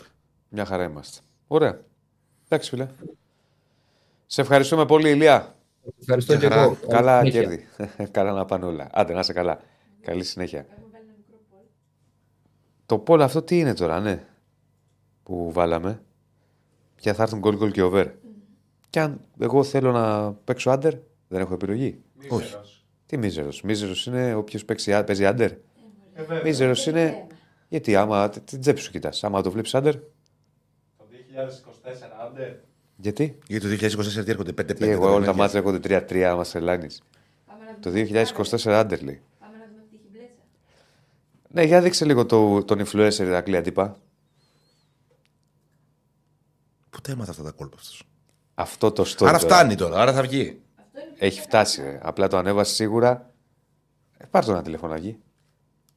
[0.49, 1.21] Μια χαρά είμαστε.
[1.47, 1.81] Ωραία.
[2.49, 2.89] Εντάξει φίλε.
[4.27, 5.57] Σε ευχαριστούμε πολύ Ηλία.
[6.01, 6.77] Ευχαριστώ και εγώ.
[6.89, 7.67] Καλά κέρδη.
[8.11, 8.89] καλά να πάνε όλα.
[8.93, 9.61] Άντε να είσαι καλά.
[10.01, 10.67] Καλή συνέχεια.
[12.87, 14.25] Το πόλ αυτό τι είναι τώρα, ναι,
[15.23, 16.03] που βάλαμε;
[16.95, 18.07] Ποια θα έρθουν γκολ γκολ και over.
[18.91, 20.95] Και αν εγώ θέλω να παίξω άντερ,
[21.29, 22.03] δεν έχω επιλογή.
[22.29, 22.55] Όχι.
[23.15, 23.63] Τι μίζερος.
[23.63, 25.51] Μίζερος είναι όποιος παίζει άντερ.
[25.51, 25.59] Ε,
[26.43, 27.27] μίζερος είναι.
[27.69, 29.95] Γιατί άμα την τσέπη σου κοιτάς, άμα το βλέπεις άντερ.
[29.95, 32.53] Το 2024 άντερ.
[32.97, 34.81] Γιατί; Γιατί το 2024 τι έρχονται 5-5.
[34.81, 37.03] Εγώ όλα τα μάτια έρχονται 3-3 άμα σε λάνεις.
[37.81, 39.21] Το 2024 άντερ λέει.
[41.49, 43.97] Ναι, για δείξε λίγο το, τον influencer Ηρακλή αντίπα.
[46.91, 48.03] Πού έμαθα αυτά τα κόλπα αυτός;
[48.55, 49.27] Αυτό το story.
[49.27, 50.59] Άρα φτάνει τώρα, άρα θα βγει.
[51.19, 51.83] Έχει φτάσει.
[51.83, 51.99] Ρε.
[52.03, 53.31] Απλά το ανέβασε σίγουρα.
[54.19, 55.17] Ε, πάρ' το ένα τηλεφωνάκι.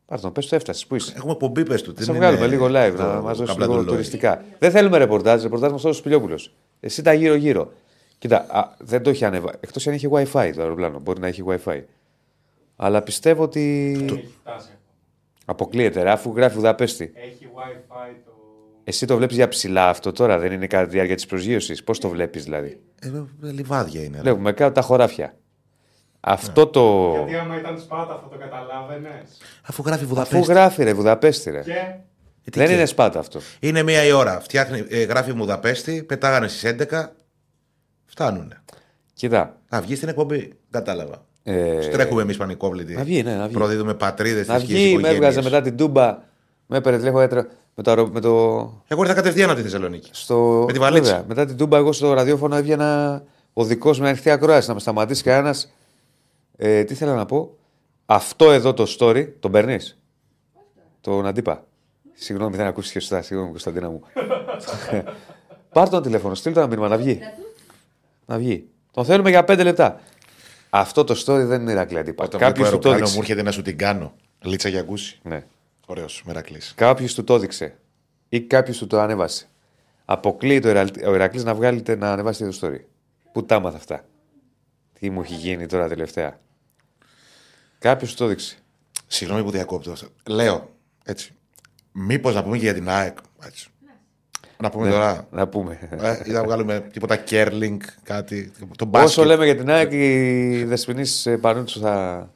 [0.05, 0.85] Πάρ' τον, πες το έφτασες.
[0.85, 1.95] Πού είσαι; Έχουμε πομπή, πες του.
[1.95, 4.43] Θα σε βγάλουμε λίγο live να μας δώσεις λίγο τουριστικά.
[4.59, 5.43] Δεν θέλουμε ρεπορτάζ.
[5.43, 6.39] Ρεπορτάζ μας δώσει Πιλιόπουλο.
[6.79, 7.71] Εσύ τα γύρω-γύρω.
[8.17, 9.53] Κοίτα, α, δεν το έχει ανέβα.
[9.59, 10.99] Εκτός αν έχει WiFi το αεροπλάνο.
[10.99, 11.81] Μπορεί να έχει WiFi.
[12.75, 13.95] Αλλά πιστεύω ότι.
[14.03, 14.69] Έχει φτάσει.
[15.45, 17.11] Αποκλείεται, ρε, αφού γράφει Βουδαπέστη.
[17.15, 18.26] Έχει WiFi το.
[18.89, 21.99] Εσύ το βλέπεις για ψηλά αυτό τώρα, δεν είναι κατά τη διάρκεια της προσγείωσης; Πώς
[21.99, 23.07] το βλέπεις δηλαδή; Ε,
[23.47, 24.15] ε, λιβάδια είναι.
[24.15, 24.21] ρε.
[24.21, 25.35] Βλέπουμε κάτω τα χωράφια.
[26.19, 27.13] Αυτό το.
[27.17, 30.51] Γιατί άμα ήταν Σπάτας θα το καταλάβαινες; Αφού γράφει Αφού Βουδαπέστη.
[30.51, 31.61] γράφει ρε, Βουδαπέστη ρε.
[31.61, 33.39] Και; Ε, τι Δεν και- είναι σπάτα αυτό.
[33.59, 34.39] Είναι μία η ώρα.
[34.39, 37.15] Φτιάχνει, ε, γράφει Βουδαπέστη, πετάγανε στις 11.
[38.05, 38.61] Φτάνουνε.
[39.13, 39.57] Κοίτα.
[39.69, 40.53] Να βγει στην εκπομπή.
[40.69, 41.25] Κατάλαβα.
[41.43, 42.93] Ε, Στρέχουμε εμείς πανικόβλητοι.
[42.93, 43.53] Να βγει, ναι, να βγει.
[43.53, 46.17] Προδίδουμε πατρίδες Να τη βγει, με έβγαζε μετά την Τούμπα.
[46.67, 48.29] Με έπαιρνε τηλέφωνο έτρα- με το, αερο- με το,
[48.87, 50.09] Εγώ ήρθα κατευθείαν από τη Θεσσαλονίκη.
[50.13, 51.11] στο, Με τη Βαλίτσα.
[51.11, 53.23] βέβαια, μετά την Τούμπα, εγώ στο ραδιόφωνο έβγαινα
[53.53, 54.67] οδικό με ανοιχτή ακρόαση.
[54.67, 55.73] Να με σταματήσει κανένας.
[56.57, 57.55] Ε, τι θέλω να πω;
[58.05, 59.97] Αυτό εδώ το story, τον παίρνεις;
[61.01, 61.63] Τον αντίπα.
[62.13, 63.21] Συγγνώμη, δεν ακούστηκε σωστά.
[63.21, 64.01] Συγγνώμη, Κωνσταντίνα μου.
[65.73, 67.19] Πάρ τον τηλέφωνο, στείλ το ένα μήνυμα να βγει.
[68.25, 68.67] Να βγει.
[68.91, 69.99] Τον θέλουμε για πέντε λεπτά.
[70.69, 72.23] Αυτό το story δεν είναι Ηρακλή αντίπα.
[72.23, 73.31] Όταν Κάποιος βλέπω του το αεροπλάνο μου έδειξε.
[73.31, 74.13] έρχεται να σου την κάνω.
[74.41, 75.19] Λίτσα για ακούσει.
[75.23, 75.43] Ναι.
[75.89, 76.73] Ωραίος, μερακλής.
[76.75, 77.77] Κάποιος του το έδειξε.
[78.29, 79.47] Ή κάποιος του το ανέβασε.
[80.05, 82.79] Αποκλείεται ο, Ιρα- ο Ηρακλής να βγάλει να ανεβάσει το story.
[83.31, 84.05] Πού τα έμαθα αυτά;
[84.99, 86.39] Τι μου έχει γίνει τώρα τελευταία;
[87.79, 88.57] Κάποιος του το έδειξε.
[89.07, 90.07] Συγγνώμη που διακόπτω αυτό.
[90.27, 91.33] Λέω έτσι.
[91.91, 93.17] Μήπως να πούμε και για την ΑΕΚ.
[93.45, 93.69] Έτσι.
[94.57, 95.27] Να πούμε τώρα.
[95.31, 95.89] Να πούμε.
[95.91, 98.51] Ε, ή να βγάλουμε τίποτα κέρλινγκ, κάτι.
[98.77, 99.09] Το μπάσκετ.
[99.09, 102.29] Όσο λέμε για την ΑΕΚ, η Δεσποινής Πανούτσου θα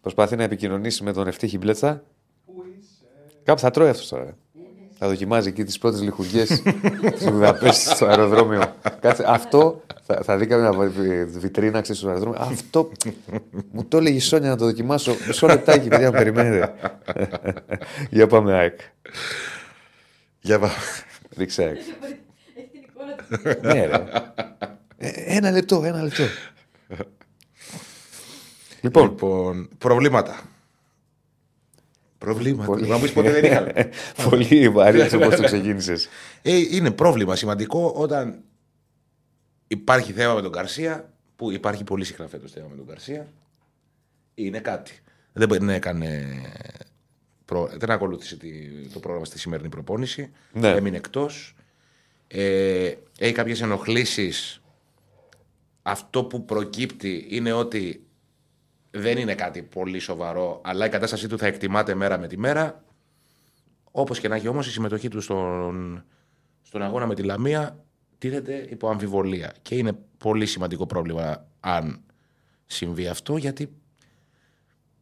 [0.00, 2.02] προσπαθεί να επικοινωνήσει με τον Ευτύχη Μπλέτσα.
[3.46, 4.36] Κάπου θα τρώει αυτός τώρα.
[4.98, 6.44] Θα δοκιμάζει εκεί τις πρώτες λιχουδιέ
[7.16, 8.74] στη Βουδαπέστη στο αεροδρόμιο.
[9.00, 12.38] Κάτσε, αυτό θα, θα δει καμιά βι- βιτρίνα ξέρεις, στο αεροδρόμιο.
[12.40, 12.90] Αυτό
[13.70, 15.14] μου το έλεγε η Σόνια να το δοκιμάσω.
[15.26, 16.74] Μισό λεπτάκι, παιδιά, να περιμένετε.
[18.10, 18.80] Για πάμε, ΑΕΚ.
[20.40, 20.70] Για πά-
[21.36, 21.76] Ρίξε ΑΕΚ.
[21.76, 23.14] Έχει την εικόνα
[23.54, 23.66] του.
[23.66, 24.04] ναι, ρε.
[24.98, 26.22] Ε, ένα λεπτό, ένα λεπτό.
[28.80, 30.40] λοιπόν, Λοιπόν, προβλήματα.
[32.18, 32.66] Προβλήματα.
[32.70, 32.86] Πολύ.
[32.88, 33.90] Να μου πεις ποτέ δεν είχαμε.
[34.30, 36.08] πολύ βαρύ όπω το ξεκίνησες.
[36.42, 38.42] Ε, είναι πρόβλημα σημαντικό όταν
[39.68, 43.26] υπάρχει θέμα με τον Καρσία, που υπάρχει πολύ συχνά φέτος θέμα με τον Καρσία.
[44.34, 44.92] Είναι κάτι.
[45.32, 46.26] Δεν, δεν έκανε.
[47.44, 50.30] προ- δεν ακολούθησε τη- το πρόγραμμα στη σημερινή προπόνηση.
[50.52, 50.68] Ναι.
[50.70, 51.54] Έμεινε εκτός.
[52.28, 54.60] Ε, έχει κάποιες ενοχλήσεις.
[55.82, 58.05] Αυτό που προκύπτει είναι ότι
[58.96, 62.84] δεν είναι κάτι πολύ σοβαρό, αλλά η κατάστασή του θα εκτιμάται μέρα με τη μέρα.
[63.90, 66.04] Όπως και να έχει όμως η συμμετοχή του στον,
[66.62, 67.84] στον αγώνα με τη Λαμία
[68.18, 69.54] τίθεται υπό αμφιβολία.
[69.62, 72.00] Και είναι πολύ σημαντικό πρόβλημα αν
[72.66, 73.72] συμβεί αυτό, γιατί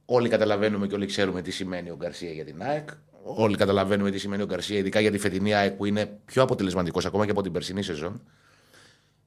[0.04, 2.88] όλοι καταλαβαίνουμε και όλοι ξέρουμε τι σημαίνει ο Γκαρσία για την ΑΕΚ.
[3.22, 7.06] Όλοι καταλαβαίνουμε τι σημαίνει ο Γκαρσία, ειδικά για τη φετινή ΑΕΚ που είναι πιο αποτελεσματικός
[7.06, 8.22] ακόμα και από την περσινή σεζόν.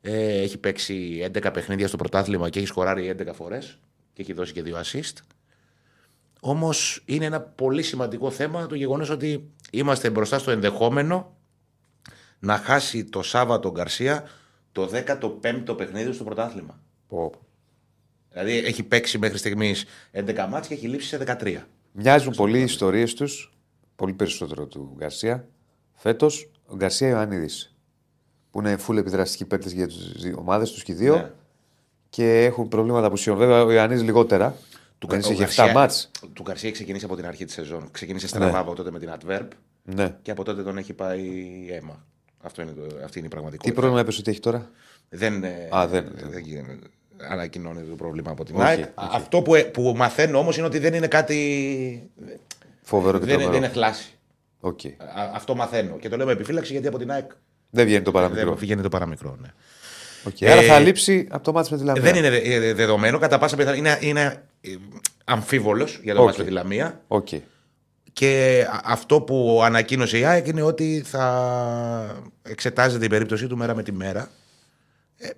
[0.01, 3.79] Ε, έχει παίξει 11 παιχνίδια στο πρωτάθλημα και έχει σκοράρει 11 φορές
[4.17, 5.13] και έχει δώσει και δύο assist.
[6.39, 11.37] Όμως είναι ένα πολύ σημαντικό θέμα το γεγονός ότι είμαστε μπροστά στο ενδεχόμενο
[12.39, 14.29] να χάσει το Σάββατο Γκαρσία
[14.71, 16.79] το 15ο παιχνίδι στο πρωτάθλημα.
[17.07, 17.31] Πω.
[18.29, 21.57] Δηλαδή έχει παίξει μέχρι στιγμής 11 μάτς και έχει λείψει σε 13.
[21.91, 23.53] Μοιάζουν πολύ οι ιστορίες τους,
[23.95, 25.47] πολύ περισσότερο του Γκαρσία.
[25.93, 27.75] Φέτος ο Γκαρσία Ιωαννίδης.
[28.51, 31.15] Που είναι full επιδραστικοί παίκτες για τις ομάδες τους και οι δύο.
[31.15, 31.31] Ναι.
[32.09, 33.37] Και έχουν προβλήματα απουσιών.
[33.37, 34.55] Βέβαια ο Ιωαννίδη λιγότερα.
[34.99, 36.11] Του Κα- ο είχε 7 Γκαρσία- μάτς.
[36.33, 37.87] Του Γκαρσία έχει ξεκινήσει από την αρχή της σεζόν.
[37.91, 38.57] Ξεκίνησε στραβά Ναι.
[38.57, 39.47] από τότε με την Adverb
[39.83, 40.15] Ναι.
[40.21, 41.21] και από τότε τον έχει πάει
[41.69, 42.05] αίμα.
[42.41, 43.73] Αυτό είναι το, αυτή είναι η Τι πραγματικότητα.
[43.75, 44.69] πρόβλημα έπεσε ότι έχει τώρα;
[45.09, 46.79] Δεν, ε, Α, δεν- δεν γίνεται.
[47.29, 48.79] ανακοινώνεται το πρόβλημα από την Όχι, ΑΕΚ.
[48.79, 49.09] όχι.
[49.11, 52.09] Αυτό που, που μαθαίνω όμως είναι ότι δεν είναι κάτι.
[52.81, 53.51] Φοβερό και Δεν, τρομερό.
[53.51, 54.11] δεν είναι θλάση.
[54.59, 54.79] Οκ.
[54.85, 55.97] Α- αυτό μαθαίνω.
[55.97, 57.31] Και το λέω με επιφύλαξη γιατί από την ΑΕΚ
[57.69, 58.49] Δεν βγαίνει το παραμικρό.
[58.49, 59.37] δεν βγαίνει το παραμικρό.
[59.41, 59.47] Ναι.
[60.27, 60.43] Οκ.
[60.49, 62.01] Άρα Ε, θα λείψει από το ματς με τη Λαμία.
[62.01, 63.17] Δεν είναι δε- ε, δεδομένο.
[63.19, 64.43] Κατά πάσα πιθανότητα είναι, είναι
[65.25, 66.25] αμφίβολος για το Οκ.
[66.25, 67.01] ματς με τη Λαμία.
[67.07, 67.27] Οκ.
[68.13, 73.75] Και α- αυτό που ανακοίνωσε η ΑΕΚ είναι ότι θα εξετάζεται η περίπτωσή του μέρα
[73.75, 74.29] με τη μέρα.
[75.17, 75.29] Ε,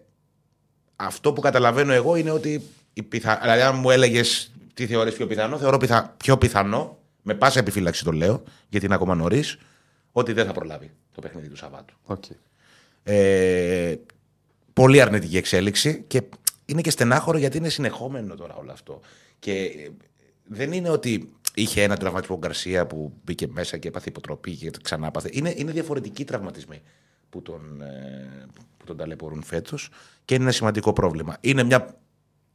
[0.95, 2.61] αυτό που καταλαβαίνω εγώ είναι ότι
[2.93, 3.39] η πιθα...
[3.41, 6.13] δηλαδή, αν μου έλεγες τι θεωρείς πιο πιθανό, θεωρώ πιθα...
[6.17, 9.57] πιο πιθανό, με πάσα επιφύλαξη το λέω, γιατί είναι ακόμα νωρίς,
[10.11, 11.93] ότι δεν θα προλάβει το παιχνίδι του Σαββάτου.
[12.03, 12.23] Οκ.
[13.03, 13.95] Ε,
[14.81, 16.21] πολύ αρνητική εξέλιξη και
[16.65, 18.99] είναι και στενάχωρο γιατί είναι συνεχόμενο τώρα όλο αυτό.
[19.39, 19.89] Και ε,
[20.43, 25.29] δεν είναι ότι είχε ένα τραυματισμό Γκαρσία που μπήκε μέσα και έπαθε υποτροπή και ξανάπαθε.
[25.33, 26.81] Είναι, είναι διαφορετικοί τραυματισμοί
[27.29, 28.45] που τον, ε,
[28.77, 29.89] που τον ταλαιπωρούν φέτος
[30.25, 31.37] και είναι ένα σημαντικό πρόβλημα.
[31.41, 31.97] Είναι μια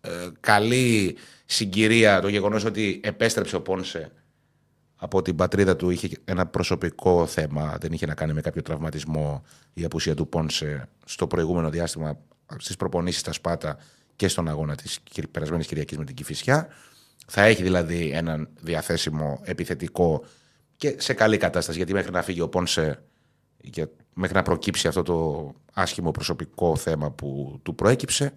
[0.00, 0.10] ε,
[0.40, 4.12] καλή συγκυρία το γεγονός ότι επέστρεψε ο Πόνσε
[5.04, 9.42] από την πατρίδα του είχε ένα προσωπικό θέμα, δεν είχε να κάνει με κάποιο τραυματισμό
[9.74, 12.18] η απουσία του Πόνσε στο προηγούμενο διάστημα
[12.58, 13.76] στις προπονήσεις στα Σπάτα
[14.16, 16.68] και στον αγώνα της κυρ- περασμένης Κυριακής με την Κηφισιά.
[17.26, 20.24] Θα έχει δηλαδή έναν διαθέσιμο επιθετικό
[20.76, 23.02] και σε καλή κατάσταση γιατί μέχρι να φύγει ο Πόνσε
[23.70, 28.32] και μέχρι να προκύψει αυτό το άσχημο προσωπικό θέμα που του προέκυψε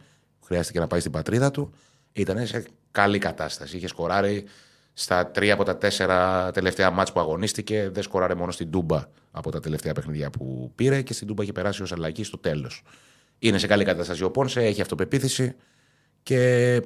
[0.46, 1.74] χρειάστηκε να πάει στην πατρίδα του
[2.14, 3.78] ήταν σε καλή κατάσταση.
[3.78, 4.46] Είχε σκοράρει
[5.00, 7.90] στα τρία από τα τέσσερα τελευταία μάτς που αγωνίστηκε.
[7.92, 11.52] Δεν σκοράρε μόνο στην Τούμπα από τα τελευταία παιχνίδια που πήρε και στην Τούμπα είχε
[11.52, 12.84] περάσει ως αλλαγή στο τέλος.
[13.40, 15.56] Είναι σε καλή κατάσταση ο Πόνσε, έχει αυτοπεποίθηση
[16.24, 16.40] και
[16.74, 16.82] ε,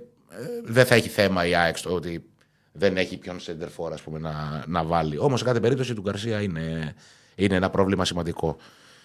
[0.64, 2.24] δεν θα έχει θέμα η ΑΕΚ στο ότι
[2.72, 5.18] δεν έχει ποιον σεντερφόρ ας πούμε, να, να βάλει.
[5.18, 6.94] Όμως σε κάθε περίπτωση του Γκαρσία είναι,
[7.36, 8.58] είναι ένα πρόβλημα σημαντικό.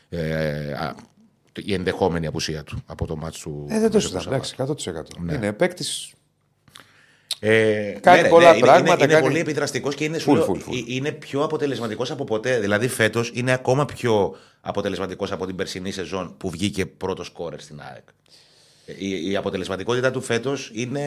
[0.08, 0.94] Ε, α,
[1.54, 3.66] η ενδεχόμενη απουσία του από το μάτς του.
[3.68, 4.42] Ε, δεν το του συζητάμε.
[4.56, 4.90] Σαββάτου.
[4.90, 5.22] Εντάξει, 100%.
[5.24, 5.34] Ναι.
[5.34, 6.12] Είναι παίκτης.
[7.40, 10.46] Ε, Κάνει πολλά είναι- πράγματα, Είναι, είναι, κάνει- πολύ επιδραστικός και είναι, σου Full, λέω,
[10.46, 10.74] full, full.
[10.74, 12.58] ε, είναι πιο αποτελεσματικός από ποτέ.
[12.60, 17.80] Δηλαδή φέτος είναι ακόμα πιο αποτελεσματικός από την περσινή σεζόν που βγήκε πρώτος σκόρερ στην
[17.90, 18.04] ΑΕΚ.
[18.86, 21.02] Ε, Η, η αποτελεσματικότητα του φέτος είναι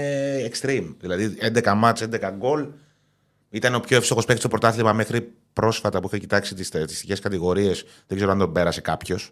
[0.52, 0.96] extreme.
[1.00, 2.68] Δηλαδή 11 μάτς, 11 γκολ.
[3.50, 7.86] Ήταν ο πιο εύστοχος παίκτης στο πρωτάθλημα μέχρι πρόσφατα που είχε κοιτάξει τις στατιστικές κατηγορίες.
[8.08, 9.32] Δεν ξέρω αν τον πέρασε κάποιος.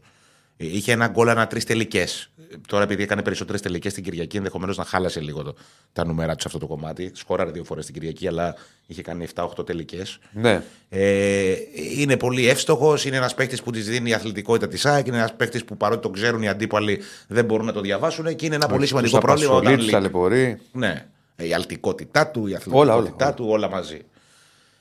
[0.58, 2.30] Είχε ένα γκολ ανά τρεις τελικές.
[2.68, 5.56] Τώρα, επειδή έκανε περισσότερες τελικές την Κυριακή, ενδεχομένως να χάλασε λίγο το,
[5.94, 7.12] τα νούμερα του σε αυτό το κομμάτι.
[7.16, 8.56] Σκόραρε δύο φορές την Κυριακή, αλλά
[8.88, 10.20] είχε κάνει 7-8 τελικές.
[10.32, 10.64] Ναι.
[10.90, 11.54] Ε,
[11.98, 13.06] είναι πολύ εύστοχος.
[13.06, 15.08] Είναι ένας παίκτης που της δίνει η αθλητικότητα της ΑΕΚ.
[15.08, 18.46] Είναι ένας παίκτης που παρότι τον ξέρουν οι αντίπαλοι δεν μπορούν να το διαβάσουν και
[18.46, 19.52] είναι ένα πολύ σημαντικό πρόβλημα.
[19.52, 19.92] Του Όταν του λείπει.
[19.92, 20.60] ταλαιπωρεί.
[20.72, 21.06] Ναι.
[21.36, 23.34] Η αλτικότητά του, η Όλα, αθλητικότητά όλα.
[23.34, 24.02] του, όλα μαζί.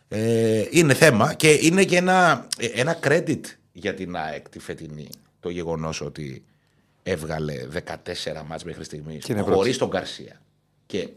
[0.08, 3.40] Ε, είναι θέμα και είναι και ένα, ε, ένα credit
[3.72, 5.08] για την ΑΕΚ τη φετινή
[5.46, 6.44] το γεγονός ότι
[7.02, 9.78] έβγαλε 14 μάτς μέχρι στιγμής Και είναι χωρίς πρώτη.
[9.78, 10.40] τον Γκαρσία.
[10.86, 11.08] Και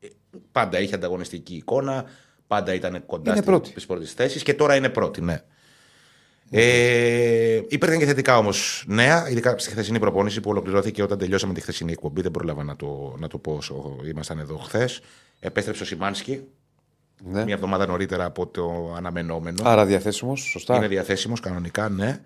[0.00, 0.08] ε,
[0.52, 2.04] πάντα είχε ανταγωνιστική εικόνα,
[2.46, 3.72] πάντα ήταν κοντά Είναι στις πρώτη.
[3.86, 5.42] πρώτες θέσεις και τώρα είναι πρώτη, ναι.
[6.50, 11.60] Ε, υπήρχαν και θετικά όμως νέα, ειδικά στη χθεσινή προπόνηση που ολοκληρώθηκε όταν τελειώσαμε τη
[11.60, 12.20] χθεσινή εκπομπή.
[12.22, 15.00] Δεν πρόλαβα να το, να το πω όσο ήμασταν εδώ χθες.
[15.40, 16.40] Επέστρεψε ο Σιμάνσκι
[17.24, 17.44] Ναι.
[17.44, 19.62] μια εβδομάδα νωρίτερα από το αναμενόμενο.
[19.68, 20.76] Άρα διαθέσιμος, σωστά.
[20.76, 22.20] Είναι διαθέσιμος κανονικά, ναι.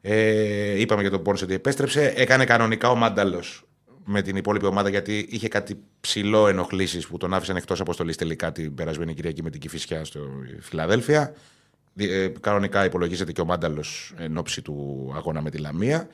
[0.00, 2.12] Ε, είπαμε για τον Πόνσε ότι επέστρεψε.
[2.16, 3.64] Έκανε κανονικά ο Μάνταλος
[4.04, 8.52] με την υπόλοιπη ομάδα γιατί είχε κάτι ψηλό ενοχλήσεις που τον άφησαν εκτός αποστολής τελικά
[8.52, 10.20] την περασμένη Κυριακή με την Κυφυσιά στο
[10.60, 11.34] Φιλαδέλφια.
[11.92, 16.08] Δι- ε, κανονικά υπολογίζεται και ο Μάνταλος εν ώψη του αγώνα με τη Λαμία.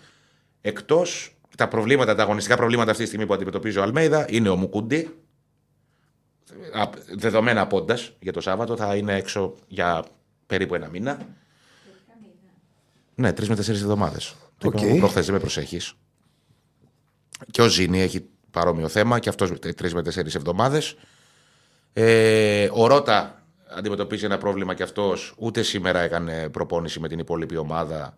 [0.61, 4.57] Εκτός τα προβλήματα, τα αγωνιστικά προβλήματα αυτή τη στιγμή που αντιμετωπίζει ο Αλμέιδα είναι ο
[4.57, 5.17] Μουκούντι.
[6.73, 10.05] Α, Δεδομένα Πόνσε για το Σάββατο θα είναι έξω για
[10.47, 11.19] περίπου ένα μήνα.
[13.19, 14.35] Ναι, τρεις με τέσσερις εβδομάδες.
[14.59, 14.75] Το Οκ.
[14.75, 15.95] είπα εγώ προχθές, δεν με προσέχεις.
[17.51, 20.97] Και ο Ζήνη έχει παρόμοιο θέμα και αυτός τρεις με τέσσερις εβδομάδες.
[21.93, 23.43] Ε, ο Ρότα
[23.77, 25.35] αντιμετωπίζει ένα πρόβλημα και αυτός.
[25.39, 28.17] Ούτε σήμερα έκανε προπόνηση με την υπόλοιπη ομάδα.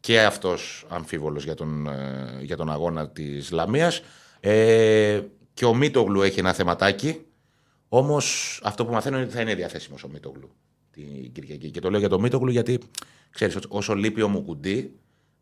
[0.00, 4.02] Και αυτός αμφίβολος για, τον, ε, για τον αγώνα της Λαμίας.
[4.40, 5.20] Ε,
[5.54, 7.20] και ο Μίτογλου έχει ένα θεματάκι.
[7.88, 10.50] Όμως αυτό που μαθαίνω είναι ότι θα είναι διαθέσιμος ο Μίτογλου
[10.90, 11.70] την Κυριακή.
[11.70, 12.78] Και το λέω για τον Μίτογλου γιατί
[13.36, 14.92] ξέρεις, όσο λείπει ο Μουκουντή,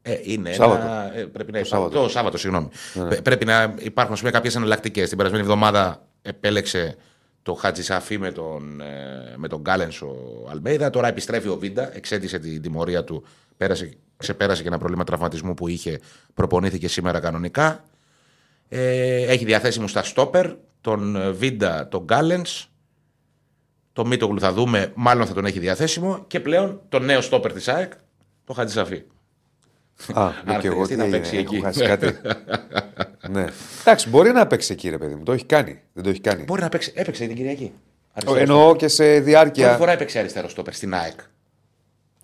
[0.03, 0.83] ε, είναι Σάββατο.
[0.83, 1.17] ένα.
[1.17, 1.67] Ε, πρέπει να Το υπάρχει.
[1.69, 2.03] Σάββατο.
[2.03, 2.69] Το Σάββατο, συγγνώμη.
[3.09, 5.09] Πε- Πρέπει να υπάρχουν κάποιες εναλλακτικές.
[5.09, 6.97] Την περασμένη εβδομάδα επέλεξε
[7.43, 10.17] το Χατζησαφή με τον, ε, με τον Γκάλενς ο
[10.51, 10.91] Αλμέιδα.
[10.91, 13.25] Τώρα επιστρέφει ο Βίντα, εξέτησε την τιμωρία του,
[13.57, 16.01] πέρασε, ξεπέρασε και ένα πρόβλημα τραυματισμού που είχε,
[16.35, 17.85] προπονήθηκε σήμερα κανονικά.
[18.69, 20.51] Ε, έχει διαθέσιμο στα στόπερ
[20.81, 22.67] τον ε, Βίντα, τον Γκάλενς,
[23.95, 27.69] το Μίτογλου θα δούμε, μάλλον θα τον έχει διαθέσιμο και πλέον το νέο στόπερ της
[27.69, 27.93] ΑΕΚ,
[28.45, 29.03] το Χατζησαφή.
[30.15, 31.63] Α, Αν ναι, και εγώ χρειαστεί τι να έγινε, παίξει έχω εκεί.
[31.65, 32.07] χάσει κάτι.
[33.35, 33.45] ναι.
[33.81, 35.23] Εντάξει, μπορεί να παίξει εκεί, ρε παιδί μου.
[35.23, 35.81] Το έχει κάνει.
[35.93, 36.43] Δεν το έχει κάνει.
[36.45, 37.73] Μπορεί να παίξει, έπαιξε την Κυριακή.
[37.75, 39.77] Ο- Αριστερός Εννοώ και σε Πρώτη διάρκεια.
[39.77, 41.19] φορά έπαιξε αριστερό στόπερ στην ΑΕΚ.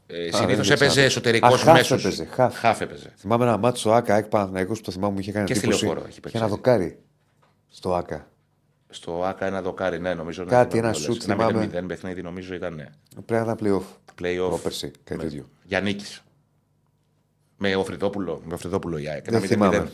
[0.07, 2.05] Ε, δεν Συνήθως έπαιξε έπαιζε να- εσωτερικός Α, χαφ μέσος.
[2.05, 2.81] έπαιζε, χαφ.
[2.81, 3.13] έπαιζε.
[3.17, 5.65] Θυμάμαι ένα μάτσο στο ΑΚΑ, έκπανα να που το θυμάμαι μου είχε κάνει Και στη
[5.65, 5.85] εντύπωση.
[5.85, 6.37] Λεωφόρο έχει παίξει.
[6.39, 6.99] Και ένα δοκάρι
[7.69, 8.30] στο ΑΚΑ.
[8.91, 10.43] Στο ΑΚΑ ένα δοκάρι, ναι, νομίζω.
[10.45, 11.25] ναι, Κάτι, θυμάμαι ένα το σουτ, λες.
[11.25, 11.71] Ένα θυμάμαι.
[11.83, 12.75] 0-0 παιχνίδι, νομίζω ήταν.
[12.75, 12.87] Ναι.
[13.27, 14.23] Πρέπει να ήταν playoff.
[14.23, 14.49] Playoff.
[14.49, 15.49] Πρόπερση, κάτι τέτοιο.
[15.65, 16.05] Για νίκη.
[17.57, 19.25] Με ο Φρυδόπουλο, με ο Φρυδόπουλο η ΑΕΚ.
[19.25, 19.49] Δεν Ένα 0-0.
[19.49, 19.91] θυμάμαι.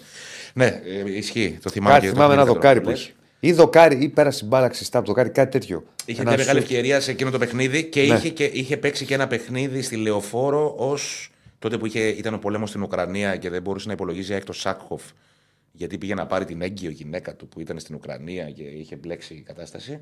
[0.55, 1.59] Ναι, ε, ισχύει.
[1.63, 1.95] Το θυμάμαι.
[1.95, 3.07] Κάτι και το θυμάμαι ένα θυμήθηκα δοκάρι τώρα που λες.
[3.09, 3.15] έχει.
[3.41, 5.85] Ή δοκάρι ή πέρασε η μπάλα ξιστά από το δοκάρι, κάτι τέτοιο.
[6.05, 6.71] Είχε Ένας μια μεγάλη σουτ.
[6.71, 8.15] ευκαιρία σε εκείνο το παιχνίδι και, Ναι.
[8.15, 12.39] είχε, και είχε παίξει και ένα παιχνίδι στη Λεωφόρο ως τότε που είχε, ήταν ο
[12.39, 15.03] πόλεμος στην Ουκρανία και δεν μπορούσε να υπολογίζει τον Σάκχοφ
[15.77, 19.35] γιατί πήγε να πάρει την έγκυο γυναίκα του που ήταν στην Ουκρανία και είχε μπλέξει
[19.35, 20.01] η κατάσταση.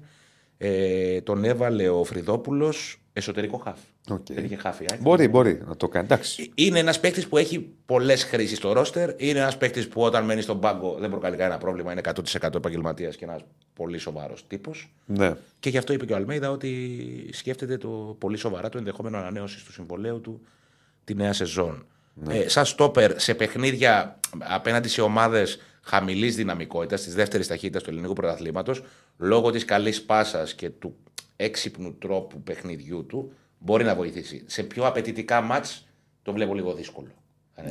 [0.59, 3.79] Ε, τον έβαλε ο Οφρυδόπουλος εσωτερικό χάφ.
[4.11, 4.27] Οκ.
[4.33, 4.81] Δεν είχε χαφ.
[4.81, 5.01] η ΑΕΚ.
[5.01, 6.05] Μπορεί, μπορεί να το κάνει.
[6.05, 6.51] Εντάξει.
[6.55, 9.11] Είναι ένας παίκτης που έχει πολλές χρήσεις στο ρόστερ.
[9.17, 11.93] Είναι ένας παίκτης που όταν μένει στον πάγκο δεν προκαλεί κανένα πρόβλημα.
[11.93, 13.45] Είναι 100% επαγγελματίας και ένας
[13.75, 14.95] πολύ σοβαρός τύπος.
[15.07, 15.35] Ναι.
[15.61, 19.63] Και γι' αυτό είπε και ο Αλμέιδα ότι σκέφτεται το πολύ σοβαρά το ενδεχόμενο ανανέωσης
[19.63, 20.41] του συμβολέου του
[21.05, 21.87] τη νέα σεζόν.
[22.28, 28.12] Ε, σαν στόπερ σε παιχνίδια απέναντι σε ομάδες χαμηλής δυναμικότητας, της δεύτερης ταχύτητας του ελληνικού
[28.12, 28.82] πρωταθλήματος,
[29.19, 30.97] λόγω της καλής πάσας και του
[31.36, 34.43] έξυπνου τρόπου παιχνιδιού του, μπορεί να βοηθήσει.
[34.47, 35.86] Σε πιο απαιτητικά μάτς
[36.23, 37.09] το βλέπω λίγο δύσκολο.
[37.55, 37.62] Ε,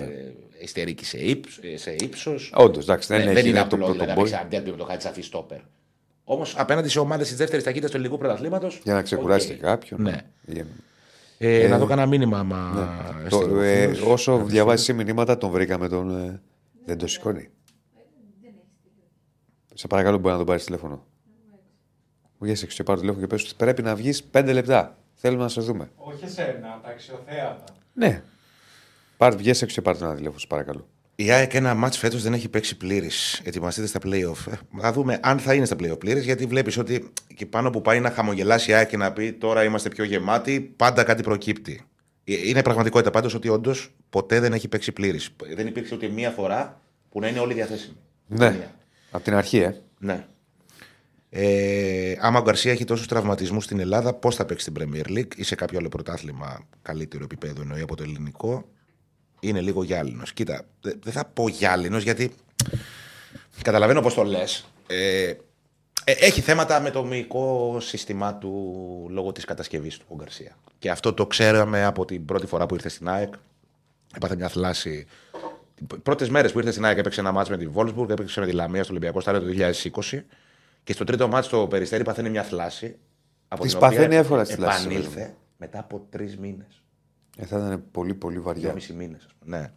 [0.62, 2.52] Εστερική σε, ύψ, σε ύψος.
[2.56, 4.24] Όντως, εντάξει, δεν, Ναι, έχει δεν είναι το απλό δηλαδή, να πρωτομπόι.
[4.30, 5.58] παίξει ένα ντέρμπι με το Χάτσαφι στόπερ.
[6.24, 8.80] Όμως απέναντι σε ομάδες της δεύτερης ταχύτητας του ελληνικού πρωταθλήματος.
[8.84, 10.02] Για να ξεκουράσει και κάποιον.
[10.02, 10.22] Ναι.
[10.46, 10.66] Για-
[11.46, 12.40] Ε, να δω κανένα μήνυμα.
[12.40, 12.72] Άμα
[13.24, 13.30] Ναι.
[13.30, 14.02] Το- έστειλε ο ε, φίλος.
[14.12, 16.18] όσο διαβάζεις μηνύματα, τον βρήκαμε τον.
[16.28, 16.42] ε,
[16.86, 17.50] δεν το σηκώνει.
[19.74, 21.06] Σε παρακαλώ, μπορεί να τον πάρεις τηλέφωνο.
[22.40, 24.98] Βγες έξω και πάρω τηλέφωνο και πες ότι πρέπει να βγεις πέντε λεπτά.
[25.14, 25.90] Θέλουμε να σε δούμε.
[25.96, 27.64] Όχι εσένα, τα αξιοθέατα.
[27.94, 28.24] Ναι.
[29.18, 30.88] Πάρ, βγες έξω και πάρε ένα τηλέφωνο, σε παρακαλώ.
[31.16, 33.42] Η ΑΕΚ ένα μάτς φέτος δεν έχει παίξει πλήρης.
[33.44, 34.52] Ετοιμαστείτε στα playoff.
[34.52, 37.82] Ε, Θα δούμε αν θα είναι στα playoff πλήρης, γιατί βλέπεις ότι και πάνω που
[37.82, 41.82] πάει να χαμογελάσει η ΑΕΚ και να πει τώρα είμαστε πιο γεμάτοι, πάντα κάτι προκύπτει.
[42.24, 45.30] Ε, Είναι πραγματικότητα πάντως ότι όντως ποτέ δεν έχει παίξει πλήρης.
[45.56, 47.96] Δεν υπήρξε ούτε μία φορά που να είναι όλοι διαθέσιμοι.
[48.28, 48.52] Ναι.
[48.52, 48.76] Μία.
[49.12, 49.82] Από την αρχή, ε.
[50.00, 50.26] Ναι.
[51.30, 55.36] Ε, άμα ο Γκαρσία έχει τόσους τραυματισμούς στην Ελλάδα, πώς θα παίξει την Premier League
[55.36, 58.66] ή σε κάποιο άλλο πρωτάθλημα καλύτερο επίπεδο εννοεί από το ελληνικό;
[59.44, 60.34] Είναι λίγο γυάλινος.
[60.34, 62.32] Κοίτα, δε- δεν θα πω γυάλινος γιατί
[63.62, 64.66] καταλαβαίνω πώς το λες.
[64.88, 65.34] Ε,
[66.06, 68.52] ε, έχει θέματα με το μυϊκό σύστημά του
[69.10, 70.56] λόγω της κατασκευής του ο Γκαρσία.
[70.80, 73.34] Και αυτό το ξέραμε από την πρώτη φορά που ήρθε στην ΑΕΚ.
[74.16, 75.06] Έπαθε μια θλάση.
[76.04, 78.52] Πρώτες μέρες που ήρθε στην ΑΕΚ έπαιξε ένα μάτσο με τη Βόλσμπουργκ, έπαιξε με τη
[78.52, 80.26] Λαμία στο Ολυμπιακό Στάδιο το 2020.
[80.84, 82.96] Και στο τρίτο μάτσο το Περιστέρι παθαίνει μια θλάση.
[83.48, 86.83] Από Τις την οποία παθαίνει εύκολα στις θλάσεις, Επανήλθε μετά από τρεις μήνες.
[87.38, 88.62] Ε θα ήταν πολύ, πολύ βαριά.
[88.62, 89.28] Δυόμισι μήνες.
[89.46, 89.72] Ναι.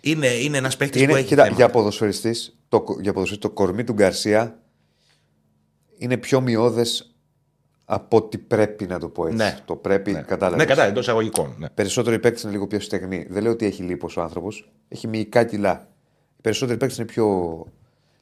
[0.00, 1.28] Είναι, είναι ένας παίκτης που Είναι, έχει.
[1.28, 1.62] κοίτα, θέματα.
[1.64, 4.58] για ποδοσφαιριστής, το, για ποδοσφαιριστή, το κορμί του Γκαρσία
[5.98, 7.14] είναι πιο μειώδες
[7.84, 9.36] από ότι πρέπει να το πω έτσι.
[9.36, 9.58] Ναι.
[9.64, 10.58] Το πρέπει, Ναι, κατάλαβες.
[10.66, 11.54] ναι κατά εντός εισαγωγικών.
[11.58, 11.68] Ναι.
[11.70, 13.26] Περισσότεροι παίκτες είναι λίγο πιο στεγνοί.
[13.30, 14.70] Δεν λέω ότι έχει λίπος ο άνθρωπος.
[14.88, 15.88] Έχει μυϊκά κιλά.
[16.36, 17.26] Οι περισσότεροι παίκτες είναι πιο.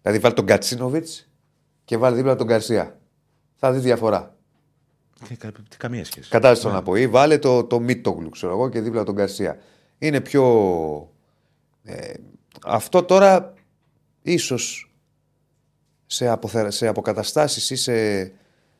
[0.03, 1.29] Δηλαδή, βάλει τον Κατσίνοβιτς
[1.85, 2.99] και βάλει δίπλα τον Γκαρσία.
[3.57, 4.37] Θα δει διαφορά.
[5.29, 6.31] Τι, κα- τι καμία σχέση.
[6.31, 6.97] Κατάλαβε το να πω.
[6.97, 9.59] Ή βάλε το, το Μίτογλου, ξέρω εγώ, και δίπλα τον Γκαρσία.
[9.99, 10.45] Είναι πιο.
[11.83, 12.13] Ε,
[12.65, 13.55] αυτό τώρα
[14.23, 14.93] ίσως
[16.07, 16.71] σε, αποθε...
[16.71, 18.23] σε αποκαταστάσεις ή σε,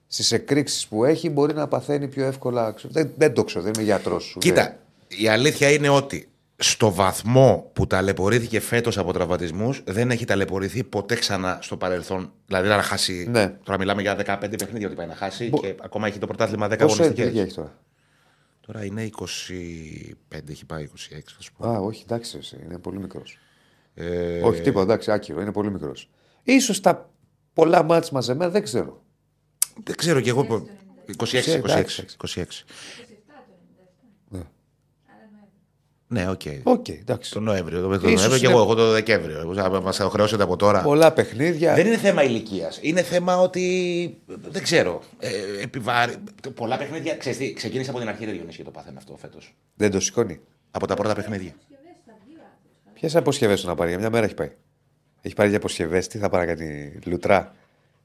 [0.07, 2.73] στις εκρήξεις που έχει μπορεί να παθαίνει πιο εύκολα.
[2.73, 2.93] ξέρω.
[2.93, 4.39] Δεν, δεν το ξέρω, δεν είμαι γιατρός σου.
[4.39, 4.79] Κοίτα,
[5.09, 6.29] η αλήθεια είναι ότι
[6.61, 12.33] στο βαθμό που ταλαιπωρήθηκε φέτος από τραυματισμούς, δεν έχει ταλαιπωρηθεί ποτέ ξανά στο παρελθόν.
[12.47, 13.27] Δηλαδή να χάσει.
[13.31, 13.49] Ναι.
[13.65, 16.67] Τώρα μιλάμε για 15 παιχνίδια ότι πάει να χάσει Μπο- και ακόμα έχει το πρωτάθλημα
[16.67, 17.25] 10 Πόσο αγωνιστικές.
[17.25, 17.79] ηλικία έχει τώρα;
[18.67, 21.69] Τώρα είναι 25, έχει πάει 26, θα σου πω.
[21.69, 23.39] Α, όχι, εντάξει, εσύ, είναι πολύ μικρός.
[23.95, 26.11] Ε, Όχι, τίποτα, εντάξει, άκυρο, είναι πολύ μικρός.
[26.61, 27.11] σω τα
[27.53, 29.03] πολλά μάτς μαζεμένα δεν ξέρω.
[29.85, 30.45] Δεν ξέρω κι εγώ.
[30.45, 30.67] πο-
[31.07, 32.05] 26, 26, εντάξει.
[32.17, 32.43] 26.
[36.11, 36.41] Ναι, οκ.
[36.63, 37.33] Οκ, εντάξει.
[37.33, 37.81] Το Νοέμβριο.
[37.81, 39.55] Το, το Ίσως Νοέμβριο και είναι- εγώ, εγώ το Δεκέμβριο.
[39.83, 40.83] Μα χρεώσετε από τώρα.
[40.83, 41.75] Πολλά παιχνίδια.
[41.75, 42.79] Δεν είναι θέμα ηλικίας.
[42.83, 44.17] Είναι θέμα ότι.
[44.51, 45.03] Δεν ξέρω.
[45.19, 45.31] Ε,
[45.63, 46.15] επιβάρει.
[46.55, 47.15] Πολλά παιχνίδια.
[47.17, 49.55] Ξέρεις τι, ξεκίνησε από την αρχή δεν και το πάθαινε αυτό φέτος.
[49.75, 50.41] Δεν το σηκώνει.
[50.71, 51.55] Από τα πρώτα παιχνίδια.
[52.95, 54.51] Ποιες αποσκευές του να πάρει, για μια μέρα έχει πάει.
[55.23, 57.55] Έχει πάρει για αποσκευές, τι θα πάρει να κάνει λουτρά.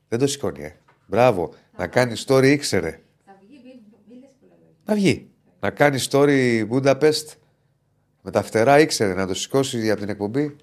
[0.07, 0.75] Δεν το σηκώνει, ε.
[1.07, 1.53] Μπράβο.
[1.77, 2.99] Να κάνει story ήξερε.
[3.25, 4.75] Θα βγει, μη, μη λες πολλά λόγια.
[4.85, 5.27] Να βγει.
[5.59, 7.25] Να κάνει story Budapest
[8.25, 10.55] με τα φτερά ήξερε να το σηκώσει από την εκπομπή.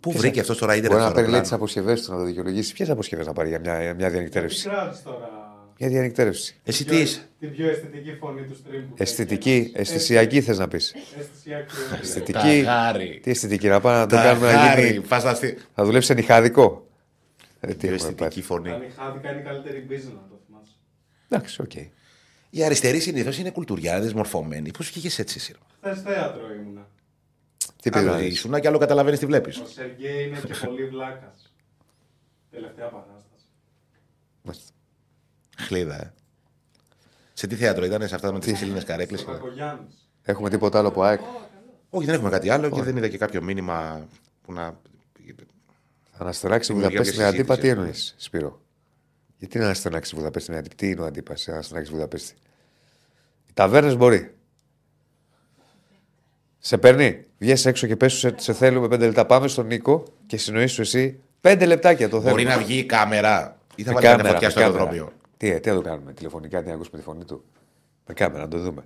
[0.00, 0.98] Πού βρήκε αυτός τώρα ίντερνετ.
[0.98, 2.72] Μπορεί να στο παίρνει τι αεροπλάνο; αποσκευέ του να το δικαιολογήσει.
[2.72, 5.28] Ποιες αποσκευές να πάρει για μια, για μια διανυκτέρευση; Κράτης τώρα.
[5.76, 6.56] Για διανυκτέρευση.
[6.64, 8.84] Εσύ Πιο- τι είσαι; Την πιο αισθητική φωνή του stream.
[8.88, 9.72] που Αισθητική, έχει.
[9.74, 10.94] αισθησιακή θες να πεις.
[11.18, 11.74] Αισθησιακή.
[12.00, 12.32] Αισθητική.
[12.64, 13.20] Ταγάρι.
[13.22, 14.86] Τι αισθητική, να πάμε να το κάνουμε να Ταγάρι.
[14.92, 15.04] γίνει.
[15.04, 15.58] Φανταστεί.
[15.74, 16.86] Να δουλέψει σε νυχαδικό.
[17.60, 18.42] Ε, τι Πιο έχουμε αισθητική πάθει.
[18.42, 18.68] φωνή.
[18.70, 20.72] Τα νυχάδικα είναι η καλύτερη business να το θυμάσαι.
[21.28, 21.72] Εντάξει, οκ.
[22.50, 24.70] Οι αριστεροί συνήθως είναι κουλτουριάδες, μορφωμένοι.
[24.70, 25.52] Πώς βγήκε έτσι, εσύ.
[25.52, 26.88] ρε; Χθε θέατρο ήμουνα.
[27.82, 28.26] Τι Άλλο πήρε.
[28.26, 29.58] ήσουν και άλλο καταλαβαίνεις τι βλέπεις.
[29.58, 31.52] Ο Σεργέη είναι και πολύ βλάκας.
[32.50, 33.44] Τελευταία παράσταση.
[35.56, 36.12] Χλίδα, ε.
[37.32, 39.86] Σε τι θέατρο ήταν, σε αυτά με τις ξύλινε καρέκλες; Ο Κακογιάννη.
[40.22, 41.20] Έχουμε τίποτα άλλο από ΑΕΚ;
[41.90, 44.08] Όχι, δεν έχουμε κάτι άλλο και δεν είδα και κάποιο μήνυμα
[44.42, 44.78] που να.
[46.12, 48.60] Θα αναστεράξει η Δημιουργεί Βουδαπέστη και με αντίπα, τι συζήτηση, εννοείς, Σπύρο;
[49.40, 52.34] Γιατί να αναστεράξει η Βουδαπέστη με αντίπα, τι είναι ο αντίπα, να αναστεράξει η Βουδαπέστη.
[53.48, 54.34] Οι ταβέρνες μπορεί.
[56.58, 59.26] Σε παίρνει, βγες έξω και πες τους σε, σε θέλουμε πέντε λεπτά.
[59.26, 62.30] Πάμε στον Νίκο και συνοήσου εσύ πέντε λεπτάκια το θέλουμε.
[62.42, 64.78] Μπορεί να βγει η κάμερα ή θα Με βάλει κανένα κάμερα, φωτιά με στο κάμερα.
[64.78, 65.12] αεροδρόμιο.
[65.36, 67.44] Τι, ε, τι θα το κάνουμε, τηλεφωνικά, τι να ακούσουμε τη φωνή του.
[68.06, 68.82] Με κάμερα, να το δούμε.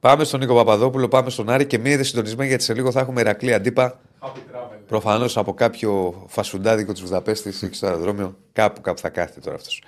[0.00, 3.20] Πάμε στον Νίκο Παπαδόπουλο, πάμε στον Άρη και μείνετε συντονισμένοι γιατί σε λίγο θα έχουμε
[3.20, 4.00] Ηρακλή αντίπα.
[4.20, 4.78] Happy travel.
[4.86, 8.36] Προφανώς από κάποιο φασουντάδικο της Βουδαπέστης εκεί στο αεροδρόμιο.
[8.52, 9.82] Κάπου, κάπου θα κάθεται τώρα αυτός.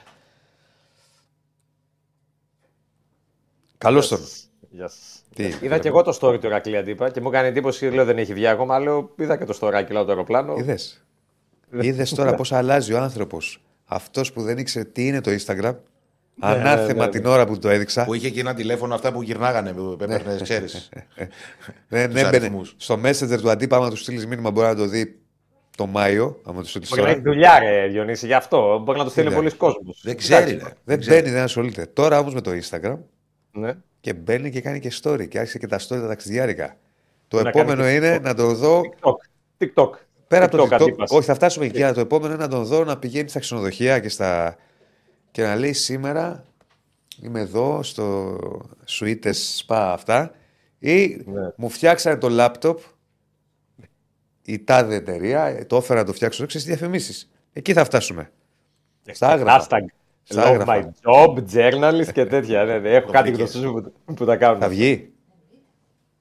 [3.78, 4.18] Καλώς τον.
[4.70, 5.22] Γεια σας.
[5.34, 8.18] Τι, Είδα και εγώ το story του Ηρακλή αντίπα και μου έκανε εντύπωση, λέω δεν
[8.18, 8.78] έχει βγει ακόμα.
[8.78, 10.54] Λέω, είδα και το story λέω το αεροπλάνο.
[10.56, 11.04] Είδες.
[11.80, 13.62] Είδες τώρα πώς αλλάζει ο άνθρωπος.
[13.84, 15.74] Αυτός που δεν ήξερε τι είναι το Instagram.
[16.40, 17.08] Ανάθεμα ναι, ναι.
[17.10, 18.04] την ώρα που το έδειξα.
[18.04, 20.64] Που είχε και ένα τηλέφωνο αυτά που γυρνάγανε, που έπαιρνε, ξέρει.
[21.88, 22.26] Δεν τους έμπαινε.
[22.36, 22.74] αριθμούς.
[22.76, 25.18] Στο Messenger του αντίπα, άμα του στείλεις μήνυμα, μπορεί να το δει
[25.76, 26.40] το Μάιο.
[26.44, 27.32] Άμα του στείλεις Μπορεί να έχει τώρα.
[27.32, 28.80] δουλειά, ρε Διονύση, γι' αυτό.
[28.84, 29.40] Μπορεί να το στείλει Δουλειά.
[29.42, 30.00] πολλοί κόσμος.
[30.02, 30.70] Δεν ξέρει, ρε.
[30.84, 31.86] Δεν μπαίνει, δεν ασχολείται.
[31.92, 32.96] Τώρα όμως με το Instagram
[33.52, 33.72] Ναι.
[34.00, 35.28] και μπαίνει και κάνει και story.
[35.28, 36.76] Και άρχισε και τα story τα ταξιδιάρικα.
[37.28, 38.22] Το Να επόμενο κάνει και είναι TikTok.
[38.22, 38.80] να το δω.
[39.00, 39.14] TikTok.
[39.64, 39.90] TikTok.
[40.28, 40.72] Πέρα από το TikTok.
[40.72, 41.10] αντίπας.
[41.10, 41.82] Όχι, θα φτάσουμε εκεί.
[41.82, 44.56] αλλά Το επόμενο είναι να τον δω να πηγαίνει στα ξενοδοχεία και, στα...
[45.30, 46.44] και να λέει σήμερα
[47.22, 48.36] είμαι εδώ στο
[48.88, 49.32] suites
[49.66, 50.30] spa αυτά.
[50.78, 51.40] Ή Ναι.
[51.56, 52.78] μου φτιάξανε το λάπτοπ
[54.44, 56.46] η τάδε εταιρεία, το έφερα να το φτιάξω.
[56.46, 57.30] Ξέρεις τι διαφημίσεις.
[57.52, 58.30] Εκεί θα φτάσουμε.
[59.12, 59.66] Στα άγραφα.
[59.66, 59.84] Hashtag
[60.22, 60.92] Στα love άγραφα.
[61.04, 62.64] my job, journalist και τέτοια.
[62.64, 62.88] Ναι, ναι.
[62.90, 63.56] Έχω Το κάτι βρήκες.
[63.56, 64.60] γνωστού που, που τα κάνουν.
[64.60, 65.12] Θα βγει.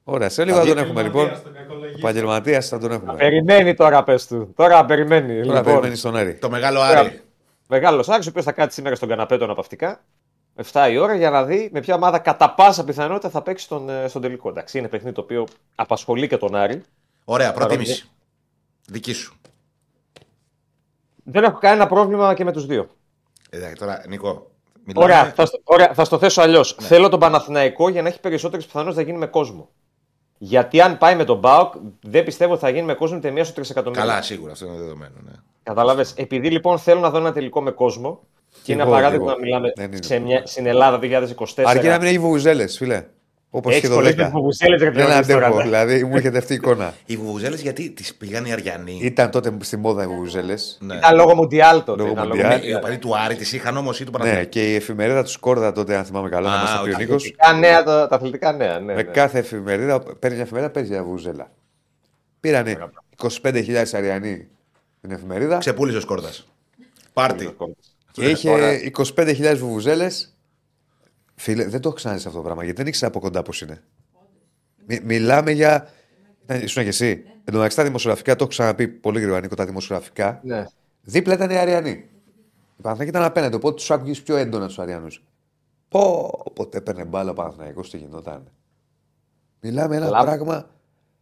[0.04, 1.26] Ωραία, σε λίγο θα τον έχουμε λοιπόν.
[1.26, 1.96] Επαγγελματίας, τον κακολογήσει.
[2.00, 3.16] Επαγγελματίας θα τον έχουμε.
[3.16, 4.54] Περιμένει τώρα, πες του.
[4.56, 5.34] Τώρα περιμένει.
[5.42, 5.64] Τώρα λοιπόν.
[5.64, 6.34] περιμένει στον Άρη.
[6.36, 7.22] Το μεγάλο Άρη.
[7.72, 10.04] Μεγάλος Άρης, ο οποίος θα κάτσει σήμερα στον καναπέ του αναπαυτικά.
[10.72, 13.90] 7 η ώρα για να δει με ποια ομάδα κατά πάσα πιθανότητα θα παίξει στον,
[13.90, 14.50] ε, στον τελικό.
[14.50, 16.84] Εντάξει, είναι παιχνίδι το οποίο απασχολεί και τον Άρη.
[17.26, 18.10] Ωραία, προτίμηση.
[18.88, 19.36] Δική σου.
[21.24, 22.90] Δεν έχω κανένα πρόβλημα και με τους δύο.
[23.50, 24.52] Εντάξει, τώρα, Νίκο.
[24.84, 26.76] μιλάμε- Ωραία, θα, στο- ωραία, θα στο θέσω αλλιώς.
[26.80, 29.70] Θέλω τον Παναθηναϊκό για να έχει περισσότερες πιθανότητες να γίνει με κόσμο.
[30.42, 33.44] Γιατί αν πάει με τον Μπάουκ, δεν πιστεύω ότι θα γίνει με κόσμο ούτε μία
[33.44, 34.06] στο τρισεκατομμύριο.
[34.06, 35.16] Καλά, σίγουρα, αυτό είναι δεδομένο.
[35.26, 35.32] Ναι.
[35.64, 36.06] Καταλάβε.
[36.16, 38.20] Επειδή λοιπόν θέλω να δω ένα τελικό με κόσμο
[38.64, 39.40] και είναι εγώ, απαράδεκτο κι εγώ.
[39.40, 40.04] να μιλάμε Δεν είναι.
[40.04, 41.64] σε μια, στην Ελλάδα 2024.
[41.66, 43.06] Αρκεί να μην έχει βουβουζέλε, φίλε.
[43.52, 44.30] Όπως και Έτσι το πολλές 10.
[44.32, 45.58] βουβουζέλες, ρε Δεν Διονύση, τώρα, αντέχω.
[45.58, 45.64] ναι.
[45.64, 46.94] Δηλαδή μου έρχεται αυτή η εικόνα.
[47.06, 50.54] Οι βουβουζέλε γιατί τις πήγαν οι Αριανοί; Ήταν τότε στη μόδα οι βουβουζέλες.
[50.80, 50.96] Ναι.
[50.96, 52.02] Ήταν λόγω Μουντιάλ τότε.
[52.02, 52.60] Λόγω ήταν Μουντιάλ.
[52.60, 55.24] Ναι, οι οπαδοί του Άρη τις είχαν όμως ή του Ναι, Παναθηναϊκού; και η εφημερίδα
[55.24, 57.00] τους Σκόρδα τότε, αν θυμάμαι καλά, Α, να μα πει ο οκ.
[57.00, 57.16] Νίκος.
[57.16, 58.80] Αθλητικά νέα, τα, τα αθλητικά νέα.
[58.80, 59.04] Ναι, Με ναι.
[59.04, 61.52] κάθε εφημερίδα, παίρνει μια εφημερίδα, παίζει μια βουβουζέλα.
[62.40, 62.78] Πήρανε
[63.42, 64.48] 25.000 Αριανοί
[65.02, 66.48] την εφημερίδα Ξεπούλησε ο Σκόρδας.
[67.14, 67.46] Πάρτι.
[68.12, 70.34] και Τώρα- είχε 25.000 βουβουζέλες.
[71.40, 73.84] Φίλε, δεν το έχω ξαναδεί αυτό το πράγμα γιατί δεν ήξερα από κοντά πώς είναι.
[74.86, 75.90] Μι- μιλάμε για.
[76.44, 77.10] Ήταν- Ήσουν και εσύ.
[77.28, 80.40] Εν τω μεταξύ τα δημοσιογραφικά, το έχω ξαναπεί πολύ γρήγορα Νίκο, τα δημοσιογραφικά.
[80.44, 80.66] Ναι.
[81.02, 81.90] Δίπλα ήταν οι Αριανοί.
[82.78, 85.24] Η Παναθηναϊκή ήταν απέναντι, οπότε τους άκουγες πιο έντονα τους Αριανούς.
[85.90, 88.44] Πω, οπότε έπαιρνε μπάλα ο Παναθηναϊκός, τι γινόταν.
[89.60, 90.70] Μιλάμε ένα Λα- πράγμα.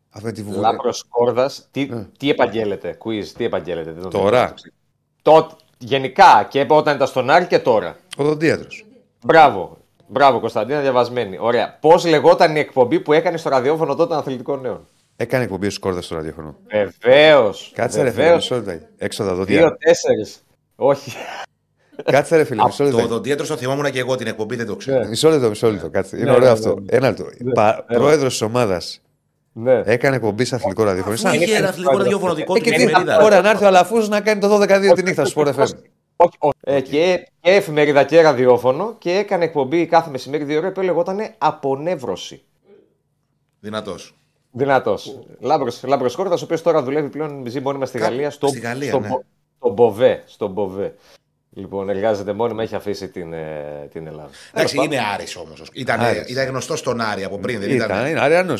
[0.09, 0.71] Αυτό με τη βουβουλία.
[0.71, 2.07] Λάπρο Κόρδας, τι, Ναι.
[2.17, 3.91] τι επαγγέλλεται, quiz, τι επαγγέλλεται.
[3.91, 4.51] δεν το Τώρα.
[4.55, 4.73] ξέρω.
[5.21, 7.97] Τότε, γενικά και όταν ήταν στον Άρη και τώρα.
[8.17, 8.85] Οδοντίατρος.
[9.25, 9.77] Μπράβο.
[10.07, 11.37] Μπράβο, Κωνσταντίνα, διαβασμένη.
[11.39, 11.77] Ωραία.
[11.81, 15.79] Πώς λεγόταν η εκπομπή που έκανε στο ραδιόφωνο τότε των αθλητικών νέων; Έκανε εκπομπή στου
[15.79, 16.55] κόρδε στο ραδιόφωνο.
[16.71, 17.71] Βεβαίως.
[17.75, 18.49] Κάτσε ρε φίλε, Βεβαίως.
[18.49, 18.85] μισό λεπτό.
[18.97, 19.57] Έξω τα δόντια.
[19.57, 20.25] Δύο-τέσσερι.
[20.75, 21.11] Όχι.
[22.03, 23.03] Κάτσε ρε φίλε, μισό Το λεπτό.
[23.03, 25.07] οδοντίατρο το θυμόμουν και εγώ την εκπομπή, δεν το ξέρω.
[25.07, 25.89] Μισό λεπτό, μισό λεπτό.
[25.89, 26.15] Κάτσε.
[26.17, 26.69] Είναι Ναι, ωραίο ναι, αυτό.
[26.79, 26.97] ναι.
[26.97, 27.25] Ένα λεπτό.
[27.87, 29.01] Πρόεδρος της ομάδας
[29.53, 29.81] ναι.
[29.85, 31.13] έκανε εκπομπή σε αθλητικό ραδιόφωνο.
[31.13, 33.23] Αφού Σαν- είχε ένα αθλητικό ραδιόφωνο δικό Ε, του και και τι, εφημερίδα.
[33.23, 35.65] Ωραία, να έρθει ο Αλαφούζο να κάνει το 12-2 τη νύχτα στο Sport FM.
[36.17, 36.55] Όχι, όχι.
[36.61, 41.19] Ε, και, και εφημερίδα και ραδιόφωνο και έκανε εκπομπή κάθε μεσημέρι δύο ώρα που λεγόταν
[41.37, 42.41] Απονεύρωση.
[43.59, 44.15] Δυνατός.
[44.51, 45.19] Δυνατός.
[45.83, 48.29] Λάμπρος Κόρτας, ο οποίος τώρα δουλεύει πλέον ζει μόνιμα στη Κάπου Γαλλία.
[48.29, 49.07] Στο, στη Γαλλία, στο, ναι.
[49.07, 49.23] Μπο-
[49.57, 50.23] στο Μποβέ.
[50.25, 50.95] Στο Μποβέ.
[51.49, 54.29] Λοιπόν, εργάζεται μόνιμα, έχει αφήσει την, ε, την Ελλάδα.
[54.53, 55.61] Εντάξει, Τέλος είναι Άρης όμως.
[55.73, 56.29] Ήταν, Άρης.
[56.29, 58.07] ήταν γνωστός στον Άρη από πριν, δεν Ήταν, ήταν.
[58.09, 58.53] είναι Αριανό.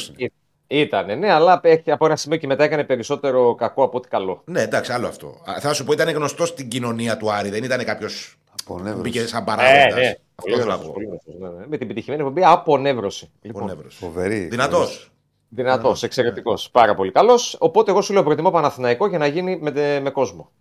[0.68, 4.42] Ήτανε, ναι, αλλά έχει- από ένα σημείο και μετά έκανε περισσότερο κακό από ό,τι καλό.
[4.46, 5.28] Ναι, εντάξει, άλλο αυτό.
[5.28, 9.28] Α, Θα σου πω, ήταν γνωστό στην κοινωνία του Άρη, δεν ήταν κάποιος που μπήκε
[9.28, 9.96] σαν παράγοντα.
[9.96, 10.94] Αυτό Πολύ θέλω να γνωστός, πω.
[10.94, 11.66] πολύ γνωστός, ναι, ναι.
[11.68, 13.30] Με την επιτυχημένη εκπομπή Απονεύρωση.
[13.42, 13.96] Λοιπόν, Πονεύρος.
[13.96, 14.40] Φοβερή.
[14.40, 15.12] Δυνατός.
[15.50, 16.70] Δυνατός, εξαιρετικός.
[16.72, 17.56] Πάρα πολύ καλός.
[17.60, 20.52] Οπότε εγώ σου λέω προτιμώ Παναθηναϊκό για να γίνει με, τε- με κόσμο.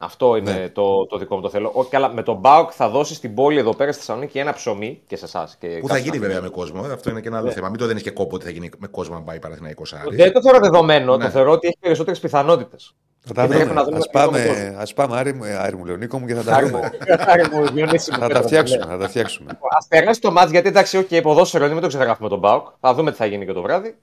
[0.00, 0.68] Αυτό είναι Ναι.
[0.68, 1.70] το, το δικό μου το θέλω.
[1.74, 5.02] Όχι, καλά, με τον Μπάουκ θα δώσει στην πόλη εδώ πέρα στη Θεσσαλονίκη ένα ψωμί
[5.06, 5.58] και σε εσάς.
[5.80, 6.82] Που θα γίνει βέβαια με κόσμο.
[6.88, 7.68] ε, Αυτό είναι και ένα άλλο θέμα.
[7.68, 10.16] Μην το δίνεις και κόπο ότι θα γίνει με κόσμο να πάει Παναθηναϊκός Άρης.
[10.16, 11.16] Δεν το θεωρώ δεδομένο.
[11.16, 11.24] Ναι.
[11.24, 12.94] Το θεωρώ ότι έχει περισσότερες πιθανότητες.
[13.20, 13.80] Θα τα Και πρέπει βρούμε.
[13.80, 16.18] να δούμε Ας να πάμε, φύγουμε ας πάμε Άρη, μου- ε, Άρη μου, λέω, Νίκο
[16.18, 16.90] μου και θα τα βρούμε.
[18.18, 19.50] Θα τα φτιάξουμε, θα τα φτιάξουμε.
[19.50, 22.66] Α περάσει το μάτς γιατί εντάξει, okay, ποδόσφαιρο είναι, μην το ξεγράφουμε τον Μπάουκ.
[22.80, 23.96] Θα δούμε τι θα γίνει και το βράδυ.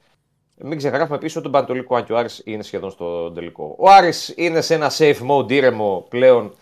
[0.58, 3.76] Μην ξεγράφουμε επίση ότι τον Πανατολικό αν και ο Άρης είναι σχεδόν στο τελικό.
[3.78, 6.54] Ο Άρης είναι σε ένα safe mode ήρεμο πλέον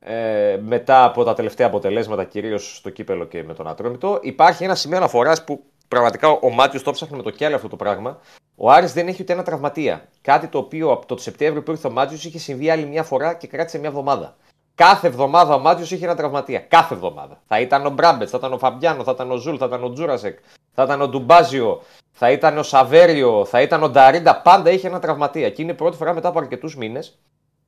[0.00, 4.18] ε, μετά από τα τελευταία αποτελέσματα, κυρίως στο κύπελο και με τον Ατρόμητο.
[4.22, 7.76] Υπάρχει ένα σημείο αναφοράς που πραγματικά ο Μάτιος το ψάχνει με το κιάλι αυτό το
[7.76, 8.20] πράγμα.
[8.56, 10.08] Ο Άρης δεν έχει ούτε ένα τραυματία.
[10.20, 13.34] Κάτι το οποίο από το Σεπτέμβριο που ήρθε ο Μάτζιος είχε συμβεί άλλη μια φορά
[13.34, 14.36] και κράτησε μια εβδομάδα.
[14.74, 16.58] Κάθε εβδομάδα ο Μάτζιος είχε ένα τραυματία.
[16.60, 17.42] Κάθε εβδομάδα.
[17.46, 19.92] Θα ήταν ο Μπράμπετς, θα ήταν ο Φαμπιάνο, θα ήταν ο Ζουλ, θα ήταν ο
[19.92, 20.38] Τζούρασεκ,
[20.74, 21.82] θα ήταν ο Ντουμπάζιο,
[22.12, 24.40] θα ήταν ο Σαβέριο, θα ήταν ο Νταρίντα.
[24.40, 25.50] Πάντα είχε ένα τραυματία.
[25.50, 27.18] Και είναι η πρώτη φορά μετά από αρκετούς μήνες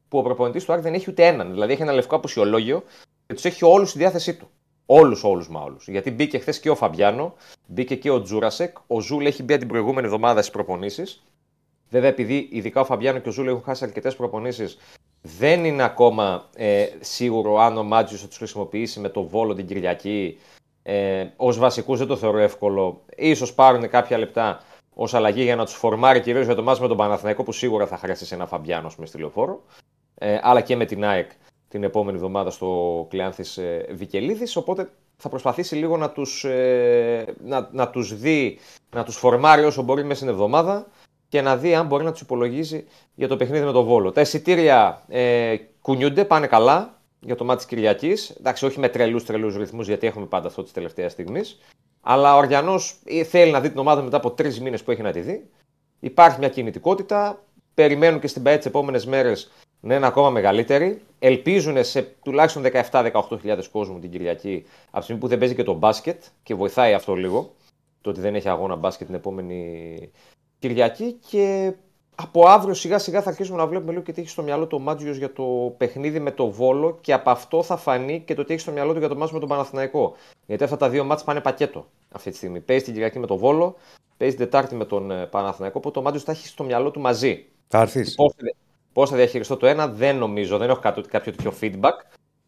[0.09, 1.51] που ο προπονητής του Άρη δεν έχει ούτε έναν.
[1.51, 2.83] Δηλαδή έχει ένα λευκό απουσιολόγιο
[3.27, 4.49] και τους έχει όλους στη διάθεσή του.
[4.87, 5.89] Όλους, όλους μα όλους.
[5.89, 7.35] Γιατί μπήκε χθες και ο Φαμπιάνο,
[7.67, 8.77] μπήκε και ο Τζούρασεκ.
[8.87, 11.23] Ο Ζουλ έχει μπει από την προηγούμενη εβδομάδα στις προπονήσεις.
[11.91, 14.79] Βέβαια, επειδή ειδικά ο Φαμπιάνο και ο Ζουλ έχουν χάσει αρκετές προπονήσεις,
[15.27, 19.67] δεν είναι ακόμα ε, σίγουρο αν ο Μάτζιος θα τους χρησιμοποιήσει με το Βόλο την
[19.67, 20.39] Κυριακή.
[20.83, 23.03] Ε, ως βασικούς δεν το θεωρώ εύκολο.
[23.35, 24.61] Ίσως πάρουν κάποια λεπτά
[24.95, 27.87] ως αλλαγή για να τους φορμάρει κυρίως για το ματς με τον Παναθηναϊκό που σίγουρα
[27.87, 29.63] θα χρειαστεί σε ένα Φαμπιάνο με στη λεωφόρο.
[30.15, 31.31] Ε, αλλά και με την ΑΕΚ
[31.69, 37.69] την επόμενη εβδομάδα στο Κλεάνθης ε, Βικελίδης, οπότε θα προσπαθήσει λίγο να τους, ε, να,
[37.73, 38.59] να τους δει,
[38.95, 40.87] να τους φορμάρει όσο μπορεί μέσα στην εβδομάδα
[41.35, 42.85] και να δει αν μπορεί να τους υπολογίζει
[43.15, 44.13] για το παιχνίδι με τον Βόλο.
[44.13, 48.31] Τα εισιτήρια ε, κουνιούνται, πάνε καλά για το μάτι της Κυριακής.
[48.31, 51.59] Εντάξει, όχι με τρελούς τρελούς ρυθμούς, γιατί έχουμε πάντα αυτό της τελευταίας στιγμής.
[52.01, 55.03] Αλλά ο Αριανός ε, θέλει να δει την ομάδα μετά από τρεις μήνες που έχει
[55.03, 55.51] να τη δει.
[56.01, 57.45] Υπάρχει μια κινητικότητα.
[57.75, 59.51] Περιμένουν και στην ΠαΕ τις επόμενες μέρες
[59.81, 61.03] να είναι ακόμα μεγαλύτερη.
[61.19, 65.75] Ελπίζουν σε τουλάχιστον 17-18.000 κόσμου την Κυριακή, από τη στιγμή που δεν παίζει και το
[65.75, 67.55] μπάσκετ και βοηθάει αυτό λίγο.
[68.01, 70.11] Το ότι δεν έχει αγώνα μπάσκετ την επόμενη
[70.69, 71.17] Κυριακή.
[71.31, 71.73] Και
[72.15, 74.77] από αύριο σιγά σιγά θα αρχίσουμε να βλέπουμε λίγο και τι έχει στο μυαλό του
[74.81, 78.45] ο Μάτζιος για το παιχνίδι με το Βόλο και από αυτό θα φανεί και το
[78.45, 80.15] τι έχει στο μυαλό του για το μάτς με τον Παναθηναϊκό.
[80.47, 82.61] Γιατί αυτά τα δύο μάτς πάνε πακέτο αυτή τη στιγμή.
[82.61, 83.77] Παίζει την Κυριακή με το Βόλο,
[84.17, 87.01] παίζει την Τετάρτη με τον ε, Παναθηναϊκό, οπότε ο Μάτζιος τα έχει στο μυαλό του
[87.01, 87.47] μαζί.
[87.69, 88.15] Θα έρθεις.
[88.15, 88.43] Πώς θα,
[88.93, 91.93] πώς θα διαχειριστώ το ένα, δεν νομίζω, δεν έχω κάποιο, κάποιο τέτοιο feedback.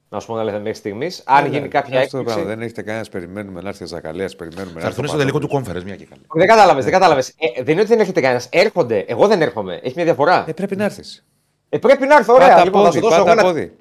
[0.09, 1.23] Να σου πω να λέτε μέχρι στιγμής.
[1.27, 2.25] Αν γίνει κάποια Αυτό το έκπληξη.
[2.25, 2.45] πράγμα.
[2.45, 3.05] Δεν έχετε κανένα.
[3.11, 4.29] Περιμένουμε να έρθει ο Ζακαλέα.
[4.37, 4.89] Περιμένουμε να Θα έρθει.
[4.89, 5.83] έρθουν ο στο τελικό του Παπαδόπουλος.
[5.83, 6.21] conference, μια και καλή.
[6.33, 7.29] Δεν κατάλαβες, δεν κατάλαβες.
[7.29, 8.49] Ε, δεν είναι ότι δεν έρχεται κανένας.
[8.53, 8.99] Έρχονται.
[9.09, 9.75] Εγώ δεν έρχομαι.
[9.83, 10.45] Έχει μια διαφορά.
[10.49, 11.25] Ε, πρέπει να έρθεις.
[11.69, 12.35] Ε, πρέπει να έρθω.
[12.35, 12.49] Ωραία.
[12.49, 13.09] Πάτα λοιπόν, θα, σου πόδι.
[13.09, 13.73] δώσω Πάτα εγώ ένα, πόδι.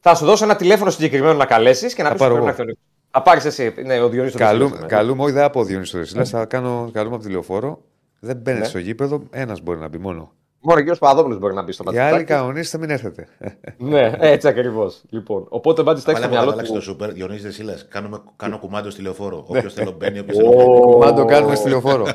[0.00, 2.52] θα σου δώσω ένα τηλέφωνο συγκεκριμένο να καλέσεις και να Θα πεις πάρω πρέπει να
[2.52, 2.62] εγώ.
[2.68, 2.80] έρθει.
[2.80, 3.74] ο- Θα πάρεις εσύ.
[3.84, 4.96] Ναι, ο Διονύσης το Καλούμε, Δεσίλας, ναι.
[4.96, 7.80] καλούμε, όχι δεν από Διονύσης το Δεσίλα, θα κάνω, καλούμε από τη λεωφόρο.
[8.20, 8.68] Δεν μπαίνετε Ναι.
[8.68, 10.32] στο γήπεδο, ένας μπορεί να μπει μόνο.
[10.60, 12.24] Μόνο ο κύριος Παπαδόπουλο μπορεί να μπει στο Οι άλλοι ματσάκι.
[12.24, 13.28] κανονίστε μην έρθετε.
[13.76, 15.02] Ναι, έτσι ακριβώς.
[15.10, 16.84] Λοιπόν, οπότε μπάντι στα έχει στο Βάλε μου μυαλό αλλάξει το του.
[16.84, 17.86] σούπερ, Διονύσης Δεσίλας.
[17.88, 19.36] Κάνουμε- Κάνω κουμάντο στη λεωφόρο.
[19.36, 19.58] Ναι.
[19.58, 20.80] Όποιος θέλω μπαίνει, όποιος θέλω μπαίνει.
[20.80, 22.06] Κουμάντο κάνουμε στη λεωφόρο.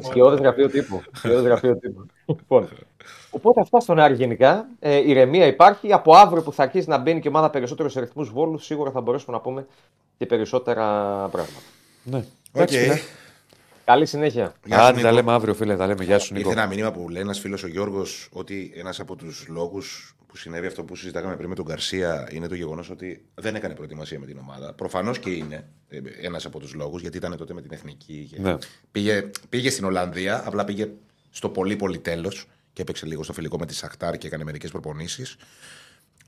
[0.00, 1.00] Σκιώδε γραφείο τύπου.
[1.12, 2.06] Σκιώδες γραφείο τύπου.
[2.26, 2.68] Λοιπόν,
[3.30, 4.66] οπότε αυτά στον Άρη γενικά.
[4.78, 5.92] Ε, ηρεμία υπάρχει.
[5.92, 8.90] Από αύριο που θα αρχίσει να μπαίνει και η ομάδα περισσότερο σε ρυθμού βόλους, σίγουρα
[8.90, 9.66] θα μπορέσουμε να πούμε
[10.18, 10.84] και περισσότερα
[11.30, 11.60] πράγματα.
[12.02, 12.24] ναι.
[12.52, 12.68] Οκ.
[13.88, 14.24] Εντάξει, φίλε.
[14.24, 14.54] Καλή συνέχεια.
[14.64, 15.06] Γεια σου, Άντε, Νίκο.
[15.06, 15.76] τα λέμε αύριο, φίλε.
[15.76, 16.04] Τα λέμε.
[16.04, 16.48] Γεια σου, Νίκο.
[16.48, 20.36] Ήρθε ένα μήνυμα που λέει ένας φίλος ο Γιώργος ότι ένας από τους λόγους που
[20.36, 24.18] συνέβη αυτό που συζητάγαμε πριν με τον Γκαρσία είναι το γεγονός ότι δεν έκανε προετοιμασία
[24.18, 24.72] με την ομάδα.
[24.74, 25.68] Προφανώς και είναι
[26.22, 28.28] ένας από τους λόγους, γιατί ήταν τότε με την εθνική.
[28.30, 28.56] και Ναι.
[28.92, 30.88] Πήγε, πήγε στην Ολλανδία, απλά πήγε
[31.30, 34.70] στο πολύ πολύ τέλος και έπαιξε λίγο στο φιλικό με τη Σαχτάρ και έκανε μερικές
[34.70, 35.36] προπονήσεις.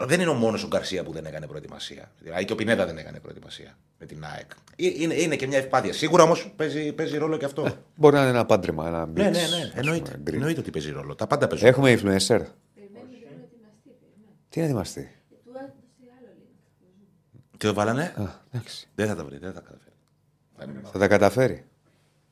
[0.07, 2.13] Δεν είναι ο μόνος ο Γκαρσία που δεν έκανε προετοιμασία.
[2.19, 4.51] Δηλαδή και ο Πινέδα δεν έκανε προετοιμασία με την ΑΕΚ.
[4.77, 5.93] Ε, Είναι, είναι και μια ευπάθεια.
[5.93, 7.77] Σίγουρα όμως παίζει, παίζει ρόλο και αυτό.
[7.97, 9.39] Μπορεί να είναι ένα πάντρεμα, ένα ναι, mix, ναι, ναι.
[9.39, 10.37] ας Εννοείται, πούμε, γκρι.
[10.37, 11.15] εννοείται ότι παίζει ρόλο.
[11.15, 11.69] Τα πάντα παίζουν.
[11.69, 11.99] Έχουμε influencer.
[11.99, 13.91] Περιμένουμε για να ετοιμαστεί.
[14.01, 14.33] περιμένουμε.
[14.49, 15.11] Τι να ετοιμαστεί.
[15.29, 15.73] Του έδωσε
[16.19, 17.49] άλλο link.
[17.59, 18.89] Τι το βάλανε; Α, εντάξει.
[18.95, 20.83] Δεν θα τα βρει, δεν θα τα καταφέρει.
[20.93, 21.65] Θα τα καταφέρει.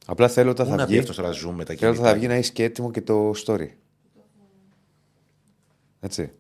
[0.07, 0.99] Απλά θέλω όταν Πού θα να πει βγει.
[1.01, 2.09] αυτός τώρα zoom με τα Θέλω όταν κινητά.
[2.11, 3.69] θα βγει να έχει και έτοιμο και το story.
[6.01, 6.33] Έτσι.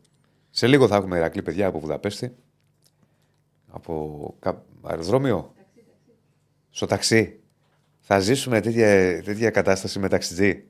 [0.59, 2.35] Σε λίγο θα έχουμε Ηρακλή παιδιά από Βουδαπέστη.
[3.69, 5.55] Από κα- αεροδρόμιο.
[6.71, 7.39] Στο ταξί.
[8.01, 10.65] Θα ζήσουμε τέτοια, τέτοια κατάσταση με ταξιτζή.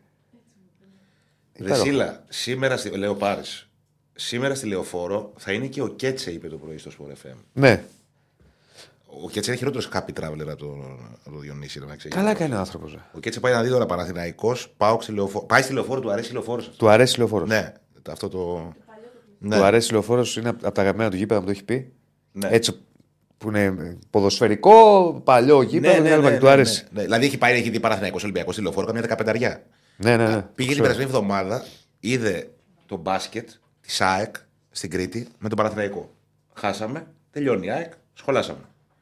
[1.58, 3.68] Ρεσίλα, σήμερα στη, λέω Πάρης,
[4.14, 7.34] σήμερα στη Λεωφόρο θα είναι και ο Κέτσε, είπε το πρωί στο Sport FM.
[7.52, 7.84] Ναι.
[9.24, 11.78] Ο Κέτσε είναι χειρότερος happy traveler από τον από το Διονύση.
[11.78, 12.16] να ξέρεις.
[12.16, 12.98] Καλά κάνει ο άνθρωπος.
[13.12, 15.46] Ο Κέτσε πάει να δει τώρα Παναθηναϊκός, πάω στη Λεωφόρο.
[15.46, 16.62] Πάει στη Λεωφόρο, του αρέσει η Λεωφόρο.
[16.76, 17.48] Του αρέσει λεωφόρος.
[17.48, 17.72] Ναι,
[18.10, 18.72] αυτό το.
[19.38, 19.56] Ναι.
[19.56, 21.92] Του αρέσει λεωφόρος, είναι από τα αγαπημένα του γήπεδα, μου το έχει πει.
[22.32, 22.48] Ναι.
[22.50, 22.80] Έτσι
[23.38, 26.84] που είναι ποδοσφαιρικό, παλιό γήπεδο, ναι, ναι, του αρέσει.
[26.90, 27.02] ναι.
[27.02, 29.62] Δηλαδή έχει πάει, έχει δει Παναθηναϊκός Ολυμπιακός στη Λεωφόρο, καμιά δεκαπενταριά.
[29.96, 30.42] Ναι, ναι, ναι.
[30.54, 31.64] Πήγε την περασμένη εβδομάδα,
[32.00, 32.50] είδε
[32.86, 33.48] το μπάσκετ
[33.80, 34.34] της ΑΕΚ
[34.70, 36.10] στην Κρήτη με τον Παναθηναϊκό.
[36.54, 38.60] Χάσαμε, τελειώνει η ΑΕΚ, σχολάσαμε.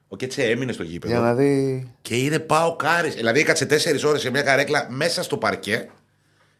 [0.08, 1.12] Ο Κέτσε έμεινε στο γήπεδο.
[1.12, 1.86] Για να δει.
[2.02, 3.14] Και είδε πάω κάρις.
[3.14, 5.88] Δηλαδή έκατσε τέσσερις ώρες σε μια καρέκλα μέσα στο παρκέ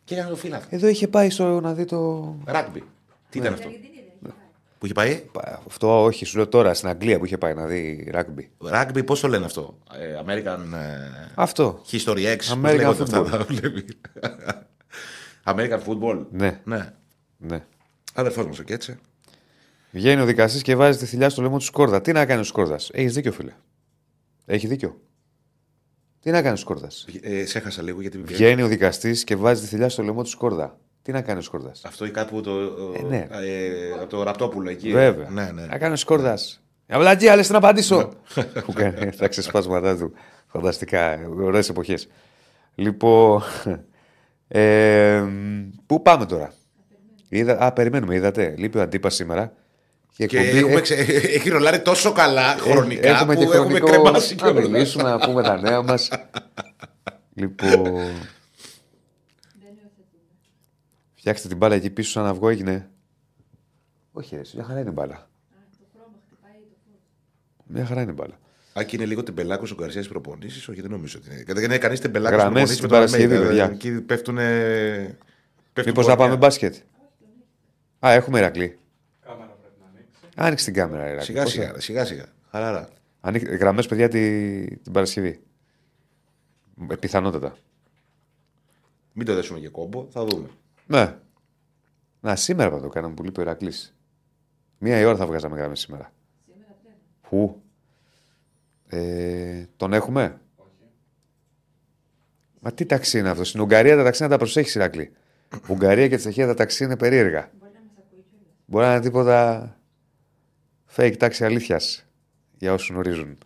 [0.05, 0.65] και έκανε το φύλακο.
[0.69, 2.35] Εδώ είχε πάει στο, να δει το.
[2.45, 2.83] Ράγκμπι.
[3.35, 4.33] Τι ήταν αυτό; Αργεντινή δεν έχει πάει.
[4.79, 7.67] Που είχε πάει; Πα- Αυτό όχι, σου λέω τώρα στην Αγγλία που είχε πάει να
[7.67, 8.51] δει ράγκμπι.
[8.65, 11.83] Ράγκμπι, πώ το λένε αυτό; Ε, American ε, Αυτό.
[11.91, 12.37] History X.
[12.37, 13.31] πώς American λέγονται αυτά football.
[13.31, 13.85] τα βλέπει.
[15.45, 16.27] American football.
[16.31, 16.93] Ναι, Ναι.
[17.37, 17.65] ναι.
[18.15, 18.99] Αδερφός μας ο Κέτσε.
[19.91, 22.01] Βγαίνει ο δικαστής και βάζει τη θηλιά στο λαιμό του Σκόρδας.
[22.01, 23.53] Τι να κάνει ο Σκόρδας; Έχεις δίκιο, φίλε.
[24.47, 25.01] Έχει δίκιο.
[26.21, 28.19] Τι να κάνει ο Σκόρδας; Ε, σε έχασα λίγο γιατί.
[28.19, 30.79] Βγαίνει ο δικαστής και βάζει τη θηλιά στο λαιμό του Σκόρδα.
[31.05, 32.51] Τι να κάνεις ο Σκόρδας; Αυτό ή κάπου το.
[32.99, 33.27] Ε, ναι.
[33.31, 34.91] ε, από το ραπτόπουλο εκεί.
[34.93, 35.29] Βέβαια.
[35.31, 35.67] Ναι, ναι.
[35.67, 36.63] Να κάνεις ο Σκόρδας.
[36.89, 38.09] Αυλατζή, λε να απαντήσω.
[38.65, 40.13] Που κάνει τα ξεσπάσματά του.
[40.47, 41.19] Φανταστικά.
[41.41, 42.09] Ωραίες εποχές.
[42.75, 43.43] Λοιπόν.
[44.49, 45.25] Ε,
[45.87, 46.53] πού πάμε τώρα;
[47.29, 48.55] Είδα, α, περιμένουμε, είδατε.
[48.59, 49.53] Λείπει ο Αντίπας σήμερα.
[50.17, 50.95] Και, Και εκπομπή- έχουμε ε, ξε...
[51.35, 54.69] έχει ρολάρει τόσο καλά χρονικά έχουμε που και έχουμε χρονικό κρεμάσει να κιόλας.
[54.69, 56.09] μιλήσουμε, να πούμε τα νέα μας.
[57.35, 58.13] λοιπόν, Δεν υιοθετούμε.
[61.25, 62.91] Φτιάξτε την μπάλα εκεί πίσω σαν αυγό έγινε.
[64.13, 65.15] Όχι, ρε, μια χαρά είναι η μπάλα.
[65.15, 65.19] Α,
[65.79, 67.01] το χρώμα χτυπάει το φως.
[67.67, 68.39] Μια χαρά είναι η μπάλα.
[68.73, 71.45] Άκη είναι λίγο τεμπελάκος ο Γκαρσίας προπονήσεις; Όχι, δεν νομίζω ότι είναι.
[71.55, 73.67] Δεν είναι κανείς τεμπελάκος Γραμμές προπονήσεις στην με τον Παρασκευή, Αλμέιδα.
[73.69, 73.91] παιδιά.
[73.91, 74.39] Εκεί πέφτουν.
[75.87, 76.75] Μήπως να πάμε μπάσκετ;
[78.07, 78.79] Α, έχουμε Ηρακλή.
[79.25, 80.21] Κάμερα πρέπει να ανοίξει.
[80.37, 81.25] Άνοιξε την κάμερα, Ηρακλή.
[81.25, 82.25] Σιγά Πώς σιγά, θα- σιγά σιγά.
[82.51, 82.89] Χαλαρά.
[83.21, 84.65] Ανοίξ- Γραμμές, παιδιά, τη...
[84.77, 85.41] την Παρασκευή.
[86.91, 87.57] Ε, πιθανότατα.
[89.13, 90.49] Μην το δέσουμε και κόμπο, θα δούμε.
[90.87, 91.17] Ναι.
[92.21, 93.95] Να, σήμερα θα το κάναμε που λείπει ο Ηρακλής.
[94.79, 96.13] Μία η ώρα θα βγάζαμε γραμμές σήμερα.
[96.45, 96.99] Σήμερα πρέπει.
[97.29, 97.63] Πού;
[98.89, 100.41] Ε, τον έχουμε;
[102.61, 105.13] Μα τι ταξί είναι αυτό; Στην Ουγγαρία τα ταξί να τα προσέχεις, Ηρακλή.
[105.69, 107.51] Ουγγαρία και Τσεχία τα ταξί είναι περίεργα.
[107.59, 108.49] Μπορεί να μας ακούει κιόλας.
[108.67, 109.79] Μπορεί να είναι τίποτα
[110.97, 112.07] fake τάξη αλήθειας
[112.59, 113.39] για όσους γνωρίζουν.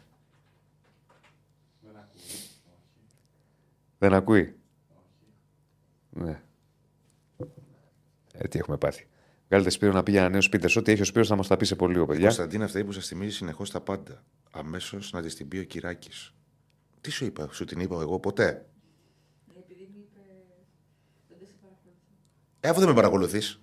[3.99, 4.55] Δεν ακούει.
[6.11, 6.41] Ναι.
[8.39, 9.07] Ε, τι έχουμε πάθει.
[9.49, 10.79] Βγάλετε Σπύρο να πει για ένα νέο σπίτι.
[10.79, 12.23] Ό,τι έχει ο Σπύρος θα μας τα πει σε πολύ λίγο, παιδιά.
[12.25, 14.25] Κωνσταντίνα αυτή που σας θυμίζει συνεχώς τα πάντα.
[14.51, 16.35] Αμέσως να τη την πει ο Κυράκης.
[17.01, 18.67] Τι σου είπα, σου την είπα εγώ ποτέ;
[19.53, 20.21] Ναι, επειδή μου είπε.
[21.29, 21.97] Δεν σε παρακολουθώ.
[22.61, 23.61] Ε, αφού δεν με παρακολουθείς.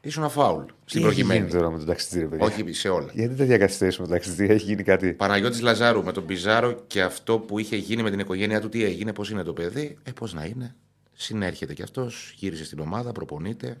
[0.00, 1.40] Ήσουν φάουλ στην Τι έχει προκειμένη.
[1.40, 3.10] γίνει τώρα με τον ταξιτζή, ρε παιδιά; Όχι σε όλα.
[3.12, 7.02] Γιατί τέτοια καθυστέρηση με τον ταξιτζή, έχει γίνει κάτι; Παναγιώτης Λαζάρου με τον Πιζάρο και
[7.02, 9.98] αυτό που είχε γίνει με την οικογένειά του, τι έγινε, πώς είναι το παιδί.
[10.02, 10.76] Ε, πώς να είναι.
[11.14, 13.80] Συνέρχεται κι αυτός, γύρισε στην ομάδα, προπονείται.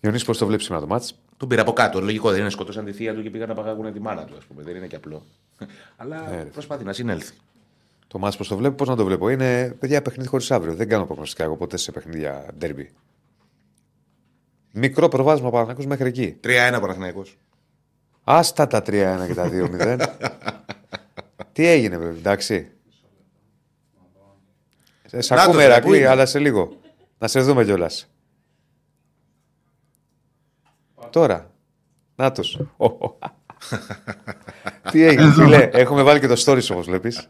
[0.00, 2.00] Ιωνίς, πώς το βλέπεις σήμερα το μάτς; Τον πήρα από κάτω.
[2.00, 4.44] Λογικό δεν είναι σκοτώσαν τη θεία του και πήγαν να παγάγουν τη μάνα του, ας
[4.44, 4.62] πούμε.
[4.62, 5.26] Δεν είναι και απλό.
[5.96, 6.48] Αλλά Ε, ρε.
[6.48, 7.34] προσπαθεί να συνέλθει.
[8.06, 10.74] Το μάτς πώς το βλέπω, πώς να το βλέπω; Είναι παιδιά παιχνίδι χωρίς αύριο.
[10.74, 12.92] Δεν κάνω προγνωστικά εγώ ποτέ σε παιχνίδια ντέρμπι.
[14.72, 16.36] Μικρό προβάδισμα Παναθηναϊκός μέχρι εκεί.
[16.44, 17.36] 3-1 Παναθηναϊκός.
[18.24, 20.06] Άστα τα 3-1 και τα 2-0.
[21.52, 22.70] Τι έγινε, βέβαια, εντάξει.
[25.06, 26.68] Σε σ' Να το, ακούμε, ρε, πού Ερακλή, είναι; αλλά σε λίγο.
[27.18, 28.08] Να σε δούμε κιόλας.
[31.10, 31.50] Τώρα.
[32.16, 32.60] Νάτος.
[34.90, 35.68] Τι έγινε, φίλε.
[35.72, 37.28] Έχουμε βάλει και το stories όπως βλέπεις.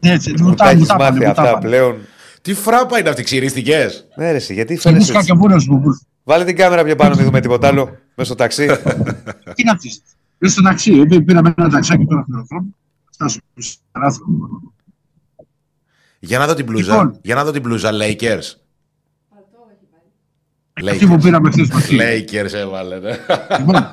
[0.00, 1.66] Έτσι, Μου μου τα τα έχεις μου τα μάθει πάνε, μου τα αυτά πάνε.
[1.66, 1.98] πλέον.
[2.42, 5.30] Τι φράπα είναι αυτή, ξυρίστηκες; Ναι, ρε, εσύ, γιατί φαίνεσαι Ξενίσκα έτσι.
[5.30, 5.80] και βούρος μου.
[5.82, 7.84] που- Βάλε την κάμερα πιο πάνω, μην δούμε τίποτα άλλο.
[8.14, 8.66] Μέσα στο ταξί.
[9.54, 10.02] Τι να πεις.
[10.38, 12.70] Είσαι στο ταξί, επειδή πήραμε ένα ταξάκι τώρα στο αεροδρόμιο.
[13.12, 14.26] Φτάσουμε στο παράθυρο.
[16.18, 16.92] Για να δω την μπλούζα.
[16.92, 17.18] Λοιπόν.
[17.22, 18.48] Για να δω την μπλούζα, Lakers.
[19.28, 19.86] Παλτό έχει
[20.74, 20.94] βάλει.
[20.94, 22.00] Εκεί που πήραμε χθες το χείλη.
[22.30, 23.16] Lakers έβαλε, ναι.
[23.58, 23.90] Λοιπόν,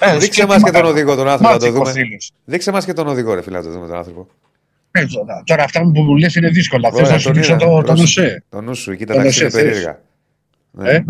[0.00, 2.04] ε, Δείξε μας και τον οδηγό τον άνθρωπο να το Μάτσικος δούμε.
[2.04, 2.32] φίλος.
[2.44, 4.28] Δείξε μας και τον οδηγό, ρε φίλε, να το δούμε τον άνθρωπο.
[4.90, 6.90] Ε, τώρα- Τώρα αυτά που μου λες είναι δύσκολα.
[6.90, 7.64] Θες Ωραία, να σου τον δείξω είδα.
[7.66, 8.00] το, το Πρόσεχε.
[8.20, 8.44] νοσέ.
[8.48, 9.64] Το νου σου, εκεί τα Τον ταξίδια Οσέ θες.
[9.66, 10.00] περίεργα.
[10.70, 10.90] Ναι.
[10.90, 11.04] Ε;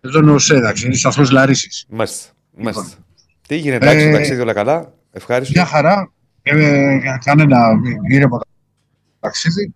[0.00, 1.84] Το νοσέ, εντάξει, είναι σταθμός Λαρίσης.
[1.88, 2.28] Μάλιστα.
[2.56, 2.82] μάλιστα.
[2.82, 3.04] Λοιπόν.
[3.48, 4.92] Τι γίνεται, εντάξει, το Ε, ταξίδι όλα καλά.
[5.12, 5.52] Ευχάριστο.
[5.56, 6.12] Μια χαρά.
[6.42, 7.70] Ε, κάνε ένα
[8.08, 8.40] ήρεμο
[9.20, 9.74] ταξίδι.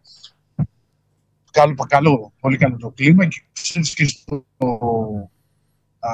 [1.50, 4.44] Καλό, καλό, πολύ καλό το κλίμα και ξέρεις και στο,
[5.98, 6.08] α,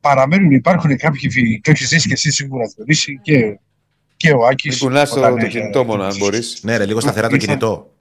[0.00, 3.58] παραμένουν, υπάρχουν κάποιοι φίλοι, το έχεις ζήσει και εσύ σίγουρα Διονύση, και,
[4.16, 4.80] και ο Άκης.
[4.80, 6.60] Μην κουνάς το, όταν, το ε, κινητό μόνο, αν μπορείς.
[6.62, 7.92] Ναι, ρε, λίγο σταθερά το Ήρθα- κινητό.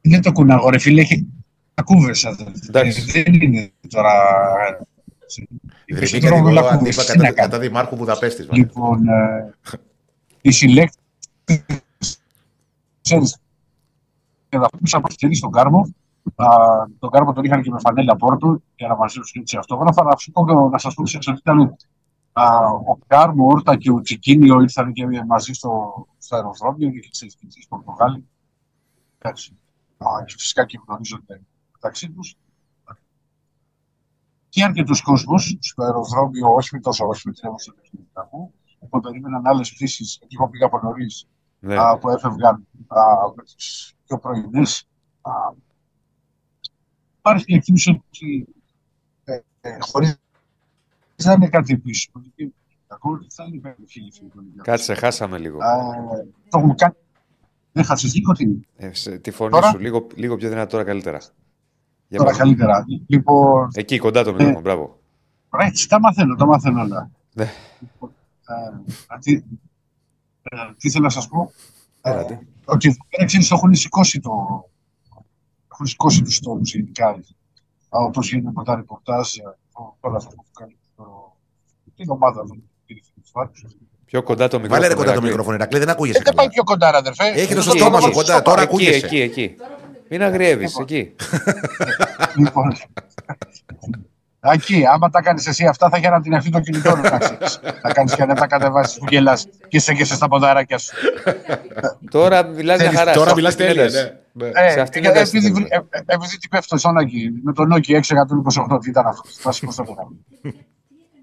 [0.00, 1.26] Δεν το κουνάγω ρε φίλε, έχει
[1.74, 2.24] ακούβες.
[2.24, 2.52] αδελφέ.
[2.68, 3.00] Εντάξει.
[3.22, 4.12] Δεν είναι τώρα...
[5.88, 6.96] Δρυμμή Τώρα κατηγορώ όλα αντίπα ακούβες.
[6.96, 7.34] Τι κατά, να κάνω.
[7.34, 8.46] κατά Δημάρχου Βουδαπέστης.
[8.46, 8.64] μάλλον.
[8.64, 9.54] Λοιπόν, ε,
[10.40, 11.64] οι συλλέκτες,
[13.00, 13.38] ξέρεις,
[14.48, 15.94] και θα πούσα από χέρι στον Κάρμο.
[16.36, 16.46] Α,
[16.98, 20.02] τον Κάρμο τον είχαν και με φανέλα πόρτου για να μαζέψουν έτσι αυτόγραφα.
[20.02, 21.76] Να, σου πω, να σας πω ξέρεις, ότι ήταν
[22.32, 22.44] α,
[22.86, 27.34] ο Κάρμο, ο Όρτα και ο Τσικίνιο ήρθαν και μαζί στο, στο αεροδρόμιο και ξέρεις,
[27.34, 28.28] και στις Πορτογάλοι.
[29.18, 29.52] Εντάξει.
[29.98, 31.40] Α, και φυσικά και γνωρίζονται
[31.72, 32.36] μεταξύ τους.
[34.48, 38.52] Και αρκετό κόσμο στο αεροδρόμιο, όχι με τόσο, όχι με την έμβαση του Ελληνικού,
[38.88, 40.18] που περίμεναν άλλες πτήσεις.
[40.22, 41.26] Εκεί εγώ πήγα από νωρίς,
[41.58, 41.76] Ναι.
[42.00, 43.00] που έφευγαν α,
[43.36, 43.54] με τι
[44.06, 44.88] πιο πρωινές.
[47.18, 48.46] Υπάρχει η εκτίμηση ότι
[49.24, 50.18] ε, ε, χωρίς
[51.24, 52.10] να είναι κάτι πίσω.
[52.22, 52.54] γιατί
[52.90, 54.62] Ακούω ότι θα είναι υπέρ του χίλιου Ολυμπιακού.
[54.62, 55.58] Κάτσε, χάσαμε λίγο.
[55.62, 55.92] Α,
[56.48, 56.94] Το έχουμε κάνει.
[57.72, 58.46] Δεν χάσεις λίγο τι.
[58.76, 61.20] Ε, σε- τη φωνή Τώρα; σου, λίγο, λίγο πιο δυνατά τώρα καλύτερα.
[62.08, 62.42] Για Τώρα πάμε.
[62.42, 62.84] καλύτερα.
[63.06, 64.98] Λοιπόν, Εκεί κοντά το μικρόφωνο, μπράβο.
[65.48, 67.10] Ωραία, έτσι, τα μαθαίνω, τα μαθαίνω όλα.
[67.32, 67.50] Ναι.
[67.80, 68.10] Λοιπόν,
[68.48, 68.54] ε,
[69.14, 69.32] α, τι,
[70.42, 71.52] ε, τι θέλω να σας πω;
[72.00, 72.36] Έλα, Ε, τι.
[72.64, 74.30] ότι εδώ πέρα ξέρεις, το έχουν σηκώσει το...
[75.72, 77.06] Έχουν σηκώσει τους τόνους γενικά.
[77.08, 77.16] Α,
[77.88, 81.36] Όπως γίνεται με τα ρεπορτάζ, ε, το- τώρα αυτό που κάνει το-
[81.96, 82.62] την ομάδα των
[84.04, 84.80] Πιο κοντά το μικρόφωνο.
[84.80, 85.28] Βάλε ρε κοντά το Ηρακλή.
[85.28, 86.48] μικρόφωνο, Ηρακλή, δεν ακούγεσαι Δεν πάει καλά.
[86.48, 87.24] πιο κοντά, ρε, αδερφέ.
[87.26, 88.16] Έχει το Δεν στο Εκεί, στόμα σου εκεί.
[88.16, 89.06] κοντά, τώρα Εκεί, ακούγεσαι.
[89.06, 89.54] εκεί, εκεί.
[90.10, 91.14] Μην αγριεύεις, εκεί.
[92.36, 92.72] Λοιπόν,
[94.40, 97.60] Ακεί, άμα τα κάνεις εσύ αυτά, θα είχε να την ευθύνη το κινητό να ξέρεις.
[97.82, 100.94] Θα κάνεις και να τα κατεβάσεις που γελάς και είσαι και είσαι στα ποδαράκια σου.
[102.10, 103.14] Τώρα μιλάς μια χαράς.
[103.14, 104.12] Τώρα σε μιλάς αυτή την τέλεια, ένταση.
[104.32, 104.46] ναι.
[104.46, 104.66] ναι.
[104.66, 105.68] Ε, Σε αυτήν ε, την ένταση επειδή, θέλουμε.
[105.80, 108.00] βρ- ε, ε, επειδή τι πέφτω στον Άκη με τον Nokia
[108.76, 110.16] 6128, τι ήταν αυτό, θα σηκώσω το πράγμα.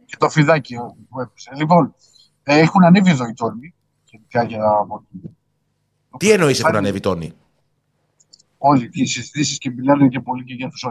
[0.05, 0.75] Και το φιδάκι
[1.09, 1.49] που έπεσε.
[1.55, 1.95] Λοιπόν,
[2.43, 3.73] ε, έχουν ανέβει εδώ οι τόρμοι.
[4.03, 4.63] Γενικά για
[6.17, 7.33] Τι εννοείς έχουν ανέβει τόνοι.
[8.69, 10.85] Όλοι και οι συζητήσεις και μιλάνε και πολύ και για τους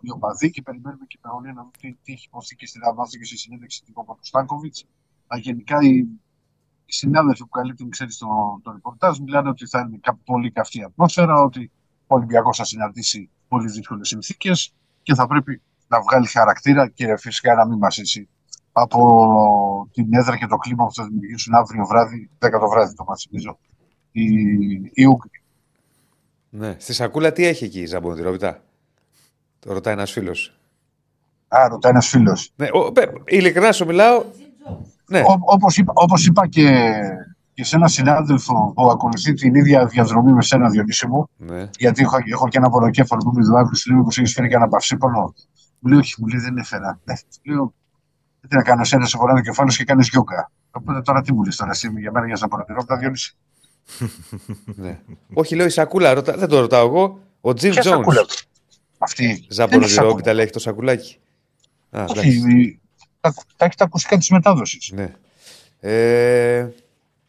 [0.00, 3.18] οι οπαδοί και περιμένουμε και τα να δούμε τι, τι έχει υποθεί και στην Δαμάσο
[3.18, 4.76] και στη συνέντευξη του Παπαστάνκοβιτ.
[5.36, 5.96] Γενικά οι,
[6.84, 8.26] οι συνάδελφοι που καλύπτουν ξέρεις, το,
[8.62, 11.70] το ρεπορτάζ μιλάνε ότι θα είναι κα- πολύ καυτή ατμόσφαιρα, ότι
[12.06, 17.54] ο Ολυμπιακός θα συναντήσει πολύ δύσκολες συνθήκες και θα πρέπει να βγάλει χαρακτήρα και φυσικά
[17.54, 18.28] να μην μας έτσι
[18.72, 23.04] από την έδρα και το κλίμα που θα δημιουργήσουν αύριο βράδυ, 10 το βράδυ το
[23.04, 23.58] μάτι, νομίζω.
[24.12, 24.24] Οι,
[24.92, 25.39] οι Ούγγροι.
[26.50, 26.76] Ναι.
[26.78, 28.62] Στη σακούλα τι έχει εκεί η Ζαμπονδυρόπιτα.
[29.58, 30.54] Το ρωτάει ένας φίλος.
[31.48, 32.52] Α, ρωτάει ένας φίλος.
[32.56, 34.24] Ναι, ο, πε, ειλικρινά σου μιλάω.
[35.06, 36.92] Ναι, Όπως είπα, όπως είπα και,
[37.52, 41.70] και σε ένα συνάδελφο που ακολουθεί την ίδια διαδρομή με σένα Διονύση μου, ναι.
[41.78, 44.48] γιατί έχω, έχω και ένα πονοκέφαλο που με δουλεύει στο λίγο που σου έχεις φέρει
[44.48, 45.34] και ένα παυσίπονο.
[45.78, 47.00] Μου λέει, Όχι, μου λέει, δεν έφερα.
[47.04, 47.74] Ναι, του λέω,
[48.48, 50.50] τι να κάνω, σένα σε φορά το κεφάλαιο και κάνεις γιόγκα.
[50.70, 53.36] Οπότε τώρα τι μου λες τώρα, εσύ για μένα για να παρατηρώ τα Διονύση.
[54.64, 54.98] Ναι.
[55.32, 56.14] Όχι, λέω η σακούλα.
[56.14, 56.36] Ρωτα...
[56.36, 57.20] Δεν το ρωτάω εγώ.
[57.40, 57.98] Ο Τζιμ Ποια Τζόουνς.
[58.04, 58.26] σακούλα;
[58.98, 59.24] Αυτή.
[59.26, 61.16] δεν είναι Ζαμπονδυρόπιτα σακούλα; λέει έχει το σακουλάκι.
[61.90, 62.18] Α, εντάξει.
[62.18, 62.80] Όχι,
[63.20, 64.90] τα, τα έχει τα ακουστικά της μετάδοσης.
[64.94, 65.14] Ναι.
[65.80, 66.68] Ε,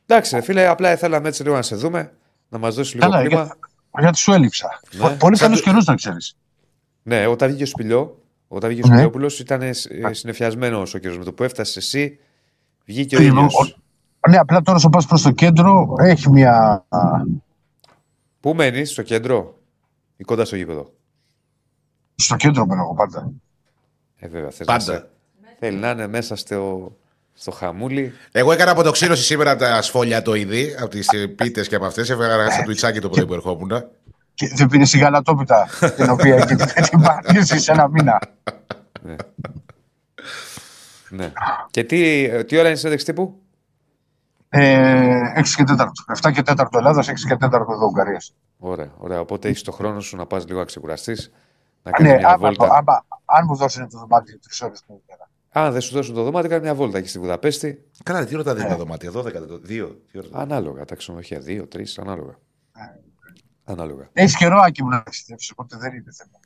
[0.06, 2.14] εντάξει, ρε φίλε, απλά θέλαμε έτσι λίγο να σε δούμε,
[2.50, 3.44] να μας δώσεις λίγο Καλά, κλίμα.
[3.44, 3.58] για-
[4.00, 4.80] γιατί σου έλειψα.
[4.92, 5.10] Ναι.
[5.16, 6.36] Πολύ Σαν καλό το- καιρό να ξέρεις.
[7.04, 8.96] Ναι, όταν βγήκε ο Σπηλιό, όταν βγήκε ο Ναι.
[8.96, 9.74] Σπηλιόπουλος, ήταν ε,
[10.12, 11.18] συνεφιασμένος ο καιρός.
[11.18, 12.20] Με το που έφτασε εσύ,
[12.86, 13.76] βγήκε ο Λοιπόν, ήλιο.
[14.28, 16.86] Ο- Ναι, απλά τώρα όσο πας προς το κέντρο έχει μια.
[18.40, 19.58] Πού μένεις, στο κέντρο
[20.18, 20.94] ή κοντά στο γήπεδο;
[22.16, 23.32] Στο κέντρο μένω εγώ πάντα.
[24.20, 24.94] Ε, βέβαια, θες Πάντα.
[24.94, 25.08] Να σε...
[25.60, 26.92] Θέλει να είναι μέσα στο,
[27.34, 28.14] στο χαμούλι.
[28.32, 32.10] Εγώ έκανα αποτοξίνωση σήμερα τα σφόλια το είδη, από τις πίτες και από αυτές.
[32.10, 33.72] Έφερα στο τουιτσάκι το πρωί που ερχόμουν.
[34.34, 36.56] Και δεν πήρε η γαλατόπιτα την οποία και
[36.90, 38.20] την παγίωση σε ένα μήνα.
[41.10, 41.32] Ναι.
[41.72, 43.42] Και τι, τι ώρα είναι η συνέντευξη τύπου,
[44.54, 45.92] Ε, 6 και 4.
[46.22, 48.34] 7 και 4 Ελλάδας, 6 και 4 εδώ Ουγγαρίας.
[48.60, 49.20] Ωραία, ωραία.
[49.20, 51.32] Οπότε έχεις το χρόνο σου να πας λίγο να ξεκουραστείς,
[51.84, 52.66] να κάνεις Ναι, μια άμα, βόλτα.
[52.76, 55.30] άμα, αν μου δώσουν το δωμάτιο 3 ώρες την ημέρα.
[55.54, 57.84] Αν δεν σου δώσουν το δωμάτιο, κάνει μια βόλτα εκεί στη Βουδαπέστη.
[58.04, 58.68] Καλά, τι ρωτάτε Ναι.
[58.70, 60.02] τα δωμάτια, 12, το- δύο.
[60.12, 62.36] τι ώρα το- Ανάλογα τα ξενοδοχεία, δύο, τρεις, ανάλογα.
[62.78, 62.92] Ναι.
[63.64, 64.10] Ανάλογα.
[64.14, 66.40] Έχεις καιρό άκη μου να ταξιδέψεις, οπότε δεν είναι θέμα.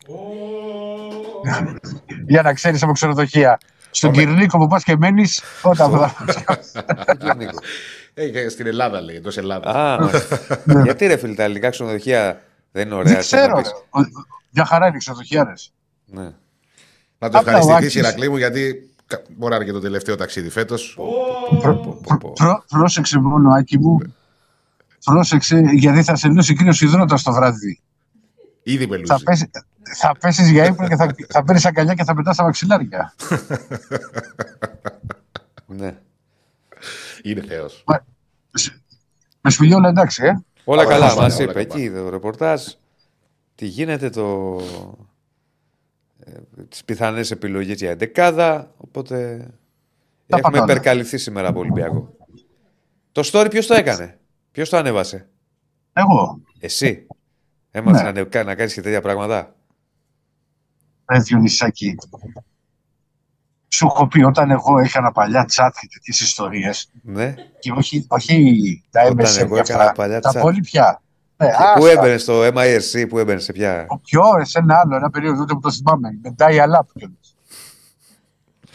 [2.28, 3.58] Για να ξέρεις από ξενοδοχεία.
[3.96, 4.24] Στον Πάμε.
[4.24, 7.58] Κυρνίκο που πας και μένεις, όταν θα Νίκο.
[8.14, 9.76] Ε, στην Ελλάδα λέει, εντός Ελλάδας.
[9.76, 10.40] Α, μάλιστα.
[10.84, 12.42] Γιατί ρε φίλε, τα ελληνικά ξενοδοχεία
[12.72, 13.12] δεν είναι ωραία.
[13.14, 13.48] Δεν ξέρω.
[13.48, 13.62] να ρε.
[13.62, 13.70] πεις.
[13.72, 15.74] Ο- Μια χαρά είναι οι ξενοδοχειάρες.
[16.06, 16.22] Ναι.
[17.20, 19.80] Να το Απλά ο ευχαριστηθεί, Άκης- Ηρακλή μου, γιατί κα- μπορεί να είναι και το
[19.80, 20.98] τελευταίο ταξίδι φέτος.
[21.60, 23.98] Προ- προ- προ- Πρόσεξε μόνο, Άκη μου.
[25.04, 27.80] Πρόσεξε, γιατί θα σε λούσει κρύος υδρότας το βράδυ.
[28.64, 29.02] Ήδη με
[29.94, 30.20] Θα, λούζει.
[30.20, 33.16] πέσεις, θα πέσεις για ύπνο και θα, θα παίρνεις αγκαλιά και θα πετάς τα μαξιλάρια.
[35.66, 35.98] ναι.
[37.24, 37.84] Είναι Θεός.
[39.42, 40.28] Με σπηλιό όλα εντάξει, ε.
[40.28, 41.60] Όλα Όλα καλά, καλά, μα όλα είπε καλά.
[41.60, 42.64] εκεί το ρεπορτάζ.
[43.56, 44.58] Τι γίνεται, το...
[46.20, 46.32] ε,
[46.70, 49.38] τις πιθανές επιλογές για εντεκάδα, οπότε
[50.28, 50.72] Τα έχουμε πατάτα.
[50.72, 52.16] υπερκαλυφθεί σήμερα από Ολυμπιακό.
[53.12, 54.20] Το story ποιος το έκανε,
[54.52, 55.28] ποιος το ανέβασε,
[55.94, 57.08] Εγώ, εσύ.
[57.72, 58.04] Έμαθες Ναι.
[58.04, 59.56] να, ανεβ- να κάνεις και τέτοια πράγματα;
[61.12, 61.96] Ρε Διονυσάκη.
[63.68, 67.34] Σου έχω πει όταν εγώ έκανα παλιά chat και τέτοιες ιστορίες Ναι.
[67.60, 70.42] και όχι, όχι τα Όταν MSN εγώ και έκανα αυτά, παλιά τα chat.
[70.42, 71.02] πολύ πια.
[71.38, 71.92] Ναι, Πού άστα.
[71.92, 73.86] έμπαινε στο MIRC, πού έμπαινε σε ποια.
[74.04, 76.10] Ποιο, σε ένα άλλο, ένα περίοδο τότε που το θυμάμαι.
[76.22, 77.36] Με dial-up κιόλας.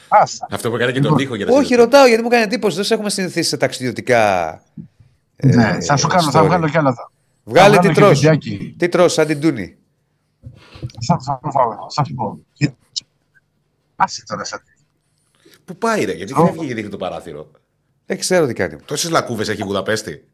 [0.09, 0.47] Άστα.
[0.51, 1.82] Αυτό που έκανε και τον τοίχο για να Όχι, συνδεθεί.
[1.90, 2.77] ρωτάω γιατί μου κάνει εντύπωση.
[2.77, 4.51] Δεν σε έχουμε συνηθίσει σε ταξιδιωτικά.
[5.36, 6.47] ε, Ναι, θα σου κάνω, θα story.
[6.47, 6.94] βγάλω κι άλλα.
[6.94, 7.11] Θα,
[7.44, 8.20] Βγάλε θα τι βγάλω και τρως.
[8.20, 8.74] βιντεάκι.
[8.78, 9.77] Τι τρως, σαν την Τούνη.
[11.07, 11.51] Θα, θα, θα,
[11.94, 12.39] θα σου πω.
[13.97, 14.61] Άσε τώρα σαν
[15.65, 16.44] Πού πάει, ρε, γιατί Ω.
[16.47, 17.51] φεύγει και δείχνει το παράθυρο.
[18.07, 18.77] Δεν ξέρω τι κάνει.
[18.85, 20.24] Τόσες λακκούβες έχει η Βουδαπέστη.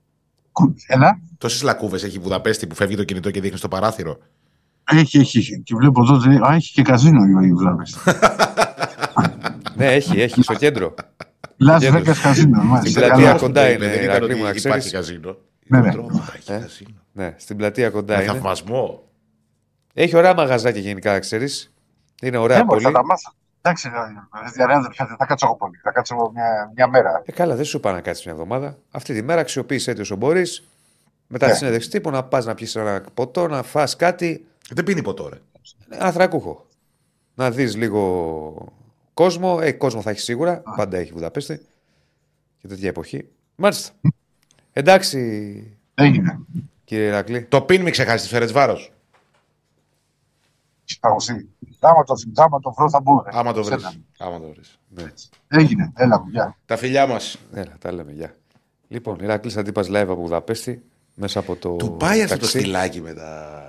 [0.52, 1.20] Κου- Έλα.
[1.38, 4.18] Τόσες λακκούβες έχει η Βουδαπέστη που φεύγει το κινητό και δείχνει στο παράθυρο.
[4.92, 5.60] Έχει, έχει, έχει.
[5.62, 7.96] Και βλέπω εδώ ότι α, έχει και καζίνο η Βλάβες.
[9.76, 10.94] Ναι, έχει, έχει στο κέντρο.
[11.68, 12.00] Las Κέντρο.
[12.00, 12.56] Vegas καζίνο.
[12.58, 13.00] Στην μάλιστα.
[13.00, 13.38] πλατεία Καλά.
[13.38, 14.58] κοντά Δεν είναι, ήταν Ηρακλή ότι μου, να Υπάρχει
[14.88, 14.90] ξέρεις.
[14.92, 15.36] καζίνο.
[15.66, 15.90] Ναι, ναι.
[15.90, 16.58] Τρόμα, έχει Ε.
[16.58, 16.90] καζίνο.
[17.12, 18.32] Ναι, στην πλατεία κοντά Με είναι.
[18.32, 19.05] θαυμασμό.
[19.98, 21.72] Έχει ωραία μαγαζάκια γενικά, να ξέρεις.
[22.22, 22.94] Είναι ωραία Ναι, μωρέ, πολύ.
[22.94, 23.32] θα τα μάθω.
[23.62, 23.94] Εντάξει, ρε,
[24.64, 25.76] ρε, ρε, αδερφέ, δεν θα κάτσω εγώ πολύ.
[25.82, 27.22] Θα κάτσω εγώ μια, μια μέρα.
[27.24, 28.78] Ε, καλά, δεν σου είπα να κάτσεις μια εβδομάδα.
[28.90, 30.68] Αυτή τη μέρα αξιοποίησε έτσι όσο μπορείς.
[31.26, 31.52] Μετά Ναι.
[31.52, 34.46] τη συνέντευξη τύπου να πας να πιεις ένα ποτό, να φας κάτι.
[34.70, 35.36] Δεν πίνει ποτό, ρε.
[35.98, 36.66] Ανθρακούχο.
[37.34, 38.72] Να δεις λίγο
[39.14, 39.58] κόσμο.
[39.62, 40.62] Ε, κόσμο θα έχει σίγουρα.
[40.76, 41.60] Πάντα έχει Βουδαπέστη.
[42.58, 43.28] Και τέτοια εποχή.
[43.56, 43.90] Μάλιστα.
[44.72, 45.18] Εντάξει,
[45.94, 46.38] Έγινε.
[46.84, 47.42] κύριε Ηρακλή.
[47.44, 48.50] Το πιν μην ξεχάσεις τη Φέρετ
[51.00, 51.14] Βάρο.
[51.14, 51.48] Παγωσή.
[51.80, 53.22] Άμα το, άμα το βρω θα μπω.
[53.22, 53.30] ρε.
[53.32, 53.80] Άμα το βρεις.
[53.82, 53.94] Σένα.
[54.18, 54.78] Άμα το βρεις.
[54.88, 55.04] Ναι.
[55.48, 55.92] Έγινε.
[55.96, 56.56] Έλα μου, γεια.
[56.66, 57.38] Τα φιλιά μας.
[57.52, 58.34] Έλα, τα λέμε, γεια.
[58.88, 60.82] Λοιπόν, Ηρακλής αντίπας live από Βουδαπέστη
[61.14, 61.76] μέσα από το.
[61.76, 62.58] Του πάει αυτό το ταξί.
[62.58, 63.68] στυλάκι μετά.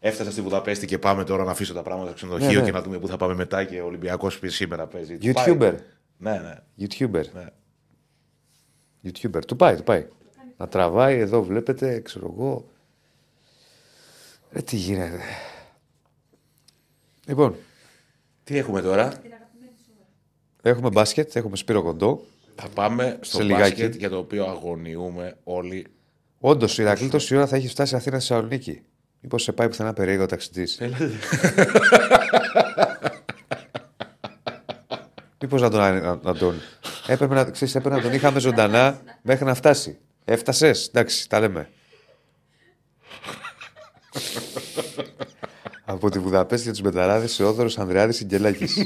[0.00, 2.64] Έφτασα στη Βουδαπέστη και πάμε τώρα να αφήσω τα πράγματα στο ξενοδοχείο Ναι, ναι.
[2.64, 5.18] και να δούμε πού θα πάμε μετά και ο Ολυμπιακός σήμερα παίζει.
[5.18, 5.44] Του πάει.
[5.48, 5.74] YouTuber.
[6.18, 6.54] Ναι, ναι.
[6.86, 7.24] YouTuber.
[7.34, 7.46] Ναι.
[9.04, 9.44] YouTuber.
[9.46, 10.06] Του πάει, του πάει.
[10.56, 12.64] Να τραβάει εδώ, βλέπετε, ξέρω εγώ.
[14.52, 15.18] Ε, τι γίνεται.
[17.26, 17.54] Λοιπόν,
[18.44, 19.12] Τι έχουμε τώρα;
[20.62, 22.24] έχουμε μπάσκετ, έχουμε Σπύρο Κοντό.
[22.54, 23.62] Θα πάμε στο Σε λιγάκι.
[23.62, 25.86] μπάσκετ για το οποίο αγωνιούμε όλοι.
[26.38, 28.82] Όντως, η Ηρακλή τόση ώρα θα έχει φτάσει Αθήνα Θεσσαλονίκη.
[29.20, 30.68] Μήπως σε πάει πουθενά περίεργο ταξιτή.
[35.42, 35.80] Μήπως να τον.
[35.80, 36.60] Να, να τον...
[37.06, 39.98] Έπρεπε να, ξέρεις, έπρεπε να τον είχαμε ζωντανά μέχρι να φτάσει.
[40.24, 41.68] Έφτασες, εντάξει, τα λέμε.
[45.92, 48.84] Από τη Βουδαπέστη για τους Μπεταράδε, Θεόδωρος Ανδρεάδης Σιγκελάκης.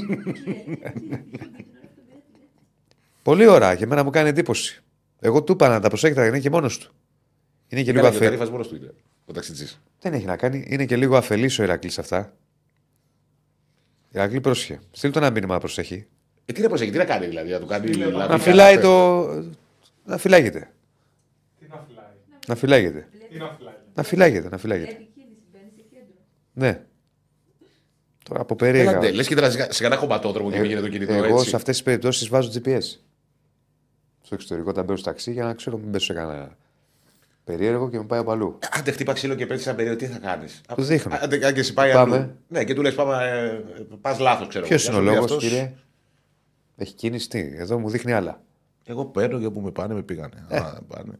[3.21, 4.83] Πολύ ωραία, και εμένα μου κάνει εντύπωση.
[5.19, 6.93] Εγώ του είπα να τα προσέχετε, να είναι και μόνος του.
[7.67, 8.29] Είναι και λίγο Καλά, και ο αφελή.
[8.29, 8.93] Καρύφας μόνος του είναι.
[9.25, 9.81] Ο ταξιτζής.
[9.99, 10.65] Δεν έχει να κάνει.
[10.67, 12.33] Είναι και λίγο αφελής ο Ηρακλής αυτά.
[14.11, 14.79] Ηρακλή, πρόσεχε.
[14.91, 16.07] Στείλ το ένα μήνυμα να προσέχει.
[16.45, 17.89] Ε, τι να προσέχει, τι να κάνει δηλαδή, να του κάνει.
[17.89, 19.23] δηλαδή, Να φυλάει το.
[20.05, 20.71] Να φυλάγεται.
[21.59, 22.05] Τι να φυλάει;
[22.47, 23.07] Να φυλάγεται.
[23.29, 24.91] Τι να φυλάει; Να φυλάγεται, να φυλάγεται.
[24.91, 26.15] Επικίνηση μπαίνεις σε κέντρο.
[26.53, 26.85] Ναι.
[28.29, 29.11] Τώρα από περίεργα.
[29.13, 31.49] Λες και τώρα σε- σε κανένα κομματόδρομο και πήγαινε το κινητό Ε, Εγώ έτσι.
[31.49, 32.81] σε αυτές τις περιπτώσεις βάζω GPS.
[34.21, 36.57] Στο εξωτερικό τα μπαίνω στο ταξί για να ξέρω μην πέσω σε κανένα
[37.43, 38.59] περίεργο και με πάει από αλλού.
[38.71, 41.17] Άντε χτύπα ξύλο και πέτυχε ένα περίοδο, τι θα κάνεις; Του δείχνω.
[41.21, 42.15] Άντε αν και σε πάει Πάμε.
[42.15, 42.31] αλλού.
[42.47, 43.63] Ναι, και του λες πάμε.
[44.01, 44.65] Πας λάθος, ξέρω.
[44.67, 44.99] Ποιος εγώ.
[44.99, 45.81] είναι ο Για να σου λόγος, πει αυτός, κύριε;
[46.77, 47.39] Έχει κίνηση, τι.
[47.57, 48.41] Εδώ μου δείχνει άλλα.
[48.85, 50.45] Εγώ παίρνω και όπου με πάνε, με πήγανε.
[50.49, 50.57] Ε.
[50.57, 51.19] Α, πάνε.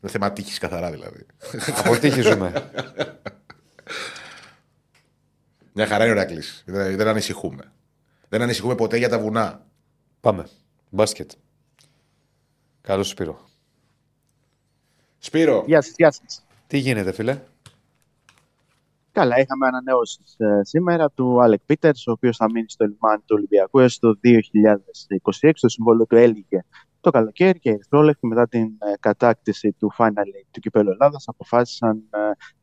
[0.00, 1.26] Είναι θέμα τύχης καθαρά δηλαδή.
[1.84, 2.52] Από τύχη ζούμε.
[5.78, 6.62] Μια χαρά είναι ο Ηρακλής.
[6.66, 7.72] Δεν, δεν ανησυχούμε.
[8.28, 9.66] Δεν ανησυχούμε ποτέ για τα βουνά.
[10.20, 10.46] Πάμε.
[10.90, 11.30] Μπάσκετ.
[12.80, 13.48] Καλώς Σπύρο.
[15.18, 16.44] Σπύρο, Γεια σας, γεια σας.
[16.66, 17.40] Τι γίνεται, φίλε;
[19.12, 23.78] Καλά, είχαμε ανανεώσεις σήμερα του Άλεκ Πίτερς, ο οποίος θα μείνει στο λιμάνι του Ολυμπιακού
[23.78, 25.50] έως το 2026.
[25.60, 26.64] Το συμβόλαιο του έλυγε
[27.06, 31.24] το καλοκαίρι και οι Ερυθρόλευκοι μετά την ε, κατάκτηση του Final Eight του Κυπέλλου Ελλάδας
[31.26, 32.18] αποφάσισαν ε,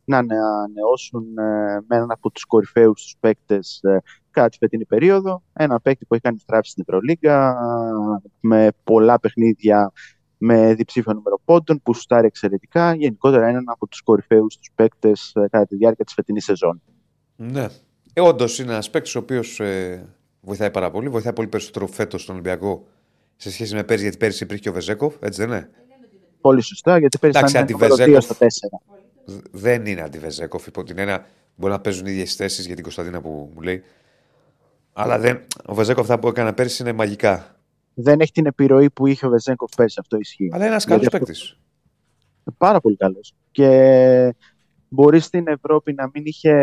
[0.06, 1.44] να ανανεώσουν ε,
[1.88, 4.02] με έναν από τους κορυφαίους τους παίκτες ε,
[4.32, 5.44] κατά τη φετινή περίοδο.
[5.54, 9.92] Ένα παίκτη που έχει κάνει στράψη στην Ευρωλίγκα ε, με πολλά παιχνίδια
[10.38, 12.96] με διψήφιο νούμερο πόντων που σουτάρει εξαιρετικά.
[12.96, 16.82] Γενικότερα είναι ένα από τους κορυφαίους τους παίκτες ε, κατά τη διάρκεια της φετινής σεζόν.
[17.36, 17.68] Ναι.
[18.14, 20.06] Ε, Όντως είναι ένας παίκτης ο οποίος ε,
[20.42, 21.10] βοηθάει πάρα πολύ.
[21.10, 22.88] Βοηθάει πολύ περισσότερο φέτος στον Ολυμπιακό
[23.36, 25.70] σε σχέση με πέρυσι, γιατί πέρυσι υπήρχε και ο Βεζέκοφ, έτσι δεν είναι;
[26.42, 28.40] Πολύ σωστά, γιατί πέρυσι Εντάξει, ήταν νούμερο αντιβεζέκοφ.
[28.42, 28.82] 2 στα 4.
[29.26, 30.66] Δ- Δεν είναι αντιβεζέκοφ.
[30.68, 33.84] Υπό την ένα μπορεί να παίζουν ίδιες θέσεις για την Κωνσταντίνα που μου λέει.
[34.94, 37.56] Αλλά δεν, ο Βεζέκοφ αυτά που έκανε πέρυσι είναι μαγικά.
[37.94, 40.50] Δεν έχει την επιρροή που είχε ο Βεζέγκοφ πέρσι, αυτό ισχύει.
[40.54, 41.58] Αλλά είναι ένας Γιατί καλό αυτό- παίκτης.
[42.58, 43.34] Πάρα πολύ καλός.
[43.52, 44.36] Και
[44.90, 46.54] μπορεί στην Ευρώπη να μην είχε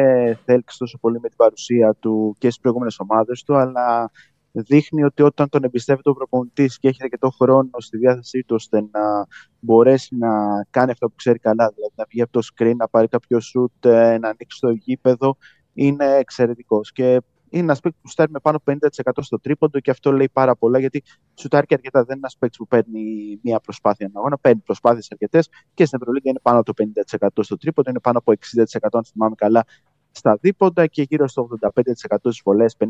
[0.44, 4.10] θέλξει τόσο πολύ με την παρουσία του και στις προηγούμενες ομάδες του, αλλά
[4.52, 8.80] δείχνει ότι όταν τον εμπιστεύεται ο προπονητής και έχει αρκετό χρόνο στη διάθεσή του ώστε
[8.80, 9.26] να
[9.60, 10.28] μπορέσει να
[10.70, 13.84] κάνει αυτό που ξέρει καλά, δηλαδή να βγει από το screen, να πάρει κάποιο σουτ,
[13.84, 15.36] ε, να ανοίξει το γήπεδο,
[15.72, 16.92] είναι εξαιρετικός.
[16.92, 17.20] Και
[17.50, 20.56] είναι ένας παίκτης που στάρει με πάνω από 50% στο τρίποντο και αυτό λέει πάρα
[20.56, 21.02] πολλά γιατί
[21.34, 21.98] σουτάρει και αρκετά.
[21.98, 25.98] Δεν είναι ένας παίκτης που παίρνει μία προσπάθεια ένα αγώνα, παίρνει προσπάθειες αρκετές και στην
[26.00, 26.84] Ευρωλίγκα είναι πάνω από το
[27.22, 29.64] 50% στο τρίποντο, είναι πάνω από 60% αν θυμάμαι καλά
[30.10, 32.88] στα δίποντα και γύρω στο 85% στις βολές, 50-58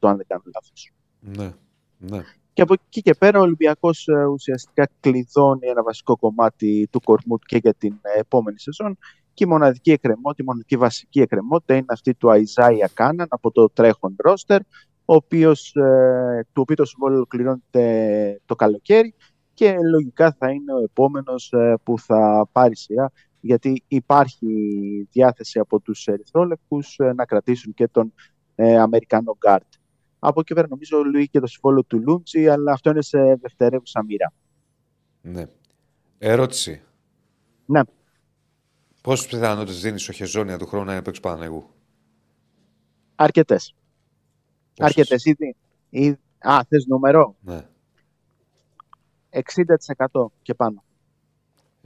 [0.00, 0.92] αν δεν κάνω λάθος.
[1.20, 1.52] Ναι.
[1.98, 2.22] ναι.
[2.52, 7.46] Και από εκεί και πέρα ο Ολυμπιακός ουσιαστικά κλειδώνει ένα βασικό κομμάτι του κορμού του
[7.46, 8.98] και για την ε, επόμενη σεζόν.
[9.34, 13.68] Και η μοναδική εκκρεμότητα, η μοναδική βασική εκκρεμότητα είναι αυτή του Αϊζάια Κάναν από το
[13.68, 14.60] τρέχον ρόστερ,
[15.04, 19.14] ο οποίος, ε, του οποίου το συμβόλαιο ολοκληρώνεται το καλοκαίρι
[19.54, 23.12] και λογικά θα είναι ο επόμενος ε, που θα πάρει σειρά
[23.44, 24.46] γιατί υπάρχει
[25.10, 28.12] διάθεση από τους ερυθρόλευκους ε, να κρατήσουν και τον
[28.54, 29.72] ε, Αμερικανό γκαρντ.
[30.18, 34.04] Από εκεί πέρα νομίζω λήγει και το συμβόλαιο του Λούντζη, αλλά αυτό είναι σε δευτερεύουσα
[34.04, 34.32] μοίρα.
[35.20, 35.46] ναι.
[36.18, 36.82] Ερώτηση.
[37.66, 37.80] Ναι.
[39.02, 41.70] Πόσες πιθανότητες δίνεις ο Χεζόνια του χρόνου να είναι παίκτης Παναγού.
[43.14, 43.74] Αρκετές.
[44.74, 45.24] Πόσες; Αρκετές.
[45.24, 45.56] Ήδη,
[45.90, 47.66] ήδη, α, θες νούμερο; Ναι.
[49.30, 50.84] 60% και πάνω.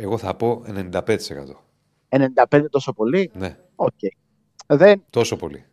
[0.00, 1.18] Εγώ θα πω 95%.
[2.08, 3.56] 95 τόσο πολύ; Ναι.
[3.76, 3.92] Οκ.
[4.66, 5.64] Δεν Τόσο πολύ.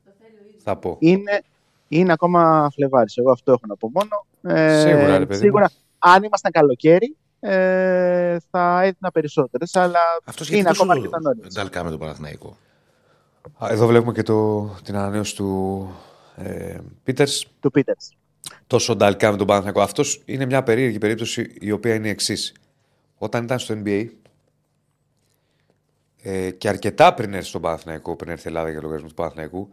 [0.58, 0.96] Θα πω.
[1.00, 1.42] είναι,
[1.88, 3.18] είναι ακόμα Φλεβάρης.
[3.18, 4.26] Εγώ αυτό έχω να πω μόνο.
[4.60, 5.46] Ε, Σίγουρα, ρε παιδί μου.
[5.46, 5.70] Σίγουρα,
[6.00, 11.54] αν ήμασταν καλοκαίρι, ε, θα έδινα περισσότερες, αλλά Αυτό είναι γιατί ακόμα τόσο αρκετά νωρίς.
[11.54, 12.58] νταλκά με τον Παναθηναϊκό;
[13.58, 15.90] Α, Εδώ βλέπουμε και το, την ανανέωση του
[16.36, 17.46] ε, Πίτερς.
[17.60, 17.96] Του Πίτερ.
[18.68, 19.82] Τόσο νταλκά με τον Παναθηναϊκό.
[19.82, 22.54] Αυτός είναι μια περίεργη περίπτωση η οποία είναι η εξής.
[23.18, 24.08] Όταν ήταν στο NBA
[26.22, 29.70] ε, και αρκετά πριν έρθει στον Παναθηναϊκό, πριν έρθει η Ελλάδα για λογαριασμό του Παναθηναϊκού,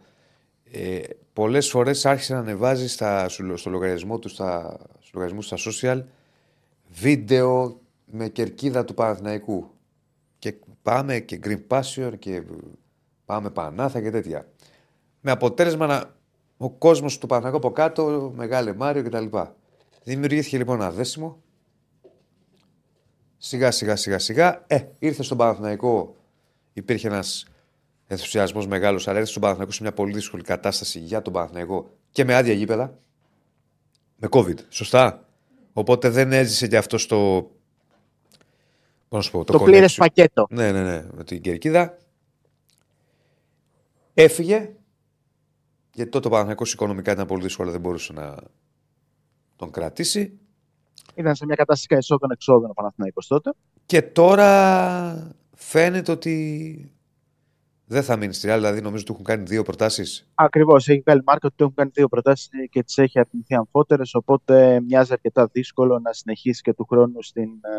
[0.71, 0.99] ε,
[1.33, 6.03] πολλές φορές άρχισε να ανεβάζει στα, στο στο λογαριασμό του στα, στους λογαριασμούς στα social
[6.89, 9.71] βίντεο με κερκίδα του Παναθηναϊκού.
[10.39, 12.43] Και πάμε και Green Passion και
[13.25, 14.47] πάμε Πανάθα και τέτοια.
[15.21, 16.13] Με αποτέλεσμα να,
[16.57, 19.37] ο κόσμος του Παναθηναϊκού από κάτω, μεγάλε Μάριο κτλ.
[20.03, 21.42] Δημιουργήθηκε λοιπόν ένα δέσιμο.
[23.45, 24.63] Σιγά σιγά σιγά σιγά.
[24.67, 26.15] Ε, ήρθε στον Παναθηναϊκό.
[26.73, 27.45] Υπήρχε ένας
[28.07, 32.23] ενθουσιασμός μεγάλος, αλλά ήρθε στον Παναθηναϊκό σε μια πολύ δύσκολη κατάσταση για τον Παναθηναϊκό και
[32.25, 32.99] με άδεια γήπεδα.
[34.15, 34.55] Με COVID.
[34.69, 35.27] Σωστά.
[35.73, 37.49] Οπότε δεν έζησε και αυτό στο.
[39.09, 39.95] Πώς να σου πω, Το πλήρε connection.
[39.97, 40.47] πακέτο.
[40.49, 41.05] Ναι, ναι, ναι.
[41.13, 41.97] Με την κερκίδα.
[44.13, 44.75] Έφυγε.
[45.93, 48.35] Γιατί τότε ο Παναθηναϊκός οικονομικά ήταν πολύ δύσκολο, δεν μπορούσε να
[49.55, 50.37] τον κρατήσει.
[51.15, 53.53] Ήταν σε μια κατάσταση εσόδων-εξόδων ο Παναθηναϊκός τότε.
[53.85, 56.91] Και τώρα φαίνεται ότι
[57.85, 58.55] δεν θα μείνει στη Real.
[58.55, 60.29] Δηλαδή, νομίζω ότι του έχουν κάνει δύο προτάσεις.
[60.35, 60.87] Ακριβώς.
[60.87, 64.13] Έχει βγάλει μάρκα ότι του έχουν κάνει δύο προτάσεις και τις έχει αρνηθεί αμφότερες.
[64.13, 67.77] Οπότε μοιάζει αρκετά δύσκολο να συνεχίσει και του χρόνου στην ε,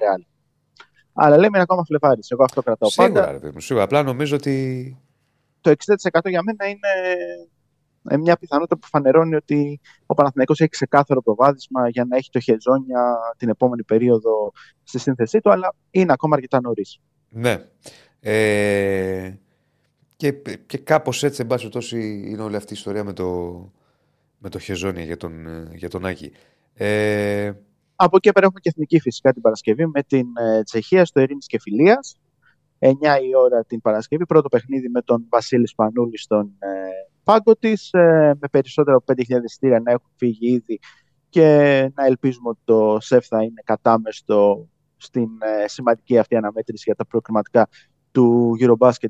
[0.00, 0.24] Real.
[1.12, 2.30] Αλλά λέμε είναι ακόμα Φλεβάρης.
[2.30, 3.32] Εγώ αυτό κρατάω Σίγουρα, πάντα.
[3.32, 3.60] ρε παιδί μου.
[3.60, 3.84] Σίγουρα.
[3.84, 4.98] Απλά νομίζω ότι.
[5.60, 5.74] Το 60%
[6.24, 7.48] για μένα είναι ε,
[8.18, 13.16] μια πιθανότητα που φανερώνει ότι ο Παναθηναϊκός έχει ξεκάθαρο προβάδισμα για να έχει το χεζόνια
[13.36, 14.52] την επόμενη περίοδο
[14.82, 17.00] στη σύνθεσή του, αλλά είναι ακόμα αρκετά νωρίς.
[17.28, 17.64] Ναι.
[18.20, 19.34] Ε,
[20.16, 20.32] και,
[20.66, 23.24] και κάπως έτσι, εν πάση περιπτώσει, είναι όλη αυτή η ιστορία με το,
[24.38, 26.32] με το Χεζόνια για τον, ε, για τον Άκη.
[26.74, 27.52] Ε,
[27.96, 31.46] Από εκεί πέρα έχουμε και εθνική φυσικά την Παρασκευή με την ε, Τσεχία στο Ειρήνης
[31.46, 32.16] και Φιλίας.
[32.78, 32.88] 9
[33.28, 34.26] η ώρα την Παρασκευή.
[34.26, 36.52] Πρώτο παιχνίδι με τον Βασίλη Σπανούλη στον
[37.24, 37.72] ε, πάγκο τη.
[38.38, 40.80] με περισσότερα από 5.000 εισιτήρια να έχουν φύγει ήδη
[41.28, 41.46] και
[41.94, 47.06] να ελπίζουμε ότι το ΣΕΦ θα είναι κατάμεστο στην ε, σημαντική αυτή αναμέτρηση για τα
[47.06, 47.68] προκριματικά
[48.14, 49.08] του Eurobasket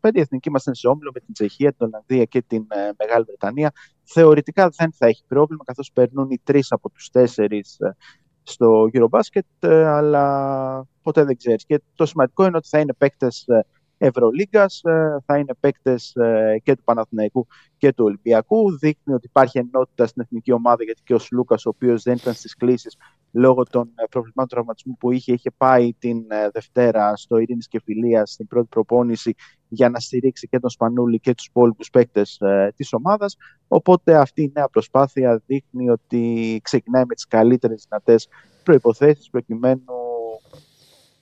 [0.00, 0.14] 2025.
[0.14, 3.24] Η εθνική μας είναι σε όμιλο με την Τσεχία, την Ολλανδία και την ε, Μεγάλη
[3.24, 3.72] Βρετανία.
[4.02, 7.96] Θεωρητικά δεν θα έχει πρόβλημα καθώς περνούν οι τρεις από τους τέσσερις ε,
[8.42, 11.64] στο Eurobasket, ε, αλλά ποτέ δεν ξέρεις.
[11.64, 13.66] Και το σημαντικό είναι ότι θα είναι παίκτες ε,
[14.02, 17.46] Ευρωλίγκας, ε, θα είναι παίκτες ε, και του Παναθηναϊκού
[17.76, 18.78] και του Ολυμπιακού.
[18.78, 22.34] Δείχνει ότι υπάρχει ενότητα στην εθνική ομάδα γιατί και ο Σλούκας, ο οποίος δεν ήταν
[22.34, 22.96] στις κλήσεις
[23.30, 27.80] λόγω των ε, προβλημάτων τραυματισμού που είχε, είχε πάει την ε, Δευτέρα στο Ειρήνης και
[27.84, 29.34] Φιλίας στην πρώτη προπόνηση
[29.68, 33.36] για να στηρίξει και τον Σπανούλη και τους υπόλοιπους παίκτες ε, της ομάδας.
[33.68, 38.28] Οπότε αυτή η νέα προσπάθεια δείχνει ότι ξεκινάει με τις καλύτερες δυνατές
[38.62, 39.84] προϋποθέσεις προκειμένου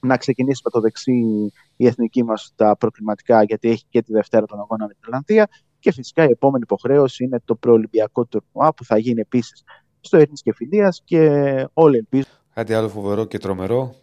[0.01, 4.47] να ξεκινήσει με το δεξί η εθνική μας τα προκληματικά γιατί έχει και τη Δευτέρα
[4.47, 5.49] τον αγώνα με την Ολλανδία
[5.79, 9.65] και φυσικά η επόμενη υποχρέωση είναι το προολυμπιακό τουρνουά που θα γίνει επίσης
[10.01, 11.31] στο Ειρήνης και Φιλίας και
[11.73, 13.95] όλοι ελπίζουν Κάτι άλλο φοβερό και τρομερό.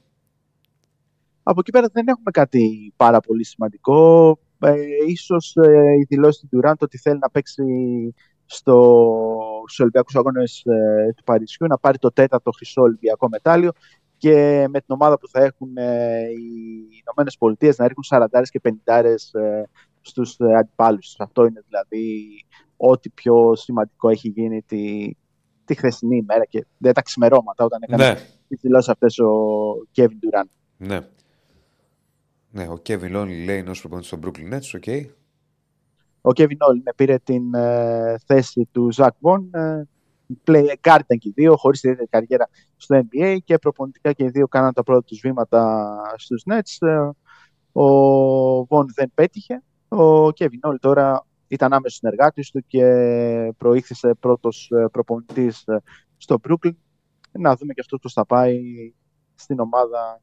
[1.43, 4.29] Από εκεί πέρα δεν έχουμε κάτι πάρα πολύ σημαντικό.
[4.59, 4.73] Ε,
[5.07, 7.63] ίσως ε, η δηλώση του Ντουράντ ότι θέλει να παίξει
[8.45, 8.97] στο,
[9.65, 13.71] στους Ολυμπιακούς Αγώνες ε, του Παρισιού, να πάρει το τέταρτο χρυσό Ολυμπιακό μετάλλιο
[14.25, 18.61] και με την ομάδα που θα έχουν ε, οι Ηνωμένες Πολιτείες να ρίχνουν 40 και
[18.85, 19.13] 50 ε,
[20.01, 21.19] στους ε, αντιπάλους τους.
[21.19, 22.25] Αυτό είναι δηλαδή
[22.77, 25.11] ό,τι πιο σημαντικό έχει γίνει τη,
[25.65, 28.19] τη χθεσινή ημέρα και δεν τα ξημερώματα όταν έκανε Ναι.
[28.47, 29.29] τις δηλώσεις αυτές ο
[29.95, 30.49] Kevin Durant.
[30.77, 30.99] Ναι.
[32.51, 35.11] Ναι, ο Kevin Ollie λέει ως προπονητής στο Brooklyn Nets, OK.
[36.21, 39.43] Ο Kevin Ollie πήρε την ε, θέση του Jacque Vaughn.
[39.51, 39.94] Ε, point
[40.81, 44.47] guard ήταν και οι δύο, χωρίς ιδιαίτερη καριέρα στο NBA και προπονητικά και οι δύο
[44.47, 46.87] κάναν τα πρώτα τους βήματα στους Nets.
[46.87, 47.09] Ε,
[47.79, 49.63] ο Vaughn δεν πέτυχε.
[49.87, 52.83] Ο Kevin Olin τώρα ήταν άμεσος συνεργάτης του και
[53.57, 55.81] προήχθησε πρώτος ε, προπονητής ε,
[56.17, 56.75] στο Brooklyn.
[57.31, 58.61] Να δούμε και αυτό πώς θα πάει
[59.35, 60.21] στην ομάδα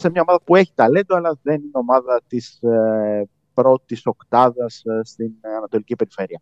[0.00, 5.00] σε μια ομάδα που έχει ταλέντο, αλλά δεν είναι ομάδα της ε, πρώτης οκτάδας ε,
[5.04, 6.40] στην Ανατολική Περιφέρεια.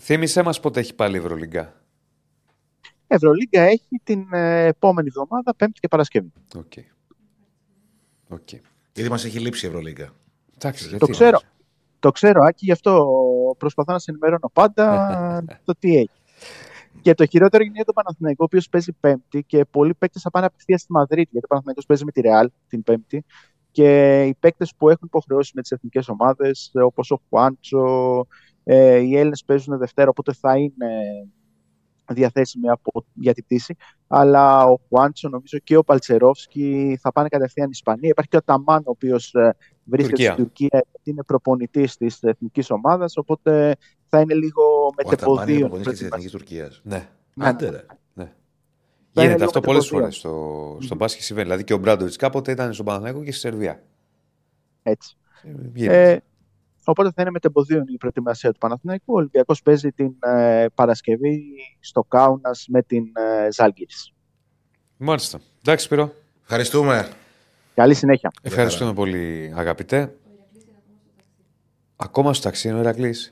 [0.00, 1.74] Θύμησέ μας πότε έχει πάλι η Ευρωλίγκα.
[3.06, 6.32] Ευρωλίγκα έχει την ε, επόμενη εβδομάδα, Πέμπτη και Παρασκευή.
[6.56, 6.72] OK.
[8.28, 8.48] OK.
[8.92, 10.12] Γιατί μας έχει λείψει η Ευρωλίγκα.
[10.54, 10.98] Εντάξει, γιατί.
[10.98, 11.40] Το ξέρω.
[11.98, 13.06] Το ξέρω, Άκη, γι' αυτό
[13.58, 16.10] προσπαθώ να σε ενημερώνω πάντα το τι έχει.
[17.00, 20.30] Και το χειρότερο είναι για τον Παναθηναϊκό, ο οποίος παίζει Πέμπτη και πολλοί παίκτες θα
[20.30, 23.24] πάνε απευθείας στη Μαδρίτη, γιατί ο Παναθηναϊκός παίζει με τη Ρεάλ την Πέμπτη.
[23.70, 28.26] Και οι παίκτες που έχουν υποχρεώσει με τις εθνικές ομάδες, όπως ο Χουάντσο,
[28.68, 30.86] ε, οι Έλληνες παίζουν Δευτέρα, οπότε θα είναι
[32.12, 33.76] διαθέσιμοι από, για την πτήση.
[34.06, 38.08] Αλλά ο Χουάντσο, νομίζω και ο Παλτσερόφσκι θα πάνε κατευθείαν Ισπανία.
[38.08, 39.34] Υπάρχει και ο Ταμάν, ο οποίος
[39.84, 40.32] βρίσκεται Τουρκία.
[40.32, 43.16] στην Τουρκία, γιατί είναι προπονητής της εθνικής ομάδας.
[43.16, 43.76] Οπότε
[44.08, 45.60] θα είναι λίγο Ο Αταμάν είναι μετεποδίων.
[45.60, 46.80] προπονητής της Εθνικής Τουρκίας.
[46.84, 47.08] Ναι.
[47.36, 47.84] Άντε ρε.
[49.18, 50.12] Θα είναι Γίνεται λίγο αυτό πολλές μετεποδίων.
[50.12, 51.46] φορές στο, στο μπάσκετ συμβαίνει.
[51.46, 53.82] Δηλαδή και ο Μπράντοβιτς κάποτε ήταν στον Παναθηναϊκό και στη Σερβία.
[54.82, 55.16] Έτσι.
[55.74, 56.10] Γίνεται.
[56.10, 56.20] Ε,
[56.90, 59.12] οπότε θα είναι μετεμποδίων η προετοιμασία του Παναθηναϊκού.
[59.12, 61.42] Ο Ολυμπιακός παίζει την ε, Παρασκευή
[61.80, 64.12] στο Κάουνας με την ε, Ζάλγκιρις.
[64.96, 65.40] Μάλιστα.
[65.60, 66.14] Εντάξει, Σπύρο.
[66.42, 67.08] Ευχαριστούμε.
[67.74, 68.30] Καλή συνέχεια.
[68.42, 70.14] Ευχαριστούμε πολύ, αγαπητέ.
[71.96, 73.30] Ακόμα στο ταξί είναι ο Ηρακλής.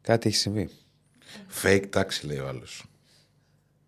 [0.00, 0.70] Κάτι έχει συμβεί.
[1.62, 2.84] Fake taxi λέει ο άλλος.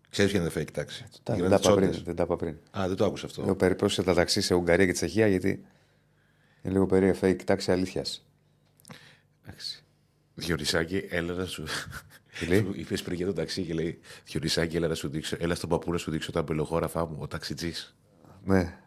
[0.09, 1.89] Ξέρεις ποιο είναι το fake taxi; Τα- Γίνονται Δεν τα είπα πριν.
[1.89, 2.01] τσόντες.
[2.03, 2.55] Δεν τα είπα πριν.
[2.77, 3.41] Α, δεν το άκουσα αυτό.
[3.41, 5.65] Έχω περιπτώσει τα ταξί σε Ουγγαρία και Τσεχία γιατί
[6.63, 8.25] είναι λίγο περίεργα fake τάξη αλήθειας.
[10.35, 11.63] Διορισάκη, έλα να σου.
[12.39, 15.55] Τι λέει; Είπες πριν για το ταξί και λέει Διορισάκη, έλα, να σου δείξω, έλα
[15.55, 17.95] στον παππού να σου δείξω τα αμπελοχώραφά μου, ο ταξιτζής.
[18.45, 18.77] Ναι.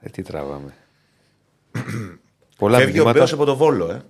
[0.00, 0.74] Ε, τι τραβάμε.
[2.58, 3.18] Πολλά Φεύγει ο μηνύματα.
[3.18, 4.02] Μπέος από το βόλο, ε.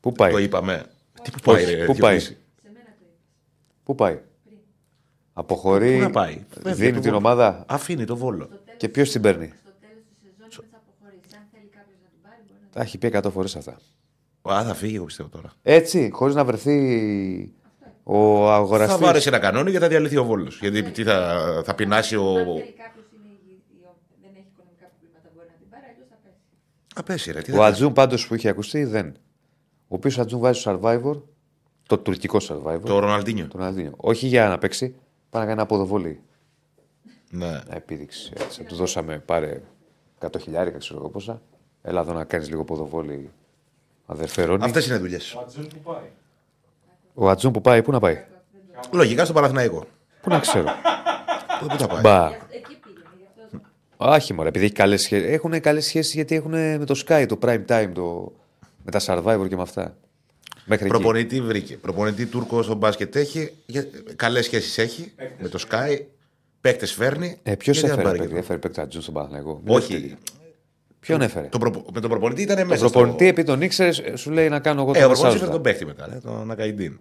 [0.00, 0.84] Πού πάει; Το είπαμε.
[1.22, 2.36] Τι που πάει, Όχι, ρε, πού πάει; Διονύση;
[3.84, 4.20] Πού πάει;
[5.32, 5.94] Αποχωρεί.
[5.94, 8.48] Πού να πάει; Φεύγει Δίνει από την το- ομάδα; Αφήνει το βόλο.
[8.76, 11.36] Και ποιος την παίρνει; Στο τέλο τη σεζόν είπε θα αποχωρήσει.
[11.36, 13.76] Αν θέλει κάποιο να την πάρει, μπορεί να την Τα έχει πει 100 φορές αυτά.
[14.52, 15.52] Α, θα φύγει, εγώ πιστεύω τώρα.
[15.62, 17.52] Έτσι, χωρίς να βρεθεί
[18.02, 19.02] ο Θα αγοραστή.
[19.02, 20.58] βάρεσει ένα κανόνι και θα διαλυθεί ο βόλος.
[20.60, 22.28] Γιατί τι θα, θα πεινάσει ο.
[22.28, 23.04] Αν θέλει κάποιος
[24.20, 26.36] δεν έχει οικονομικά προβλήματα, μπορεί να την πάρει, αλλιώς θα πέσει.
[26.94, 27.42] Απέσει, ρε.
[27.42, 29.06] Τι Ο θα Ατζούν πάντως που είχε ακουστεί δεν.
[29.88, 31.22] Ο οποίος Ατζούν βάζει στο survivor,
[31.88, 32.80] το τουρκικό survivor.
[32.84, 33.48] Το Ροναλντίνιο.
[33.48, 33.92] Το Ροναλντίνιο.
[33.96, 34.88] Όχι για να παίξει,
[35.30, 36.20] πάει να κάνει ένα ποδοβόλι.
[37.30, 37.46] Ναι.
[37.50, 38.32] Να επίδειξη.
[38.36, 38.64] Έτσι.
[38.64, 39.62] Του δώσαμε πάρε
[40.20, 41.42] 100 χιλιάρικα, ξέρω εγώ πόσα.
[41.82, 43.30] Έλα εδώ να κάνεις λίγο ποδοβόλι.
[44.06, 44.64] Αδερφέ Ρόνι.
[44.64, 45.34] Αυτές είναι δουλειές.
[45.34, 46.10] Ο Ατζούν που πάει.
[47.14, 48.24] Ο Ατζούν που πάει, πού να πάει;
[48.92, 49.86] Λογικά στον Παναθηναϊκό.
[50.22, 50.64] Πού να ξέρω.
[51.60, 52.24] Πού πού θα πάει; Μπα.
[52.26, 53.60] Εκεί πήγαινε, γι' αυτό.
[53.96, 55.28] Όχι, μωρέ, επειδή έχει καλές σχέσεις.
[55.30, 58.32] Έχουν καλές σχέσεις γιατί έχουν με το Sky, το Prime Time, το...
[58.84, 59.96] με τα Survivor και με αυτά.
[60.64, 60.94] Μέχρι εκεί.
[60.94, 61.76] Προπονητή βρήκε.
[61.76, 63.52] Προπονητή Τούρκος στο μπάσκετ έχει.
[64.16, 65.98] Καλές σχέσεις έχει με το Sky.
[66.60, 67.38] Παίκτες φέρνει.
[67.42, 70.16] Ε, Ποιος γιατί να έφερε πάρει παίκτη, και έφερε παίκτη Ατζούν στον Παναθηναϊκό; τον- Όχι.
[71.06, 72.90] Ποιον έφερε; Το προπο- με τον προπονητή ήταν Το μέσα.
[72.90, 75.54] προπονητή, επειδή τον ήξερε, σου λέει να κάνω εγώ Ε, το ο προπονητής έφερε μασάζ.
[75.54, 76.14] τον παίκτη μετά.
[76.14, 77.00] ε, Τον Ακαϊντίν.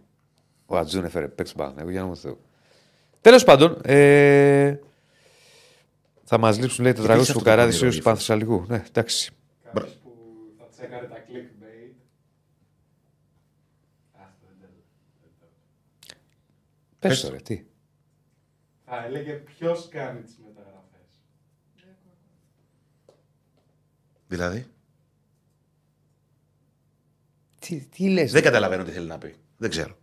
[0.66, 2.40] Ο Ατζούν έφερε παίκτη στον Παναθηναϊκό, για να μου θεού.
[3.22, 4.76] Τέλος πάντων, ε,
[6.24, 8.66] θα μας λείψουν λέει τι τετραγωνίε είσαι του αυτό το Καράδης πονηρό του Πανθεσσαλικού.
[8.68, 9.32] Ναι, εντάξει.
[9.64, 10.12] Κάποιος που
[10.60, 11.94] θα τσέκαρε τα clickbait.
[14.14, 14.74] Άστο, δεν τέλο.
[17.00, 17.22] Πε Πες.
[17.22, 17.64] τώρα, τι.
[18.86, 20.38] Θα έλεγε ποιος κάνει τις
[24.32, 24.66] Δηλαδή.
[27.60, 28.32] Τι, τι λες.
[28.32, 29.36] Δεν καταλαβαίνω τι θέλει να πει.
[29.58, 29.98] Δεν ξέρω.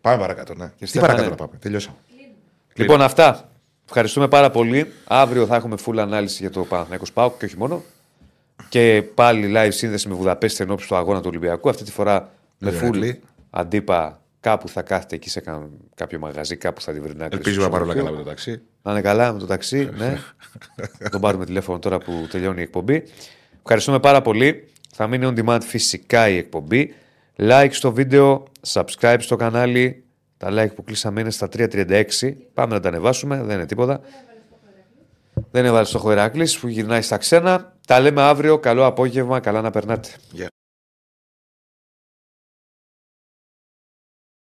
[0.00, 0.68] Πάμε παρακάτω, ναι.
[0.78, 1.12] Τι Στέφανε.
[1.12, 1.58] παρακάτω να πάμε.
[1.58, 1.96] Τελειώσαμε.
[2.74, 3.50] Λοιπόν, αυτά.
[3.84, 4.92] Ευχαριστούμε πάρα πολύ.
[5.04, 7.82] Αύριο θα έχουμε full ανάλυση για το Παναθηναϊκός ΠΑΟΚ και όχι μόνο.
[8.68, 11.68] Και πάλι live σύνδεση με Βουδαπέστη ενώπιση του αγώνα του Ολυμπιακού.
[11.68, 13.20] Αυτή τη φορά με Με full Ηρακλή.
[13.50, 14.21] αντίπα.
[14.42, 17.70] Κάπου θα κάθεται εκεί σε κα- κάποιο μαγαζί, κάπου θα τη βρει να Ελπίζουμε να
[17.70, 18.60] πάρει όλα καλά με το ταξί.
[18.82, 20.18] Να είναι καλά με το ταξί, ναι.
[21.10, 23.02] Τον πάρουμε τηλέφωνο τώρα που τελειώνει η εκπομπή.
[23.62, 24.68] Ευχαριστούμε πάρα πολύ.
[24.94, 26.94] Θα μείνει on demand φυσικά η εκπομπή.
[27.36, 30.04] Like στο βίντεο, subscribe στο κανάλι.
[30.36, 32.04] Τα like που κλείσαμε είναι στα 3.36.
[32.54, 34.00] Πάμε να τα ανεβάσουμε, δεν είναι τίποτα.
[35.50, 37.76] Δεν έβαλες στο Χοεράκλης που γυρνάει στα ξένα.
[37.86, 38.58] Τα λέμε αύριο.
[38.58, 39.40] Καλό απόγευμα.
[39.40, 40.08] Καλά να περνάτε.
[40.30, 40.46] Γεια.